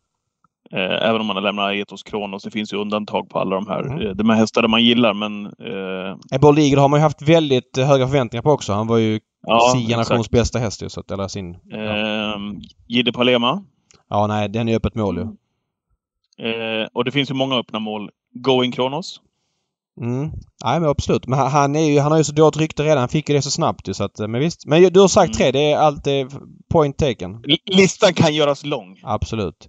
Eh, 0.74 1.08
även 1.08 1.20
om 1.20 1.26
man 1.26 1.36
har 1.36 1.42
lämnat 1.42 1.74
Etos 1.74 2.02
Kronos. 2.02 2.42
Det 2.42 2.50
finns 2.50 2.72
ju 2.72 2.76
undantag 2.76 3.28
på 3.28 3.38
alla 3.38 3.54
de 3.56 3.66
här. 3.68 3.80
Mm. 3.80 4.06
Eh, 4.06 4.10
de 4.14 4.30
här 4.30 4.36
hästarna 4.36 4.68
man 4.68 4.84
gillar 4.84 5.14
men... 5.14 5.46
Eh, 5.46 6.16
Ebola 6.36 6.60
Eagle 6.60 6.80
har 6.80 6.88
man 6.88 6.98
ju 7.00 7.02
haft 7.02 7.22
väldigt 7.22 7.78
eh, 7.78 7.86
höga 7.86 8.06
förväntningar 8.06 8.42
på 8.42 8.50
också. 8.50 8.72
Han 8.72 8.86
var 8.86 8.98
ju 8.98 9.20
ja, 9.46 9.72
sin 9.72 9.86
generations 9.88 10.30
bästa 10.30 10.58
häst 10.58 10.82
ju. 10.82 10.88
Så 10.88 11.00
att, 11.00 11.10
eller 11.10 11.28
sin... 11.28 11.56
Ja. 11.64 11.78
Eh, 11.78 12.36
Gide 12.86 13.12
Palema. 13.12 13.64
ja, 14.10 14.26
nej, 14.26 14.48
den 14.48 14.68
är 14.68 14.76
öppet 14.76 14.94
mål 14.94 15.16
ju. 15.16 15.22
Eh, 16.48 16.86
och 16.92 17.04
det 17.04 17.10
finns 17.10 17.30
ju 17.30 17.34
många 17.34 17.56
öppna 17.56 17.78
mål. 17.78 18.10
Going 18.32 18.72
Kronos. 18.72 19.20
Mm. 20.00 20.30
Nej 20.64 20.80
men 20.80 20.88
absolut. 20.90 21.26
Men 21.26 21.38
han- 21.38 21.76
är 21.76 21.80
ju, 21.90 22.00
han 22.00 22.10
har 22.12 22.18
ju 22.18 22.24
så 22.24 22.32
dåligt 22.32 22.56
rykte 22.56 22.82
redan. 22.82 22.98
Han 22.98 23.08
fick 23.08 23.28
ju 23.28 23.34
det 23.34 23.42
så 23.42 23.50
snabbt 23.50 23.88
ju 23.88 23.94
så 23.94 24.04
att, 24.04 24.18
men 24.18 24.40
visst. 24.40 24.66
Men 24.66 24.92
du 24.92 25.00
har 25.00 25.08
sagt 25.08 25.26
Mm. 25.26 25.36
tre. 25.36 25.50
Det 25.60 25.72
är 25.72 25.76
allt 25.78 26.06
point 26.72 26.98
taken. 26.98 27.42
Listan 27.66 28.14
kan 28.14 28.34
göras 28.34 28.64
lång. 28.64 29.00
Absolut. 29.02 29.68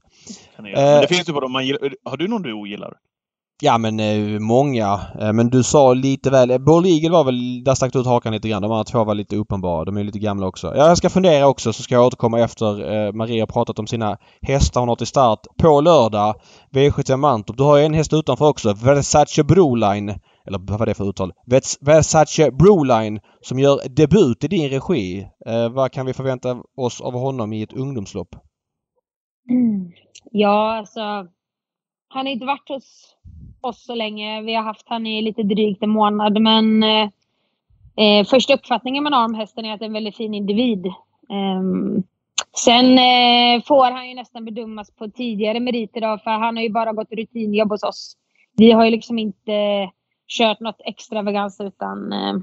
Eh. 0.77 1.01
det 1.01 1.07
finns 1.07 1.29
ju 1.29 1.33
vad 1.33 1.51
man. 1.51 1.63
Har 2.05 2.17
du 2.17 2.27
någon 2.27 2.41
du 2.41 2.53
ogillar? 2.53 2.93
Ja 3.61 3.77
men 3.77 3.99
eh, 3.99 4.39
många. 4.39 4.99
Eh, 5.21 5.33
men 5.33 5.49
du 5.49 5.63
sa 5.63 5.93
lite 5.93 6.29
väl. 6.29 6.51
Eh, 6.51 6.57
Ball 6.57 6.85
Eagle 6.85 7.09
var 7.09 7.23
väl, 7.23 7.63
där 7.63 7.75
stack 7.75 7.93
du 7.93 7.99
ut 7.99 8.05
hakan 8.05 8.33
lite 8.33 8.49
grann. 8.49 8.61
De 8.61 8.71
andra 8.71 8.83
två 8.83 9.03
var 9.03 9.15
lite 9.15 9.35
uppenbara. 9.35 9.85
De 9.85 9.97
är 9.97 10.03
lite 10.03 10.19
gamla 10.19 10.47
också. 10.47 10.67
Ja, 10.75 10.87
jag 10.87 10.97
ska 10.97 11.09
fundera 11.09 11.47
också 11.47 11.73
så 11.73 11.83
ska 11.83 11.95
jag 11.95 12.05
återkomma 12.05 12.39
efter 12.39 12.93
eh, 13.07 13.13
Maria 13.13 13.41
har 13.41 13.47
pratat 13.47 13.79
om 13.79 13.87
sina 13.87 14.17
hästar 14.41 14.79
hon 14.79 14.89
har 14.89 14.95
till 14.95 15.07
start 15.07 15.39
på 15.61 15.81
lördag. 15.81 16.35
V75 16.73 17.17
Mantorp. 17.17 17.57
Du 17.57 17.63
har 17.63 17.77
ju 17.77 17.83
en 17.85 17.93
häst 17.93 18.13
utanför 18.13 18.47
också. 18.49 18.73
Versace 18.73 19.43
Broline. 19.43 20.09
Eller 20.47 20.59
vad 20.67 20.79
var 20.79 20.85
det 20.85 20.93
för 20.93 21.09
uttal? 21.09 21.31
Vers- 21.47 21.77
Versace 21.81 22.51
Broline 22.51 23.19
som 23.41 23.59
gör 23.59 23.79
debut 23.95 24.43
i 24.43 24.47
din 24.47 24.69
regi. 24.69 25.27
Eh, 25.47 25.69
vad 25.69 25.91
kan 25.91 26.05
vi 26.05 26.13
förvänta 26.13 26.57
oss 26.77 27.01
av 27.01 27.13
honom 27.13 27.53
i 27.53 27.61
ett 27.63 27.73
ungdomslopp? 27.73 28.29
Ja, 30.31 30.77
alltså. 30.77 30.99
Han 32.07 32.25
har 32.25 32.33
inte 32.33 32.45
varit 32.45 32.69
hos 32.69 33.15
oss 33.61 33.85
så 33.85 33.95
länge. 33.95 34.41
Vi 34.41 34.55
har 34.55 34.63
haft 34.63 34.89
han 34.89 35.07
i 35.07 35.21
lite 35.21 35.43
drygt 35.43 35.83
en 35.83 35.89
månad. 35.89 36.41
Men 36.41 36.83
eh, 36.83 37.09
eh 37.97 38.25
första 38.25 38.53
uppfattningen 38.53 39.03
man 39.03 39.13
har 39.13 39.25
om 39.25 39.35
hästen 39.35 39.65
är 39.65 39.73
att 39.73 39.79
det 39.79 39.85
är 39.85 39.87
en 39.87 39.93
väldigt 39.93 40.17
fin 40.17 40.33
individ. 40.33 40.85
Eh, 40.85 41.61
sen 42.57 42.97
eh, 42.97 43.63
får 43.63 43.91
han 43.91 44.09
ju 44.09 44.15
nästan 44.15 44.45
bedömas 44.45 44.91
på 44.91 45.09
tidigare 45.09 45.59
meriter 45.59 46.01
då, 46.01 46.17
för 46.23 46.31
han 46.31 46.55
har 46.55 46.63
ju 46.63 46.69
bara 46.69 46.93
gått 46.93 47.11
rutinjobb 47.11 47.69
hos 47.69 47.83
oss. 47.83 48.17
Vi 48.57 48.71
har 48.71 48.85
ju 48.85 48.91
liksom 48.91 49.19
inte 49.19 49.89
kört 50.27 50.59
något 50.59 50.81
extravagans 50.85 51.61
utan 51.61 52.13
eh, 52.13 52.33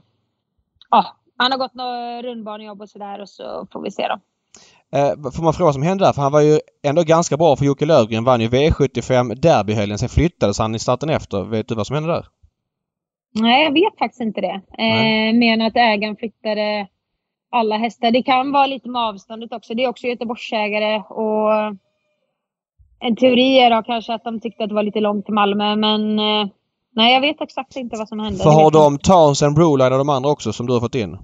ja, 0.91 1.17
han 1.37 1.53
har 1.53 1.59
gått 1.59 1.75
något 1.75 2.25
rundbanejobb 2.25 2.81
och 2.81 2.89
sådär 2.89 3.21
och 3.21 3.29
så 3.29 3.67
får 3.73 3.83
vi 3.83 3.91
se 3.91 4.09
då. 4.09 4.21
Eh, 4.97 5.31
får 5.33 5.43
man 5.43 5.53
fråga 5.53 5.65
vad 5.67 5.75
som 5.75 5.83
hände 5.83 6.05
där? 6.05 6.13
För 6.13 6.23
han 6.23 6.33
var 6.33 6.41
ju 6.41 6.59
ändå 6.83 7.03
ganska 7.03 7.37
bra 7.37 7.57
för 7.57 7.65
Jocke 7.65 7.87
Löfgren. 7.87 8.25
Vann 8.25 8.41
ju 8.41 8.49
V75 8.49 9.35
derbyhelgen. 9.35 9.99
Sen 9.99 10.09
flyttades 10.09 10.59
han 10.59 10.75
i 10.75 10.79
starten 10.79 11.11
efter. 11.11 11.43
Vet 11.43 11.69
du 11.69 11.75
vad 11.75 11.87
som 11.87 11.95
hände 11.95 12.13
där? 12.13 12.27
Nej, 13.35 13.65
jag 13.65 13.73
vet 13.73 13.99
faktiskt 13.99 14.21
inte 14.21 14.41
det. 14.41 14.61
Eh, 14.79 15.39
mer 15.39 15.53
än 15.53 15.63
att 15.63 15.77
ägaren 15.77 16.17
flyttade 16.17 16.89
alla 17.51 17.77
hästar. 17.77 18.11
Det 18.11 18.23
kan 18.23 18.53
vara 18.53 18.67
lite 18.67 18.89
med 18.89 19.03
avståndet 19.03 19.53
också. 19.53 19.75
Det 19.75 19.85
är 19.85 19.89
också 19.89 20.07
Göteborgsägare 20.07 21.03
och 21.09 21.79
en 23.01 23.17
teori 23.17 23.59
är 23.59 23.71
då 23.71 23.83
kanske 23.83 24.15
att 24.15 24.25
de 24.25 24.41
tyckte 24.41 24.63
att 24.63 24.69
det 24.69 24.75
var 24.75 24.83
lite 24.83 25.01
långt 25.01 25.25
till 25.25 25.35
Malmö, 25.35 25.77
men 25.77 26.19
eh, 26.19 26.47
nej, 26.95 27.15
jag 27.15 27.21
vet 27.21 27.41
exakt 27.41 27.77
inte 27.77 27.97
vad 27.97 28.09
som 28.09 28.19
hände. 28.21 28.39
För 28.39 28.51
har 28.51 28.71
de 28.71 28.99
Townsend, 28.99 29.55
Broline 29.55 29.93
och 29.93 29.99
de 29.99 30.09
andra 30.09 30.31
också 30.31 30.53
som 30.53 30.67
du 30.67 30.73
har 30.73 30.81
fått 30.81 30.95
in? 30.95 31.19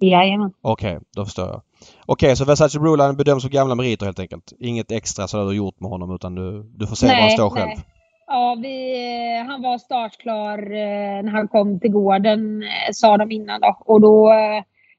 Jajamän. 0.00 0.52
Okej, 0.62 0.98
då 1.16 1.24
förstår 1.24 1.48
jag. 1.48 1.62
Okej, 2.06 2.36
så 2.36 2.44
Versace 2.44 2.80
Broline 2.80 3.16
bedöms 3.16 3.42
som 3.42 3.50
gamla 3.50 3.74
meriter 3.74 4.06
helt 4.06 4.18
enkelt? 4.18 4.52
Inget 4.60 4.92
extra 4.92 5.26
så 5.26 5.36
du 5.36 5.44
har 5.44 5.52
gjort 5.52 5.80
med 5.80 5.90
honom 5.90 6.14
utan 6.14 6.34
du, 6.34 6.62
du 6.62 6.86
får 6.86 6.96
se 6.96 7.06
var 7.06 7.14
han 7.14 7.30
står 7.30 7.50
själv? 7.50 7.66
nej. 7.66 7.84
Ja, 8.28 8.56
vi, 8.62 8.94
eh, 9.38 9.46
han 9.46 9.62
var 9.62 9.78
startklar 9.78 10.58
eh, 10.58 11.22
när 11.22 11.32
han 11.32 11.48
kom 11.48 11.80
till 11.80 11.90
gården, 11.90 12.62
eh, 12.62 12.92
sa 12.92 13.16
de 13.16 13.30
innan 13.30 13.60
då. 13.60 13.76
Och 13.80 14.00
då 14.00 14.32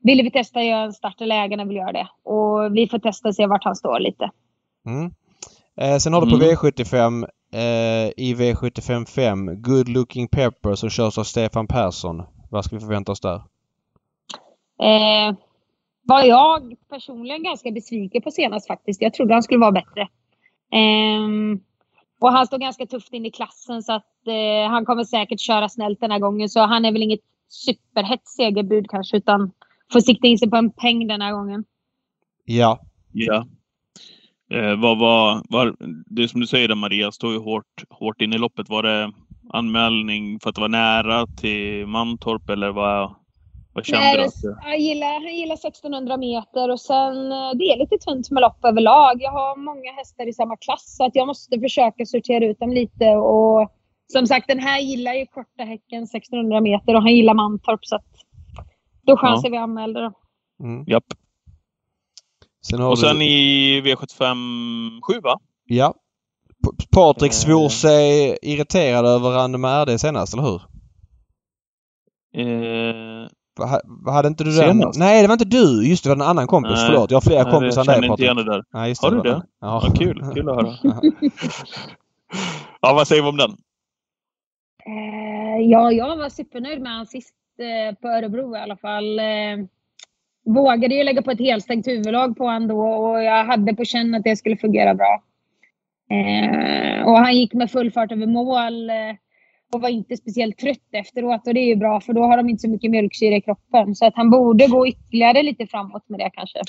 ville 0.03 0.23
vi 0.23 0.31
testa 0.31 0.59
att 0.59 0.65
göra 0.65 0.83
en 0.83 0.93
start 0.93 1.21
eller 1.21 1.35
ägarna 1.35 1.65
vill 1.65 1.77
göra 1.77 1.91
det. 1.91 2.07
Och 2.23 2.77
vi 2.77 2.87
får 2.87 2.99
testa 2.99 3.27
och 3.27 3.35
se 3.35 3.47
vart 3.47 3.63
han 3.63 3.75
står 3.75 3.99
lite. 3.99 4.29
Mm. 4.85 5.11
Eh, 5.81 5.97
sen 5.97 6.13
har 6.13 6.21
du 6.21 6.29
på 6.29 6.35
Mm. 6.35 6.47
V75 6.47 7.27
eh, 7.53 8.11
i 8.17 8.35
V75 8.35 9.05
5 9.05 9.61
Good 9.61 9.89
Looking 9.89 10.27
Pepper 10.27 10.75
som 10.75 10.89
körs 10.89 11.17
av 11.17 11.23
Stefan 11.23 11.67
Persson. 11.67 12.23
Vad 12.49 12.65
ska 12.65 12.75
vi 12.75 12.79
förvänta 12.79 13.11
oss 13.11 13.21
där? 13.21 13.41
Eh, 14.81 15.35
var 16.07 16.23
jag 16.23 16.75
personligen 16.89 17.43
ganska 17.43 17.71
besviken 17.71 18.21
på 18.21 18.31
senast 18.31 18.67
faktiskt. 18.67 19.01
Jag 19.01 19.13
trodde 19.13 19.33
han 19.33 19.43
skulle 19.43 19.59
vara 19.59 19.71
bättre. 19.71 20.07
Ehm, 20.71 21.59
och 22.19 22.31
han 22.31 22.47
står 22.47 22.57
ganska 22.57 22.85
tufft 22.85 23.13
in 23.13 23.25
i 23.25 23.31
klassen 23.31 23.83
så 23.83 23.93
att 23.93 24.27
eh, 24.27 24.69
han 24.69 24.85
kommer 24.85 25.03
säkert 25.03 25.39
köra 25.39 25.69
snällt 25.69 25.99
den 25.99 26.11
här 26.11 26.19
gången. 26.19 26.49
Så 26.49 26.59
han 26.59 26.85
är 26.85 26.91
väl 26.91 27.01
inget 27.01 27.19
superhett 27.49 28.27
segerbud 28.27 28.89
kanske 28.89 29.17
utan 29.17 29.51
får 29.91 29.99
sikta 29.99 30.27
in 30.27 30.37
sig 30.37 30.49
på 30.49 30.55
en 30.55 30.71
peng 30.71 31.07
den 31.07 31.21
här 31.21 31.31
gången. 31.31 31.63
Ja. 32.45 32.79
Ja. 33.11 33.47
Eh, 34.51 34.79
vad 34.79 34.97
var, 34.99 35.41
var, 35.49 35.75
det 36.05 36.27
som 36.27 36.41
du 36.41 36.47
säger 36.47 36.67
där 36.67 36.75
Maria, 36.75 37.11
står 37.11 37.33
ju 37.33 37.39
hårt, 37.39 37.83
hårt 37.89 38.21
in 38.21 38.33
i 38.33 38.37
loppet. 38.37 38.69
Var 38.69 38.83
det 38.83 39.11
anmälning 39.49 40.39
för 40.39 40.49
att 40.49 40.55
det 40.55 40.61
var 40.61 40.69
nära 40.69 41.27
till 41.27 41.87
Mantorp 41.87 42.49
eller 42.49 42.71
vad, 42.71 43.15
vad 43.77 43.85
kände 43.85 44.05
Nej, 44.05 44.17
du? 44.17 44.23
Att 44.51 44.63
Han 44.63 44.79
gillar, 44.79 45.13
han 45.25 45.35
gillar 45.35 45.53
1600 45.55 46.17
meter 46.17 46.71
och 46.71 46.79
sen 46.81 47.31
eh, 47.31 47.51
det 47.59 47.63
är 47.73 47.77
lite 47.79 47.97
tunt 47.97 48.31
med 48.31 48.41
lopp 48.41 48.65
överlag. 48.65 49.15
Jag 49.21 49.31
har 49.31 49.55
många 49.55 49.91
hästar 49.91 50.27
i 50.29 50.33
samma 50.33 50.57
klass 50.57 50.95
så 50.97 51.05
att 51.05 51.15
jag 51.15 51.27
måste 51.27 51.59
försöka 51.59 52.05
sortera 52.05 52.45
ut 52.45 52.59
dem 52.59 52.69
lite. 52.71 53.05
Och 53.09 53.71
som 54.13 54.27
sagt, 54.27 54.47
den 54.47 54.59
här 54.59 54.79
gillar 54.79 55.13
ju 55.13 55.25
korta 55.25 55.63
häcken 55.63 56.03
1600 56.03 56.61
meter 56.61 56.95
och 56.95 57.01
han 57.01 57.15
gillar 57.15 57.33
Mantorp 57.33 57.85
så 57.85 57.95
att 57.95 58.05
då 59.07 59.17
chansar 59.17 59.49
vi 59.49 59.57
anmälda 59.57 59.99
då. 60.01 60.11
Mm. 60.63 60.83
japp. 60.87 61.03
Sen 62.69 62.79
har 62.79 62.89
Och 62.89 62.95
du... 62.95 63.01
sen 63.01 63.21
i 63.21 63.81
V75 63.81 64.35
7 65.13 65.19
va? 65.23 65.39
Ja. 65.65 65.93
P- 66.63 66.85
Patrik 66.91 67.31
Eh. 67.31 67.33
svor 67.35 67.69
sig 67.69 68.37
irriterad 68.41 69.05
över 69.05 69.29
Random 69.29 69.65
RD 69.65 69.99
senast, 69.99 70.33
eller 70.33 70.43
hur? 70.43 70.61
Eh, 72.33 73.27
Va- 73.57 74.11
Hade 74.11 74.27
inte 74.27 74.43
du 74.43 74.51
den? 74.51 74.77
Senast? 74.77 74.99
Nej, 74.99 75.21
det 75.21 75.27
var 75.27 75.33
inte 75.33 75.45
du. 75.45 75.87
Just 75.89 76.03
det, 76.03 76.09
det 76.09 76.15
var 76.15 76.23
en 76.25 76.29
annan 76.29 76.47
kompis. 76.47 76.71
Nej. 76.75 76.85
Förlåt. 76.87 77.11
Jag 77.11 77.15
har 77.15 77.21
flera 77.21 77.43
nej, 77.43 77.51
kompisar 77.53 77.83
jag 77.85 77.95
än 77.95 78.01
dig 78.01 78.07
känner 78.07 78.13
inte 78.13 78.23
igen 78.23 78.35
det 78.35 78.43
där. 78.43 78.63
Nej, 78.73 78.89
just 78.89 79.03
Har 79.03 79.11
du 79.11 79.17
var- 79.17 79.23
det? 79.23 79.41
Ja. 79.61 79.79
Vad 79.83 79.97
kul, 79.97 80.23
kul 80.33 80.49
att 80.49 80.55
höra. 80.55 80.73
ja, 82.81 82.93
vad 82.93 83.07
säger 83.07 83.21
vi 83.21 83.29
om 83.29 83.37
den? 83.37 83.51
Eh, 84.85 85.61
ja, 85.61 85.91
jag 85.91 86.17
var 86.17 86.29
supernöjd 86.29 86.81
med 86.81 86.91
han 86.91 87.05
sist 87.05 87.33
eh, 87.59 87.95
på 87.95 88.07
Örebro 88.07 88.55
i 88.55 88.59
alla 88.59 88.75
fall. 88.77 89.19
Eh, 89.19 89.25
vågade 90.45 90.95
ju 90.95 91.03
lägga 91.03 91.21
på 91.21 91.31
ett 91.31 91.39
helstängt 91.39 91.87
huvudlag 91.87 92.37
på 92.37 92.43
honom 92.43 92.67
då 92.67 92.81
och 92.81 93.23
jag 93.23 93.45
hade 93.45 93.73
på 93.75 93.85
känn 93.85 94.15
att 94.15 94.23
det 94.23 94.35
skulle 94.35 94.57
fungera 94.57 94.93
bra. 94.95 95.21
Och 97.05 97.17
han 97.17 97.35
gick 97.37 97.53
med 97.53 97.71
full 97.71 97.91
fart 97.91 98.11
över 98.11 98.27
mål 98.27 98.89
och 99.73 99.81
var 99.81 99.89
inte 99.89 100.17
speciellt 100.17 100.57
trött 100.57 100.89
efteråt 100.91 101.47
och 101.47 101.53
det 101.53 101.59
är 101.59 101.67
ju 101.67 101.75
bra 101.75 102.01
för 102.01 102.13
då 102.13 102.21
har 102.23 102.37
de 102.37 102.49
inte 102.49 102.61
så 102.61 102.69
mycket 102.69 102.91
mjölksyra 102.91 103.35
i 103.35 103.41
kroppen. 103.41 103.95
Så 103.95 104.05
att 104.05 104.15
han 104.15 104.29
borde 104.29 104.67
gå 104.67 104.87
ytterligare 104.87 105.43
lite 105.43 105.67
framåt 105.67 106.09
med 106.09 106.19
det 106.19 106.29
kanske. 106.33 106.59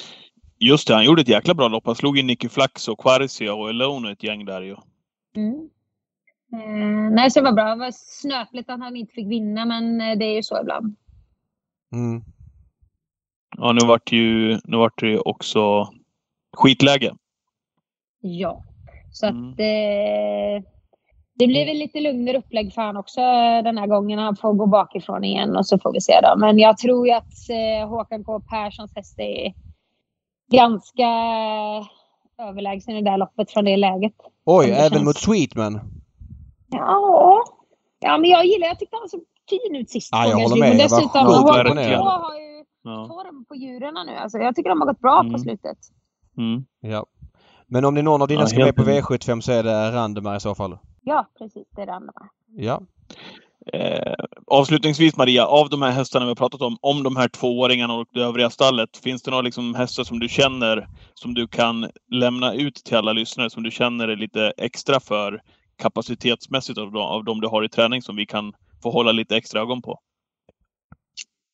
Just 0.60 0.88
det, 0.88 0.94
han 0.94 1.04
gjorde 1.04 1.22
ett 1.22 1.28
jäkla 1.28 1.54
bra 1.54 1.68
lopp. 1.68 1.86
Han 1.86 1.94
slog 1.94 2.16
ju 2.16 2.22
Nicky 2.22 2.48
Flax 2.48 2.88
och 2.88 2.98
Quarcia 3.00 3.54
och 3.54 3.70
Elone 3.70 4.12
ett 4.12 4.22
gäng 4.22 4.44
där 4.44 4.62
ju. 4.62 4.76
Mm. 5.36 5.68
Eh, 6.52 7.10
nej, 7.14 7.30
så 7.30 7.40
det 7.40 7.44
var 7.44 7.52
bra. 7.52 7.64
Det 7.74 7.76
var 7.76 7.90
snöpligt 7.92 8.70
att 8.70 8.80
han 8.80 8.96
inte 8.96 9.12
fick 9.14 9.26
vinna, 9.30 9.64
men 9.64 10.00
eh, 10.00 10.18
det 10.18 10.24
är 10.24 10.34
ju 10.34 10.42
så 10.42 10.60
ibland. 10.60 10.96
Mm. 11.92 12.22
Ja, 13.56 13.72
nu 13.72 13.86
vart 13.86 14.12
ju, 14.12 14.58
nu 14.64 14.76
vart 14.76 15.00
det 15.00 15.18
också 15.18 15.88
skitläge. 16.56 17.14
Ja, 18.20 18.64
så 19.12 19.26
Mm. 19.26 19.50
att 19.52 19.60
eh, 19.60 20.70
det 21.38 21.46
blir 21.46 21.66
väl 21.66 21.76
lite 21.76 22.00
lugnare 22.00 22.38
upplägg 22.38 22.74
för 22.74 22.82
han 22.82 22.96
också 22.96 23.20
den 23.64 23.78
här 23.78 23.86
gången. 23.86 24.18
Han 24.18 24.36
får 24.36 24.52
gå 24.54 24.66
bakifrån 24.66 25.24
igen 25.24 25.56
och 25.56 25.66
så 25.66 25.78
får 25.78 25.92
vi 25.92 26.00
se 26.00 26.12
då. 26.22 26.38
Men 26.38 26.58
jag 26.58 26.78
tror 26.78 27.06
ju 27.06 27.12
att 27.12 27.50
eh, 27.82 27.88
Håkan 27.88 28.24
K 28.24 28.40
Perssons 28.40 28.92
häst 28.96 29.18
är 29.18 29.54
ganska 30.52 31.08
överlägsen 32.38 32.96
i 32.96 33.02
det 33.02 33.10
här 33.10 33.18
loppet 33.18 33.50
från 33.50 33.64
det 33.64 33.76
läget. 33.76 34.12
Oj, 34.44 34.66
det 34.66 34.72
även 34.72 34.90
känns. 34.90 35.04
mot 35.04 35.16
Sweetman. 35.16 35.80
Ja, 36.70 37.42
ja 38.00 38.18
men 38.18 38.30
jag 38.30 38.44
gillar, 38.46 38.66
jag 38.66 38.78
tyckte 38.78 38.96
han 38.96 39.00
var 39.02 39.08
så 39.08 39.20
fin 39.50 39.76
ut 39.76 39.90
sist. 39.90 40.08
Ja, 40.12 40.24
jag 40.24 40.32
gången. 40.32 40.50
håller 40.50 40.60
med. 40.60 40.70
Var 40.76 40.82
Dessutom, 40.82 41.26
Håkan. 41.26 41.66
K 41.76 42.10
har 42.10 42.34
ju 42.34 42.48
Ja. 42.82 43.06
form 43.08 43.44
på 43.44 43.54
djuren 43.54 43.94
nu. 44.06 44.12
Alltså, 44.16 44.38
jag 44.38 44.54
tycker 44.56 44.68
de 44.70 44.80
har 44.80 44.88
gått 44.88 45.00
bra 45.00 45.20
Mm. 45.20 45.32
på 45.32 45.38
slutet. 45.38 45.78
Mm. 46.38 46.64
Ja. 46.80 47.06
Men 47.68 47.84
om 47.84 47.94
det 47.94 48.00
är 48.00 48.02
någon 48.02 48.22
av 48.22 48.28
dina 48.28 48.40
Ja, 48.40 48.46
ska 48.46 48.58
med 48.58 48.76
på 48.76 48.82
enig. 48.82 49.02
V75 49.02 49.40
så 49.40 49.52
är 49.52 49.62
det 49.62 49.92
Randemer 49.92 50.36
i 50.36 50.40
så 50.40 50.54
fall. 50.54 50.78
Ja, 51.02 51.26
precis. 51.38 51.68
Det 51.76 51.82
är 51.82 51.86
andra. 51.86 52.12
Ja. 52.56 52.82
Eh, 53.72 54.14
avslutningsvis 54.46 55.16
Maria, 55.16 55.46
av 55.46 55.68
de 55.68 55.82
här 55.82 55.90
hästarna 55.90 56.24
vi 56.24 56.30
har 56.30 56.36
pratat 56.36 56.62
om, 56.62 56.76
om 56.80 57.02
de 57.02 57.16
här 57.16 57.28
tvååringarna 57.28 57.94
och 57.94 58.06
det 58.12 58.20
övriga 58.20 58.50
stallet, 58.50 58.96
finns 58.96 59.22
det 59.22 59.30
några 59.30 59.42
liksom 59.42 59.74
hästar 59.74 60.04
som 60.04 60.18
du 60.18 60.28
känner 60.28 60.88
som 61.14 61.34
du 61.34 61.48
kan 61.48 61.90
lämna 62.12 62.54
ut 62.54 62.74
till 62.74 62.96
alla 62.96 63.12
lyssnare 63.12 63.50
som 63.50 63.62
du 63.62 63.70
känner 63.70 64.08
är 64.08 64.16
lite 64.16 64.52
extra 64.56 65.00
för 65.00 65.42
kapacitetsmässigt 65.82 66.78
av 66.78 66.92
de, 66.92 67.02
av 67.02 67.24
de 67.24 67.40
du 67.40 67.48
har 67.48 67.64
i 67.64 67.68
träning 67.68 68.02
som 68.02 68.16
vi 68.16 68.26
kan 68.26 68.52
få 68.82 68.90
hålla 68.90 69.12
lite 69.12 69.36
extra 69.36 69.60
ögon 69.60 69.82
på? 69.82 69.98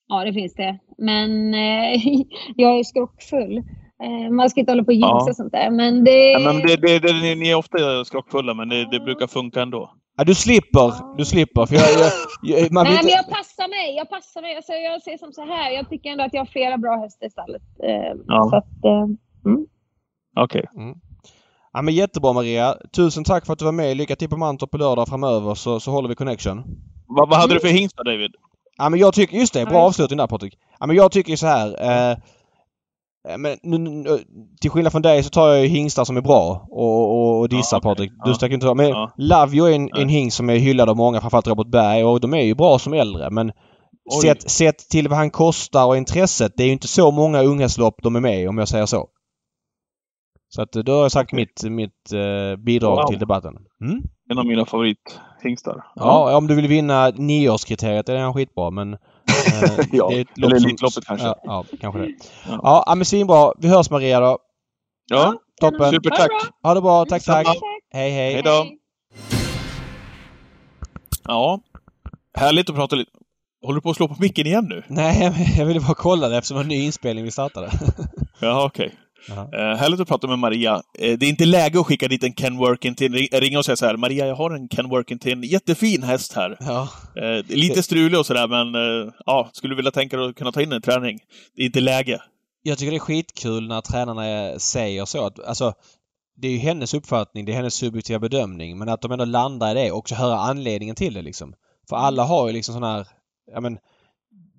Ja, 0.08 0.24
det 0.24 0.32
finns 0.32 0.54
det. 0.54 0.78
Men 0.98 1.54
eh, 1.54 2.00
jag 2.56 2.78
är 2.78 2.84
skrockfull. 2.84 3.62
Eh, 4.02 4.30
man 4.30 4.50
ska 4.50 4.60
inte 4.60 4.72
hålla 4.72 4.82
på 4.84 4.86
och 4.88 4.92
jinxa 4.92 5.08
Ja. 5.08 5.28
och 5.30 5.36
sånt 5.36 5.52
där. 5.52 5.70
Men 5.70 6.04
det... 6.04 6.30
Ja, 6.32 6.38
men 6.52 6.56
det, 6.66 6.76
det, 6.76 6.98
det, 6.98 7.12
ni- 7.12 7.34
ni 7.34 7.48
är 7.50 7.54
ofta 7.54 8.04
skrockfulla, 8.04 8.54
men 8.54 8.68
det, 8.68 8.90
det 8.90 9.00
brukar 9.00 9.26
funka 9.26 9.62
ändå. 9.62 9.90
ja 10.16 10.24
du 10.24 10.34
slipper. 10.34 11.16
Du 11.16 11.24
slipper. 11.24 11.66
För 11.66 11.74
jag, 11.74 11.84
jag, 11.84 12.12
jag, 12.60 12.72
man 12.72 12.84
Nej, 12.84 12.92
men 12.92 13.00
inte... 13.02 13.12
jag 13.12 13.28
passar 13.30 13.68
mig. 13.68 13.96
Jag 13.96 14.10
passar 14.10 14.40
mig. 14.42 14.56
Alltså, 14.56 14.72
jag 14.72 15.02
ser 15.02 15.16
som 15.18 15.32
så 15.32 15.44
här. 15.44 15.70
Jag 15.70 15.88
tycker 15.88 16.10
ändå 16.10 16.24
att 16.24 16.34
jag 16.34 16.40
har 16.40 16.46
flera 16.46 16.78
bra 16.78 16.96
hästar 16.96 17.26
i 17.26 17.30
stallet. 17.30 17.62
Eh, 17.82 18.12
Ja. 18.26 18.48
Så 18.50 18.56
att, 18.56 18.84
eh, 18.84 19.06
Okej. 20.36 20.64
Ja, 21.72 21.82
men 21.82 21.94
jättebra 21.94 22.32
Maria. 22.32 22.74
Tusen 22.96 23.24
tack 23.24 23.46
för 23.46 23.52
att 23.52 23.58
du 23.58 23.64
var 23.64 23.72
med. 23.72 23.96
Lycka 23.96 24.16
till 24.16 24.28
på 24.28 24.36
Mantorp 24.36 24.70
på 24.70 24.78
lördag 24.78 25.08
framöver 25.08 25.54
så, 25.54 25.80
så 25.80 25.90
håller 25.90 26.08
vi 26.08 26.14
connection. 26.14 26.62
Vad, 27.06 27.28
vad 27.28 27.38
hade 27.40 27.54
du 27.54 27.60
för 27.60 27.68
hingst 27.68 27.96
då, 27.96 28.02
David? 28.02 28.30
Ja 28.78 28.88
men 28.88 29.00
jag 29.00 29.14
tycker, 29.14 29.36
just 29.36 29.54
det, 29.54 29.64
bra 29.66 29.78
avslutning 29.78 30.16
där 30.16 30.26
Patrik. 30.26 30.58
Ja 30.80 30.86
men 30.86 30.96
jag 30.96 31.12
tycker 31.12 31.36
så 31.36 31.46
här. 31.46 31.68
Eh, 32.12 32.16
men 33.38 33.58
nu, 33.62 34.04
till 34.60 34.70
skillnad 34.70 34.92
från 34.92 35.02
dig 35.02 35.22
så 35.22 35.30
tar 35.30 35.48
jag 35.48 35.60
ju 35.62 35.66
hingstar 35.66 36.04
som 36.04 36.16
är 36.16 36.20
bra 36.20 36.66
och, 36.70 37.10
och, 37.10 37.40
och 37.40 37.48
dissar 37.48 37.76
Ja, 37.76 37.78
okej. 37.78 37.90
Patrik. 37.90 38.12
Ja. 38.18 38.24
Du 38.28 38.34
stack 38.34 38.52
inte. 38.52 38.74
Men 38.74 38.88
Ja. 38.88 39.12
Lavio 39.16 39.64
är 39.64 39.72
en, 39.74 39.88
en 39.96 40.08
hingst 40.08 40.36
som 40.36 40.50
är 40.50 40.56
hyllad 40.56 40.88
av 40.88 40.96
många, 40.96 41.20
framförallt 41.20 41.46
Robert 41.46 41.66
Berg 41.70 42.04
och 42.04 42.20
de 42.20 42.34
är 42.34 42.42
ju 42.42 42.54
bra 42.54 42.78
som 42.78 42.92
äldre 42.92 43.30
men 43.30 43.52
Oj. 44.10 44.22
sett, 44.22 44.50
sett 44.50 44.78
till 44.90 45.08
vad 45.08 45.18
han 45.18 45.30
kostar 45.30 45.86
och 45.86 45.96
intresset, 45.96 46.52
det 46.56 46.62
är 46.62 46.66
ju 46.66 46.72
inte 46.72 46.88
så 46.88 47.10
många 47.10 47.42
unghästlopp 47.42 47.94
de 48.02 48.16
är 48.16 48.20
med 48.20 48.42
i, 48.42 48.48
om 48.48 48.58
jag 48.58 48.68
säger 48.68 48.86
så. 48.86 49.08
Så 50.48 50.62
att 50.62 50.76
eh, 50.76 50.82
då 50.82 50.92
har 50.92 51.02
jag 51.02 51.12
sagt 51.12 51.32
mitt, 51.32 51.62
mitt 51.70 52.12
eh, 52.12 52.56
bidrag 52.64 52.96
Wow. 52.96 53.06
till 53.06 53.18
debatten. 53.18 53.54
Mm? 53.84 54.02
En 54.30 54.38
av 54.38 54.46
mina 54.46 54.66
favorithingstar. 54.66 55.84
Ja, 55.94 56.36
om 56.36 56.46
du 56.46 56.54
vill 56.54 56.68
vinna 56.68 57.08
nioårskriteriet 57.10 58.08
är 58.08 58.16
han 58.16 58.34
skitbra 58.34 58.70
men... 58.70 58.96
eh, 59.46 59.86
Ja, 59.92 60.08
det 60.08 60.42
eller 60.44 60.56
Elitloppet 60.56 61.04
kanske. 61.06 61.26
Ja, 61.26 61.40
ja 61.44 61.64
kanske 61.80 62.00
det. 62.00 62.08
Ja. 62.48 62.84
Ja, 62.86 62.94
men 62.94 63.04
svinbra. 63.04 63.52
Vi 63.58 63.68
hörs 63.68 63.90
Maria 63.90 64.20
då. 64.20 64.38
Ja, 65.10 65.34
Toppen. 65.60 65.90
supertack. 65.90 66.30
Ha 66.62 66.74
det 66.74 66.80
bra. 66.80 67.04
Tack, 67.04 67.24
tack. 67.24 67.46
Hej, 67.92 68.10
hej. 68.10 68.32
Hej 68.32 68.42
då. 68.42 68.66
Ja, 71.28 71.60
härligt 72.38 72.70
att 72.70 72.76
prata 72.76 72.96
lite. 72.96 73.10
Håller 73.66 73.74
du 73.74 73.80
på 73.80 73.90
att 73.90 73.96
slå 73.96 74.08
på 74.08 74.16
micken 74.18 74.46
igen 74.46 74.66
nu? 74.68 74.82
Nej, 74.88 75.32
jag 75.58 75.66
ville 75.66 75.80
bara 75.80 75.94
kolla 75.94 76.28
det 76.28 76.36
eftersom 76.36 76.54
det 76.54 76.58
var 76.58 76.62
en 76.62 76.68
ny 76.68 76.84
inspelning 76.84 77.24
vi 77.24 77.30
startade. 77.30 77.70
Ja, 78.40 78.64
okej. 78.64 78.94
Jaha. 78.94 79.03
Eh, 79.28 79.76
härligt 79.78 80.00
att 80.00 80.08
prata 80.08 80.26
med 80.26 80.38
Maria. 80.38 80.82
Eh, 80.98 81.18
det 81.18 81.26
är 81.26 81.30
inte 81.30 81.44
läge 81.46 81.80
att 81.80 81.86
skicka 81.86 82.08
dit 82.08 82.24
en 82.24 82.32
Ken 82.34 82.56
Workington. 82.58 83.08
Ring- 83.08 83.28
Ringa 83.40 83.58
och 83.58 83.64
säga 83.64 83.76
så 83.76 83.86
här, 83.86 83.96
Maria, 83.96 84.26
jag 84.26 84.34
har 84.36 84.50
en 84.50 84.68
Ken 84.68 84.88
Workington. 84.88 85.42
Jättefin 85.42 86.02
häst 86.02 86.32
här. 86.32 86.56
Ja. 86.60 86.88
Eh, 87.16 87.44
lite 87.48 87.82
strulig 87.82 88.18
och 88.18 88.26
sådär, 88.26 88.48
men 88.48 89.12
ja, 89.26 89.48
skulle 89.52 89.72
du 89.72 89.76
vilja 89.76 89.90
tänka 89.90 90.16
dig 90.16 90.28
att 90.28 90.36
kunna 90.36 90.52
ta 90.52 90.62
in 90.62 90.72
en 90.72 90.82
träning? 90.82 91.18
Det 91.56 91.62
är 91.62 91.66
inte 91.66 91.80
läge. 91.80 92.22
Jag 92.62 92.78
tycker 92.78 92.90
det 92.90 92.96
är 92.96 93.00
skitkul 93.00 93.68
när 93.68 93.80
tränarna 93.80 94.58
säger 94.58 95.04
så 95.04 95.26
att, 95.26 95.44
alltså 95.44 95.72
det 96.36 96.48
är 96.48 96.52
ju 96.52 96.58
hennes 96.58 96.94
uppfattning, 96.94 97.44
det 97.44 97.52
är 97.52 97.56
hennes 97.56 97.74
subjektiva 97.74 98.18
bedömning, 98.18 98.78
men 98.78 98.88
att 98.88 99.00
de 99.02 99.12
ändå 99.12 99.24
landar 99.24 99.70
i 99.70 99.74
det 99.74 99.90
och 99.92 99.98
också 99.98 100.14
höra 100.14 100.38
anledningen 100.38 100.94
till 100.96 101.14
det 101.14 101.22
liksom. 101.22 101.54
För 101.88 101.96
alla 101.96 102.24
har 102.24 102.46
ju 102.46 102.52
liksom 102.52 102.72
sån 102.74 102.82
här, 102.82 103.06
ja 103.54 103.60
men 103.60 103.78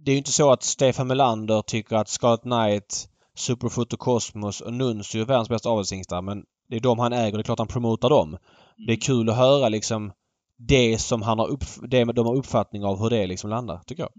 det 0.05 0.11
är 0.11 0.13
ju 0.13 0.17
inte 0.17 0.31
så 0.31 0.51
att 0.51 0.63
Stefan 0.63 1.07
Melander 1.07 1.61
tycker 1.61 1.95
att 1.95 2.09
Scarlet 2.09 2.41
Knight, 2.41 3.07
Superfoot 3.35 3.93
och 3.93 3.99
Cosmos 3.99 4.61
och 4.61 4.73
Nuncio 4.73 5.21
är 5.21 5.25
världens 5.25 5.49
bästa 5.49 5.69
avelshingstar 5.69 6.21
men 6.21 6.43
det 6.69 6.75
är 6.75 6.79
de 6.79 6.99
han 6.99 7.13
äger, 7.13 7.37
det 7.37 7.41
är 7.41 7.43
klart 7.43 7.59
han 7.59 7.67
promotar 7.67 8.09
dem. 8.09 8.37
Det 8.87 8.93
är 8.93 8.97
kul 8.97 9.29
att 9.29 9.37
höra 9.37 9.69
liksom 9.69 10.11
det 10.57 10.97
som 11.01 11.21
han 11.21 11.39
har 11.39 11.47
upp, 11.47 11.63
det 11.87 12.03
de 12.03 12.25
har 12.25 12.35
uppfattning 12.35 12.83
av 12.85 13.01
hur 13.01 13.09
det 13.09 13.27
liksom 13.27 13.49
landar, 13.49 13.81
tycker 13.85 14.03
jag. 14.03 14.11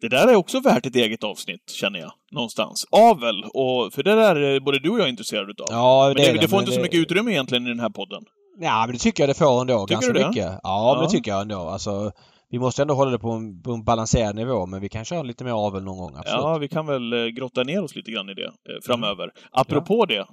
Det 0.00 0.08
där 0.08 0.28
är 0.28 0.34
också 0.34 0.60
värt 0.60 0.86
ett 0.86 0.96
eget 0.96 1.24
avsnitt, 1.24 1.70
känner 1.70 1.98
jag. 1.98 2.12
Någonstans. 2.32 2.86
Avel, 2.90 3.44
och, 3.44 3.92
för 3.92 4.02
det 4.02 4.14
där 4.14 4.36
är 4.36 4.60
både 4.60 4.78
du 4.78 4.90
och 4.90 5.00
jag 5.00 5.08
intresserade 5.08 5.50
utav. 5.50 5.66
Ja, 5.70 6.04
men 6.06 6.16
det, 6.16 6.30
är 6.30 6.38
det, 6.38 6.48
får 6.48 6.60
inte 6.60 6.72
så 6.72 6.80
mycket 6.80 7.00
utrymme 7.00 7.30
egentligen 7.30 7.66
i 7.66 7.68
den 7.68 7.80
här 7.80 7.90
podden. 7.90 8.22
Ja, 8.60 8.82
men 8.86 8.92
det 8.92 8.98
tycker 8.98 9.22
jag 9.22 9.30
det 9.30 9.34
får 9.34 9.60
ändå. 9.60 9.86
Tycker 9.86 9.94
ganska 9.94 10.12
du 10.12 10.18
det? 10.18 10.28
mycket. 10.28 10.44
Ja, 10.46 10.58
Ja. 10.62 10.94
men 10.94 11.04
det 11.04 11.10
tycker 11.10 11.30
jag 11.30 11.40
ändå. 11.40 11.58
Alltså, 11.60 12.12
vi 12.52 12.58
måste 12.58 12.82
ändå 12.82 12.94
hålla 12.94 13.10
det 13.10 13.18
på 13.18 13.30
en, 13.30 13.62
på 13.62 13.72
en 13.72 13.84
balanserad 13.84 14.36
nivå, 14.36 14.66
men 14.66 14.80
vi 14.80 14.88
kan 14.88 15.04
köra 15.04 15.22
lite 15.22 15.44
mer 15.44 15.52
avel 15.66 15.84
någon 15.84 15.96
gång. 15.96 16.14
Absolut. 16.16 16.42
Ja, 16.42 16.58
vi 16.58 16.68
kan 16.68 16.86
väl 16.86 17.12
eh, 17.12 17.26
grotta 17.26 17.62
ner 17.62 17.82
oss 17.84 17.96
lite 17.96 18.10
grann 18.10 18.28
i 18.28 18.34
det 18.34 18.44
eh, 18.44 18.52
framöver. 18.86 19.30
Apropå 19.52 20.06
det, 20.06 20.26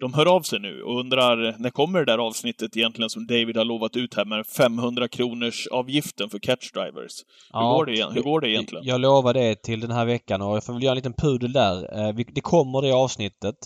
de 0.00 0.14
hör 0.14 0.26
av 0.36 0.42
sig 0.42 0.60
nu 0.60 0.82
och 0.82 1.00
undrar 1.00 1.54
när 1.58 1.70
kommer 1.70 1.98
det 1.98 2.04
där 2.04 2.18
avsnittet 2.18 2.76
egentligen 2.76 3.10
som 3.10 3.26
David 3.26 3.56
har 3.56 3.64
lovat 3.64 3.96
ut 3.96 4.14
här 4.14 4.24
med 4.24 4.46
500 4.46 5.08
kronors 5.08 5.66
avgiften 5.66 6.30
för 6.30 6.38
catch 6.38 6.72
drivers. 6.72 7.12
Hur, 7.52 7.60
Ja, 7.60 7.74
går, 7.76 7.86
det, 7.86 8.14
hur 8.14 8.22
går 8.22 8.40
det 8.40 8.50
egentligen? 8.50 8.84
Jag 8.84 9.00
lovar 9.00 9.34
det 9.34 9.62
till 9.62 9.80
den 9.80 9.90
här 9.90 10.06
veckan 10.06 10.42
och 10.42 10.56
jag 10.56 10.64
får 10.64 10.72
väl 10.72 10.82
göra 10.82 10.92
en 10.92 10.96
liten 10.96 11.12
pudel 11.12 11.52
där. 11.52 12.08
Eh, 12.08 12.14
Det 12.34 12.40
kommer 12.40 12.82
det 12.82 12.92
avsnittet. 12.92 13.56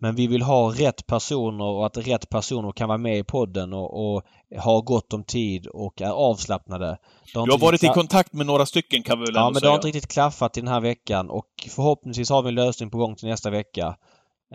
Men 0.00 0.14
vi 0.14 0.26
vill 0.26 0.42
ha 0.42 0.70
rätt 0.70 1.06
personer 1.06 1.64
och 1.64 1.86
att 1.86 1.96
rätt 1.96 2.28
personer 2.28 2.72
kan 2.72 2.88
vara 2.88 2.98
med 2.98 3.18
i 3.18 3.24
podden 3.24 3.72
och, 3.72 4.16
och 4.16 4.22
ha 4.62 4.80
gott 4.80 5.12
om 5.12 5.24
tid 5.24 5.66
och 5.66 6.02
är 6.02 6.10
avslappnade. 6.10 6.98
Du 7.32 7.38
har 7.38 7.58
varit 7.58 7.84
i 7.84 7.88
kontakt 7.88 8.32
med 8.32 8.46
några 8.46 8.66
stycken 8.66 9.02
kan 9.02 9.18
vi 9.18 9.24
väl 9.24 9.34
Ja, 9.34 9.50
men 9.50 9.62
det 9.62 9.68
har 9.68 9.74
inte 9.74 9.86
riktigt 9.86 10.12
klaffat 10.12 10.56
i 10.56 10.60
den 10.60 10.68
här 10.68 10.80
veckan 10.80 11.30
och 11.30 11.48
förhoppningsvis 11.70 12.30
har 12.30 12.42
vi 12.42 12.48
en 12.48 12.54
lösning 12.54 12.90
på 12.90 12.98
gång 12.98 13.16
till 13.16 13.28
nästa 13.28 13.50
vecka. 13.50 13.96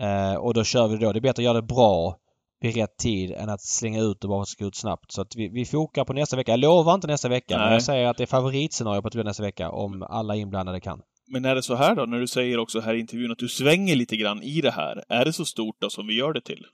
Eh, 0.00 0.34
och 0.34 0.54
då 0.54 0.64
kör 0.64 0.88
vi 0.88 0.96
då. 0.96 1.12
Det 1.12 1.18
är 1.18 1.20
bättre 1.20 1.40
att 1.40 1.44
göra 1.44 1.60
det 1.60 1.66
bra 1.66 2.16
vid 2.60 2.76
rätt 2.76 2.96
tid 2.96 3.32
än 3.32 3.48
att 3.48 3.60
slänga 3.62 4.00
ut 4.00 4.20
det 4.20 4.28
bara 4.28 4.44
ska 4.44 4.64
ut 4.64 4.76
snabbt. 4.76 5.12
Så 5.12 5.22
att 5.22 5.36
vi, 5.36 5.48
vi 5.48 5.64
fokar 5.64 6.04
på 6.04 6.12
nästa 6.12 6.36
vecka. 6.36 6.52
Jag 6.52 6.60
lovar 6.60 6.94
inte 6.94 7.06
nästa 7.06 7.28
vecka, 7.28 7.56
men 7.56 7.66
Nej. 7.66 7.72
jag 7.72 7.82
säger 7.82 8.06
att 8.06 8.16
det 8.16 8.24
är 8.24 8.26
favoritscenario 8.26 9.02
på 9.02 9.08
att 9.08 9.12
det 9.12 9.16
blir 9.16 9.24
nästa 9.24 9.42
vecka 9.42 9.70
om 9.70 10.02
alla 10.02 10.36
inblandade 10.36 10.80
kan. 10.80 11.00
Men 11.32 11.44
är 11.44 11.54
det 11.54 11.62
så 11.62 11.74
här 11.74 11.94
då, 11.94 12.04
när 12.06 12.20
du 12.20 12.26
säger 12.26 12.58
också 12.58 12.80
här 12.80 12.94
i 12.94 13.00
intervjun 13.00 13.32
att 13.32 13.38
du 13.38 13.48
svänger 13.48 13.96
lite 13.96 14.16
grann 14.16 14.42
i 14.42 14.60
det 14.60 14.70
här, 14.70 15.04
är 15.08 15.24
det 15.24 15.32
så 15.32 15.44
stort 15.44 15.76
då 15.78 15.90
som 15.90 16.06
vi 16.06 16.14
gör 16.14 16.32
det 16.32 16.40
till? 16.40 16.66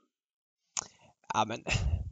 Ja, 1.33 1.45
men... 1.47 1.63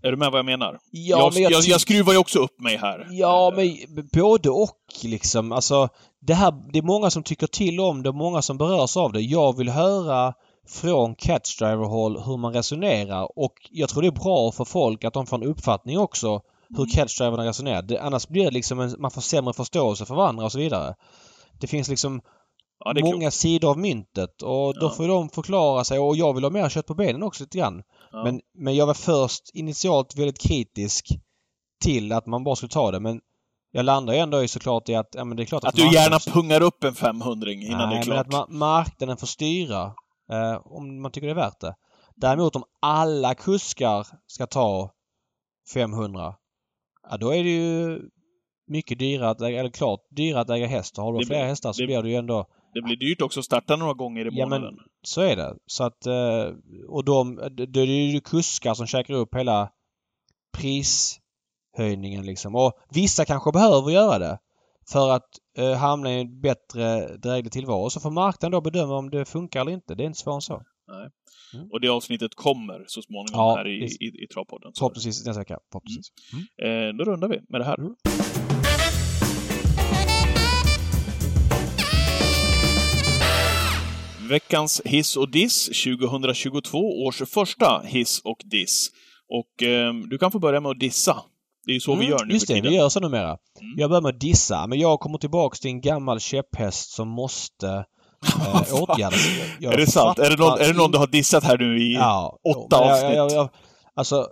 Är 0.03 0.11
du 0.11 0.17
med 0.17 0.31
vad 0.31 0.39
jag 0.39 0.45
menar? 0.45 0.79
Ja, 0.91 1.17
jag, 1.19 1.33
men 1.33 1.43
jag, 1.43 1.51
jag, 1.51 1.63
jag, 1.63 1.81
skruvar 1.81 2.13
ju 2.13 2.19
också 2.19 2.39
upp 2.39 2.59
mig 2.59 2.77
här. 2.77 3.07
Ja, 3.09 3.53
men 3.55 3.77
både 4.13 4.49
och 4.49 4.77
liksom. 5.03 5.51
Alltså, 5.51 5.89
det 6.19 6.33
här, 6.33 6.53
det 6.73 6.79
är 6.79 6.83
många 6.83 7.09
som 7.09 7.23
tycker 7.23 7.47
till 7.47 7.79
om 7.79 8.03
det, 8.03 8.11
många 8.11 8.41
som 8.41 8.57
berörs 8.57 8.97
av 8.97 9.11
det. 9.11 9.21
Jag 9.21 9.57
vill 9.57 9.69
höra 9.69 10.33
från 10.67 11.15
catchdriver-håll 11.15 12.21
hur 12.25 12.37
man 12.37 12.53
resonerar 12.53 13.39
och 13.39 13.53
jag 13.71 13.89
tror 13.89 14.01
det 14.01 14.07
är 14.07 14.23
bra 14.23 14.51
för 14.51 14.65
folk 14.65 15.03
att 15.03 15.13
de 15.13 15.25
får 15.25 15.37
en 15.37 15.49
uppfattning 15.49 15.99
också 15.99 16.41
hur 16.77 16.85
catchdriverna 16.95 17.45
resonerar. 17.45 17.81
Det, 17.81 17.99
annars 17.99 18.27
blir 18.27 18.45
det 18.45 18.51
liksom 18.51 18.79
en, 18.79 18.95
man 18.99 19.11
får 19.11 19.21
sämre 19.21 19.53
förståelse 19.53 20.05
för 20.05 20.15
varandra 20.15 20.45
och 20.45 20.51
så 20.51 20.59
vidare. 20.59 20.95
Det 21.59 21.67
finns 21.67 21.89
liksom 21.89 22.21
Ja, 22.85 22.93
många 23.03 23.19
klokt. 23.19 23.33
sidor 23.33 23.69
av 23.69 23.77
myntet 23.77 24.41
och 24.41 24.73
då 24.79 24.85
Ja. 24.85 24.89
får 24.89 25.07
de 25.07 25.29
förklara 25.29 25.83
sig 25.83 25.99
och 25.99 26.15
jag 26.15 26.33
vill 26.33 26.43
ha 26.43 26.51
mer 26.51 26.69
kött 26.69 26.85
på 26.87 26.93
benen 26.93 27.23
också 27.23 27.43
lite 27.43 27.57
grann. 27.57 27.83
Ja. 28.11 28.23
Men, 28.23 28.41
men 28.57 28.75
jag 28.75 28.85
var 28.85 28.93
först 28.93 29.41
initialt 29.53 30.15
väldigt 30.17 30.39
kritisk 30.41 31.07
till 31.83 32.11
att 32.11 32.25
man 32.25 32.43
bara 32.43 32.55
skulle 32.55 32.69
ta 32.69 32.91
det 32.91 32.99
men 32.99 33.21
jag 33.71 33.85
landar 33.85 34.13
ju 34.13 34.19
ändå 34.19 34.43
i 34.43 34.47
såklart 34.47 34.89
i 34.89 34.95
att 34.95 35.09
ja, 35.15 35.23
men 35.23 35.37
det 35.37 35.43
är 35.43 35.45
klart 35.45 35.63
att, 35.63 35.69
Att 35.69 35.75
du 35.75 35.93
gärna 35.93 36.19
pungar 36.19 36.61
upp 36.61 36.83
en 36.83 36.95
500 36.95 37.51
innan 37.51 37.89
Nej, 37.89 37.95
det 37.95 38.01
är 38.01 38.03
klart. 38.03 38.27
men 38.27 38.39
att 38.41 38.49
ma- 38.49 38.53
marknaden 38.53 39.17
får 39.17 39.27
styra 39.27 39.93
eh, 40.31 40.61
om 40.65 41.01
man 41.01 41.11
tycker 41.11 41.27
det 41.27 41.33
är 41.33 41.35
värt 41.35 41.59
det. 41.59 41.75
Däremot 42.15 42.55
om 42.55 42.63
alla 42.81 43.35
kuskar 43.35 44.07
ska 44.27 44.47
ta 44.47 44.91
500 45.73 46.33
ja, 47.09 47.17
då 47.17 47.33
är 47.35 47.43
det 47.43 47.49
ju 47.49 48.01
mycket 48.67 48.99
dyrare 48.99 49.29
att 49.29 49.41
äga, 49.41 49.59
eller 49.59 49.69
klart 49.69 49.99
dyrare 50.15 50.41
att 50.41 50.49
äga 50.49 50.67
häst. 50.67 50.97
Och 50.97 51.03
Har 51.03 51.13
du 51.13 51.19
Det 51.19 51.25
fler 51.25 51.37
blir- 51.39 51.45
hästar 51.47 51.73
så 51.73 51.81
det- 51.81 51.85
blir 51.87 52.01
det 52.03 52.09
ju 52.09 52.15
ändå 52.15 52.45
Det 52.73 52.81
blir 52.81 52.95
dyrt 52.95 53.21
också 53.21 53.39
att 53.39 53.45
starta 53.45 53.75
några 53.75 53.93
gånger 53.93 54.25
i 54.25 54.29
Ja, 54.31 54.47
men- 54.47 54.61
månaden. 54.61 54.79
så 55.01 55.21
är 55.21 55.35
det. 55.35 55.55
Så 55.65 55.83
att 55.83 56.05
eh, 56.05 56.53
och 56.87 57.05
de, 57.05 57.35
det 57.73 57.79
är 57.79 57.85
ju 58.11 58.19
kuskar 58.19 58.73
som 58.73 58.87
käkar 58.87 59.13
upp 59.13 59.35
hela 59.35 59.69
prishöjningen 60.57 62.25
liksom. 62.25 62.55
Och 62.55 62.73
vissa 62.93 63.25
kanske 63.25 63.51
behöver 63.51 63.91
göra 63.91 64.19
det 64.19 64.39
för 64.91 65.09
att 65.09 65.29
eh, 65.57 65.73
hamna 65.73 66.13
i 66.13 66.21
en 66.21 66.41
bättre 66.41 67.17
dräglig 67.17 67.51
tillvaro. 67.51 67.89
Så 67.89 67.99
får 67.99 68.11
marknaden 68.11 68.51
då 68.51 68.61
bedöma 68.61 68.95
om 68.97 69.09
det 69.09 69.25
funkar 69.25 69.61
eller 69.61 69.71
inte. 69.71 69.95
Det 69.95 70.03
är 70.03 70.07
inte 70.07 70.19
svårare 70.19 70.37
än 70.37 70.41
så. 70.41 70.61
Mm. 71.53 71.71
Och 71.71 71.81
det 71.81 71.87
avsnittet 71.89 72.35
kommer 72.35 72.83
så 72.87 73.01
småningom 73.01 73.39
Ja, 73.39 73.55
här 73.57 73.67
i, 73.67 73.83
i, 73.85 74.23
i 74.23 74.27
Travpodden. 74.33 74.71
Förhoppningsvis 74.77 75.25
nästa 75.25 75.39
vecka. 75.41 75.59
Förhoppningsvis. 75.71 76.07
Mm. 76.59 76.89
eh, 76.89 76.97
då 76.97 77.03
rundar 77.11 77.27
vi 77.27 77.41
med 77.49 77.61
det 77.61 77.65
här. 77.65 77.77
Veckans 84.27 84.81
hiss 84.85 85.17
och 85.17 85.31
diss 85.31 85.65
2022 85.65 86.77
års 87.05 87.21
första 87.29 87.81
hiss 87.85 88.21
och 88.23 88.37
diss. 88.45 88.89
Och 89.29 89.63
eh, 89.67 89.93
du 90.09 90.17
kan 90.17 90.31
få 90.31 90.39
börja 90.39 90.59
med 90.61 90.71
att 90.71 90.79
dissa. 90.79 91.21
Det 91.65 91.71
är 91.71 91.73
ju 91.73 91.79
så 91.79 91.91
vi 91.95 92.05
Mm, 92.05 92.09
gör 92.09 92.25
nu 92.25 92.33
Just 92.33 92.47
det, 92.47 92.53
tiden. 92.53 92.71
vi 92.71 92.77
gör 92.77 92.89
så 92.89 92.99
numera. 92.99 93.27
Mm. 93.29 93.37
Jag 93.77 93.89
börjar 93.89 94.01
med 94.01 94.09
att 94.15 94.19
dissa, 94.19 94.67
men 94.67 94.79
jag 94.79 94.99
kommer 94.99 95.17
tillbaks 95.17 95.59
till 95.59 95.71
en 95.71 95.81
gammal 95.81 96.19
käpphäst 96.19 96.89
som 96.91 97.07
måste 97.07 97.67
eh, 98.45 98.73
åtgärdas. 98.83 99.27
Jag 99.59 99.73
är 99.73 99.77
det 99.77 99.87
sant? 99.87 100.19
Är 100.19 100.29
det, 100.29 100.35
någon, 100.35 100.59
är 100.59 100.67
det 100.67 100.73
någon 100.73 100.91
du 100.91 100.97
har 100.97 101.07
dissat 101.07 101.43
här 101.43 101.57
nu 101.57 101.79
i... 101.81 101.93
ja, 101.93 102.39
åtta 102.55 102.67
jag- 102.77 102.91
avsnitt? 102.91 103.15
Jag, 103.15 103.31
jag, 103.31 103.49
alltså, 103.95 104.27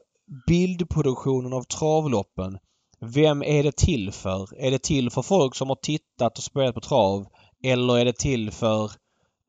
bildproduktionen 0.48 1.54
av 1.54 1.64
travloppen. 1.64 2.58
Vem 3.06 3.44
är 3.44 3.64
det 3.64 3.76
till 3.78 4.12
för? 4.12 4.60
Är 4.66 4.72
det 4.72 4.84
till 4.84 5.10
för 5.10 5.22
folk 5.22 5.56
som 5.56 5.70
har 5.70 5.76
tittat 5.76 6.38
och 6.38 6.44
spelat 6.44 6.76
på 6.76 6.82
trav? 6.82 7.26
Eller 7.64 7.98
är 7.98 8.06
det 8.06 8.18
till 8.18 8.52
för 8.52 8.92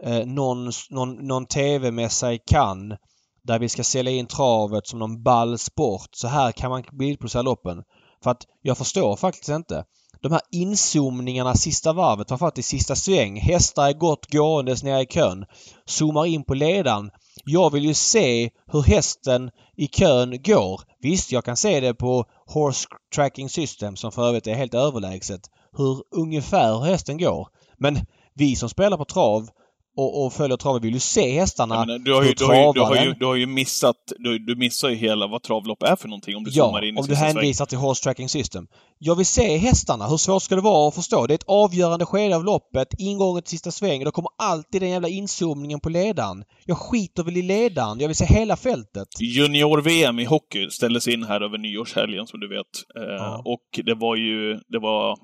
eh, 0.05 0.27
någon, 0.27 0.73
någon, 0.91 1.27
någon 1.27 1.47
TV-mässa 1.47 2.33
i 2.33 2.39
Cannes 2.39 2.99
där 3.47 3.59
vi 3.59 3.69
ska 3.69 3.85
sälja 3.85 4.13
in 4.13 4.27
travet 4.27 4.87
som 4.87 4.99
någon 4.99 5.23
ball 5.23 5.59
sport. 5.59 6.09
Så 6.13 6.29
här 6.29 6.53
kan 6.53 6.71
man 6.71 6.85
bilproducera 6.93 7.43
loppen. 7.43 7.83
För 8.23 8.31
att 8.31 8.43
jag 8.63 8.79
förstår 8.79 9.17
faktiskt 9.17 9.49
inte. 9.49 9.85
De 10.23 10.33
här 10.33 10.41
inzoomningarna 10.51 11.55
sista 11.55 11.93
varvet, 11.93 12.29
framförallt 12.29 12.59
i 12.59 12.63
sista 12.63 12.97
sväng. 12.97 13.41
Hästar 13.41 13.89
är 13.89 13.93
gott 13.93 14.33
gåendes 14.33 14.83
nere 14.83 15.03
i 15.03 15.07
kön. 15.07 15.45
Zoomar 15.85 16.27
in 16.27 16.45
på 16.45 16.55
ledaren. 16.55 17.11
Jag 17.45 17.73
vill 17.73 17.85
ju 17.85 17.95
se 17.95 18.51
hur 18.67 18.83
hästen 18.83 19.51
i 19.77 19.87
kön 19.87 20.43
går. 20.43 20.81
Visst, 21.01 21.33
jag 21.33 21.45
kan 21.45 21.57
se 21.57 21.81
det 21.81 21.95
på 21.95 22.25
Horse 22.47 22.89
Tracking 23.15 23.49
System 23.49 23.97
som 23.97 24.13
för 24.13 24.29
övrigt 24.29 24.47
är 24.47 24.55
helt 24.55 24.75
överlägset. 24.75 25.41
Hur 25.77 26.03
ungefär 26.11 26.79
hur 26.79 26.85
hästen 26.85 27.19
går. 27.19 27.49
Men 27.79 27.99
vi 28.35 28.57
som 28.57 28.69
spelar 28.69 28.97
på 28.97 29.05
trav 29.05 29.49
och, 29.97 30.25
och 30.27 30.33
följer 30.33 30.57
travet 30.57 30.85
vill 30.85 30.95
ju 30.95 31.01
se 31.01 31.41
hästarna. 31.41 31.85
Du, 31.99 32.13
har 32.15 32.23
ju, 32.23 32.29
hur 32.29 32.35
du, 32.35 32.45
har 32.45 32.55
ju, 32.55 32.67
du, 32.67 32.73
travar 32.73 32.97
har 32.97 33.05
ju, 33.05 33.09
den. 33.11 33.19
du 33.19 33.27
har 33.27 33.35
ju 33.35 33.47
missat... 33.47 33.97
Du, 34.19 34.39
du 34.39 34.57
missar 34.57 34.89
ju 34.89 34.95
hela 34.97 35.27
vad 35.27 35.43
travlopp 35.43 35.83
är 35.83 35.97
för 35.97 36.09
någonting 36.09 36.37
om 36.37 36.45
du 36.45 36.51
Ja, 36.55 36.65
zoomar 36.65 36.85
in 36.85 36.95
i 36.95 36.99
om 36.99 37.07
du 37.07 37.09
sista 37.15 37.17
sväng. 37.17 37.35
hänvisar 37.37 37.67
till 37.67 37.79
Horse 37.79 38.03
Tracking 38.03 38.29
System. 38.29 38.67
Jag 38.99 39.15
vill 39.17 39.27
se 39.27 39.57
hästarna. 39.57 40.09
Hur 40.09 40.17
svårt 40.17 40.43
ska 40.43 40.55
det 40.55 40.61
vara 40.61 40.89
att 40.89 40.95
förstå? 40.95 41.27
Det 41.27 41.33
är 41.33 41.35
ett 41.35 41.45
avgörande 41.47 42.07
skede 42.07 42.37
av 42.37 42.45
loppet. 42.45 42.89
Ingången 42.99 43.43
till 43.43 43.51
sista 43.51 43.71
sväng. 43.71 44.05
Då 44.05 44.11
kommer 44.11 44.31
alltid 44.39 44.83
den 44.83 44.91
jävla 44.91 45.09
inzoomningen 45.09 45.81
på 45.81 45.89
ledaren. 45.89 46.45
Jag 46.65 46.79
skiter 46.79 47.23
väl 47.23 47.37
i 47.37 47.43
ledaren. 47.43 48.01
Jag 48.01 48.09
vill 48.09 48.17
se 48.17 48.25
hela 48.27 48.57
fältet. 48.57 49.09
Junior-VM 49.21 50.19
i 50.19 50.25
hockey 50.25 50.71
ställdes 50.71 51.09
in 51.09 51.23
här 51.25 51.41
över 51.41 51.59
nyårshelgen 51.59 52.27
som 52.27 52.41
du 52.41 52.49
vet. 52.49 52.67
Eh, 52.97 53.17
Ja. 53.17 53.43
Och 53.45 53.85
det 53.87 53.95
var 53.95 54.17
ju... 54.17 54.55
Det 54.69 54.79
var... 54.79 55.17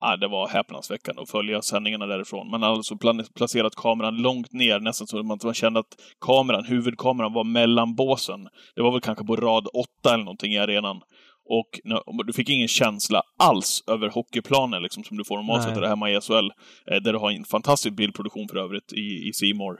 Ja, 0.00 0.16
det 0.16 0.28
var 0.28 0.48
häpnadsväckande 0.48 1.22
att 1.22 1.30
följa 1.30 1.62
sändningarna 1.62 2.06
därifrån. 2.06 2.50
Man 2.50 2.62
hade 2.62 2.74
alltså 2.74 2.96
placerat 3.34 3.74
kameran 3.76 4.16
långt 4.16 4.52
ner, 4.52 4.80
nästan 4.80 5.06
så 5.06 5.18
att 5.18 5.26
man, 5.26 5.54
kände 5.54 5.80
att 5.80 5.96
kameran, 6.20 6.64
huvudkameran 6.64 7.32
var 7.32 7.44
mellan 7.44 7.94
båsen. 7.94 8.48
Det 8.74 8.82
var 8.82 8.92
väl 8.92 9.00
kanske 9.00 9.24
på 9.24 9.36
rad 9.36 9.66
åtta 9.66 10.14
eller 10.14 10.24
någonting 10.24 10.52
i 10.52 10.58
arenan. 10.58 11.00
Och 11.52 11.80
du 12.26 12.32
fick 12.32 12.48
ingen 12.48 12.68
känsla 12.68 13.22
alls 13.38 13.84
över 13.86 14.08
hockeyplanen 14.08 14.82
liksom, 14.82 15.04
som 15.04 15.16
du 15.16 15.24
får 15.24 15.36
normalt 15.36 15.62
sett 15.62 15.74
där 15.74 15.88
hemma 15.88 16.10
i 16.10 16.20
SHL. 16.20 16.50
Eh, 16.90 17.02
där 17.02 17.12
du 17.12 17.18
har 17.18 17.30
en 17.30 17.44
fantastisk 17.44 17.96
bildproduktion 17.96 18.48
för 18.48 18.56
övrigt 18.56 18.92
i, 18.92 19.28
i 19.28 19.32
C 19.32 19.54
More. 19.54 19.78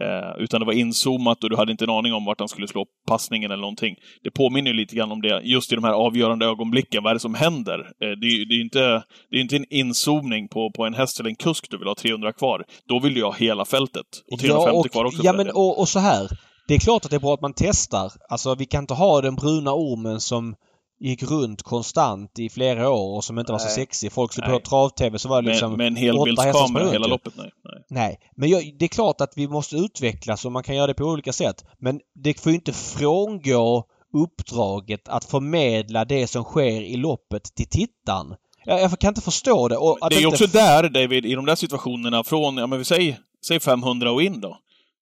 Eh, 0.00 0.42
utan 0.42 0.60
det 0.60 0.66
var 0.66 0.72
inzoomat 0.72 1.44
och 1.44 1.50
du 1.50 1.56
hade 1.56 1.72
inte 1.72 1.84
en 1.84 1.90
aning 1.90 2.12
om 2.12 2.24
vart 2.24 2.38
han 2.38 2.48
skulle 2.48 2.68
slå 2.68 2.86
passningen 3.08 3.50
eller 3.50 3.60
någonting. 3.60 3.96
Det 4.24 4.30
påminner 4.30 4.70
ju 4.70 4.76
lite 4.76 4.96
grann 4.96 5.12
om 5.12 5.22
det, 5.22 5.40
just 5.44 5.72
i 5.72 5.74
de 5.74 5.84
här 5.84 5.92
avgörande 5.92 6.46
ögonblicken. 6.46 7.02
Vad 7.02 7.10
är 7.10 7.14
det 7.14 7.20
som 7.20 7.34
händer? 7.34 7.78
Eh, 7.78 8.10
det, 8.20 8.26
är 8.26 8.48
det 8.48 8.54
är 8.54 8.60
inte, 8.60 9.04
det 9.30 9.36
är 9.36 9.40
inte 9.40 9.56
en 9.56 9.72
inzoomning 9.72 10.48
på, 10.48 10.70
på 10.76 10.84
en 10.86 10.94
häst 10.94 11.20
eller 11.20 11.30
en 11.30 11.36
kusk 11.36 11.70
du 11.70 11.78
vill 11.78 11.88
ha 11.88 11.94
300 11.94 12.32
kvar. 12.32 12.64
Då 12.88 12.98
vill 12.98 13.14
du 13.14 13.24
ha 13.24 13.32
hela 13.32 13.64
fältet. 13.64 14.06
Och 14.32 14.38
350 14.38 14.78
och, 14.78 14.92
kvar 14.92 15.04
också. 15.04 15.22
Ja 15.24 15.32
men 15.32 15.50
och, 15.50 15.80
och 15.80 15.88
så 15.88 15.98
här. 15.98 16.28
Det 16.68 16.74
är 16.74 16.78
klart 16.78 17.04
att 17.04 17.10
det 17.10 17.16
är 17.16 17.20
bra 17.20 17.34
att 17.34 17.40
man 17.40 17.54
testar. 17.56 18.12
Alltså 18.28 18.54
vi 18.54 18.66
kan 18.66 18.82
inte 18.82 18.94
ha 18.94 19.20
den 19.20 19.34
bruna 19.34 19.72
ormen 19.72 20.20
som 20.20 20.54
gick 21.02 21.22
runt 21.22 21.62
konstant 21.62 22.38
i 22.38 22.48
flera 22.48 22.90
år 22.90 23.16
och 23.16 23.24
som 23.24 23.38
inte 23.38 23.52
var 23.52 23.58
så 23.58 23.68
sexig. 23.68 24.12
Folk 24.12 24.32
skulle 24.32 24.48
Nej. 24.48 24.58
på 24.60 24.68
trav-tv 24.68 25.18
så 25.18 25.28
var 25.28 25.42
det 25.42 25.48
liksom 25.48 25.76
med 25.76 25.86
en 25.86 25.96
helbildskamera 25.96 26.90
hela 26.90 27.06
loppet. 27.06 27.32
Nej. 27.36 27.50
nej. 27.64 27.84
Nej, 27.88 28.18
men 28.36 28.48
jag, 28.48 28.74
det 28.78 28.84
är 28.84 28.88
klart 28.88 29.20
att 29.20 29.32
vi 29.36 29.48
måste 29.48 29.76
utvecklas 29.76 30.44
och 30.44 30.52
man 30.52 30.62
kan 30.62 30.76
göra 30.76 30.86
det 30.86 30.94
på 30.94 31.04
olika 31.04 31.32
sätt. 31.32 31.64
Men 31.78 32.00
det 32.14 32.40
får 32.40 32.52
ju 32.52 32.56
inte 32.56 32.72
frångå 32.72 33.84
uppdraget 34.14 35.08
att 35.08 35.24
förmedla 35.24 36.04
det 36.04 36.26
som 36.26 36.44
sker 36.44 36.80
i 36.80 36.96
loppet 36.96 37.54
till 37.54 37.68
tittaren. 37.68 38.34
Jag, 38.64 38.80
jag 38.80 38.98
kan 38.98 39.08
inte 39.08 39.20
förstå 39.20 39.68
det. 39.68 39.76
Och 39.76 39.98
att 40.00 40.10
Det 40.10 40.16
är 40.16 40.20
ju 40.20 40.26
inte 40.26 40.44
också 40.44 40.58
där, 40.58 40.88
David, 40.88 41.26
i 41.26 41.34
de 41.34 41.46
där 41.46 41.54
situationerna 41.54 42.24
från, 42.24 42.56
ja 42.56 42.66
men 42.66 42.78
vi 42.78 42.84
säger, 42.84 43.18
säg 43.46 43.60
500 43.60 44.10
och 44.12 44.22
in 44.22 44.40
då. 44.40 44.58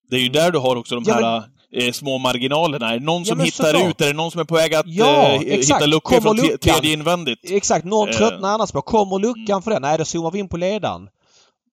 Det 0.09 0.15
är 0.15 0.19
ju 0.19 0.29
där 0.29 0.51
du 0.51 0.59
har 0.59 0.75
också 0.75 0.95
de 0.95 1.03
Ja, 1.07 1.15
men- 1.15 1.23
här 1.23 1.43
eh, 1.75 1.91
små 1.91 2.17
marginalerna. 2.17 2.89
Är 2.93 2.99
det 2.99 3.05
någon 3.05 3.25
som 3.25 3.39
hittar 3.39 3.63
såklart. 3.63 3.89
ut? 3.89 4.01
Är 4.01 4.07
det 4.07 4.13
någon 4.13 4.31
som 4.31 4.41
är 4.41 4.45
på 4.45 4.55
väg 4.55 4.75
att 4.75 4.85
Ja, 4.87 5.33
eh, 5.33 5.39
hitta 5.39 5.85
luckor 5.85 6.09
Kommer 6.09 6.21
från 6.21 6.37
luckan? 6.37 6.57
tredje 6.59 6.93
invändigt? 6.93 7.39
Exakt, 7.51 7.85
någon 7.85 8.09
Eh. 8.09 8.15
tröttnar 8.15 8.49
annars 8.53 8.71
på. 8.71 8.81
Kommer 8.81 9.19
luckan 9.19 9.61
för 9.61 9.71
det? 9.71 9.79
Nej, 9.79 9.97
då 9.97 10.05
zoomar 10.05 10.31
vi 10.31 10.39
in 10.39 10.49
på 10.49 10.57
ledaren. 10.57 11.09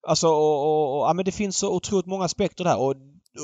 Alltså, 0.08 0.28
och, 0.28 0.62
och, 0.66 0.98
och, 1.00 1.08
ja, 1.08 1.12
men 1.12 1.24
det 1.24 1.32
finns 1.32 1.56
så 1.58 1.70
otroligt 1.74 2.06
många 2.06 2.24
aspekter 2.24 2.64
där. 2.64 2.78
Och, 2.78 2.94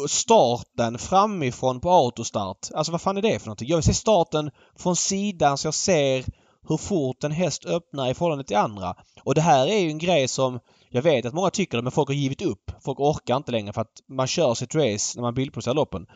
och 0.02 0.10
starten 0.10 0.98
framifrån 0.98 1.80
på 1.80 1.90
autostart. 1.90 2.58
Alltså 2.74 2.92
vad 2.92 3.00
fan 3.00 3.16
är 3.16 3.22
det 3.22 3.38
för 3.38 3.46
någonting? 3.46 3.68
Jag 3.68 3.76
vill 3.76 3.84
se 3.84 3.94
starten 3.94 4.50
från 4.78 4.96
sidan 4.96 5.58
så 5.58 5.66
jag 5.66 5.74
ser 5.74 6.24
hur 6.68 6.76
fort 6.76 7.24
en 7.24 7.32
häst 7.32 7.66
öppnar 7.66 8.10
i 8.10 8.14
förhållande 8.14 8.44
till 8.44 8.56
andra. 8.56 8.94
Och 9.24 9.34
det 9.34 9.40
här 9.40 9.66
är 9.66 9.78
ju 9.78 9.88
en 9.90 9.98
grej 9.98 10.28
som 10.28 10.58
jag 10.90 11.02
vet 11.02 11.26
att 11.26 11.34
många 11.34 11.50
tycker 11.50 11.76
det, 11.76 11.82
men 11.82 11.92
folk 11.92 12.08
har 12.08 12.14
givit 12.14 12.42
upp. 12.42 12.70
Folk 12.84 13.00
orkar 13.00 13.36
inte 13.36 13.52
längre 13.52 13.72
för 13.72 13.80
att 13.80 13.92
man 14.08 14.26
kör 14.26 14.54
sitt 14.54 14.74
race 14.74 15.18
när 15.18 15.22
man 15.22 15.34
bildproducerar 15.34 15.74
loppen. 15.74 16.06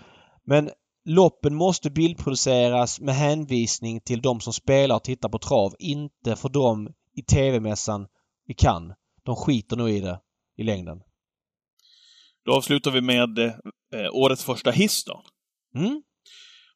Men 0.49 0.71
loppen 1.05 1.55
måste 1.55 1.91
bildproduceras 1.91 3.01
med 3.01 3.15
hänvisning 3.15 4.01
till 4.01 4.23
de 4.23 4.41
som 4.41 4.53
spelar 4.53 4.97
och 4.97 5.05
tittar 5.05 5.29
på 5.29 5.39
trav. 5.39 5.75
Inte 5.79 6.37
för 6.37 6.49
dem 6.49 6.93
i 7.17 7.23
TV-mässan 7.23 8.07
i 8.49 8.55
Cannes. 8.55 8.97
De 9.25 9.37
skiter 9.37 9.77
nog 9.77 9.91
i 9.91 10.01
det 10.01 10.21
i 10.57 10.63
längden. 10.63 11.01
Då 12.45 12.53
avslutar 12.55 12.91
vi 12.91 13.01
med 13.01 13.39
eh, 13.39 13.53
årets 14.13 14.45
första 14.45 14.71
hiss 14.71 15.05
då. 15.05 15.23
Mm? 15.75 16.03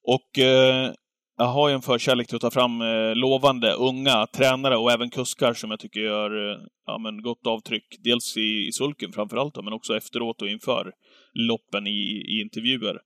Och 0.03 0.39
eh, 0.39 0.93
jag 1.39 1.47
har 1.47 1.69
ju 1.69 1.75
en 1.75 1.83
förkärlek 1.83 2.27
till 2.27 2.37
att 2.37 2.43
ta 2.43 2.51
fram 2.51 2.81
eh, 2.81 3.15
lovande 3.15 3.73
unga 3.73 4.27
tränare 4.27 4.77
och 4.77 4.93
även 4.93 5.11
kuskar 5.11 5.55
som 5.55 5.71
jag 5.71 5.81
tycker 5.81 6.01
gör 6.01 6.51
eh, 6.51 6.59
ja, 6.87 6.99
men 6.99 7.23
gott 7.23 7.47
avtryck. 7.47 7.97
Dels 8.05 8.37
i, 8.37 8.67
i 8.69 8.73
sulken 8.73 9.13
framförallt, 9.13 9.65
men 9.65 9.73
också 9.73 9.97
efteråt 9.97 10.43
och 10.43 10.49
inför 10.49 10.93
loppen 11.35 11.87
i, 11.87 12.25
i 12.29 12.41
intervjuer. 12.41 12.99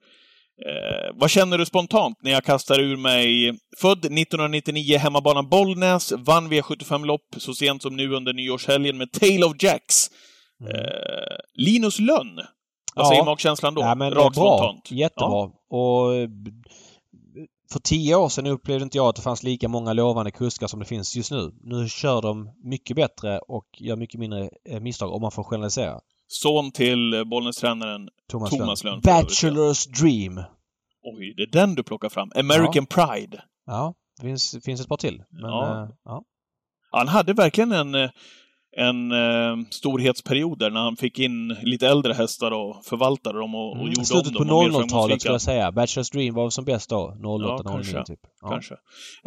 Eh, 0.66 1.11
vad 1.14 1.30
känner 1.30 1.59
du 1.59 1.66
spontant 1.66 2.18
när 2.22 2.30
jag 2.30 2.44
kastar 2.44 2.78
ur 2.80 2.96
mig 2.96 3.59
född 3.76 3.98
1999, 3.98 4.98
hemmabanan 4.98 5.48
Bollnäs, 5.48 6.12
vann 6.12 6.52
V75-lopp 6.52 7.20
så 7.36 7.54
sent 7.54 7.82
som 7.82 7.96
nu 7.96 8.14
under 8.14 8.32
nyårshelgen 8.32 8.98
med 8.98 9.12
Tale 9.12 9.44
of 9.46 9.62
Jacks. 9.62 10.11
Eh, 10.68 11.36
Linus 11.54 11.98
Lönn. 11.98 12.36
Vad 12.94 13.07
Ja. 13.07 13.11
säger 13.11 13.24
magkänslan 13.24 13.74
då? 13.74 13.80
Ja, 13.82 13.94
men 13.94 14.11
Rakt 14.14 14.36
bra. 14.36 14.59
spontant. 14.59 14.90
Jättebra. 14.90 15.50
Och 15.70 16.14
eh, 16.14 16.28
för 17.72 17.78
tio 17.80 18.14
år 18.16 18.28
sedan 18.28 18.46
upplevde 18.46 18.82
inte 18.82 18.98
jag 18.98 19.07
att 19.09 19.16
det 19.16 19.22
fanns 19.22 19.42
lika 19.42 19.68
många 19.68 19.92
lovande 19.92 20.30
kuskar 20.30 20.66
som 20.66 20.78
det 20.80 20.86
finns 20.86 21.16
just 21.16 21.30
nu. 21.30 21.52
Nu 21.62 21.88
kör 21.88 22.22
de 22.22 22.50
mycket 22.64 22.96
bättre 22.96 23.38
och 23.38 23.66
gör 23.78 23.96
mycket 23.96 24.20
mindre 24.20 24.50
eh, 24.68 24.80
misstag 24.80 25.12
om 25.12 25.22
man 25.22 25.30
får 25.30 25.42
generalisera. 25.44 26.00
Son 26.29 26.70
till 26.72 27.14
eh, 27.14 27.24
Bollnäs-tränaren 27.24 28.09
Thomas, 28.31 28.51
Thomas 28.51 28.85
Lönn. 28.85 29.01
Bachelor's 29.01 29.89
Dream. 30.01 30.41
Oj, 31.03 31.35
det 31.37 31.43
är 31.43 31.47
den 31.53 31.74
du 31.74 31.83
plockar 31.83 32.09
fram. 32.09 32.31
American 32.35 32.87
Pride. 32.87 33.43
Ja, 33.66 33.95
det 34.20 34.27
finns, 34.27 34.57
finns 34.64 34.81
ett 34.81 34.89
par 34.89 34.97
till. 34.97 35.22
Men, 35.31 35.51
Ja. 35.51 35.83
eh, 35.83 35.89
ja. 36.05 36.22
Han 36.91 37.09
hade 37.09 37.33
verkligen 37.33 37.72
en, 37.72 37.95
eh, 37.95 38.11
en 38.79 39.12
eh, 39.12 39.57
storhetsperiod 39.70 40.59
där 40.59 40.70
när 40.70 40.81
han 40.81 40.97
fick 40.97 41.18
in 41.18 41.49
lite 41.62 41.89
äldre 41.89 42.12
hästar 42.12 42.51
och 42.51 42.85
förvaltade 42.85 43.39
dem 43.39 43.55
och, 43.55 43.70
och 43.70 43.77
Mm, 43.77 43.87
gjorde 43.89 44.05
slutet 44.05 44.29
om 44.29 44.35
på 44.37 44.45
dem. 44.45 44.53
och 44.59 44.64
blev 44.64 44.72
00-talet 44.83 45.20
skulle 45.20 45.35
jag 45.35 45.41
säga. 45.41 45.70
Bachelor's 45.70 46.12
Dream 46.12 46.35
var 46.35 46.51
som 46.51 46.64
bäst 46.64 46.91
då. 46.91 46.97
08, 46.97 47.45
Ja, 47.45 47.57
09 47.57 47.62
kanske. 47.72 48.05
typ. 48.05 48.20
Ja. 48.43 48.49
Kanske. 48.49 48.74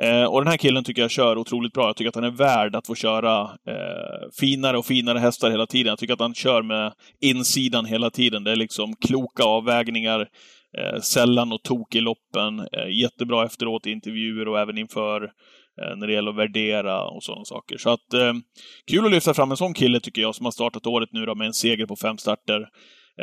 Eh, 0.01 0.23
och 0.23 0.41
den 0.41 0.47
här 0.51 0.57
killen 0.57 0.83
tycker 0.83 1.01
jag 1.01 1.11
kör 1.11 1.37
otroligt 1.37 1.73
bra. 1.73 1.85
Jag 1.87 1.95
tycker 1.95 2.09
att 2.09 2.15
han 2.15 2.23
är 2.23 2.31
värd 2.31 2.75
att 2.75 2.87
få 2.87 2.95
köra 2.95 3.41
eh, 3.41 4.29
finare 4.39 4.77
och 4.77 4.85
finare 4.85 5.19
hästar 5.19 5.51
hela 5.51 5.65
tiden. 5.65 5.89
Jag 5.89 5.99
tycker 5.99 6.13
att 6.13 6.19
han 6.19 6.33
kör 6.33 6.61
med 6.61 6.93
insidan 7.21 7.85
hela 7.85 8.09
tiden. 8.09 8.43
Det 8.43 8.51
är 8.51 8.55
liksom 8.55 8.95
kloka 8.95 9.43
avvägningar, 9.43 10.19
eh, 10.77 10.99
sällan 11.01 11.51
och 11.51 11.63
tok 11.63 11.95
i 11.95 12.01
loppen. 12.01 12.59
Eh, 12.59 13.01
jättebra 13.01 13.45
efteråt 13.45 13.87
i 13.87 13.91
intervjuer 13.91 14.47
och 14.47 14.59
även 14.59 14.77
inför 14.77 15.29
när 15.97 16.07
det 16.07 16.13
gäller 16.13 16.31
att 16.31 16.37
värdera 16.37 17.03
och 17.03 17.23
sådana 17.23 17.45
saker. 17.45 17.77
Så 17.77 17.89
att 17.89 18.13
eh, 18.13 18.33
kul 18.91 19.05
att 19.05 19.11
lyfta 19.11 19.33
fram 19.33 19.51
en 19.51 19.57
sån 19.57 19.73
kille 19.73 19.99
tycker 19.99 20.21
jag 20.21 20.35
som 20.35 20.45
har 20.45 20.51
startat 20.51 20.87
året 20.87 21.09
nu 21.11 21.25
då 21.25 21.35
med 21.35 21.47
en 21.47 21.53
seger 21.53 21.85
på 21.85 21.95
fem 21.95 22.17
starter. 22.17 22.67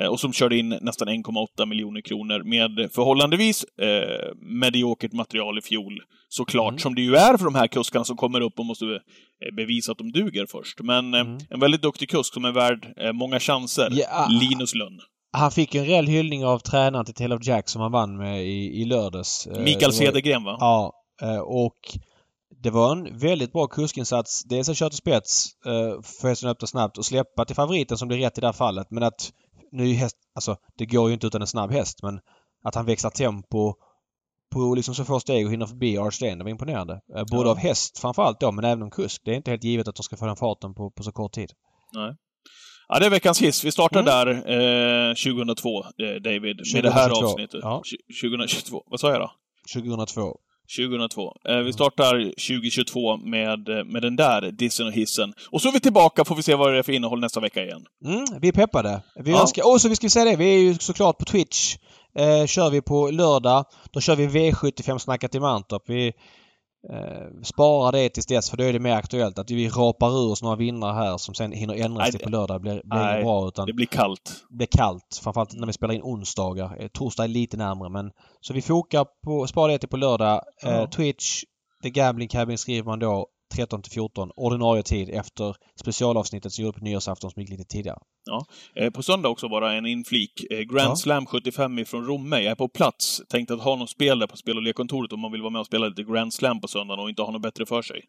Eh, 0.01 0.07
och 0.07 0.21
som 0.21 0.33
körde 0.33 0.57
in 0.59 0.69
nästan 0.81 1.09
1,8 1.09 1.67
miljoner 1.67 2.01
kronor 2.01 2.43
med 2.45 2.91
förhållandevis 2.95 3.65
eh, 3.65 4.35
mediokert 4.61 5.13
material 5.13 5.59
i 5.59 5.63
fjol. 5.63 6.01
Såklart, 6.29 6.71
Mm. 6.73 6.79
som 6.79 6.95
det 6.95 7.03
ju 7.03 7.15
är 7.17 7.37
för 7.37 7.45
de 7.45 7.55
här 7.55 7.67
kuskarna 7.67 8.05
som 8.05 8.17
kommer 8.17 8.41
upp 8.41 8.59
och 8.59 8.67
måste 8.67 8.85
eh, 8.85 9.55
bevisa 9.57 9.93
att 9.93 9.99
de 9.99 10.13
duger 10.13 10.47
först. 10.51 10.81
Men 10.81 11.15
eh, 11.15 11.21
Mm. 11.21 11.39
en 11.51 11.61
väldigt 11.61 11.83
duktig 11.83 12.09
kusk 12.11 12.35
som 12.35 12.45
är 12.45 12.53
värd 12.53 12.87
eh, 13.01 13.13
många 13.13 13.41
chanser. 13.41 13.89
Ja. 13.93 14.29
Linus 14.41 14.75
Lönn. 14.75 14.99
Han 15.33 15.51
fick 15.51 15.75
en 15.75 15.85
rejäl 15.87 16.07
hyllning 16.07 16.45
av 16.45 16.59
tränaren 16.59 17.05
till 17.05 17.15
Tail 17.15 17.33
of 17.33 17.47
Jack 17.47 17.69
som 17.69 17.83
han 17.83 17.93
vann 17.93 18.17
med 18.17 18.45
i, 18.47 18.81
i 18.81 18.85
lördags. 18.85 19.47
Eh, 19.47 19.61
Mikael 19.63 19.93
Cedergren, 19.93 20.45
va? 20.45 20.57
Ja, 20.61 20.93
eh, 21.23 21.39
och 21.39 21.77
det 22.67 22.71
var 22.73 22.93
en 22.93 23.19
väldigt 23.19 23.53
bra 23.53 23.67
kuskinsats. 23.67 24.45
Dels 24.45 24.69
att 24.69 24.77
köra 24.77 24.89
till 24.91 24.99
spets, 24.99 25.47
eh, 25.67 26.03
få 26.21 26.29
hästen 26.29 26.49
öppna 26.51 26.67
snabbt 26.67 26.99
och 26.99 27.05
släppa 27.07 27.45
till 27.45 27.57
favoriten 27.57 27.99
som 27.99 28.09
blir 28.09 28.19
rätt 28.19 28.39
i 28.39 28.41
det 28.41 28.47
här 28.47 28.53
fallet. 28.53 28.87
Men 28.91 29.03
att 29.03 29.33
är 29.79 29.95
häst, 29.95 30.17
alltså 30.35 30.57
det 30.79 30.87
går 30.87 31.09
ju 31.09 31.15
inte 31.15 31.27
utan 31.27 31.41
en 31.41 31.47
snabb 31.47 31.71
häst 31.73 32.03
men 32.03 32.21
att 32.65 32.75
han 32.75 32.87
växlar 32.87 33.11
tempo 33.11 33.75
på 34.53 34.75
liksom 34.75 34.95
så 34.95 35.05
få 35.05 35.21
steg 35.21 35.47
och 35.47 35.53
hinner 35.53 35.67
förbi 35.67 35.97
Lane, 36.21 36.35
det 36.37 36.45
var 36.45 36.51
imponerande. 36.51 37.01
Eh, 37.17 37.25
Både 37.31 37.49
Ja. 37.49 37.51
av 37.51 37.57
häst 37.59 37.99
framförallt 37.99 38.41
då 38.41 38.53
men 38.53 38.65
även 38.65 38.83
om 38.83 38.91
kusk. 38.91 39.23
Det 39.25 39.31
är 39.31 39.35
inte 39.35 39.51
helt 39.51 39.65
givet 39.65 39.89
att 39.89 39.95
de 39.97 40.03
ska 40.03 40.17
få 40.17 40.27
den 40.27 40.37
farten 40.37 40.75
på, 40.75 40.91
på 40.91 41.03
så 41.03 41.13
kort 41.13 41.33
tid. 41.33 41.51
Ja, 42.89 42.99
det 42.99 43.07
är 43.07 43.11
veckans 43.11 43.43
hiss. 43.43 43.65
Vi 43.65 43.73
startar 43.73 44.01
Mm. 44.01 44.11
där 44.45 45.09
eh, 45.11 45.15
2002, 45.15 45.83
eh, 45.83 45.89
David, 46.25 46.61
med 46.75 46.85
det 46.85 46.91
här 46.91 47.09
2022, 47.09 47.27
avsnittet. 47.27 47.61
ja. 47.63 47.83
Tju- 47.85 48.31
2022. 48.31 48.83
Vad 48.87 49.01
sa 49.01 49.11
jag 49.11 49.21
då? 49.21 49.31
2002. 49.75 50.37
2002. 50.77 51.37
Eh, 51.49 51.57
vi 51.59 51.73
startar 51.73 52.15
2022 52.25 53.17
med, 53.17 53.69
eh, 53.69 53.85
med 53.85 54.03
den 54.03 54.17
där 54.17 54.51
dissen 54.51 54.87
och 54.87 54.93
hissen. 54.93 55.35
Och 55.51 55.63
så 55.63 55.69
är 55.69 55.73
vi 55.73 55.81
tillbaka, 55.81 56.25
får 56.25 56.35
vi 56.35 56.43
se 56.43 56.55
vad 56.55 56.73
det 56.73 56.79
är 56.79 56.83
för 56.83 56.93
innehåll 56.93 57.21
nästa 57.21 57.41
vecka 57.41 57.63
igen. 57.65 57.85
Mm, 58.05 58.25
vi 58.41 58.49
är 58.49 58.53
peppade. 58.53 59.03
Vi 59.25 59.31
Ja. 59.31 59.41
önskar... 59.41 59.73
Och 59.73 59.81
så 59.81 59.89
vi 59.89 59.97
ska 59.97 60.09
säga 60.11 60.25
det, 60.25 60.37
vi 60.37 60.55
är 60.55 60.59
ju 60.59 60.75
såklart 60.75 61.19
på 61.19 61.25
Twitch. 61.25 61.77
Eh, 62.19 62.47
kör 62.47 62.71
vi 62.71 62.81
på 62.83 63.11
lördag. 63.11 63.65
Då 63.91 64.01
kör 64.01 64.17
vi 64.17 64.27
V75 64.27 64.99
Snackat 64.99 65.35
i 65.35 65.41
Mantorp. 65.41 65.83
Vi 65.87 66.13
eh, 66.91 67.43
sparar 67.43 67.93
det 67.93 68.09
tills 68.09 68.27
dess 68.27 68.51
för 68.51 68.57
då 68.57 68.65
är 68.65 68.73
det 68.73 68.79
mer 68.79 68.95
aktuellt. 68.95 69.39
Att 69.39 69.51
vi 69.51 69.69
rapar 69.69 70.09
ur 70.09 70.31
oss 70.33 70.43
några 70.43 70.57
vinnare 70.57 70.93
här 70.93 71.17
som 71.19 71.35
sen 71.35 71.53
hinner 71.53 71.75
ändras 71.75 72.11
till 72.11 72.21
på 72.21 72.29
lördag. 72.31 72.61
blir, 72.61 72.73
blir 72.85 73.01
Nej, 73.01 73.23
bra 73.25 73.49
utan 73.49 73.67
Det 73.67 73.73
blir 73.73 73.87
kallt. 73.87 74.45
det 74.51 74.57
blir 74.57 74.67
kallt. 74.67 75.21
Framförallt 75.23 75.53
när 75.55 75.67
vi 75.67 75.73
spelar 75.73 75.95
in 75.95 76.03
onsdagar. 76.03 76.77
Eh, 76.81 76.89
torsdag 76.89 77.25
är 77.25 77.29
lite 77.29 77.57
närmare 77.57 77.89
men 77.91 78.11
så 78.41 78.55
vi 78.55 78.63
fokar 78.63 79.07
på, 79.25 79.47
sparar 79.47 79.73
det 79.73 79.79
till 79.79 79.89
på 79.89 79.97
lördag. 79.97 80.43
Eh, 80.65 80.71
Ja. 80.71 80.87
Twitch, 80.87 81.43
The 81.83 81.91
Gambling 81.91 82.29
Cabin 82.29 82.59
skriver 82.59 82.85
man 82.89 82.99
då 82.99 83.27
13 83.55 83.83
till 83.83 83.93
14 83.93 84.31
ordinarie 84.37 84.83
tid 84.83 85.11
efter 85.11 85.57
specialavsnittet 85.81 86.53
som 86.53 86.65
gjorde 86.65 86.79
på 86.79 86.85
nyårsafton 86.85 87.31
som 87.31 87.43
gick 87.43 87.51
lite 87.51 87.65
tidigare. 87.65 87.99
Eh, 88.75 88.91
på 88.91 89.03
söndag 89.03 89.29
också 89.29 89.49
bara 89.49 89.73
en 89.73 89.87
inflik. 89.87 90.33
Eh, 90.51 90.59
Grand 90.59 90.91
Ja. 90.91 90.97
Slam 90.97 91.27
75 91.27 91.79
ifrån 91.79 92.05
Romme. 92.07 92.37
Jag 92.37 92.51
är 92.51 92.55
på 92.55 92.69
plats. 92.69 93.23
Tänkte 93.29 93.55
att 93.55 93.63
ha 93.63 93.77
något 93.77 93.91
spel 93.91 94.19
där 94.19 94.27
på 94.27 94.37
spel 94.37 94.57
och 94.57 94.63
lekkontoret 94.63 95.13
om 95.13 95.21
man 95.21 95.33
vill 95.33 95.41
vara 95.43 95.51
med 95.51 95.61
och 95.61 95.67
spela 95.67 95.89
lite 95.89 96.03
Grand 96.03 96.35
Slam 96.35 96.61
på 96.61 96.69
söndagen 96.69 97.01
och 97.01 97.09
inte 97.09 97.23
ha 97.23 97.31
något 97.31 97.43
bättre 97.43 97.67
för 97.67 97.83
sig. 97.83 98.05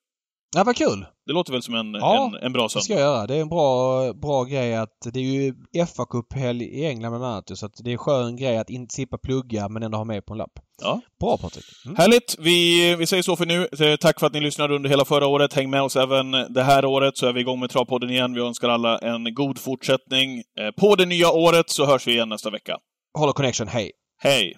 Ja, 0.57 0.63
vad 0.63 0.75
kul! 0.75 1.05
Det 1.25 1.33
låter 1.33 1.51
väl 1.53 1.61
som 1.63 1.75
en, 1.75 1.93
Ja, 1.93 2.31
en, 2.35 2.45
en 2.45 2.53
bra 2.53 2.63
Det 2.63 2.69
ska 2.69 2.79
söndag? 2.79 3.01
jag 3.01 3.09
göra. 3.15 3.27
Det 3.27 3.35
är 3.35 3.41
en 3.41 3.49
bra, 3.49 4.13
bra 4.13 4.43
grej 4.43 4.75
att 4.75 4.97
det 5.13 5.19
är 5.19 5.23
ju 5.23 5.53
fa 5.95 6.05
Cup-helg 6.05 6.63
i 6.65 6.85
England 6.85 7.11
bland 7.11 7.25
annat. 7.25 7.57
Så 7.57 7.65
att 7.65 7.71
det 7.83 7.89
är 7.89 7.91
en 7.91 7.97
skön 7.97 8.35
grej 8.35 8.57
att 8.57 8.69
inte 8.69 8.95
slippa 8.95 9.17
plugga 9.17 9.69
men 9.69 9.83
ändå 9.83 9.97
ha 9.97 10.05
med 10.05 10.25
på 10.25 10.33
en 10.33 10.37
lapp. 10.37 10.51
Ja. 10.81 11.01
Bra 11.19 11.37
Patrik! 11.37 11.65
Mm. 11.85 11.95
Härligt! 11.97 12.35
Vi, 12.39 12.95
vi 12.95 13.05
säger 13.07 13.23
så 13.23 13.35
för 13.35 13.45
nu. 13.45 13.67
Eh, 13.91 13.95
Tack 13.95 14.19
för 14.19 14.27
att 14.27 14.33
ni 14.33 14.39
lyssnade 14.41 14.75
under 14.75 14.89
hela 14.89 15.05
förra 15.05 15.27
året. 15.27 15.53
Häng 15.53 15.69
med 15.69 15.81
oss 15.81 15.95
även 15.95 16.31
det 16.31 16.63
här 16.63 16.85
året, 16.85 17.17
så 17.17 17.27
är 17.27 17.33
vi 17.33 17.41
igång 17.41 17.59
med 17.59 17.69
Travpodden 17.69 18.09
igen. 18.09 18.33
Vi 18.33 18.41
önskar 18.41 18.69
alla 18.69 18.97
en 18.97 19.33
god 19.33 19.59
fortsättning. 19.59 20.37
Eh, 20.59 20.71
På 20.77 20.95
det 20.95 21.05
nya 21.05 21.31
året 21.31 21.69
så 21.69 21.85
hörs 21.85 22.07
vi 22.07 22.11
igen 22.11 22.29
nästa 22.29 22.49
vecka. 22.49 22.77
Håller 23.17 23.33
connection, 23.33 23.67
hej! 23.67 23.91
Hej! 24.19 24.53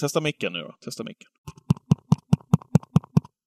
Testa 0.00 0.20
micken 0.20 0.52
nu 0.52 0.58
då. 0.60 0.74
Testa 0.84 1.04
micken. 1.04 1.28